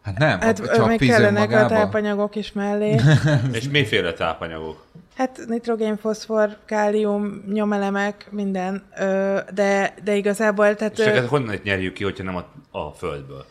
hát 0.02 0.18
nem, 0.18 0.40
Hát 0.40 0.59
a, 0.61 0.74
csak 0.74 0.86
meg 0.86 0.98
víz 0.98 1.09
kellenek 1.09 1.50
a 1.50 1.52
önmagában. 1.52 1.68
tápanyagok 1.68 2.36
is 2.36 2.52
mellé. 2.52 3.00
És 3.52 3.68
miféle 3.68 4.12
tápanyagok? 4.12 4.84
Hát 5.16 5.40
nitrogén, 5.48 5.96
foszfor, 5.96 6.57
kálium, 6.64 7.42
nyomelemek, 7.52 8.26
minden, 8.30 8.82
ö, 8.98 9.38
de, 9.54 9.94
de 10.04 10.14
igazából, 10.14 10.74
tehát... 10.74 10.92
És 10.92 10.98
ö, 10.98 11.09
ezeket 11.09 11.28
honnan 11.28 11.61
nyerjük 11.62 11.92
ki, 11.92 12.04
hogyha 12.04 12.24
nem 12.24 12.36
a, 12.36 12.44
a 12.78 12.90
földből? 12.90 13.44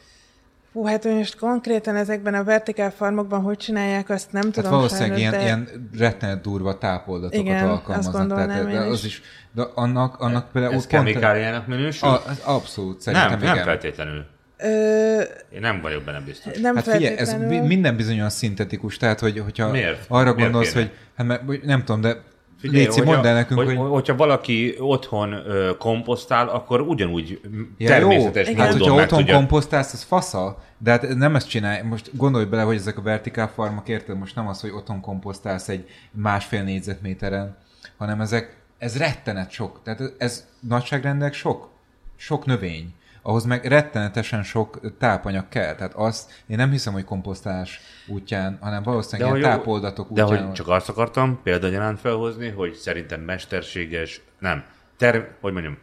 Hú, 0.76 0.86
hát 0.86 1.04
hogy 1.04 1.14
most 1.14 1.38
konkrétan 1.38 1.96
ezekben 1.96 2.34
a 2.34 2.44
vertikál 2.44 2.92
farmokban 2.92 3.42
hogy 3.42 3.58
csinálják, 3.58 4.10
azt 4.10 4.32
nem 4.32 4.42
Tehát 4.42 4.56
tudom 4.56 4.72
valószínűleg 4.72 5.18
sajnos, 5.18 5.20
ilyen, 5.20 5.32
de... 5.32 5.42
ilyen 5.42 5.90
rettenet 5.98 6.42
durva 6.42 6.78
tápoldatokat 6.78 7.46
Igen, 7.46 7.68
alkalmaznak. 7.70 8.28
tehát, 8.28 8.72
de 8.72 8.80
az 8.80 9.00
is. 9.00 9.06
is. 9.06 9.22
De 9.52 9.64
annak, 9.76 10.20
annak 10.20 10.52
például 10.52 10.74
Ez 10.74 10.88
kemikáliának 10.88 11.68
minősül? 11.68 12.10
A, 12.10 12.22
az 12.28 12.42
abszolút, 12.44 13.02
szerintem 13.02 13.30
nem, 13.30 13.40
igen. 13.40 13.56
nem 13.56 13.64
feltétlenül. 13.64 14.26
Ö, 14.58 15.22
Én 15.50 15.60
nem 15.60 15.82
vagyok 15.82 16.04
benne 16.04 16.20
biztos. 16.20 16.58
nem 16.58 16.76
Hát 16.76 16.88
figyelj, 16.88 17.18
ez 17.18 17.34
minden 17.48 17.96
bizonyan 17.96 18.30
szintetikus, 18.30 18.98
tehát 18.98 19.20
hogy, 19.20 19.40
hogyha 19.40 19.72
Miért? 19.72 20.06
arra 20.08 20.24
Miért 20.34 20.38
gondolsz, 20.38 20.72
kéne? 20.74 20.92
hogy 21.16 21.28
hát 21.28 21.64
nem 21.64 21.84
tudom, 21.84 22.02
de 22.02 22.22
Figyelj, 22.66 22.86
Léci, 22.86 23.02
mondd 23.02 23.26
el 23.26 23.34
nekünk, 23.34 23.60
hogy, 23.60 23.76
hogy, 23.76 23.90
hogyha 23.90 24.16
valaki 24.16 24.76
otthon 24.80 25.34
ö, 25.34 25.72
komposztál, 25.78 26.48
akkor 26.48 26.82
ugyanúgy 26.82 27.40
Ja, 27.78 27.88
természetes 27.88 28.50
jó, 28.50 28.56
hát 28.56 28.72
hogyha 28.72 28.94
meg 28.94 29.04
otthon 29.04 29.20
tudja. 29.20 29.36
komposztálsz, 29.36 29.94
az 29.94 30.04
fasza, 30.04 30.58
de 30.78 30.92
hát 30.92 31.16
nem 31.16 31.36
ezt 31.36 31.50
csinálj. 31.50 31.82
Most 31.82 32.10
gondolj 32.14 32.46
bele, 32.46 32.62
hogy 32.62 32.76
ezek 32.76 32.98
a 32.98 33.02
vertikál 33.02 33.48
farmok, 33.48 33.88
érted? 33.88 34.18
Most 34.18 34.36
nem 34.36 34.48
az, 34.48 34.62
hogy 34.62 34.70
otthon 34.70 35.02
komposztálsz 35.02 35.70
egy 35.70 35.90
másfél 36.12 36.64
négyzetméteren, 36.64 37.58
hanem 37.98 38.22
ezek, 38.22 38.56
ez 38.78 38.98
rettenet 38.98 39.52
sok. 39.52 39.80
Tehát 39.84 40.00
ez, 40.00 40.12
ez 40.18 40.48
nagyságrendek 40.60 41.34
sok, 41.34 41.70
sok 42.16 42.46
növény. 42.46 42.94
Ahhoz 43.28 43.46
meg 43.46 43.66
rettenetesen 43.66 44.44
sok 44.44 44.98
tápanyag 44.98 45.50
kell. 45.50 45.76
Tehát 45.76 45.94
azt 45.94 46.44
én 46.48 46.58
nem 46.58 46.72
hiszem, 46.72 46.94
hogy 46.94 47.04
komposztálás 47.04 47.80
útján, 48.08 48.58
hanem 48.62 48.84
valószínűleg 48.84 49.32
hogy 49.32 49.40
ilyen 49.40 49.52
jó- 49.52 49.58
tápoldatok 49.58 50.12
De 50.12 50.24
útján. 50.24 50.46
hogy 50.46 50.54
csak 50.54 50.68
azt 50.68 50.90
akartam 50.90 51.40
példagyanánt 51.44 52.00
felhozni, 52.00 52.50
hogy 52.50 52.74
szerintem 52.74 53.22
mesterséges, 53.22 54.22
nem, 54.40 54.64
ter, 54.98 55.30
hogy 55.42 55.54
mondjam, 55.54 55.78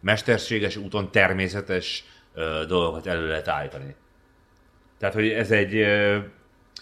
mesterséges 0.00 0.76
úton 0.76 1.10
természetes 1.10 2.04
ö, 2.34 2.64
dolgokat 2.68 3.06
elő 3.06 3.28
lehet 3.28 3.48
állítani. 3.48 3.94
Tehát, 4.98 5.14
hogy 5.14 5.28
ez 5.28 5.50
egy 5.50 5.74
ö, 5.76 6.12
Hát 6.12 6.26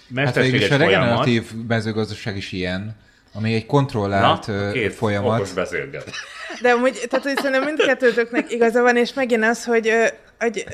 mesterséges 0.09 0.61
végülis 0.61 0.71
a 0.71 0.77
regeneratív 0.85 1.53
mezőgazdaság 1.69 2.37
is 2.37 2.53
ilyen, 2.53 2.97
ami 3.35 3.55
egy 3.55 3.67
kontrollált 3.67 4.47
Na, 4.47 4.71
két 4.71 4.95
folyamat. 4.95 5.39
okos 5.39 5.53
beszélget. 5.53 6.11
De 6.63 6.71
amúgy, 6.71 7.01
tehát 7.09 7.25
hogy 7.25 7.37
szerintem 7.37 7.65
mindkettőtöknek 7.65 8.53
igaza 8.53 8.83
van, 8.83 8.97
és 8.97 9.13
megint 9.15 9.45
az, 9.45 9.65
hogy 9.65 9.93
hogy, 10.39 10.65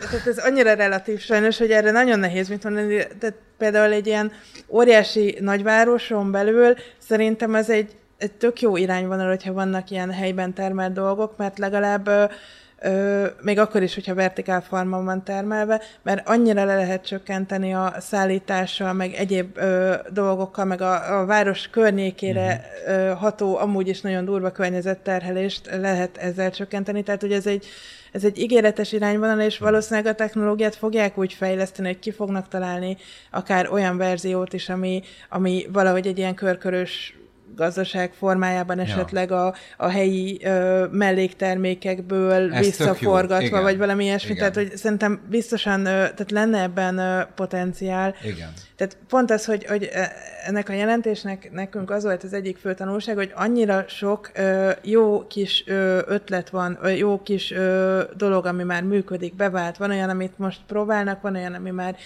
tehát 0.00 0.26
ez 0.26 0.38
annyira 0.38 0.74
relatív 0.74 1.20
sajnos, 1.20 1.58
hogy 1.58 1.70
erre 1.70 1.90
nagyon 1.90 2.18
nehéz 2.18 2.48
mit 2.48 2.64
mondani. 2.64 2.96
Tehát 2.96 3.36
például 3.58 3.92
egy 3.92 4.06
ilyen 4.06 4.32
óriási 4.68 5.38
nagyvároson 5.40 6.30
belül 6.30 6.74
szerintem 6.98 7.54
ez 7.54 7.70
egy, 7.70 7.92
egy 8.18 8.32
tök 8.32 8.60
jó 8.60 8.76
irányvonal, 8.76 9.28
hogyha 9.28 9.52
vannak 9.52 9.90
ilyen 9.90 10.12
helyben 10.12 10.52
termelt 10.54 10.92
dolgok, 10.92 11.36
mert 11.36 11.58
legalább 11.58 12.10
ö, 12.84 13.26
még 13.42 13.58
akkor 13.58 13.82
is, 13.82 13.94
hogyha 13.94 14.14
vertikál 14.14 14.60
farmon 14.62 15.04
van 15.04 15.24
termelve, 15.24 15.80
mert 16.02 16.28
annyira 16.28 16.64
le 16.64 16.74
lehet 16.74 17.06
csökkenteni 17.06 17.74
a 17.74 17.94
szállítással, 17.98 18.92
meg 18.92 19.12
egyéb 19.12 19.56
ö, 19.56 19.94
dolgokkal, 20.10 20.64
meg 20.64 20.80
a, 20.80 21.20
a 21.20 21.24
város 21.26 21.68
környékére 21.68 22.70
uh-huh. 22.86 23.04
ö, 23.04 23.12
ható, 23.12 23.56
amúgy 23.56 23.88
is 23.88 24.00
nagyon 24.00 24.24
durva 24.24 24.50
környezetterhelést 24.50 25.70
lehet 25.80 26.16
ezzel 26.16 26.50
csökkenteni, 26.50 27.02
tehát 27.02 27.20
hogy 27.20 27.32
ez 27.32 27.46
egy, 27.46 27.66
ez 28.12 28.24
egy 28.24 28.38
ígéretes 28.38 28.92
irányvonal, 28.92 29.40
és 29.40 29.58
valószínűleg 29.58 30.12
a 30.12 30.14
technológiát 30.14 30.74
fogják 30.74 31.18
úgy 31.18 31.32
fejleszteni, 31.32 31.88
hogy 31.88 31.98
ki 31.98 32.10
fognak 32.10 32.48
találni 32.48 32.96
akár 33.30 33.72
olyan 33.72 33.96
verziót 33.96 34.52
is, 34.52 34.68
ami, 34.68 35.02
ami 35.28 35.66
valahogy 35.72 36.06
egy 36.06 36.18
ilyen 36.18 36.34
körkörös 36.34 37.14
gazdaság 37.56 38.12
formájában 38.12 38.78
esetleg 38.78 39.30
ja. 39.30 39.46
a, 39.46 39.54
a 39.76 39.88
helyi 39.88 40.40
ö, 40.44 40.86
melléktermékekből 40.90 42.54
Ez 42.54 42.64
visszaforgatva, 42.64 43.62
vagy 43.62 43.78
valami 43.78 44.04
ilyesmi. 44.04 44.30
Igen. 44.30 44.38
Tehát, 44.38 44.68
hogy 44.68 44.76
szerintem 44.76 45.20
biztosan, 45.28 45.80
ö, 45.80 45.84
tehát 45.86 46.30
lenne 46.30 46.62
ebben 46.62 46.98
ö, 46.98 47.22
potenciál. 47.34 48.14
Igen. 48.22 48.52
Tehát 48.76 48.96
pont 49.08 49.30
az, 49.30 49.44
hogy, 49.44 49.66
hogy 49.66 49.90
ennek 50.44 50.68
a 50.68 50.72
jelentésnek 50.72 51.52
nekünk 51.52 51.90
az 51.90 52.04
volt 52.04 52.22
az 52.22 52.32
egyik 52.32 52.56
fő 52.56 52.74
tanulság, 52.74 53.16
hogy 53.16 53.32
annyira 53.34 53.84
sok 53.88 54.30
ö, 54.34 54.70
jó 54.82 55.26
kis 55.26 55.64
ö, 55.66 55.98
ötlet 56.06 56.50
van, 56.50 56.78
ö, 56.82 56.88
jó 56.88 57.22
kis 57.22 57.50
ö, 57.50 58.02
dolog, 58.16 58.46
ami 58.46 58.62
már 58.62 58.82
működik, 58.82 59.34
bevált. 59.34 59.76
Van 59.76 59.90
olyan, 59.90 60.08
amit 60.08 60.38
most 60.38 60.60
próbálnak, 60.66 61.20
van 61.20 61.34
olyan, 61.34 61.54
ami 61.54 61.70
már 61.70 61.96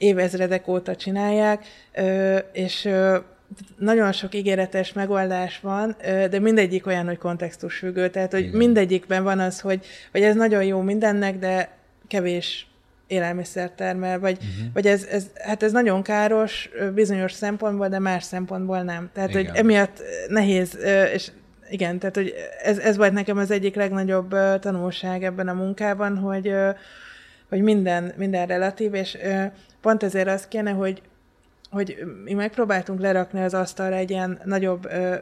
évezredek 0.00 0.68
óta 0.68 0.96
csinálják, 0.96 1.64
és 2.52 2.88
nagyon 3.78 4.12
sok 4.12 4.34
ígéretes 4.34 4.92
megoldás 4.92 5.60
van, 5.60 5.96
de 6.02 6.38
mindegyik 6.38 6.86
olyan, 6.86 7.06
hogy 7.06 7.18
kontextus 7.18 7.76
függő. 7.76 8.08
Tehát, 8.08 8.32
hogy 8.32 8.44
Igen. 8.44 8.56
mindegyikben 8.56 9.22
van 9.22 9.38
az, 9.38 9.60
hogy, 9.60 9.86
hogy 10.12 10.22
ez 10.22 10.34
nagyon 10.34 10.64
jó 10.64 10.80
mindennek, 10.80 11.38
de 11.38 11.70
kevés 12.08 12.66
élelmiszer 13.06 13.70
termel, 13.70 14.18
vagy, 14.18 14.36
uh-huh. 14.36 14.72
vagy 14.72 14.86
ez, 14.86 15.04
ez, 15.04 15.26
hát 15.34 15.62
ez 15.62 15.72
nagyon 15.72 16.02
káros 16.02 16.70
bizonyos 16.94 17.32
szempontból, 17.32 17.88
de 17.88 17.98
más 17.98 18.24
szempontból 18.24 18.82
nem. 18.82 19.10
Tehát, 19.12 19.30
igen. 19.30 19.46
hogy 19.46 19.56
emiatt 19.56 20.02
nehéz, 20.28 20.78
és 21.14 21.30
igen, 21.70 21.98
tehát, 21.98 22.16
hogy 22.16 22.34
ez, 22.62 22.78
ez 22.78 22.96
volt 22.96 23.12
nekem 23.12 23.38
az 23.38 23.50
egyik 23.50 23.74
legnagyobb 23.74 24.36
tanulság 24.60 25.24
ebben 25.24 25.48
a 25.48 25.52
munkában, 25.52 26.18
hogy, 26.18 26.54
hogy 27.48 27.62
minden, 27.62 28.12
minden 28.16 28.46
relatív, 28.46 28.94
és 28.94 29.18
pont 29.80 30.02
ezért 30.02 30.28
az 30.28 30.48
kéne, 30.48 30.70
hogy, 30.70 31.02
hogy 31.70 31.98
mi 32.24 32.32
megpróbáltunk 32.32 33.00
lerakni 33.00 33.42
az 33.42 33.54
asztalra 33.54 33.94
egy 33.94 34.10
ilyen 34.10 34.40
nagyobb 34.44 34.84
ö, 34.84 35.14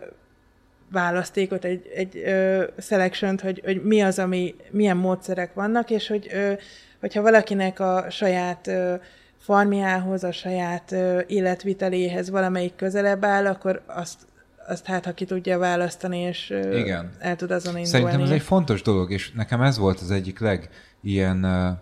választékot, 0.90 1.64
egy, 1.64 1.90
egy 1.94 2.16
ö, 2.16 2.64
selection 2.78 3.38
hogy, 3.42 3.62
hogy 3.64 3.82
mi 3.82 4.00
az, 4.00 4.18
ami, 4.18 4.54
milyen 4.70 4.96
módszerek 4.96 5.54
vannak, 5.54 5.90
és 5.90 6.08
hogy 6.08 6.28
ö, 6.32 6.52
hogyha 7.00 7.22
valakinek 7.22 7.80
a 7.80 8.06
saját 8.10 8.66
ö, 8.66 8.94
farmiához, 9.38 10.24
a 10.24 10.32
saját 10.32 10.92
ö, 10.92 11.20
életviteléhez 11.26 12.30
valamelyik 12.30 12.76
közelebb 12.76 13.24
áll, 13.24 13.46
akkor 13.46 13.82
azt 13.86 14.26
azt 14.68 14.86
hát, 14.86 15.04
ha 15.04 15.12
ki 15.12 15.24
tudja 15.24 15.58
választani, 15.58 16.18
és 16.18 16.50
Igen. 16.72 17.10
el 17.18 17.36
tud 17.36 17.50
azon 17.50 17.76
indulni. 17.76 17.88
Szerintem 17.88 18.20
ez 18.20 18.30
egy 18.30 18.42
fontos 18.42 18.82
dolog, 18.82 19.10
és 19.10 19.32
nekem 19.32 19.60
ez 19.60 19.78
volt 19.78 20.00
az 20.00 20.10
egyik 20.10 20.38
leg 20.38 20.68
ilyen 21.02 21.44
uh, 21.44 21.78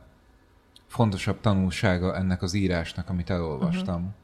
fontosabb 0.87 1.41
tanulsága 1.41 2.17
ennek 2.17 2.43
az 2.43 2.55
írásnak, 2.55 3.09
amit 3.09 3.31
elolvastam. 3.31 3.95
Uh-huh 3.95 4.15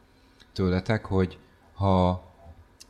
tőletek, 0.52 1.04
hogy 1.04 1.38
ha, 1.74 2.22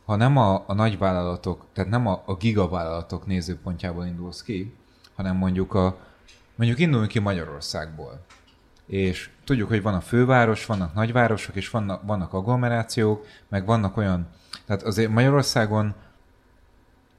ha 0.05 0.15
nem 0.15 0.37
a, 0.37 0.63
a 0.67 0.73
nagyvállalatok, 0.73 1.65
tehát 1.73 1.89
nem 1.89 2.07
a, 2.07 2.23
a 2.25 2.35
gigavállalatok 2.35 3.25
nézőpontjából 3.25 4.05
indulsz 4.05 4.43
ki, 4.43 4.75
hanem 5.15 5.35
mondjuk 5.35 5.73
a, 5.73 5.97
mondjuk 6.55 6.79
induljunk 6.79 7.11
ki 7.11 7.19
Magyarországból. 7.19 8.25
És 8.85 9.29
tudjuk, 9.43 9.69
hogy 9.69 9.81
van 9.81 9.93
a 9.93 10.01
főváros, 10.01 10.65
vannak 10.65 10.93
nagyvárosok, 10.93 11.55
és 11.55 11.69
vannak, 11.69 12.01
vannak 12.05 12.33
agglomerációk, 12.33 13.25
meg 13.49 13.65
vannak 13.65 13.97
olyan, 13.97 14.27
tehát 14.65 14.83
azért 14.83 15.11
Magyarországon 15.11 15.93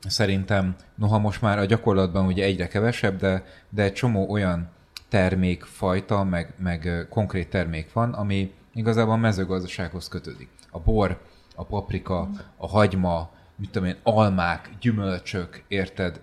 szerintem, 0.07 0.77
noha 0.95 1.19
most 1.19 1.41
már 1.43 1.59
a 1.59 1.65
gyakorlatban 1.65 2.27
ugye 2.27 2.45
egyre 2.45 2.69
kevesebb, 2.69 3.19
de, 3.19 3.45
de 3.69 3.83
egy 3.83 3.93
csomó 3.93 4.31
olyan 4.31 4.71
termékfajta, 5.09 6.25
meg, 6.25 6.55
meg 6.59 7.07
konkrét 7.11 7.51
termék 7.51 7.93
van, 7.93 8.13
ami, 8.13 8.53
igazából 8.75 9.13
a 9.13 9.17
mezőgazdasághoz 9.17 10.09
kötődik. 10.09 10.49
A 10.71 10.79
bor, 10.79 11.21
a 11.55 11.65
paprika, 11.65 12.29
a 12.57 12.69
hagyma, 12.69 13.31
mit 13.57 13.71
tudom 13.71 13.89
én, 13.89 13.97
almák, 14.03 14.71
gyümölcsök, 14.81 15.63
érted? 15.69 16.21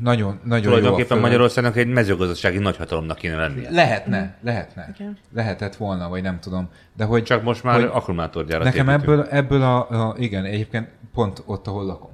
Nagyon, 0.00 0.40
nagyon 0.44 0.64
Tulajdonképpen 0.64 1.16
jó 1.16 1.22
Magyarországnak 1.22 1.76
egy 1.76 1.86
mezőgazdasági 1.86 2.58
nagyhatalomnak 2.58 3.16
kéne 3.16 3.36
lennie. 3.36 3.70
Lehetne, 3.70 4.36
lehetne. 4.42 4.88
Okay. 4.94 5.12
Lehetett 5.34 5.76
volna, 5.76 6.08
vagy 6.08 6.22
nem 6.22 6.40
tudom. 6.40 6.68
De 6.96 7.04
hogy, 7.04 7.22
Csak 7.22 7.42
most 7.42 7.62
már 7.62 7.84
akkumulátorgyárat 7.84 8.64
Nekem 8.64 8.88
ebből, 8.88 9.22
ebből 9.22 9.62
a, 9.62 10.08
a, 10.08 10.14
igen, 10.18 10.44
egyébként 10.44 10.88
pont 11.14 11.42
ott, 11.46 11.66
ahol 11.66 11.84
lakom. 11.84 12.10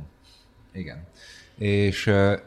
Igen. 0.73 1.07
És 1.59 2.07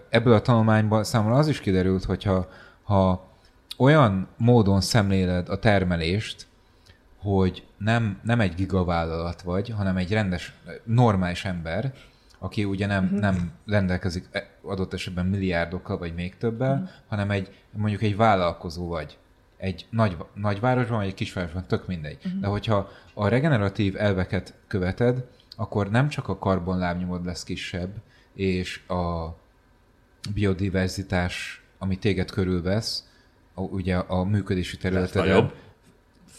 ebből 0.09 0.33
a 0.33 0.41
tanulmányban 0.41 1.03
számomra 1.03 1.35
az 1.35 1.47
is 1.47 1.59
kiderült, 1.59 2.03
hogyha 2.03 2.49
ha 2.83 3.29
olyan 3.77 4.27
módon 4.37 4.81
szemléled 4.81 5.49
a 5.49 5.59
termelést, 5.59 6.47
hogy 7.21 7.67
nem, 7.77 8.19
nem 8.23 8.39
egy 8.39 8.55
gigavállalat 8.55 9.41
vagy, 9.41 9.69
hanem 9.69 9.97
egy 9.97 10.11
rendes, 10.11 10.53
normális 10.83 11.45
ember, 11.45 11.93
aki 12.39 12.63
ugye 12.63 12.85
nem, 12.85 13.03
uh-huh. 13.03 13.19
nem 13.19 13.51
rendelkezik 13.65 14.27
e, 14.31 14.49
adott 14.61 14.93
esetben 14.93 15.25
milliárdokkal, 15.25 15.97
vagy 15.97 16.13
még 16.13 16.37
többel, 16.37 16.73
uh-huh. 16.73 16.89
hanem 17.07 17.31
egy, 17.31 17.63
mondjuk 17.71 18.01
egy 18.01 18.15
vállalkozó 18.15 18.87
vagy. 18.87 19.17
Egy 19.57 19.87
nagy, 19.89 20.17
nagyvárosban, 20.33 20.97
vagy 20.97 21.07
egy 21.07 21.13
kisvárosban, 21.13 21.65
tök 21.67 21.87
mindegy. 21.87 22.17
Uh-huh. 22.25 22.41
De 22.41 22.47
hogyha 22.47 22.89
a 23.13 23.27
regeneratív 23.27 23.95
elveket 23.97 24.53
követed, 24.67 25.25
akkor 25.55 25.89
nem 25.89 26.07
csak 26.07 26.27
a 26.27 26.37
karbonlábnyomod 26.37 27.25
lesz 27.25 27.43
kisebb, 27.43 27.89
és 28.33 28.87
a 28.87 29.35
biodiverzitás, 30.33 31.63
ami 31.77 31.97
téged 31.97 32.31
körülvesz, 32.31 33.09
a, 33.53 33.61
ugye 33.61 33.97
a 33.97 34.23
működési 34.23 34.77
területeden 34.77 35.51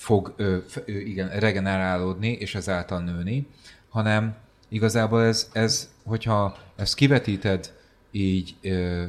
fog 0.02 0.34
ö, 0.36 0.56
ö, 0.84 0.92
igen, 0.92 1.28
regenerálódni, 1.28 2.32
és 2.32 2.54
ezáltal 2.54 3.00
nőni, 3.00 3.46
hanem 3.88 4.36
igazából 4.68 5.24
ez, 5.24 5.50
ez 5.52 5.90
hogyha 6.04 6.56
ezt 6.76 6.94
kivetíted 6.94 7.72
így 8.10 8.54
ö, 8.62 9.04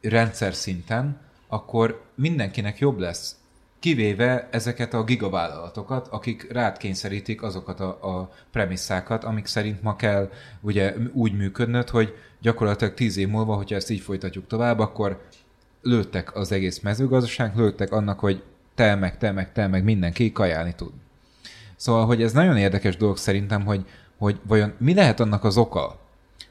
rendszer 0.00 0.54
szinten, 0.54 1.20
akkor 1.46 2.02
mindenkinek 2.14 2.78
jobb 2.78 2.98
lesz. 2.98 3.36
Kivéve 3.78 4.48
ezeket 4.50 4.94
a 4.94 5.04
gigavállalatokat, 5.04 6.08
akik 6.08 6.52
rád 6.52 6.76
kényszerítik 6.76 7.42
azokat 7.42 7.80
a, 7.80 8.18
a 8.18 8.32
premisszákat, 8.50 9.24
amik 9.24 9.46
szerint 9.46 9.82
ma 9.82 9.96
kell 9.96 10.30
ugye 10.60 10.94
úgy 11.12 11.36
működnöd, 11.36 11.88
hogy 11.88 12.14
gyakorlatilag 12.40 12.94
tíz 12.94 13.16
év 13.16 13.28
múlva, 13.28 13.54
hogyha 13.54 13.76
ezt 13.76 13.90
így 13.90 14.00
folytatjuk 14.00 14.46
tovább, 14.46 14.78
akkor 14.78 15.22
lőttek 15.82 16.34
az 16.34 16.52
egész 16.52 16.80
mezőgazdaság, 16.80 17.56
lőttek 17.56 17.92
annak, 17.92 18.18
hogy 18.18 18.42
te, 18.78 18.94
meg 18.94 19.18
te, 19.18 19.32
meg 19.32 19.52
te, 19.52 19.66
meg 19.66 19.84
mindenki 19.84 20.32
kajálni 20.32 20.74
tud. 20.74 20.92
Szóval, 21.76 22.06
hogy 22.06 22.22
ez 22.22 22.32
nagyon 22.32 22.56
érdekes 22.56 22.96
dolog 22.96 23.16
szerintem, 23.16 23.64
hogy, 23.64 23.84
hogy 24.16 24.40
vajon 24.42 24.72
mi 24.78 24.94
lehet 24.94 25.20
annak 25.20 25.44
az 25.44 25.56
oka, 25.56 26.00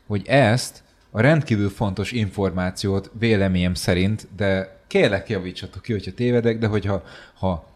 hogy 0.07 0.27
ezt 0.27 0.83
a 1.11 1.21
rendkívül 1.21 1.69
fontos 1.69 2.11
információt 2.11 3.11
véleményem 3.19 3.73
szerint, 3.73 4.27
de 4.35 4.77
kérlek 4.87 5.29
javítsatok 5.29 5.81
ki, 5.81 5.91
hogyha 5.91 6.11
tévedek, 6.13 6.57
de 6.59 6.67
hogyha 6.67 7.03
ha 7.33 7.69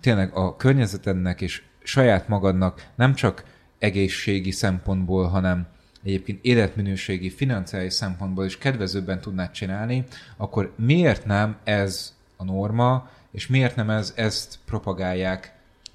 tényleg 0.00 0.34
a 0.34 0.56
környezetednek 0.56 1.40
és 1.40 1.62
saját 1.82 2.28
magadnak 2.28 2.86
nem 2.94 3.14
csak 3.14 3.44
egészségi 3.78 4.50
szempontból, 4.50 5.28
hanem 5.28 5.66
egyébként 6.04 6.44
életminőségi, 6.44 7.30
financiális 7.30 7.92
szempontból 7.92 8.44
is 8.44 8.58
kedvezőbben 8.58 9.20
tudnád 9.20 9.50
csinálni, 9.50 10.04
akkor 10.36 10.72
miért 10.76 11.26
nem 11.26 11.56
ez 11.64 12.14
a 12.36 12.44
norma, 12.44 13.08
és 13.32 13.46
miért 13.46 13.76
nem 13.76 13.90
ez, 13.90 14.12
ezt 14.16 14.58
propagálják 14.66 15.52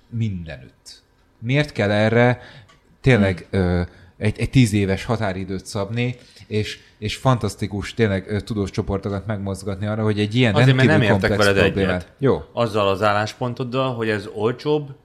mindenütt? 0.10 1.04
Miért 1.40 1.72
kell 1.72 1.92
erre 1.92 2.42
tényleg 3.02 3.48
hmm. 3.52 3.62
ö, 3.62 3.82
egy, 4.18 4.40
egy 4.40 4.50
tíz 4.50 4.74
éves 4.74 5.06
határidőt 5.06 5.66
szabni, 5.66 6.16
és, 6.48 6.80
és 6.98 7.16
fantasztikus 7.16 7.94
tényleg 7.94 8.32
ö, 8.32 8.40
tudós 8.40 8.70
csoportokat 8.70 9.26
megmozgatni 9.26 9.86
arra, 9.86 10.04
hogy 10.04 10.20
egy 10.20 10.36
ilyen 10.36 10.56
Azért, 10.56 10.76
mert 10.76 10.88
nem 10.88 11.02
értek 11.02 11.36
veled 11.36 11.58
problémát. 11.58 12.02
egyet. 12.02 12.14
Jó. 12.18 12.44
Azzal 12.54 12.88
az 12.88 13.02
álláspontoddal, 13.02 13.94
hogy 13.94 14.10
ez 14.10 14.28
olcsóbb 14.34 14.96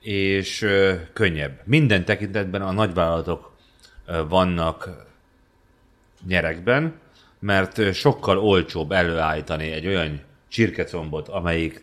és 0.00 0.62
ö, 0.62 0.94
könnyebb. 1.12 1.60
Minden 1.64 2.04
tekintetben 2.04 2.62
a 2.62 2.72
nagyvállalatok 2.72 3.52
ö, 4.06 4.26
vannak 4.28 4.88
nyerekben, 6.26 7.00
mert 7.38 7.94
sokkal 7.94 8.38
olcsóbb 8.38 8.92
előállítani 8.92 9.70
egy 9.70 9.86
olyan 9.86 10.20
csirkecombot, 10.52 11.28
amelyik 11.28 11.82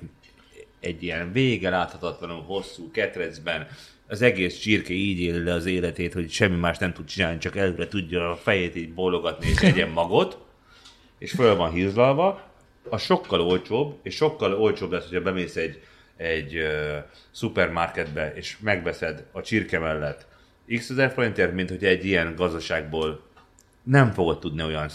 egy 0.80 1.04
ilyen 1.04 1.32
vége 1.32 1.70
láthatatlanul 1.70 2.42
hosszú 2.42 2.92
ketrecben 2.92 3.68
az 4.08 4.22
egész 4.22 4.58
csirke 4.58 4.94
így 4.94 5.20
éli 5.20 5.44
le 5.44 5.54
az 5.54 5.66
életét, 5.66 6.14
hogy 6.14 6.32
semmi 6.32 6.56
más 6.56 6.78
nem 6.78 6.94
tud 6.94 7.06
csinálni, 7.06 7.38
csak 7.38 7.56
előre 7.56 7.88
tudja 7.88 8.32
a 8.32 8.36
fejét 8.36 8.76
így 8.76 8.94
bólogatni 8.94 9.48
és 9.48 9.62
egyen 9.62 9.90
magot, 9.90 10.38
és 11.18 11.32
föl 11.32 11.56
van 11.56 11.72
hízlalva, 11.72 12.48
az 12.90 13.02
sokkal 13.02 13.42
olcsóbb, 13.42 14.00
és 14.04 14.16
sokkal 14.16 14.54
olcsóbb 14.54 14.92
lesz, 14.92 15.08
hogyha 15.08 15.22
bemész 15.22 15.56
egy, 15.56 15.82
egy 16.18 16.58
uh, 16.58 16.98
szupermarketbe, 17.32 18.34
és 18.36 18.58
megveszed 18.60 19.26
a 19.32 19.42
csirke 19.42 19.80
mellett 19.80 20.28
x 20.78 20.90
ezer 20.90 21.12
forintért, 21.12 21.54
mint 21.54 21.70
hogy 21.70 21.86
egy 21.86 22.06
ilyen 22.06 22.36
gazdaságból 22.36 23.29
nem 23.84 24.12
fogod 24.12 24.40
tudni 24.40 24.64
olyan, 24.64 24.90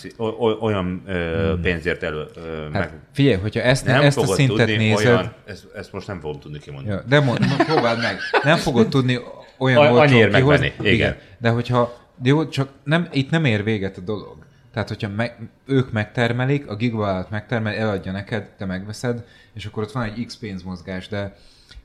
olyan 0.61 1.02
ö, 1.06 1.55
pénzért 1.62 2.02
elő 2.02 2.27
ö, 2.36 2.62
Hát 2.73 2.90
meg... 2.90 3.01
figyelj, 3.12 3.36
hogyha 3.36 3.61
ezt, 3.61 3.86
Nem 3.86 4.02
ezt 4.02 4.19
a 4.19 4.27
szintet 4.27 4.56
tudni 4.56 4.77
nézed, 4.77 5.06
olyan, 5.06 5.32
ezt, 5.44 5.66
ezt 5.74 5.93
most 5.93 6.06
nem 6.06 6.20
fogom 6.20 6.40
tudni 6.40 6.59
kimondani. 6.59 6.94
Ja, 6.94 7.02
de 7.09 7.20
mond, 7.20 7.56
próbáld 7.56 7.98
meg. 7.98 8.16
Nem 8.43 8.56
fogod 8.56 8.89
tudni 8.89 9.19
olyan 9.59 9.97
annyiért 9.97 10.35
kihozni. 10.35 10.73
megvenni, 10.77 10.94
igen. 10.94 11.16
De 11.39 11.51
hogyha, 11.51 11.97
jó, 12.23 12.48
csak 12.48 12.69
nem, 12.85 13.09
itt 13.12 13.31
nem 13.31 13.44
ér 13.44 13.65
véget 13.65 13.97
a 13.97 14.01
dolog. 14.01 14.36
Tehát, 14.73 14.89
hogyha 14.89 15.09
meg, 15.09 15.51
ők 15.66 15.93
megtermelik, 15.93 16.69
a 16.69 16.77
gigavállalat 16.77 17.31
megtermel, 17.31 17.74
eladja 17.74 18.12
neked, 18.12 18.51
te 18.59 18.65
megveszed, 18.65 19.24
és 19.52 19.66
akkor 19.66 19.82
ott 19.82 19.93
van 19.93 20.02
egy 20.02 20.24
X 20.27 20.36
pénzmozgás, 20.36 21.09
de 21.09 21.36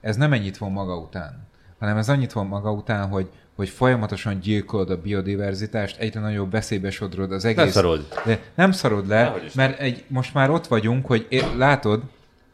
ez 0.02 0.16
nem 0.16 0.34
ennyit 0.34 0.58
von 0.58 0.72
maga 0.72 0.98
után, 0.98 1.48
hanem 1.80 1.98
ez 1.98 2.10
annyit 2.10 2.34
von 2.34 2.48
maga 2.48 2.72
után, 2.72 3.08
hogy, 3.08 3.30
hogy 3.60 3.70
folyamatosan 3.70 4.40
gyilkolod 4.40 4.90
a 4.90 5.02
biodiverzitást, 5.02 5.98
egyre 5.98 6.20
nagyobb 6.20 6.52
veszélybe 6.52 6.92
sodrod 6.92 7.32
az 7.32 7.46
egész... 7.46 7.72
szarod. 7.72 8.08
De 8.26 8.40
nem 8.56 8.72
szarod 8.72 9.08
le, 9.08 9.42
mert 9.56 9.80
egy, 9.80 10.04
most 10.08 10.34
már 10.34 10.50
ott 10.50 10.68
vagyunk, 10.68 11.06
hogy 11.06 11.26
é- 11.30 11.56
látod, 11.58 12.02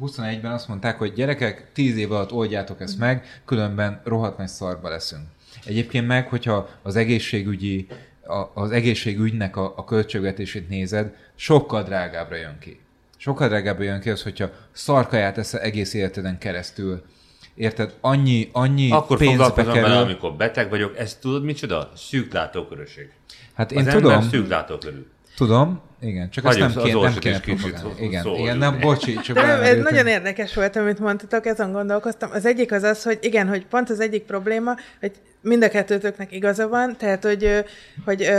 21-ben 0.02 0.52
azt 0.52 0.68
mondták, 0.68 0.98
hogy 0.98 1.14
gyerekek, 1.14 1.68
10 1.74 1.98
év 1.98 2.12
alatt 2.12 2.32
oldjátok 2.32 2.82
ezt 2.82 2.98
meg, 2.98 3.42
különben 3.46 4.02
rohadt 4.04 4.38
nagy 4.38 4.48
szarba 4.48 4.90
leszünk. 4.90 5.24
Egyébként 5.66 6.08
meg, 6.08 6.28
hogyha 6.28 6.70
az 6.82 6.96
egészségügyi, 6.96 7.88
a, 8.28 8.62
az 8.62 8.72
egészségügynek 8.72 9.56
a, 9.58 9.74
a 9.76 9.84
költségvetését 9.84 10.70
nézed, 10.70 11.16
sokkal 11.36 11.84
drágábbra 11.84 12.36
jön 12.36 12.58
ki. 12.60 12.80
Sokkal 13.18 13.48
drágábbra 13.48 13.84
jön 13.84 14.00
ki 14.00 14.10
az, 14.10 14.24
hogyha 14.24 14.50
szarkaját 14.72 15.38
eszel 15.38 15.60
egész 15.60 15.94
életeden 15.94 16.38
keresztül. 16.38 17.04
Érted? 17.56 17.94
Annyi, 18.02 18.50
annyi 18.52 18.92
Akkor 18.92 19.18
pénzbe 19.18 19.44
foglalkozom 19.44 19.74
kerül. 19.74 19.90
vele, 19.90 20.02
amikor 20.02 20.34
beteg 20.34 20.70
vagyok. 20.70 20.98
Ez 20.98 21.18
tudod 21.22 21.44
micsoda? 21.44 21.92
Szűk 21.96 22.34
látókörösség. 22.34 23.10
Hát 23.54 23.72
Én 23.72 23.88
az 23.88 23.94
tudom, 23.94 24.12
ember 24.12 24.30
szűk 24.30 24.50
látókörű. 24.50 25.06
tudom, 25.36 25.82
igen, 26.02 26.30
csak 26.30 26.46
ezt 26.46 26.54
Hagyjuk 26.60 26.76
nem, 26.76 26.98
az 26.98 27.14
kéne, 27.14 27.32
nem 27.32 27.42
kéne 27.42 27.58
propagálni. 27.58 28.06
Igen, 28.06 28.26
igen, 28.26 28.58
nem, 28.58 28.80
bocsi, 28.80 29.14
csak 29.14 29.36
nem, 29.36 29.62
ez 29.62 29.78
nagyon 29.84 30.08
érdekes 30.08 30.54
volt, 30.54 30.76
amit 30.76 31.00
mondtatok, 31.00 31.46
ezen 31.46 31.72
gondolkoztam. 31.72 32.30
Az 32.34 32.46
egyik 32.46 32.72
az 32.72 32.84
az, 32.84 33.04
hogy 33.04 33.18
igen, 33.22 33.48
hogy 33.48 33.66
pont 33.66 33.90
az 33.90 34.00
egyik 34.00 34.24
probléma, 34.24 34.76
hogy 35.00 35.12
mind 35.42 35.64
a 35.64 35.70
kettőtöknek 35.70 36.32
igaza 36.32 36.68
van, 36.68 36.96
tehát 36.98 37.24
hogy, 37.24 37.66
hogy 38.06 38.30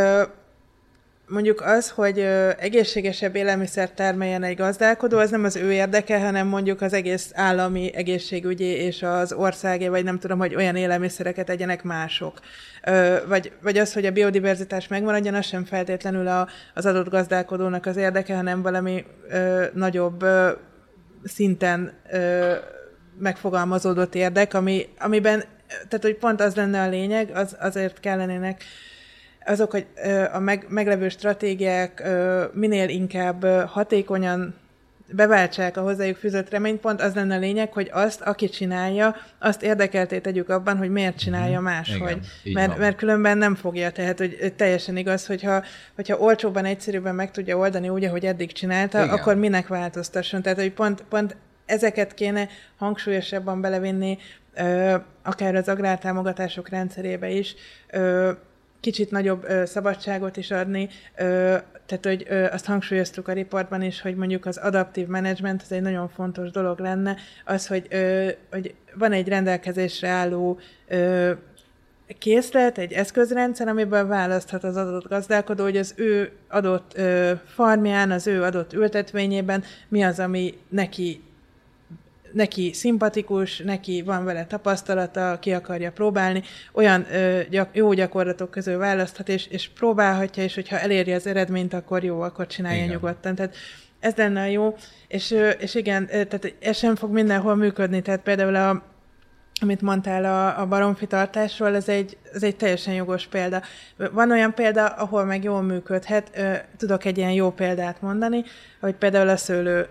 mondjuk 1.29 1.61
az, 1.61 1.91
hogy 1.91 2.19
egészségesebb 2.59 3.37
élelmiszer 3.37 3.91
termeljen 3.91 4.43
egy 4.43 4.57
gazdálkodó, 4.57 5.19
az 5.19 5.31
nem 5.31 5.45
az 5.45 5.57
ő 5.57 5.73
érdeke, 5.73 6.21
hanem 6.21 6.47
mondjuk 6.47 6.81
az 6.81 6.93
egész 6.93 7.31
állami 7.35 7.95
egészségügyi 7.95 8.65
és 8.65 9.03
az 9.03 9.33
országé, 9.33 9.89
vagy 9.89 10.05
nem 10.05 10.19
tudom, 10.19 10.39
hogy 10.39 10.55
olyan 10.55 10.77
élelmiszereket 10.77 11.51
egyenek 11.51 11.83
mások. 11.83 12.41
Vagy, 13.29 13.53
vagy 13.63 13.79
az, 13.79 13.93
hogy 13.93 14.07
a 14.07 14.11
biodiverzitás 14.11 14.89
megmaradjon, 14.89 15.35
az 15.35 15.47
sem 15.47 15.65
feltétlenül 15.65 16.27
a, 16.27 16.49
az 16.75 16.87
adott 16.87 17.09
gazdálkodónak 17.09 17.87
az 17.87 17.97
érdeke, 17.97 18.35
hanem 18.35 18.63
valami 18.63 19.05
nagyobb 19.73 20.25
szinten 21.25 21.93
megfogalmazódott 23.19 24.15
érdek, 24.15 24.55
ami, 24.55 24.89
amiben, 24.99 25.45
tehát 25.69 26.03
hogy 26.03 26.17
pont 26.17 26.41
az 26.41 26.55
lenne 26.55 26.83
a 26.83 26.89
lényeg, 26.89 27.31
az, 27.35 27.57
azért 27.61 28.01
kellenének 28.01 28.65
azok, 29.47 29.71
hogy 29.71 29.87
a 30.33 30.39
meg, 30.39 30.67
meglevő 30.69 31.09
stratégiák 31.09 32.09
minél 32.53 32.89
inkább 32.89 33.45
hatékonyan 33.67 34.55
beváltsák 35.13 35.77
a 35.77 35.81
hozzájuk 35.81 36.17
fűzött 36.17 36.51
reményt, 36.51 36.81
pont 36.81 37.01
az 37.01 37.15
lenne 37.15 37.35
a 37.35 37.39
lényeg, 37.39 37.73
hogy 37.73 37.91
azt, 37.93 38.21
aki 38.21 38.49
csinálja, 38.49 39.17
azt 39.39 39.63
érdekelté 39.63 40.19
tegyük 40.19 40.49
abban, 40.49 40.77
hogy 40.77 40.91
miért 40.91 41.19
csinálja 41.19 41.61
máshogy. 41.61 42.19
Igen, 42.43 42.55
mert, 42.55 42.69
van. 42.69 42.79
mert 42.79 42.97
különben 42.97 43.39
nem 43.39 43.55
fogja, 43.55 43.91
tehát 43.91 44.19
hogy 44.19 44.53
teljesen 44.57 44.97
igaz, 44.97 45.27
hogyha, 45.27 45.63
hogyha 45.95 46.19
olcsóbban, 46.19 46.65
egyszerűbben 46.65 47.15
meg 47.15 47.31
tudja 47.31 47.57
oldani 47.57 47.89
úgy, 47.89 48.05
ahogy 48.05 48.25
eddig 48.25 48.53
csinálta, 48.53 49.03
Igen. 49.03 49.15
akkor 49.15 49.35
minek 49.35 49.67
változtasson. 49.67 50.43
Tehát, 50.43 50.59
hogy 50.59 50.73
pont, 50.73 51.05
pont 51.09 51.37
ezeket 51.67 52.15
kéne 52.15 52.49
hangsúlyosabban 52.77 53.61
belevinni, 53.61 54.19
ö, 54.55 54.97
akár 55.23 55.55
az 55.55 55.69
agrártámogatások 55.69 56.69
rendszerébe 56.69 57.29
is, 57.29 57.55
ö, 57.91 58.31
kicsit 58.81 59.11
nagyobb 59.11 59.45
ö, 59.49 59.65
szabadságot 59.65 60.37
is 60.37 60.51
adni, 60.51 60.89
ö, 61.17 61.57
tehát 61.87 62.05
hogy 62.05 62.27
ö, 62.29 62.47
azt 62.51 62.65
hangsúlyoztuk 62.65 63.29
a 63.29 63.33
riportban 63.33 63.83
is, 63.83 64.01
hogy 64.01 64.17
mondjuk 64.17 64.47
az 64.47 64.57
adaptív 64.57 65.07
menedzsment, 65.07 65.63
ez 65.63 65.73
egy 65.73 65.83
nagyon 65.83 66.09
fontos 66.09 66.51
dolog 66.51 66.79
lenne, 66.79 67.17
az, 67.45 67.67
hogy, 67.67 67.87
ö, 67.91 68.29
hogy 68.51 68.75
van 68.95 69.13
egy 69.13 69.29
rendelkezésre 69.29 70.09
álló 70.09 70.59
ö, 70.89 71.33
készlet, 72.19 72.79
egy 72.79 72.93
eszközrendszer, 72.93 73.69
amiből 73.69 74.07
választhat 74.07 74.65
az 74.65 74.77
adott 74.77 75.09
gazdálkodó, 75.09 75.63
hogy 75.63 75.77
az 75.77 75.95
ő 75.97 76.31
adott 76.49 76.93
ö, 76.97 77.33
farmján, 77.47 78.11
az 78.11 78.27
ő 78.27 78.43
adott 78.43 78.73
ültetvényében 78.73 79.65
mi 79.89 80.03
az, 80.03 80.19
ami 80.19 80.55
neki 80.69 81.21
neki 82.37 82.73
szimpatikus, 82.73 83.59
neki 83.59 84.03
van 84.03 84.25
vele 84.25 84.47
tapasztalata, 84.47 85.39
ki 85.41 85.53
akarja 85.53 85.93
próbálni, 85.93 86.43
olyan 86.73 87.07
ö, 87.13 87.41
gyak, 87.51 87.69
jó 87.73 87.93
gyakorlatok 87.93 88.51
közül 88.51 88.79
választhat, 88.79 89.29
és, 89.29 89.47
és 89.47 89.69
próbálhatja, 89.69 90.43
és 90.43 90.55
hogyha 90.55 90.79
eléri 90.79 91.13
az 91.13 91.27
eredményt, 91.27 91.75
akkor 91.75 92.05
jó, 92.05 92.21
akkor 92.21 92.47
csinálja 92.47 92.83
Igen. 92.83 92.89
nyugodtan. 92.89 93.35
Tehát 93.35 93.57
ez 94.01 94.15
lenne 94.15 94.41
a 94.41 94.47
jó, 94.47 94.77
és, 95.09 95.35
és 95.59 95.75
igen, 95.75 96.07
tehát 96.07 96.55
ez 96.61 96.77
sem 96.77 96.97
fog 96.97 97.11
mindenhol 97.11 97.55
működni, 97.55 98.03
tehát 98.03 98.21
például 98.21 98.55
a, 98.55 98.83
amit 99.61 99.81
mondtál 99.81 100.25
a, 100.25 100.61
a 100.61 100.67
baromfi 100.67 101.07
tartásról, 101.07 101.75
ez 101.75 101.89
egy, 101.89 102.17
ez 102.33 102.43
egy 102.43 102.57
teljesen 102.57 102.95
jogos 102.95 103.27
példa. 103.27 103.63
Van 104.13 104.31
olyan 104.31 104.55
példa, 104.55 104.87
ahol 104.87 105.25
meg 105.25 105.43
jól 105.43 105.63
működhet. 105.63 106.31
Tudok 106.77 107.05
egy 107.05 107.19
ilyen 107.19 107.33
jó 107.33 107.51
példát 107.51 108.01
mondani, 108.01 108.45
hogy 108.81 108.95
például 108.95 109.29
a 109.29 109.37
szőlő 109.37 109.87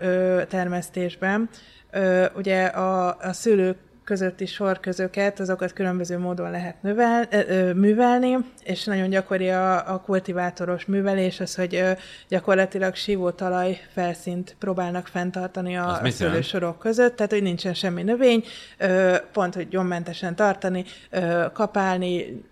termesztésben. 0.48 1.48
Ö, 1.96 2.26
Ugye 2.34 2.64
a, 2.64 3.16
a 3.20 3.32
szőlők 3.32 3.76
közötti 4.04 4.46
sorközöket, 4.46 5.40
azokat 5.40 5.72
különböző 5.72 6.18
módon 6.18 6.50
lehet 6.50 6.82
növel, 6.82 7.24
ö, 7.30 7.38
ö, 7.48 7.72
művelni, 7.72 8.36
és 8.64 8.84
nagyon 8.84 9.08
gyakori 9.08 9.50
a, 9.50 9.92
a 9.94 10.00
kultivátoros 10.00 10.84
művelés, 10.84 11.40
az, 11.40 11.54
hogy 11.54 11.74
ö, 11.74 11.90
gyakorlatilag 12.28 12.94
sívó 12.94 13.30
talaj 13.30 13.80
felszínt 13.92 14.56
próbálnak 14.58 15.06
fenntartani 15.06 15.76
a, 15.76 15.82
a 15.82 15.86
mit 15.86 15.96
jelent? 15.96 16.14
szőlős 16.14 16.46
sorok 16.46 16.78
között, 16.78 17.16
tehát 17.16 17.32
hogy 17.32 17.42
nincsen 17.42 17.74
semmi 17.74 18.02
növény, 18.02 18.44
ö, 18.78 19.16
pont, 19.32 19.54
hogy 19.54 19.68
gyommentesen 19.68 20.34
tartani, 20.34 20.84
ö, 21.10 21.44
kapálni, 21.52 22.42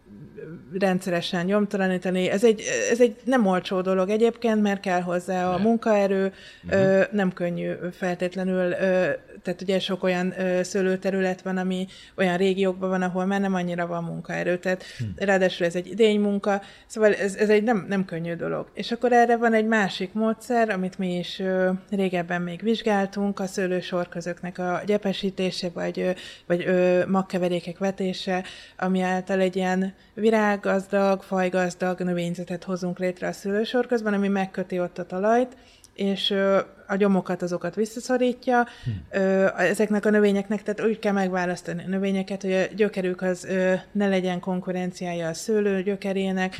rendszeresen 0.78 1.44
nyomtalanítani. 1.44 2.30
Ez 2.30 2.44
egy, 2.44 2.62
ez 2.90 3.00
egy 3.00 3.16
nem 3.24 3.46
olcsó 3.46 3.80
dolog 3.80 4.08
egyébként, 4.08 4.62
mert 4.62 4.80
kell 4.80 5.00
hozzá 5.00 5.52
a 5.52 5.58
munkaerő, 5.58 6.32
ö, 6.68 7.02
nem 7.10 7.32
könnyű 7.32 7.72
feltétlenül, 7.92 8.70
ö, 8.70 9.10
tehát 9.42 9.62
ugye 9.62 9.78
sok 9.78 10.02
olyan 10.02 10.40
ö, 10.40 10.62
szőlőterület 10.62 11.42
van, 11.42 11.56
ami 11.56 11.86
olyan 12.16 12.36
régiókban 12.36 12.88
van, 12.88 13.02
ahol 13.02 13.24
már 13.24 13.40
nem 13.40 13.54
annyira 13.54 13.86
van 13.86 14.04
munkaerő, 14.04 14.58
tehát 14.58 14.84
ráadásul 15.16 15.66
ez 15.66 15.74
egy 15.74 15.86
idény 15.86 16.20
munka, 16.20 16.62
szóval 16.86 17.14
ez, 17.14 17.34
ez 17.34 17.48
egy 17.48 17.62
nem, 17.62 17.86
nem 17.88 18.04
könnyű 18.04 18.34
dolog. 18.34 18.70
És 18.74 18.92
akkor 18.92 19.12
erre 19.12 19.36
van 19.36 19.54
egy 19.54 19.66
másik 19.66 20.12
módszer, 20.12 20.70
amit 20.70 20.98
mi 20.98 21.18
is 21.18 21.38
ö, 21.38 21.70
régebben 21.90 22.42
még 22.42 22.62
vizsgáltunk, 22.62 23.40
a 23.40 23.46
szőlősorközöknek 23.46 24.58
a 24.58 24.82
gyepesítése, 24.86 25.68
vagy, 25.74 26.00
ö, 26.00 26.10
vagy 26.46 26.64
ö, 26.66 27.06
magkeverékek 27.06 27.78
vetése, 27.78 28.44
ami 28.76 29.00
által 29.00 29.40
egy 29.40 29.56
ilyen 29.56 29.94
virággazdag, 30.14 31.22
fajgazdag 31.22 32.00
növényzetet 32.00 32.64
hozunk 32.64 32.98
létre 32.98 33.28
a 33.28 33.32
szőlősorközben, 33.32 34.14
ami 34.14 34.28
megköti 34.28 34.80
ott 34.80 34.98
a 34.98 35.06
talajt, 35.06 35.56
és 35.94 36.30
a 36.86 36.96
gyomokat 36.96 37.42
azokat 37.42 37.74
visszaszorítja. 37.74 38.66
Ö, 39.10 39.46
ezeknek 39.56 40.04
a 40.04 40.10
növényeknek, 40.10 40.62
tehát 40.62 40.90
úgy 40.90 40.98
kell 40.98 41.12
megválasztani 41.12 41.82
a 41.86 41.88
növényeket, 41.88 42.42
hogy 42.42 42.52
a 42.52 42.74
gyökerük 42.74 43.22
az 43.22 43.46
ne 43.92 44.08
legyen 44.08 44.40
konkurenciája 44.40 45.28
a 45.28 45.34
szőlő 45.34 45.82
gyökerének, 45.82 46.56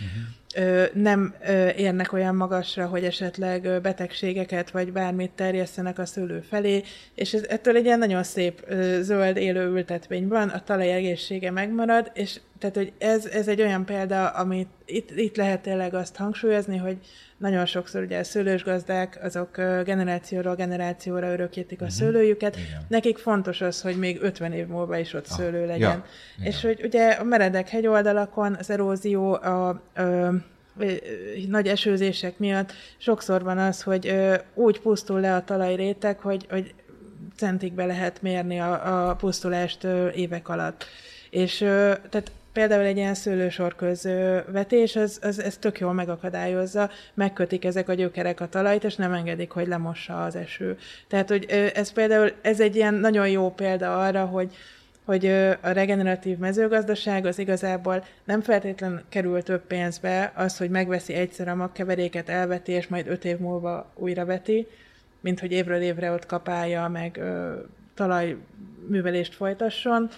ö, 0.57 0.85
nem 0.95 1.35
érnek 1.77 2.13
olyan 2.13 2.35
magasra, 2.35 2.87
hogy 2.87 3.05
esetleg 3.05 3.81
betegségeket 3.83 4.71
vagy 4.71 4.93
bármit 4.93 5.31
terjesztenek 5.31 5.99
a 5.99 6.07
szőlő 6.07 6.41
felé, 6.41 6.83
és 7.15 7.35
ez, 7.35 7.45
ettől 7.49 7.77
egy 7.77 7.85
ilyen 7.85 7.99
nagyon 7.99 8.23
szép 8.23 8.67
zöld 9.01 9.37
élő 9.37 9.67
ültetvény 9.67 10.29
van, 10.29 10.49
a 10.49 10.65
talaj 10.65 10.93
egészsége 10.93 11.51
megmarad, 11.51 12.11
és 12.15 12.41
Tehát, 12.59 12.77
hogy 12.77 12.93
ez, 12.99 13.27
ez 13.27 13.49
egy 13.49 13.61
olyan 13.61 13.85
példa, 13.85 14.29
amit 14.29 14.69
itt, 14.85 15.11
itt 15.17 15.37
lehet 15.37 15.61
tényleg 15.61 15.95
azt 15.95 16.17
hangsúlyozni, 16.17 16.77
hogy 16.77 16.99
nagyon 17.37 17.67
sokszor 17.67 18.03
ugye 18.03 18.19
a 18.19 18.25
szőlősgazdák, 18.25 19.19
azok 19.23 19.57
generációról 19.85 20.55
generációra 20.55 21.33
örökítik 21.33 21.81
a 21.81 21.85
uh-huh. 21.85 21.99
szőlőjüket. 21.99 22.57
Igen. 22.57 22.85
Nekik 22.89 23.19
fontos 23.19 23.61
az, 23.61 23.81
hogy 23.81 23.99
még 23.99 24.23
50 24.23 24.53
év 24.53 24.67
múlva 24.67 24.99
is 24.99 25.15
ott 25.15 25.27
ah. 25.29 25.37
szőlő 25.37 25.67
legyen. 25.67 26.05
Ja. 26.39 26.45
És 26.45 26.63
hogy 26.63 26.81
ugye 26.85 27.11
a 27.11 27.25
meredek 27.25 27.69
hegyoldalakon 27.69 28.57
az 28.59 28.71
erózió, 28.71 29.33
a, 29.33 29.69
a, 29.69 30.03
a 30.03 30.33
nagy 31.49 31.69
esőzések 31.69 32.39
miatt 32.39 32.73
sokszor 32.99 33.43
van 33.43 33.59
az, 33.59 33.83
hogy 33.83 34.07
ö, 34.07 34.35
úgy 34.55 34.81
pusztul 34.81 35.21
le 35.21 35.35
a 35.35 35.45
talajréteg, 35.45 36.19
hogy, 36.19 36.47
hogy 36.51 36.75
centikbe 37.37 37.85
lehet 37.85 38.23
mérni 38.23 38.61
a, 38.61 39.09
a 39.09 39.15
pusztulást 39.15 39.85
ö, 39.85 40.11
évek 40.11 40.49
alatt. 40.49 40.85
És 41.31 41.61
ö, 41.61 41.93
tehát 42.11 42.31
például 42.55 42.85
egy 42.85 42.97
ilyen 42.97 43.15
szőlősorköz 43.15 44.09
vetés, 44.47 44.97
az, 44.97 45.19
az, 45.23 45.43
ez 45.43 45.57
tök 45.57 45.79
jól 45.79 45.93
megakadályozza, 45.93 46.91
megkötik 47.15 47.65
ezek 47.65 47.89
a 47.89 47.95
gyökerek 47.95 48.41
a 48.41 48.49
talajt, 48.49 48.85
és 48.85 48.97
nem 48.97 49.13
engedik, 49.13 49.51
hogy 49.51 49.67
lemossa 49.67 50.25
az 50.25 50.37
eső. 50.37 50.77
Tehát, 51.09 51.29
hogy 51.29 51.45
ez 51.75 51.93
például, 51.93 52.33
ez 52.43 52.61
egy 52.61 52.77
ilyen 52.77 52.95
nagyon 52.95 53.29
jó 53.29 53.51
példa 53.51 54.01
arra, 54.01 54.25
hogy, 54.25 54.55
hogy 55.05 55.27
a 55.61 55.71
regeneratív 55.71 56.39
mezőgazdaság 56.39 57.27
az 57.27 57.39
igazából 57.39 58.05
nem 58.25 58.41
feltétlenül 58.41 59.03
kerül 59.09 59.43
több 59.43 59.67
pénzbe 59.67 60.33
az, 60.37 60.57
hogy 60.57 60.71
megveszi 60.71 61.13
egyszer 61.13 61.49
a 61.49 61.55
magkeveréket, 61.55 62.29
elveti, 62.29 62.73
és 62.73 62.87
majd 62.87 63.09
öt 63.09 63.25
év 63.25 63.39
múlva 63.39 63.91
újra 63.95 64.25
veti, 64.25 64.67
mint 65.21 65.41
hogy 65.41 65.53
évről 65.53 65.81
évre 65.81 66.13
ott 66.13 66.27
kapálja, 66.27 66.89
meg 66.89 67.17
ö, 67.17 67.53
talajművelést 67.95 69.35
folytasson, 69.35 70.11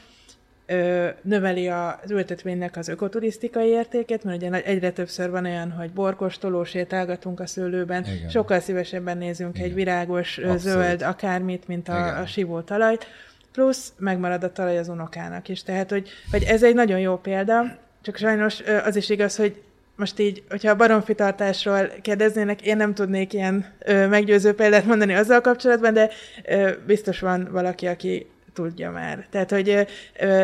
ö, 0.67 1.09
növeli 1.23 1.69
az 1.69 2.11
ültetvénynek 2.11 2.77
az 2.77 2.89
ökoturisztikai 2.89 3.69
értékét, 3.69 4.25
mert 4.25 4.43
ugye 4.43 4.63
egyre 4.63 4.91
többször 4.91 5.31
van 5.31 5.45
olyan, 5.45 5.71
hogy 5.71 5.91
borkos 5.91 6.39
tolósétálgatunk 6.39 7.41
a 7.41 7.47
szőlőben, 7.47 8.05
Igen. 8.05 8.29
sokkal 8.29 8.61
szívesebben 8.61 9.19
nézünk 9.19 9.57
Igen. 9.57 9.69
egy 9.69 9.75
virágos, 9.75 10.39
Abszolút. 10.39 10.59
zöld 10.59 11.03
akármit, 11.03 11.69
mint 11.69 11.89
a, 11.89 12.19
a 12.21 12.27
sivó 12.27 12.61
talajt, 12.61 13.07
plusz 13.53 13.93
megmarad 13.99 14.45
a 14.45 14.53
talaj 14.53 14.79
az 14.79 14.89
unokának 14.89 15.49
is. 15.49 15.63
Tehát, 15.63 15.91
hogy, 15.91 16.09
hogy 16.31 16.43
ez 16.43 16.63
egy 16.63 16.75
nagyon 16.75 16.99
jó 16.99 17.17
példa, 17.17 17.79
csak 18.03 18.17
sajnos 18.17 18.61
az 18.85 18.97
is 18.97 19.09
igaz, 19.09 19.37
hogy 19.37 19.63
most 19.97 20.19
így, 20.19 20.43
hogyha 20.51 20.71
a 20.71 20.77
baromfitartásról 20.77 21.89
kérdeznének, 22.03 22.63
én 22.63 22.77
nem 22.77 22.95
tudnék 22.95 23.33
ilyen 23.33 23.67
ö, 23.79 24.07
meggyőző 24.07 24.55
példát 24.55 24.85
mondani 24.85 25.15
azzal 25.15 25.41
kapcsolatban, 25.41 25.93
de 25.93 26.11
ö, 26.45 26.71
biztos 26.87 27.21
van 27.21 27.49
valaki, 27.51 27.87
aki 27.87 28.27
tudja 28.57 28.91
már. 28.91 29.27
Tehát, 29.31 29.51
hogy 29.51 29.87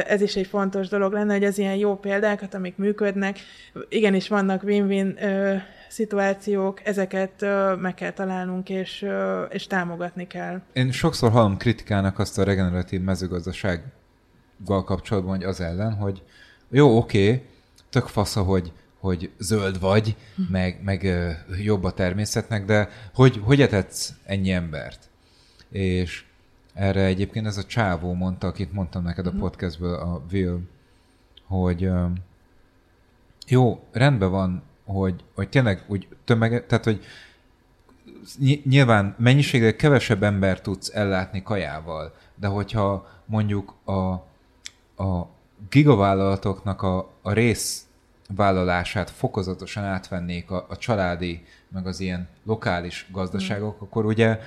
ez 0.07 0.21
is 0.21 0.37
egy 0.37 0.47
fontos 0.47 0.89
dolog 0.89 1.13
lenne, 1.13 1.33
hogy 1.33 1.45
az 1.45 1.59
ilyen 1.59 1.75
jó 1.75 1.97
példákat, 1.97 2.55
amik 2.55 2.77
működnek, 2.77 3.39
igenis 3.89 4.29
vannak 4.29 4.63
win-win 4.63 5.19
szituációk, 5.89 6.87
ezeket 6.87 7.45
meg 7.81 7.95
kell 7.95 8.11
találnunk, 8.11 8.69
és, 8.69 9.07
és 9.49 9.67
támogatni 9.67 10.27
kell. 10.27 10.61
Én 10.73 10.91
sokszor 10.91 11.31
hallom 11.31 11.57
kritikának 11.57 12.19
azt 12.19 12.39
a 12.39 12.45
regeneratív 12.45 13.01
mezőgazdasággal 13.01 14.85
kapcsolatban, 14.85 15.37
hogy 15.37 15.45
az 15.45 15.61
ellen, 15.61 15.93
hogy 15.93 16.23
jó, 16.71 16.97
oké, 16.97 17.25
okay, 17.25 17.43
tök 17.91 18.07
fasz, 18.07 18.35
hogy, 18.35 18.73
hogy 18.99 19.31
zöld 19.39 19.81
vagy, 19.81 20.17
hm. 20.37 20.43
meg, 20.51 20.81
meg 20.85 21.09
jobb 21.63 21.85
a 21.85 21.93
természetnek, 21.93 22.65
de 22.65 22.89
hogy, 23.15 23.41
hogy 23.45 23.61
etetsz 23.61 24.13
ennyi 24.25 24.51
embert? 24.51 25.11
És 25.71 26.25
erre 26.75 27.05
egyébként 27.05 27.47
ez 27.47 27.57
a 27.57 27.65
csávó 27.65 28.13
mondta, 28.13 28.47
akit 28.47 28.73
mondtam 28.73 29.03
neked 29.03 29.27
a 29.27 29.31
mhm. 29.31 29.39
podcastből, 29.39 29.95
a 29.95 30.23
Will, 30.33 30.61
hogy 31.47 31.91
jó, 33.47 33.85
rendben 33.93 34.31
van, 34.31 34.63
hogy, 34.85 35.25
hogy 35.35 35.49
tényleg 35.49 35.85
úgy 35.87 36.09
tömege, 36.25 36.63
tehát 36.67 36.85
hogy 36.85 37.05
nyilván 38.65 39.15
mennyiségre 39.19 39.77
kevesebb 39.77 40.23
ember 40.23 40.61
tudsz 40.61 40.95
ellátni 40.95 41.43
kajával, 41.43 42.15
de 42.35 42.47
hogyha 42.47 43.09
mondjuk 43.25 43.75
a, 43.85 44.11
a 45.03 45.29
gigavállalatoknak 45.71 46.83
a, 46.83 47.11
a 47.23 47.33
rész 47.33 47.87
vállalását 48.37 49.11
fokozatosan 49.11 49.85
átvennék 49.85 50.51
a, 50.51 50.67
a 50.69 50.77
családi, 50.77 51.45
meg 51.69 51.87
az 51.87 52.01
ilyen 52.01 52.29
lokális 52.45 53.07
gazdaságok, 53.13 53.75
mm. 53.75 53.85
akkor 53.85 54.05
ugye 54.05 54.39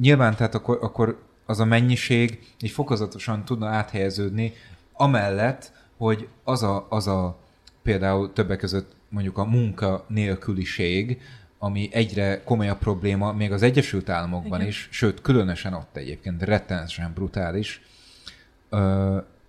nyilván 0.00 0.34
tehát 0.34 0.54
akkor, 0.54 0.78
akkor 0.80 1.22
az 1.46 1.60
a 1.60 1.64
mennyiség 1.64 2.38
így 2.60 2.70
fokozatosan 2.70 3.44
tudna 3.44 3.68
áthelyeződni, 3.68 4.52
amellett, 4.92 5.72
hogy 5.96 6.28
az 6.44 6.62
a, 6.62 6.86
az 6.88 7.06
a 7.06 7.38
például 7.82 8.32
többek 8.32 8.58
között 8.58 8.92
mondjuk 9.08 9.38
a 9.38 9.44
munka 9.44 10.04
nélküliség, 10.08 11.20
ami 11.58 11.88
egyre 11.92 12.42
komolyabb 12.44 12.78
probléma, 12.78 13.32
még 13.32 13.52
az 13.52 13.62
Egyesült 13.62 14.08
Államokban 14.08 14.58
Igen. 14.58 14.70
is, 14.70 14.88
sőt, 14.90 15.20
különösen 15.20 15.72
ott 15.72 15.96
egyébként 15.96 16.42
rettenetesen 16.42 17.12
brutális, 17.14 17.82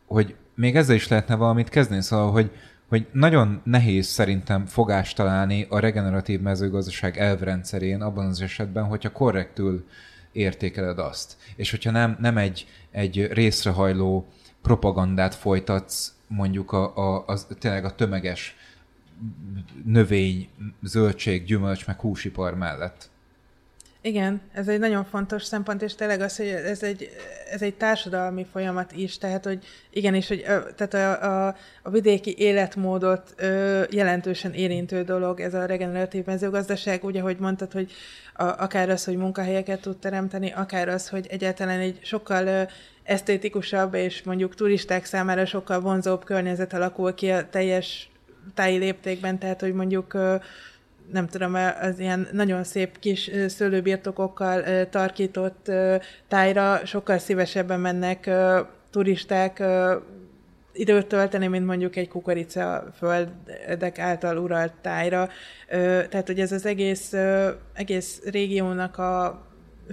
hogy 0.06 0.36
még 0.56 0.76
ezzel 0.76 0.96
is 0.96 1.08
lehetne 1.08 1.36
valamit 1.36 1.70
kezdeni, 1.70 2.02
szóval, 2.02 2.32
hogy, 2.32 2.52
hogy 2.88 3.08
nagyon 3.12 3.62
nehéz 3.64 4.08
szerintem 4.08 4.66
fogást 4.66 5.16
találni 5.16 5.66
a 5.70 5.80
regeneratív 5.80 6.42
mezőgazdaság 6.42 7.18
elvrendszerén 7.18 8.02
abban 8.02 8.26
az 8.26 8.42
esetben, 8.42 8.84
hogyha 8.84 9.12
korrektül 9.12 9.86
értékeled 10.38 11.00
azt. 11.00 11.38
És 11.56 11.70
hogyha 11.70 11.92
nem, 11.92 12.18
nem 12.20 12.38
egy, 12.38 12.68
egy 12.92 13.28
részrehajló 13.32 14.28
propagandát 14.62 15.36
folytatsz 15.36 16.14
mondjuk 16.28 16.72
a, 16.72 16.98
a, 16.98 17.24
a, 17.28 17.48
tényleg 17.60 17.86
a 17.86 17.96
tömeges 17.96 18.56
növény, 19.86 20.50
zöldség, 20.84 21.46
gyümölcs, 21.46 21.88
meg 21.88 22.00
húsipar 22.00 22.56
mellett. 22.56 23.10
Igen, 24.08 24.42
ez 24.54 24.68
egy 24.68 24.80
nagyon 24.80 25.06
fontos 25.06 25.44
szempont, 25.44 25.82
és 25.82 25.96
tényleg 25.96 26.22
az, 26.22 26.38
hogy 26.38 26.48
ez 26.48 26.84
egy, 26.84 27.10
ez 27.52 27.62
egy 27.62 27.74
társadalmi 27.74 28.46
folyamat 28.52 28.92
is, 28.92 29.18
tehát 29.18 29.46
hogy 29.46 29.66
igenis, 29.90 30.28
hogy 30.28 30.42
tehát 30.76 30.94
a, 30.94 31.48
a, 31.48 31.56
a 31.84 31.90
vidéki 31.90 32.36
életmódot 32.38 33.34
ö, 33.38 33.84
jelentősen 33.90 34.54
érintő 34.54 35.04
dolog 35.04 35.40
ez 35.40 35.54
a 35.54 35.66
regeneratív 35.66 36.26
mezőgazdaság, 36.26 37.04
úgy, 37.04 37.18
ahogy 37.18 37.38
mondtad, 37.40 37.72
hogy 37.72 37.92
a, 38.34 38.44
akár 38.44 38.90
az, 38.90 39.06
hogy 39.06 39.18
munkahelyeket 39.18 39.82
tud 39.82 39.98
teremteni, 39.98 40.52
akár 40.52 40.90
az, 40.90 41.10
hogy 41.10 41.28
egyáltalán 41.30 41.80
egy 41.80 42.00
sokkal 42.02 42.48
ö, 42.48 42.62
esztétikusabb 43.04 43.94
és 43.94 44.24
mondjuk 44.24 44.56
turisták 44.56 45.06
számára 45.06 45.46
sokkal 45.46 45.80
vonzóbb 45.80 46.24
környezet 46.24 46.74
alakul 46.74 47.14
ki 47.14 47.30
a 47.30 47.50
teljes 47.50 48.10
táji 48.54 48.78
léptékben, 48.78 49.40
tehát 49.40 49.62
hogy 49.62 49.74
mondjuk 49.74 50.14
ö, 50.14 50.36
nem 51.12 51.28
tudom, 51.28 51.54
az 51.82 52.00
ilyen 52.00 52.28
nagyon 52.32 52.64
szép 52.64 53.00
kis 53.00 53.32
szőlőbirtokokkal 53.48 54.90
tarkított 54.90 55.72
tájra 56.28 56.86
sokkal 56.86 57.18
szívesebben 57.18 57.80
mennek 57.80 58.30
turisták 58.90 59.64
időt 60.74 61.08
tölteni, 61.08 61.48
mint 61.48 61.66
mondjuk 61.66 61.96
egy 61.96 62.08
kukorica 62.08 62.84
földek 62.98 64.00
által 64.00 64.38
uralt 64.38 64.74
tájra. 64.82 65.30
Tehát, 66.10 66.28
hogy 66.28 66.40
ez 66.40 66.52
az 66.52 66.66
egész, 66.66 67.14
egész 67.74 68.22
régiónak 68.26 68.98
a 68.98 69.46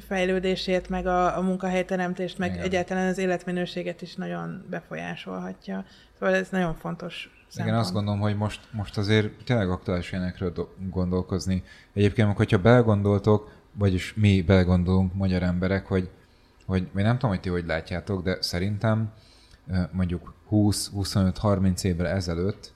fejlődését, 0.06 0.88
meg 0.88 1.06
a, 1.06 1.36
a 1.36 1.40
munkahelyteremtést, 1.40 2.38
meg 2.38 2.52
Igen. 2.52 2.64
egyáltalán 2.64 3.08
az 3.08 3.18
életminőséget 3.18 4.02
is 4.02 4.14
nagyon 4.14 4.66
befolyásolhatja. 4.70 5.84
Szóval 6.18 6.34
ez 6.34 6.48
nagyon 6.50 6.74
fontos. 6.74 7.43
Igen, 7.56 7.74
azt 7.74 7.92
gondolom, 7.92 8.20
hogy 8.20 8.36
most, 8.36 8.60
most 8.72 8.98
azért 8.98 9.44
tényleg 9.44 9.70
aktuális 9.70 10.12
ilyenekről 10.12 10.68
gondolkozni. 10.90 11.62
Egyébként, 11.92 12.36
hogyha 12.36 12.58
belegondoltok, 12.58 13.50
vagyis 13.72 14.14
mi 14.16 14.42
belegondolunk 14.42 15.14
magyar 15.14 15.42
emberek, 15.42 15.86
hogy, 15.86 16.08
hogy 16.66 16.88
vagy 16.92 17.02
nem 17.02 17.14
tudom, 17.14 17.30
hogy 17.30 17.40
ti 17.40 17.48
hogy 17.48 17.66
látjátok, 17.66 18.22
de 18.22 18.36
szerintem 18.40 19.12
mondjuk 19.90 20.32
20-25-30 20.50 21.84
évre 21.84 22.08
ezelőtt 22.08 22.72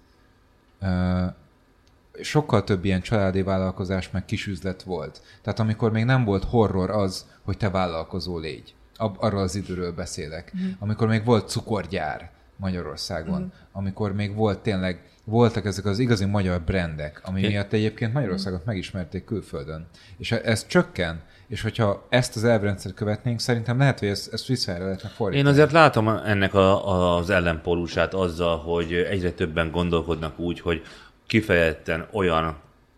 sokkal 2.21 2.65
több 2.65 2.85
ilyen 2.85 3.01
családi 3.01 3.43
vállalkozás 3.43 4.11
meg 4.11 4.25
kisüzlet 4.25 4.83
volt. 4.83 5.23
Tehát 5.43 5.59
amikor 5.59 5.93
még 5.93 6.05
nem 6.05 6.25
volt 6.25 6.45
horror 6.45 6.91
az, 6.91 7.27
hogy 7.43 7.57
te 7.57 7.71
vállalkozó 7.71 8.39
légy. 8.39 8.75
Arról 8.97 9.41
az 9.41 9.55
időről 9.55 9.93
beszélek. 9.93 10.53
Mm. 10.57 10.71
Amikor 10.79 11.09
még 11.09 11.25
volt 11.25 11.49
cukorgyár, 11.49 12.31
Magyarországon, 12.59 13.41
mm. 13.41 13.47
amikor 13.73 14.13
még 14.13 14.35
volt 14.35 14.59
tényleg, 14.59 15.03
voltak 15.25 15.65
ezek 15.65 15.85
az 15.85 15.99
igazi 15.99 16.25
magyar 16.25 16.61
brendek, 16.61 17.21
ami 17.25 17.41
Én... 17.41 17.51
miatt 17.51 17.73
egyébként 17.73 18.13
Magyarországot 18.13 18.65
megismerték 18.65 19.25
külföldön. 19.25 19.87
És 20.19 20.33
ez 20.33 20.67
csökken, 20.67 21.21
és 21.47 21.63
hogyha 21.63 22.07
ezt 22.09 22.37
az 22.37 22.45
elvrendszert 22.45 22.95
követnénk, 22.95 23.41
szerintem 23.41 23.79
lehet, 23.79 23.99
hogy 23.99 24.09
ezt, 24.09 24.33
ezt 24.33 24.47
visszaára 24.47 24.85
lehetne 24.85 25.09
fordítani. 25.09 25.49
Én 25.49 25.55
azért 25.55 25.73
látom 25.73 26.09
ennek 26.09 26.55
a, 26.55 27.17
az 27.17 27.31
ellenpólusát 27.31 28.15
azzal, 28.15 28.59
hogy 28.59 28.93
egyre 28.93 29.33
többen 29.33 29.71
gondolkodnak 29.71 30.39
úgy, 30.39 30.61
hogy 30.61 30.83
kifejezetten 31.27 32.07
olyan 32.13 32.57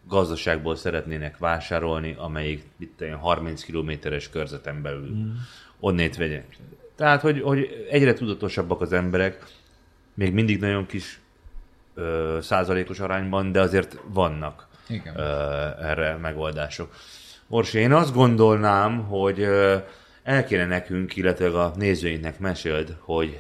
gazdaságból 0.09 0.77
szeretnének 0.77 1.39
vásárolni, 1.39 2.15
amelyik 2.19 2.69
itt 2.78 3.05
30 3.20 3.62
kilométeres 3.62 4.28
körzeten 4.28 4.82
belül 4.82 5.11
mm. 5.11 5.31
onnét 5.81 6.16
vegyek. 6.16 6.57
Tehát, 7.01 7.20
hogy, 7.20 7.40
hogy 7.40 7.86
egyre 7.90 8.12
tudatosabbak 8.12 8.81
az 8.81 8.93
emberek, 8.93 9.44
még 10.14 10.32
mindig 10.32 10.60
nagyon 10.60 10.86
kis 10.86 11.20
ö, 11.94 12.39
százalékos 12.43 13.01
arányban, 13.01 13.52
de 13.52 13.60
azért 13.60 13.97
vannak 14.06 14.66
Igen. 14.89 15.16
ö, 15.16 15.22
erre 15.81 16.16
megoldások. 16.16 16.94
Orsi, 17.48 17.78
én 17.78 17.93
azt 17.93 18.14
gondolnám, 18.14 19.05
hogy 19.05 19.40
ö, 19.40 19.77
el 20.22 20.44
kéne 20.44 20.66
nekünk, 20.66 21.16
illetve 21.16 21.60
a 21.60 21.72
nézőinknek 21.77 22.39
meséld, 22.39 22.97
hogy 22.98 23.39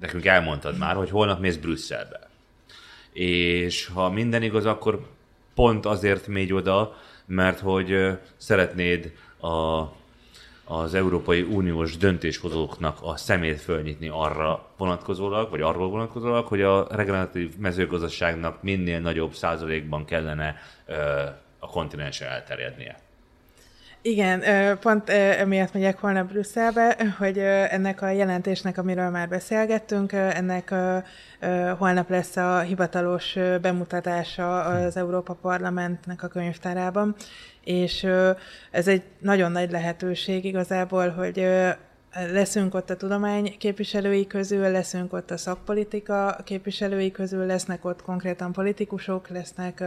nekünk 0.00 0.24
elmondtad 0.24 0.78
már, 0.78 0.94
hogy 0.94 1.10
holnap 1.10 1.40
mész 1.40 1.56
Brüsszelbe. 1.56 2.28
És 3.12 3.86
ha 3.86 4.10
minden 4.10 4.42
igaz, 4.42 4.66
akkor 4.66 5.06
pont 5.54 5.86
azért 5.86 6.26
mégy 6.26 6.52
oda, 6.52 6.96
mert 7.26 7.58
hogy 7.58 8.18
szeretnéd 8.36 9.12
a, 9.40 9.82
az 10.68 10.94
Európai 10.94 11.42
Uniós 11.42 11.96
döntéshozóknak 11.96 12.98
a 13.02 13.16
szemét 13.16 13.60
fölnyitni 13.60 14.08
arra 14.08 14.66
vonatkozólag, 14.76 15.50
vagy 15.50 15.60
arról 15.60 15.88
vonatkozólag, 15.88 16.46
hogy 16.46 16.62
a 16.62 16.86
regeneratív 16.90 17.56
mezőgazdaságnak 17.58 18.62
minél 18.62 19.00
nagyobb 19.00 19.34
százalékban 19.34 20.04
kellene 20.04 20.56
ö, 20.86 20.94
a 21.58 21.66
kontinensen 21.66 22.28
elterjednie. 22.28 23.05
Igen, 24.06 24.42
pont 24.78 25.10
emiatt 25.10 25.72
megyek 25.72 25.98
holnap 25.98 26.28
Brüsszelbe, 26.28 27.14
hogy 27.18 27.38
ennek 27.38 28.02
a 28.02 28.10
jelentésnek, 28.10 28.78
amiről 28.78 29.10
már 29.10 29.28
beszélgettünk, 29.28 30.12
ennek 30.12 30.74
holnap 31.78 32.10
lesz 32.10 32.36
a 32.36 32.60
hivatalos 32.60 33.36
bemutatása 33.60 34.60
az 34.62 34.96
Európa 34.96 35.34
Parlamentnek 35.34 36.22
a 36.22 36.28
könyvtárában, 36.28 37.14
és 37.64 38.06
ez 38.70 38.88
egy 38.88 39.02
nagyon 39.18 39.52
nagy 39.52 39.70
lehetőség 39.70 40.44
igazából, 40.44 41.08
hogy 41.08 41.48
leszünk 42.32 42.74
ott 42.74 42.90
a 42.90 42.96
tudomány 42.96 43.56
képviselői 43.58 44.26
közül, 44.26 44.70
leszünk 44.70 45.12
ott 45.12 45.30
a 45.30 45.36
szakpolitika 45.36 46.36
képviselői 46.44 47.10
közül, 47.10 47.46
lesznek 47.46 47.84
ott 47.84 48.02
konkrétan 48.02 48.52
politikusok, 48.52 49.28
lesznek 49.28 49.84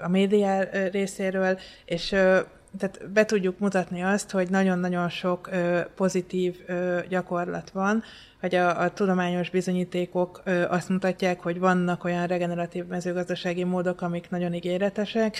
a 0.00 0.08
média 0.08 0.68
részéről, 0.90 1.58
és 1.84 2.14
tehát 2.78 3.10
be 3.10 3.24
tudjuk 3.24 3.58
mutatni 3.58 4.02
azt, 4.02 4.30
hogy 4.30 4.50
nagyon-nagyon 4.50 5.08
sok 5.08 5.48
ö, 5.52 5.80
pozitív 5.94 6.56
ö, 6.66 6.98
gyakorlat 7.08 7.70
van, 7.70 8.02
hogy 8.40 8.54
a, 8.54 8.80
a 8.80 8.90
tudományos 8.90 9.50
bizonyítékok 9.50 10.40
ö, 10.44 10.68
azt 10.68 10.88
mutatják, 10.88 11.40
hogy 11.40 11.58
vannak 11.58 12.04
olyan 12.04 12.26
regeneratív 12.26 12.86
mezőgazdasági 12.86 13.64
módok, 13.64 14.00
amik 14.00 14.30
nagyon 14.30 14.54
ígéretesek, 14.54 15.36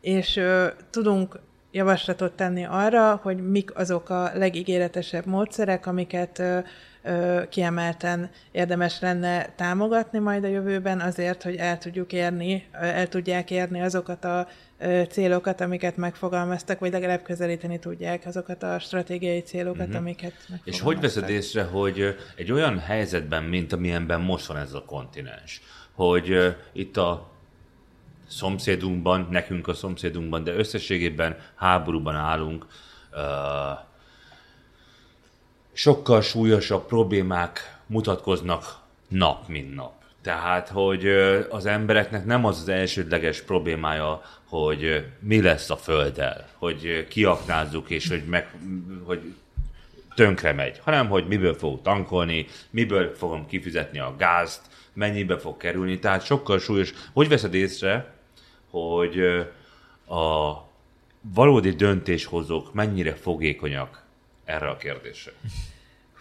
és 0.00 0.36
ö, 0.36 0.66
tudunk 0.90 1.40
javaslatot 1.70 2.32
tenni 2.32 2.64
arra, 2.64 3.20
hogy 3.22 3.50
mik 3.50 3.78
azok 3.78 4.10
a 4.10 4.30
legígéretesebb 4.34 5.26
módszerek, 5.26 5.86
amiket 5.86 6.38
ö, 6.38 6.58
ö, 7.02 7.42
kiemelten 7.48 8.30
érdemes 8.52 9.00
lenne 9.00 9.52
támogatni 9.56 10.18
majd 10.18 10.44
a 10.44 10.48
jövőben 10.48 11.00
azért, 11.00 11.42
hogy 11.42 11.56
el 11.56 11.78
tudjuk 11.78 12.12
érni, 12.12 12.68
el 12.72 13.08
tudják 13.08 13.50
érni 13.50 13.80
azokat 13.80 14.24
a 14.24 14.48
célokat, 15.08 15.60
amiket 15.60 15.96
megfogalmaztak, 15.96 16.78
vagy 16.78 16.92
legalább 16.92 17.22
közelíteni 17.22 17.78
tudják 17.78 18.26
azokat 18.26 18.62
a 18.62 18.78
stratégiai 18.78 19.40
célokat, 19.40 19.86
uh-huh. 19.86 19.96
amiket 19.96 20.32
megfogalmaztak. 20.32 20.74
És 20.74 20.80
hogy 20.80 21.00
veszed 21.00 21.28
észre, 21.28 21.62
hogy 21.62 22.16
egy 22.36 22.52
olyan 22.52 22.78
helyzetben, 22.78 23.42
mint 23.42 23.72
amilyenben 23.72 24.20
most 24.20 24.46
van 24.46 24.56
ez 24.56 24.72
a 24.72 24.84
kontinens, 24.86 25.60
hogy 25.92 26.56
itt 26.72 26.96
a 26.96 27.30
szomszédunkban, 28.28 29.28
nekünk 29.30 29.68
a 29.68 29.74
szomszédunkban, 29.74 30.44
de 30.44 30.54
összességében 30.54 31.36
háborúban 31.54 32.14
állunk, 32.14 32.66
sokkal 35.72 36.22
súlyosabb 36.22 36.86
problémák 36.86 37.78
mutatkoznak 37.86 38.78
nap, 39.08 39.48
mint 39.48 39.74
nap. 39.74 39.97
Tehát, 40.28 40.68
hogy 40.68 41.06
az 41.48 41.66
embereknek 41.66 42.24
nem 42.24 42.44
az 42.44 42.60
az 42.60 42.68
elsődleges 42.68 43.40
problémája, 43.40 44.22
hogy 44.44 45.06
mi 45.20 45.42
lesz 45.42 45.70
a 45.70 45.76
Földdel, 45.76 46.48
hogy 46.54 47.06
kiaknázzuk, 47.08 47.90
és 47.90 48.08
hogy, 48.08 48.24
meg, 48.24 48.54
hogy 49.04 49.34
tönkre 50.14 50.52
megy, 50.52 50.80
hanem 50.84 51.08
hogy 51.08 51.26
miből 51.26 51.54
fogok 51.54 51.82
tankolni, 51.82 52.46
miből 52.70 53.14
fogom 53.16 53.46
kifizetni 53.46 53.98
a 53.98 54.14
gázt, 54.18 54.60
mennyibe 54.92 55.38
fog 55.38 55.56
kerülni, 55.56 55.98
tehát 55.98 56.24
sokkal 56.24 56.58
súlyos. 56.58 56.92
Hogy 57.12 57.28
veszed 57.28 57.54
észre, 57.54 58.12
hogy 58.70 59.20
a 60.08 60.54
valódi 61.20 61.70
döntéshozók 61.70 62.74
mennyire 62.74 63.14
fogékonyak 63.14 64.02
erre 64.44 64.68
a 64.68 64.76
kérdésre? 64.76 65.32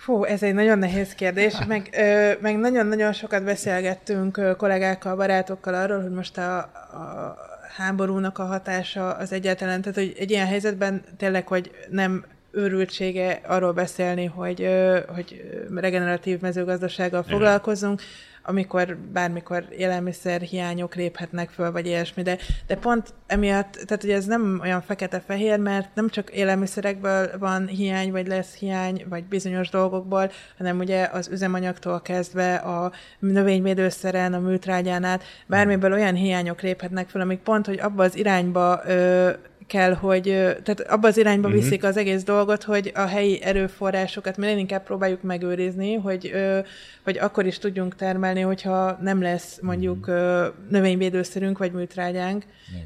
Fú, 0.08 0.24
ez 0.24 0.44
egy 0.44 0.54
nagyon 0.54 0.80
nehéz 0.80 1.14
kérdés, 1.14 1.54
meg, 1.68 1.90
ö, 1.98 2.32
meg 2.42 2.58
nagyon-nagyon 2.58 3.14
sokat 3.14 3.44
beszélgettünk 3.44 4.38
ö, 4.38 4.56
kollégákkal, 4.56 5.16
barátokkal 5.16 5.74
arról, 5.74 6.02
hogy 6.02 6.12
most 6.12 6.38
a, 6.38 6.58
a 6.58 7.38
háborúnak 7.78 8.38
a 8.38 8.46
hatása 8.46 9.14
az 9.14 9.32
egyáltalán, 9.32 9.82
tehát 9.82 9.98
hogy 9.98 10.16
egy 10.20 10.32
ilyen 10.32 10.48
helyzetben 10.48 11.04
tényleg, 11.18 11.48
hogy 11.48 11.72
nem 11.90 12.26
őrültsége 12.52 13.42
arról 13.48 13.72
beszélni, 13.74 14.26
hogy, 14.26 14.62
ö, 14.62 15.00
hogy 15.16 15.42
regeneratív 15.76 16.40
mezőgazdasággal 16.40 17.24
foglalkozunk, 17.24 18.02
amikor 18.48 18.98
bármikor 19.14 19.66
élelmiszer 19.78 20.42
hiányok 20.42 20.96
léphetnek 20.96 21.50
föl, 21.50 21.72
vagy 21.72 21.86
ilyesmi, 21.86 22.24
de, 22.24 22.38
de 22.68 22.76
pont 22.76 23.14
emiatt, 23.26 23.72
tehát 23.72 24.02
hogy 24.02 24.12
ez 24.12 24.26
nem 24.26 24.60
olyan 24.62 24.82
fekete-fehér, 24.82 25.60
mert 25.60 25.90
nem 25.96 26.10
csak 26.10 26.30
élelmiszerekből 26.30 27.30
van 27.40 27.68
hiány, 27.68 28.12
vagy 28.12 28.28
lesz 28.28 28.56
hiány, 28.56 29.06
vagy 29.10 29.24
bizonyos 29.24 29.70
dolgokból, 29.70 30.32
hanem 30.58 30.80
ugye 30.80 31.10
az 31.12 31.28
üzemanyagtól 31.28 32.02
kezdve 32.02 32.56
a 32.56 32.92
növényvédőszeren, 33.20 34.34
a 34.34 34.40
műtrágyán 34.40 35.04
át, 35.04 35.24
bármiből 35.46 35.94
olyan 35.94 36.16
hiányok 36.16 36.62
léphetnek 36.62 37.10
föl, 37.10 37.22
amik 37.22 37.40
pont, 37.40 37.66
hogy 37.66 37.80
abba 37.80 38.04
az 38.04 38.16
irányba 38.16 38.82
ö, 38.86 39.30
kell, 39.68 39.94
hogy, 39.94 40.24
tehát 40.64 40.82
abba 40.88 41.08
az 41.08 41.18
irányba 41.18 41.48
Mhm. 41.48 41.58
viszik 41.58 41.84
az 41.84 41.98
egész 41.98 42.24
dolgot, 42.24 42.64
hogy 42.64 42.92
a 42.96 43.02
helyi 43.06 43.42
erőforrásokat 43.44 44.38
minél 44.38 44.58
inkább 44.58 44.84
próbáljuk 44.84 45.22
megőrizni, 45.22 45.94
hogy, 45.94 46.32
hogy 47.04 47.18
akkor 47.18 47.46
is 47.46 47.58
tudjunk 47.58 47.96
termelni, 47.96 48.42
hogyha 48.42 48.98
nem 49.02 49.22
lesz 49.22 49.60
mondjuk 49.62 50.08
ö, 50.08 50.48
növényvédőszerünk 50.70 51.58
vagy 51.58 51.72
műtrágyánk. 51.72 52.44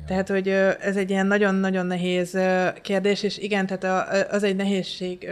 Tehát, 0.08 0.30
hogy 0.30 0.48
ez 0.80 0.96
egy 0.96 1.10
ilyen 1.10 1.28
nagyon-nagyon 1.28 1.86
nehéz 1.86 2.38
kérdés, 2.82 3.24
és 3.24 3.38
igen, 3.38 3.66
tehát 3.66 4.32
az 4.32 4.44
egy 4.44 4.56
nehézség 4.56 5.30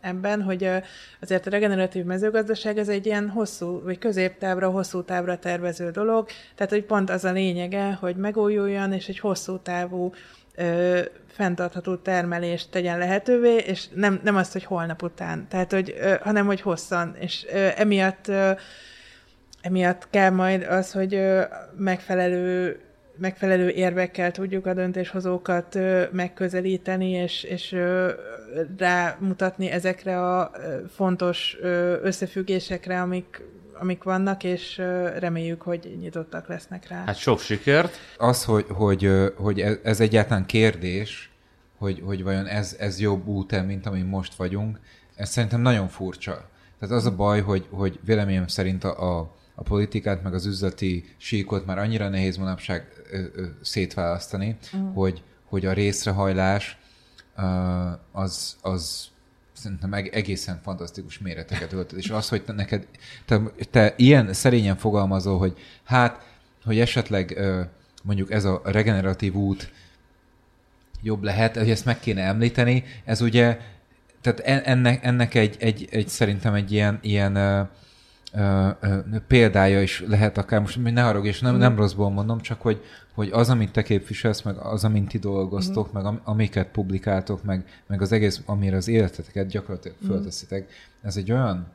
ebben, 0.00 0.42
hogy 0.42 0.68
azért 1.20 1.46
a 1.46 1.50
regeneratív 1.50 2.04
mezőgazdaság 2.04 2.78
ez 2.78 2.88
egy 2.88 3.06
ilyen 3.06 3.28
hosszú, 3.28 3.80
vagy 3.84 3.98
középtávra, 3.98 4.70
hosszú 4.70 5.02
távra 5.02 5.38
tervező 5.38 5.90
dolog, 5.90 6.28
tehát 6.54 6.72
hogy 6.72 6.84
pont 6.84 7.10
az 7.10 7.24
a 7.24 7.32
lényege, 7.32 7.92
hogy 8.00 8.16
megújuljon, 8.16 8.92
és 8.92 9.08
egy 9.08 9.18
hosszú 9.18 9.58
távú 9.58 10.12
ö, 10.62 11.00
fenntartható 11.28 11.96
termelést 11.96 12.70
tegyen 12.70 12.98
lehetővé, 12.98 13.56
és 13.56 13.88
nem, 13.94 14.20
nem 14.24 14.36
azt, 14.36 14.52
hogy 14.52 14.64
holnap 14.64 15.02
után, 15.02 15.46
tehát, 15.48 15.72
hogy, 15.72 15.94
ö, 16.00 16.14
hanem, 16.20 16.46
hogy 16.46 16.60
hosszan, 16.60 17.16
és 17.18 17.46
ö, 17.52 17.68
emiatt 17.76 18.28
ö, 18.28 18.50
emiatt 19.60 20.10
kell 20.10 20.30
majd 20.30 20.62
az, 20.62 20.92
hogy 20.92 21.14
ö, 21.14 21.42
megfelelő 21.76 22.80
megfelelő 23.16 23.68
érvekkel 23.68 24.30
tudjuk 24.30 24.66
a 24.66 24.74
döntéshozókat 24.74 25.74
ö, 25.74 26.02
megközelíteni, 26.12 27.10
és, 27.10 27.42
és 27.42 27.72
ö, 27.72 28.12
rámutatni 28.78 29.70
ezekre 29.70 30.20
a 30.20 30.50
fontos 30.94 31.56
összefüggésekre, 32.02 33.00
amik, 33.00 33.42
amik 33.80 34.02
vannak, 34.02 34.44
és 34.44 34.76
reméljük, 35.18 35.62
hogy 35.62 35.96
nyitottak 36.00 36.48
lesznek 36.48 36.88
rá. 36.88 37.04
Hát 37.04 37.16
sok 37.16 37.40
sikert. 37.40 37.96
Az, 38.18 38.44
hogy, 38.44 38.66
hogy, 38.68 39.32
hogy 39.36 39.60
ez, 39.60 39.76
ez 39.82 40.00
egyáltalán 40.00 40.46
kérdés, 40.46 41.30
hogy, 41.78 42.02
hogy 42.04 42.22
vajon 42.22 42.46
ez, 42.46 42.76
ez 42.78 43.00
jobb 43.00 43.26
út 43.26 43.66
mint 43.66 43.86
amin 43.86 44.04
most 44.04 44.34
vagyunk, 44.34 44.80
ez 45.14 45.30
szerintem 45.30 45.60
nagyon 45.60 45.88
furcsa. 45.88 46.48
Tehát 46.78 46.94
az 46.94 47.06
a 47.06 47.14
baj, 47.16 47.40
hogy, 47.40 47.66
hogy 47.70 48.00
véleményem 48.04 48.46
szerint 48.46 48.84
a, 48.84 49.18
a, 49.18 49.34
a 49.54 49.62
politikát, 49.62 50.22
meg 50.22 50.34
az 50.34 50.46
üzleti 50.46 51.04
síkot 51.16 51.66
már 51.66 51.78
annyira 51.78 52.08
nehéz 52.08 52.36
manapság 52.36 52.86
ö, 53.10 53.22
ö, 53.34 53.44
szétválasztani, 53.62 54.56
mm. 54.76 54.92
hogy, 54.92 55.22
hogy 55.44 55.66
a 55.66 55.72
részrehajlás 55.72 56.78
ö, 57.36 57.42
az, 58.12 58.56
az 58.62 59.11
szerintem 59.62 59.94
eg- 59.94 60.14
egészen 60.14 60.60
fantasztikus 60.62 61.18
méreteket 61.18 61.72
öltött. 61.72 61.98
És 61.98 62.10
az, 62.10 62.28
hogy 62.28 62.42
te 62.42 62.52
neked, 62.52 62.86
te, 63.24 63.40
te 63.70 63.94
ilyen 63.96 64.32
szerényen 64.32 64.76
fogalmazol, 64.76 65.38
hogy 65.38 65.58
hát, 65.84 66.26
hogy 66.64 66.78
esetleg 66.78 67.40
mondjuk 68.02 68.30
ez 68.30 68.44
a 68.44 68.60
regeneratív 68.64 69.34
út 69.34 69.72
jobb 71.02 71.22
lehet, 71.22 71.56
hogy 71.56 71.70
ezt 71.70 71.84
meg 71.84 72.00
kéne 72.00 72.22
említeni, 72.22 72.84
ez 73.04 73.20
ugye, 73.20 73.58
tehát 74.20 74.40
en- 74.40 74.64
ennek, 74.64 75.04
ennek 75.04 75.34
egy, 75.34 75.56
egy, 75.58 75.88
egy 75.90 76.08
szerintem 76.08 76.54
egy 76.54 76.72
ilyen, 76.72 76.98
ilyen 77.02 77.68
példája 79.26 79.82
is 79.82 80.04
lehet 80.06 80.38
akár, 80.38 80.60
most 80.60 80.82
ne 80.82 81.02
haragudj, 81.02 81.28
és 81.28 81.40
nem, 81.40 81.56
nem 81.56 81.76
rosszból 81.76 82.10
mondom, 82.10 82.40
csak 82.40 82.60
hogy, 82.60 82.82
hogy 83.14 83.30
az, 83.30 83.50
amit 83.50 83.72
te 83.72 83.82
képviselsz, 83.82 84.42
meg 84.42 84.56
az, 84.56 84.84
amint 84.84 85.08
ti 85.08 85.18
dolgoztok, 85.18 85.92
meg 85.92 86.04
am, 86.04 86.20
amiket 86.24 86.68
publikáltok, 86.68 87.42
meg, 87.42 87.82
meg 87.86 88.02
az 88.02 88.12
egész, 88.12 88.42
amire 88.46 88.76
az 88.76 88.88
életeteket 88.88 89.46
gyakorlatilag 89.46 89.96
fölteszitek, 90.06 90.70
ez 91.02 91.16
egy 91.16 91.32
olyan 91.32 91.66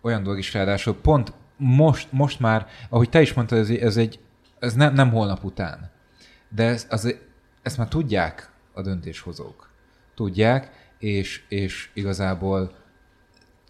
olyan 0.00 0.22
dolog 0.22 0.38
is 0.38 0.54
ráadásul 0.54 0.96
pont 1.00 1.32
most, 1.56 2.12
most 2.12 2.40
már, 2.40 2.66
ahogy 2.88 3.08
te 3.08 3.20
is 3.20 3.32
mondtad, 3.32 3.58
ez, 3.58 3.70
ez, 3.70 3.96
egy, 3.96 4.20
ez 4.58 4.74
nem, 4.74 4.94
nem 4.94 5.10
holnap 5.10 5.44
után. 5.44 5.90
De 6.48 6.64
ez, 6.64 6.86
az, 6.90 7.14
ezt 7.62 7.78
már 7.78 7.88
tudják 7.88 8.50
a 8.72 8.82
döntéshozók. 8.82 9.70
Tudják, 10.14 10.70
és, 10.98 11.44
és 11.48 11.90
igazából 11.94 12.72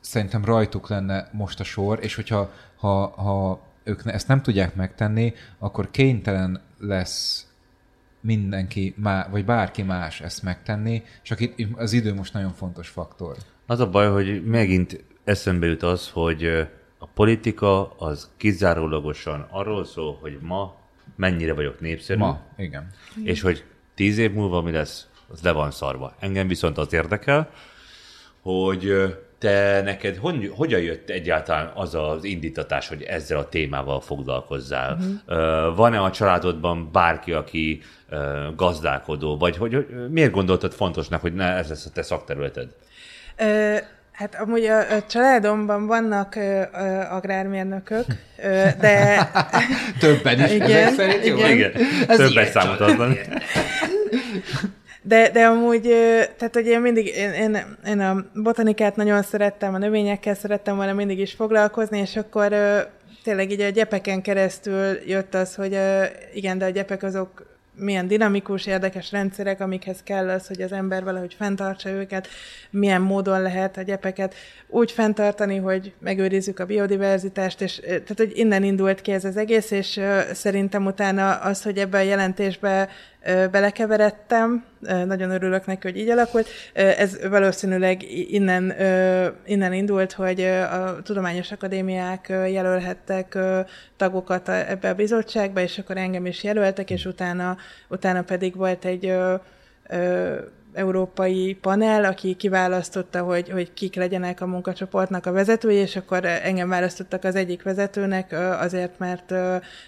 szerintem 0.00 0.44
rajtuk 0.44 0.88
lenne 0.88 1.28
most 1.32 1.60
a 1.60 1.64
sor, 1.64 1.98
és 2.02 2.14
hogyha 2.14 2.52
ha, 2.76 3.06
ha 3.06 3.60
ők 3.88 4.00
ezt 4.04 4.28
nem 4.28 4.42
tudják 4.42 4.74
megtenni, 4.74 5.32
akkor 5.58 5.90
kénytelen 5.90 6.60
lesz 6.78 7.46
mindenki, 8.20 8.94
má, 8.96 9.28
vagy 9.30 9.44
bárki 9.44 9.82
más 9.82 10.20
ezt 10.20 10.42
megtenni, 10.42 11.02
csak 11.22 11.40
itt 11.40 11.58
az 11.76 11.92
idő 11.92 12.14
most 12.14 12.32
nagyon 12.32 12.52
fontos 12.52 12.88
faktor. 12.88 13.36
Az 13.66 13.80
a 13.80 13.90
baj, 13.90 14.08
hogy 14.10 14.44
megint 14.44 15.04
eszembe 15.24 15.66
jut 15.66 15.82
az, 15.82 16.10
hogy 16.10 16.44
a 16.98 17.06
politika 17.06 17.90
az 17.90 18.30
kizárólagosan 18.36 19.46
arról 19.50 19.84
szól, 19.84 20.18
hogy 20.20 20.38
ma 20.40 20.76
mennyire 21.16 21.52
vagyok 21.54 21.80
népszerű. 21.80 22.18
Ma, 22.18 22.40
igen. 22.56 22.90
És 23.24 23.40
hogy 23.40 23.64
tíz 23.94 24.18
év 24.18 24.32
múlva 24.32 24.62
mi 24.62 24.70
lesz, 24.70 25.08
az 25.28 25.42
le 25.42 25.52
van 25.52 25.70
szarva. 25.70 26.14
Engem 26.18 26.48
viszont 26.48 26.78
az 26.78 26.92
érdekel, 26.92 27.50
hogy 28.42 28.92
te 29.38 29.80
neked 29.84 30.16
hogy, 30.16 30.52
hogyan 30.56 30.80
jött 30.80 31.10
egyáltalán 31.10 31.70
az 31.74 31.94
az 31.94 32.24
indítatás, 32.24 32.88
hogy 32.88 33.02
ezzel 33.02 33.38
a 33.38 33.48
témával 33.48 34.00
foglalkozzál? 34.00 34.98
Uh-huh. 35.26 35.76
Van-e 35.76 36.00
a 36.00 36.10
családodban 36.10 36.88
bárki, 36.92 37.32
aki 37.32 37.82
gazdálkodó, 38.56 39.36
vagy 39.36 39.56
hogy, 39.56 39.74
hogy 39.74 40.10
miért 40.10 40.30
gondoltad 40.30 40.72
fontosnak, 40.72 41.20
hogy 41.20 41.34
ne 41.34 41.44
ez 41.44 41.68
lesz 41.68 41.86
a 41.86 41.90
te 41.90 42.02
szakterületed? 42.02 42.68
Hát 44.18 44.34
amúgy 44.34 44.64
a, 44.64 44.78
a 44.78 45.02
családomban 45.02 45.86
vannak 45.86 46.34
ö, 46.34 46.62
ö, 46.72 47.00
agrármérnökök, 47.10 48.04
ö, 48.42 48.64
de... 48.80 49.30
Többen 50.00 50.44
is 50.44 50.52
igen, 50.52 50.70
ezek 50.70 50.94
szerint 50.94 51.26
jó? 51.26 51.36
Igen, 51.36 51.50
igen. 51.50 51.72
többet 52.06 52.50
számot. 52.50 52.80
De, 55.08 55.30
de 55.30 55.46
amúgy, 55.46 55.82
tehát 56.36 56.50
hogy 56.52 56.66
én 56.66 56.80
mindig, 56.80 57.06
én, 57.06 57.32
én, 57.32 57.76
én 57.86 58.00
a 58.00 58.24
botanikát 58.34 58.96
nagyon 58.96 59.22
szerettem, 59.22 59.74
a 59.74 59.78
növényekkel 59.78 60.34
szerettem 60.34 60.76
volna 60.76 60.92
mindig 60.92 61.18
is 61.18 61.32
foglalkozni, 61.32 61.98
és 61.98 62.16
akkor 62.16 62.54
tényleg 63.22 63.50
így 63.50 63.60
a 63.60 63.68
gyepeken 63.68 64.22
keresztül 64.22 64.98
jött 65.06 65.34
az, 65.34 65.54
hogy 65.54 65.78
igen, 66.34 66.58
de 66.58 66.64
a 66.64 66.70
gyepek 66.70 67.02
azok 67.02 67.46
milyen 67.78 68.06
dinamikus, 68.06 68.66
érdekes 68.66 69.12
rendszerek, 69.12 69.60
amikhez 69.60 70.02
kell 70.04 70.28
az, 70.28 70.46
hogy 70.46 70.60
az 70.60 70.72
ember 70.72 71.04
valahogy 71.04 71.34
fenntartsa 71.34 71.90
őket, 71.90 72.28
milyen 72.70 73.00
módon 73.00 73.42
lehet 73.42 73.76
a 73.76 73.82
gyepeket 73.82 74.34
úgy 74.68 74.92
fenntartani, 74.92 75.56
hogy 75.56 75.92
megőrizzük 76.00 76.58
a 76.58 76.66
biodiverzitást, 76.66 77.60
és 77.60 77.80
tehát, 77.84 78.14
hogy 78.16 78.32
innen 78.34 78.62
indult 78.62 79.00
ki 79.00 79.12
ez 79.12 79.24
az 79.24 79.36
egész, 79.36 79.70
és 79.70 80.00
szerintem 80.32 80.86
utána 80.86 81.34
az, 81.34 81.62
hogy 81.62 81.78
ebbe 81.78 81.98
a 81.98 82.02
jelentésbe 82.02 82.88
belekeveredtem, 83.50 84.64
nagyon 84.80 85.30
örülök 85.30 85.66
neki, 85.66 85.88
hogy 85.90 85.98
így 85.98 86.08
alakult. 86.08 86.48
Ez 86.72 87.28
valószínűleg 87.28 88.02
innen, 88.30 88.72
innen 89.46 89.72
indult, 89.72 90.12
hogy 90.12 90.40
a 90.40 91.02
tudományos 91.02 91.52
akadémiák 91.52 92.26
jelölhettek 92.28 93.38
tagokat 93.96 94.48
ebbe 94.48 94.88
a 94.88 94.94
bizottságba, 94.94 95.60
és 95.60 95.78
akkor 95.78 95.96
engem 95.96 96.26
is 96.26 96.44
jelöltek, 96.44 96.90
és 96.90 97.04
utána, 97.04 97.56
utána 97.88 98.22
pedig 98.22 98.56
volt 98.56 98.84
egy 98.84 99.14
európai 100.72 101.54
panel, 101.60 102.04
aki 102.04 102.34
kiválasztotta, 102.34 103.22
hogy, 103.22 103.50
hogy 103.50 103.72
kik 103.72 103.94
legyenek 103.94 104.40
a 104.40 104.46
munkacsoportnak 104.46 105.26
a 105.26 105.32
vezetői, 105.32 105.74
és 105.74 105.96
akkor 105.96 106.24
engem 106.24 106.68
választottak 106.68 107.24
az 107.24 107.34
egyik 107.34 107.62
vezetőnek 107.62 108.32
azért, 108.60 108.98
mert 108.98 109.34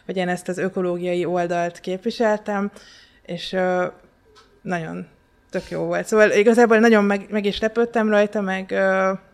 hogy 0.06 0.16
én 0.16 0.28
ezt 0.28 0.48
az 0.48 0.58
ökológiai 0.58 1.24
oldalt 1.24 1.80
képviseltem, 1.80 2.70
és 3.31 3.57
nagyon 4.62 5.07
tök 5.51 5.70
jó 5.70 5.81
volt. 5.85 6.07
Szóval 6.07 6.31
igazából 6.31 6.78
nagyon 6.78 7.05
meg, 7.05 7.27
meg 7.31 7.44
is 7.44 7.61
lepődtem 7.61 8.09
rajta, 8.09 8.40
meg, 8.40 8.74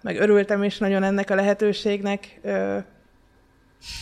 meg 0.03 0.21
örültem 0.21 0.63
is 0.63 0.79
nagyon 0.79 1.03
ennek 1.03 1.31
a 1.31 1.35
lehetőségnek. 1.35 2.41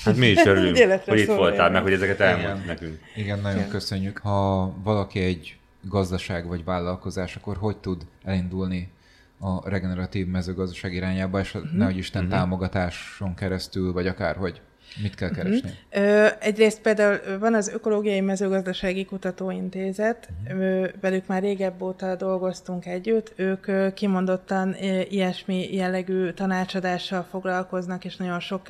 Hát 0.05 0.17
mi 0.17 0.27
is 0.27 0.45
örülünk, 0.45 0.79
hogy 1.05 1.19
itt 1.19 1.27
voltál, 1.27 1.71
meg 1.71 1.83
hogy 1.83 1.93
ezeket 1.93 2.21
elmond 2.21 2.67
nekünk. 2.67 3.01
Igen, 3.15 3.41
nagyon 3.41 3.59
Igen. 3.59 3.71
köszönjük. 3.71 4.19
Ha 4.19 4.75
valaki 4.83 5.21
egy 5.21 5.57
gazdaság 5.81 6.47
vagy 6.47 6.65
vállalkozás, 6.65 7.37
akkor 7.37 7.57
hogy 7.57 7.77
tud 7.77 8.03
elindulni 8.25 8.93
a 9.41 9.69
regeneratív 9.69 10.27
mezőgazdaság 10.27 10.93
irányába, 10.93 11.41
és 11.41 11.55
uh-huh. 11.55 11.73
nehogy 11.73 11.97
Isten 11.97 12.25
uh-huh. 12.25 12.39
támogatáson 12.39 13.35
keresztül, 13.35 13.93
vagy 13.93 14.07
akárhogy? 14.07 14.61
Mit 15.03 15.15
kell 15.15 15.29
mhm. 15.29 15.39
keresni? 15.39 15.71
Uh-huh. 15.93 16.31
egyrészt 16.41 16.81
például 16.81 17.39
van 17.39 17.55
az 17.55 17.69
Ökológiai 17.69 18.21
Mezőgazdasági 18.21 19.05
Kutatóintézet, 19.05 20.29
uh-huh. 20.45 20.87
velük 21.01 21.27
már 21.27 21.43
régebb 21.43 21.83
óta 21.83 22.17
dolgoztunk 22.17 22.87
együtt, 22.87 23.33
ők 23.37 23.95
kimondottan 23.95 24.75
ilyesmi 25.09 25.75
jellegű 25.75 26.31
tanácsadással 26.31 27.27
foglalkoznak, 27.31 28.05
és 28.05 28.17
nagyon 28.17 28.41
sok 28.41 28.67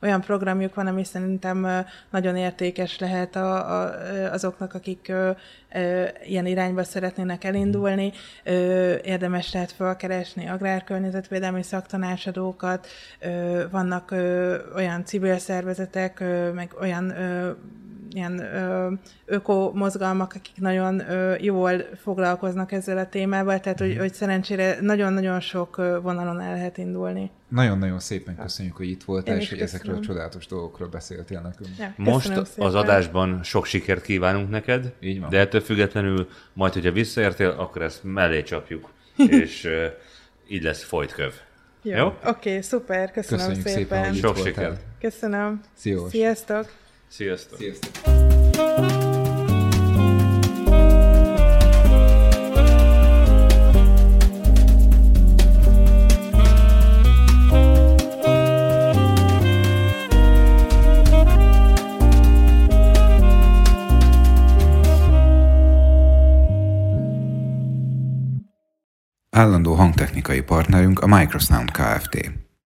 olyan 0.00 0.20
programjuk 0.20 0.74
van, 0.74 0.86
ami 0.86 1.04
szerintem 1.04 1.86
nagyon 2.10 2.36
értékes 2.36 2.98
lehet 2.98 3.36
a, 3.36 3.80
a, 3.80 3.92
azoknak, 4.32 4.74
akik 4.74 5.12
ilyen 6.24 6.46
irányba 6.46 6.84
szeretnének 6.84 7.44
elindulni. 7.44 8.12
Érdemes 9.02 9.52
lehet 9.52 9.72
felkeresni 9.72 10.48
agrárkörnyezetvédelmi 10.48 11.62
szaktanácsadókat, 11.62 12.86
vannak 13.70 14.14
olyan 14.74 15.04
civil 15.04 15.38
szervezetek, 15.38 16.24
meg 16.54 16.74
olyan 16.80 17.14
ilyen 18.12 18.42
öko 19.24 19.70
mozgalmak, 19.74 20.34
akik 20.34 20.54
nagyon 20.56 21.02
jól 21.40 21.84
foglalkoznak 22.02 22.72
ezzel 22.72 22.98
a 22.98 23.08
témával, 23.08 23.60
tehát 23.60 23.78
hogy, 23.78 23.96
hogy 23.98 24.14
szerencsére 24.14 24.76
nagyon-nagyon 24.80 25.40
sok 25.40 25.76
vonalon 25.76 26.40
el 26.40 26.54
lehet 26.54 26.78
indulni. 26.78 27.30
Nagyon-nagyon 27.48 27.98
szépen 27.98 28.36
köszönjük, 28.36 28.76
hogy 28.76 28.88
itt 28.88 29.02
voltál, 29.02 29.36
és 29.36 29.48
hogy 29.48 29.60
ezekről 29.60 29.96
a 29.96 30.00
csodálatos 30.00 30.46
dolgokról 30.46 30.88
beszéltél 30.88 31.40
nekünk. 31.40 31.70
Ja, 31.78 31.94
Most 31.96 32.26
szépen. 32.26 32.66
az 32.66 32.74
adásban 32.74 33.42
sok 33.42 33.66
sikert 33.66 34.02
kívánunk 34.02 34.50
neked, 34.50 34.92
Így 35.00 35.20
van. 35.20 35.30
de 35.30 35.38
ettől 35.38 35.60
függetlenül 35.60 36.28
majd, 36.52 36.72
hogyha 36.72 36.92
visszaértél, 36.92 37.48
akkor 37.48 37.82
ezt 37.82 38.00
mellé 38.02 38.42
csapjuk, 38.42 38.90
és 39.40 39.68
így 40.48 40.62
lesz 40.62 40.82
folytköv. 40.82 41.32
Jó? 41.82 41.96
Jó? 41.96 42.06
Oké, 42.06 42.28
okay, 42.28 42.62
szuper, 42.62 43.10
köszönöm 43.10 43.46
Köszönjük 43.46 43.66
szépen. 43.66 44.04
szépen 44.04 44.14
Sok 44.14 44.46
sikert. 44.46 44.80
Köszönöm. 45.00 45.60
Sziós. 45.74 46.10
Sziasztok. 46.10 46.72
Sziasztok. 47.10 47.58
Sziasztok. 47.58 47.90
Állandó 69.30 69.74
hangtechnikai 69.74 70.42
partnerünk 70.42 71.00
a 71.00 71.06
Microsound 71.06 71.70
Kft. 71.70 72.49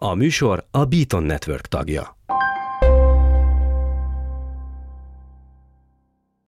A 0.00 0.14
műsor 0.14 0.64
a 0.70 0.84
Beaton 0.84 1.22
Network 1.22 1.66
tagja. 1.66 2.16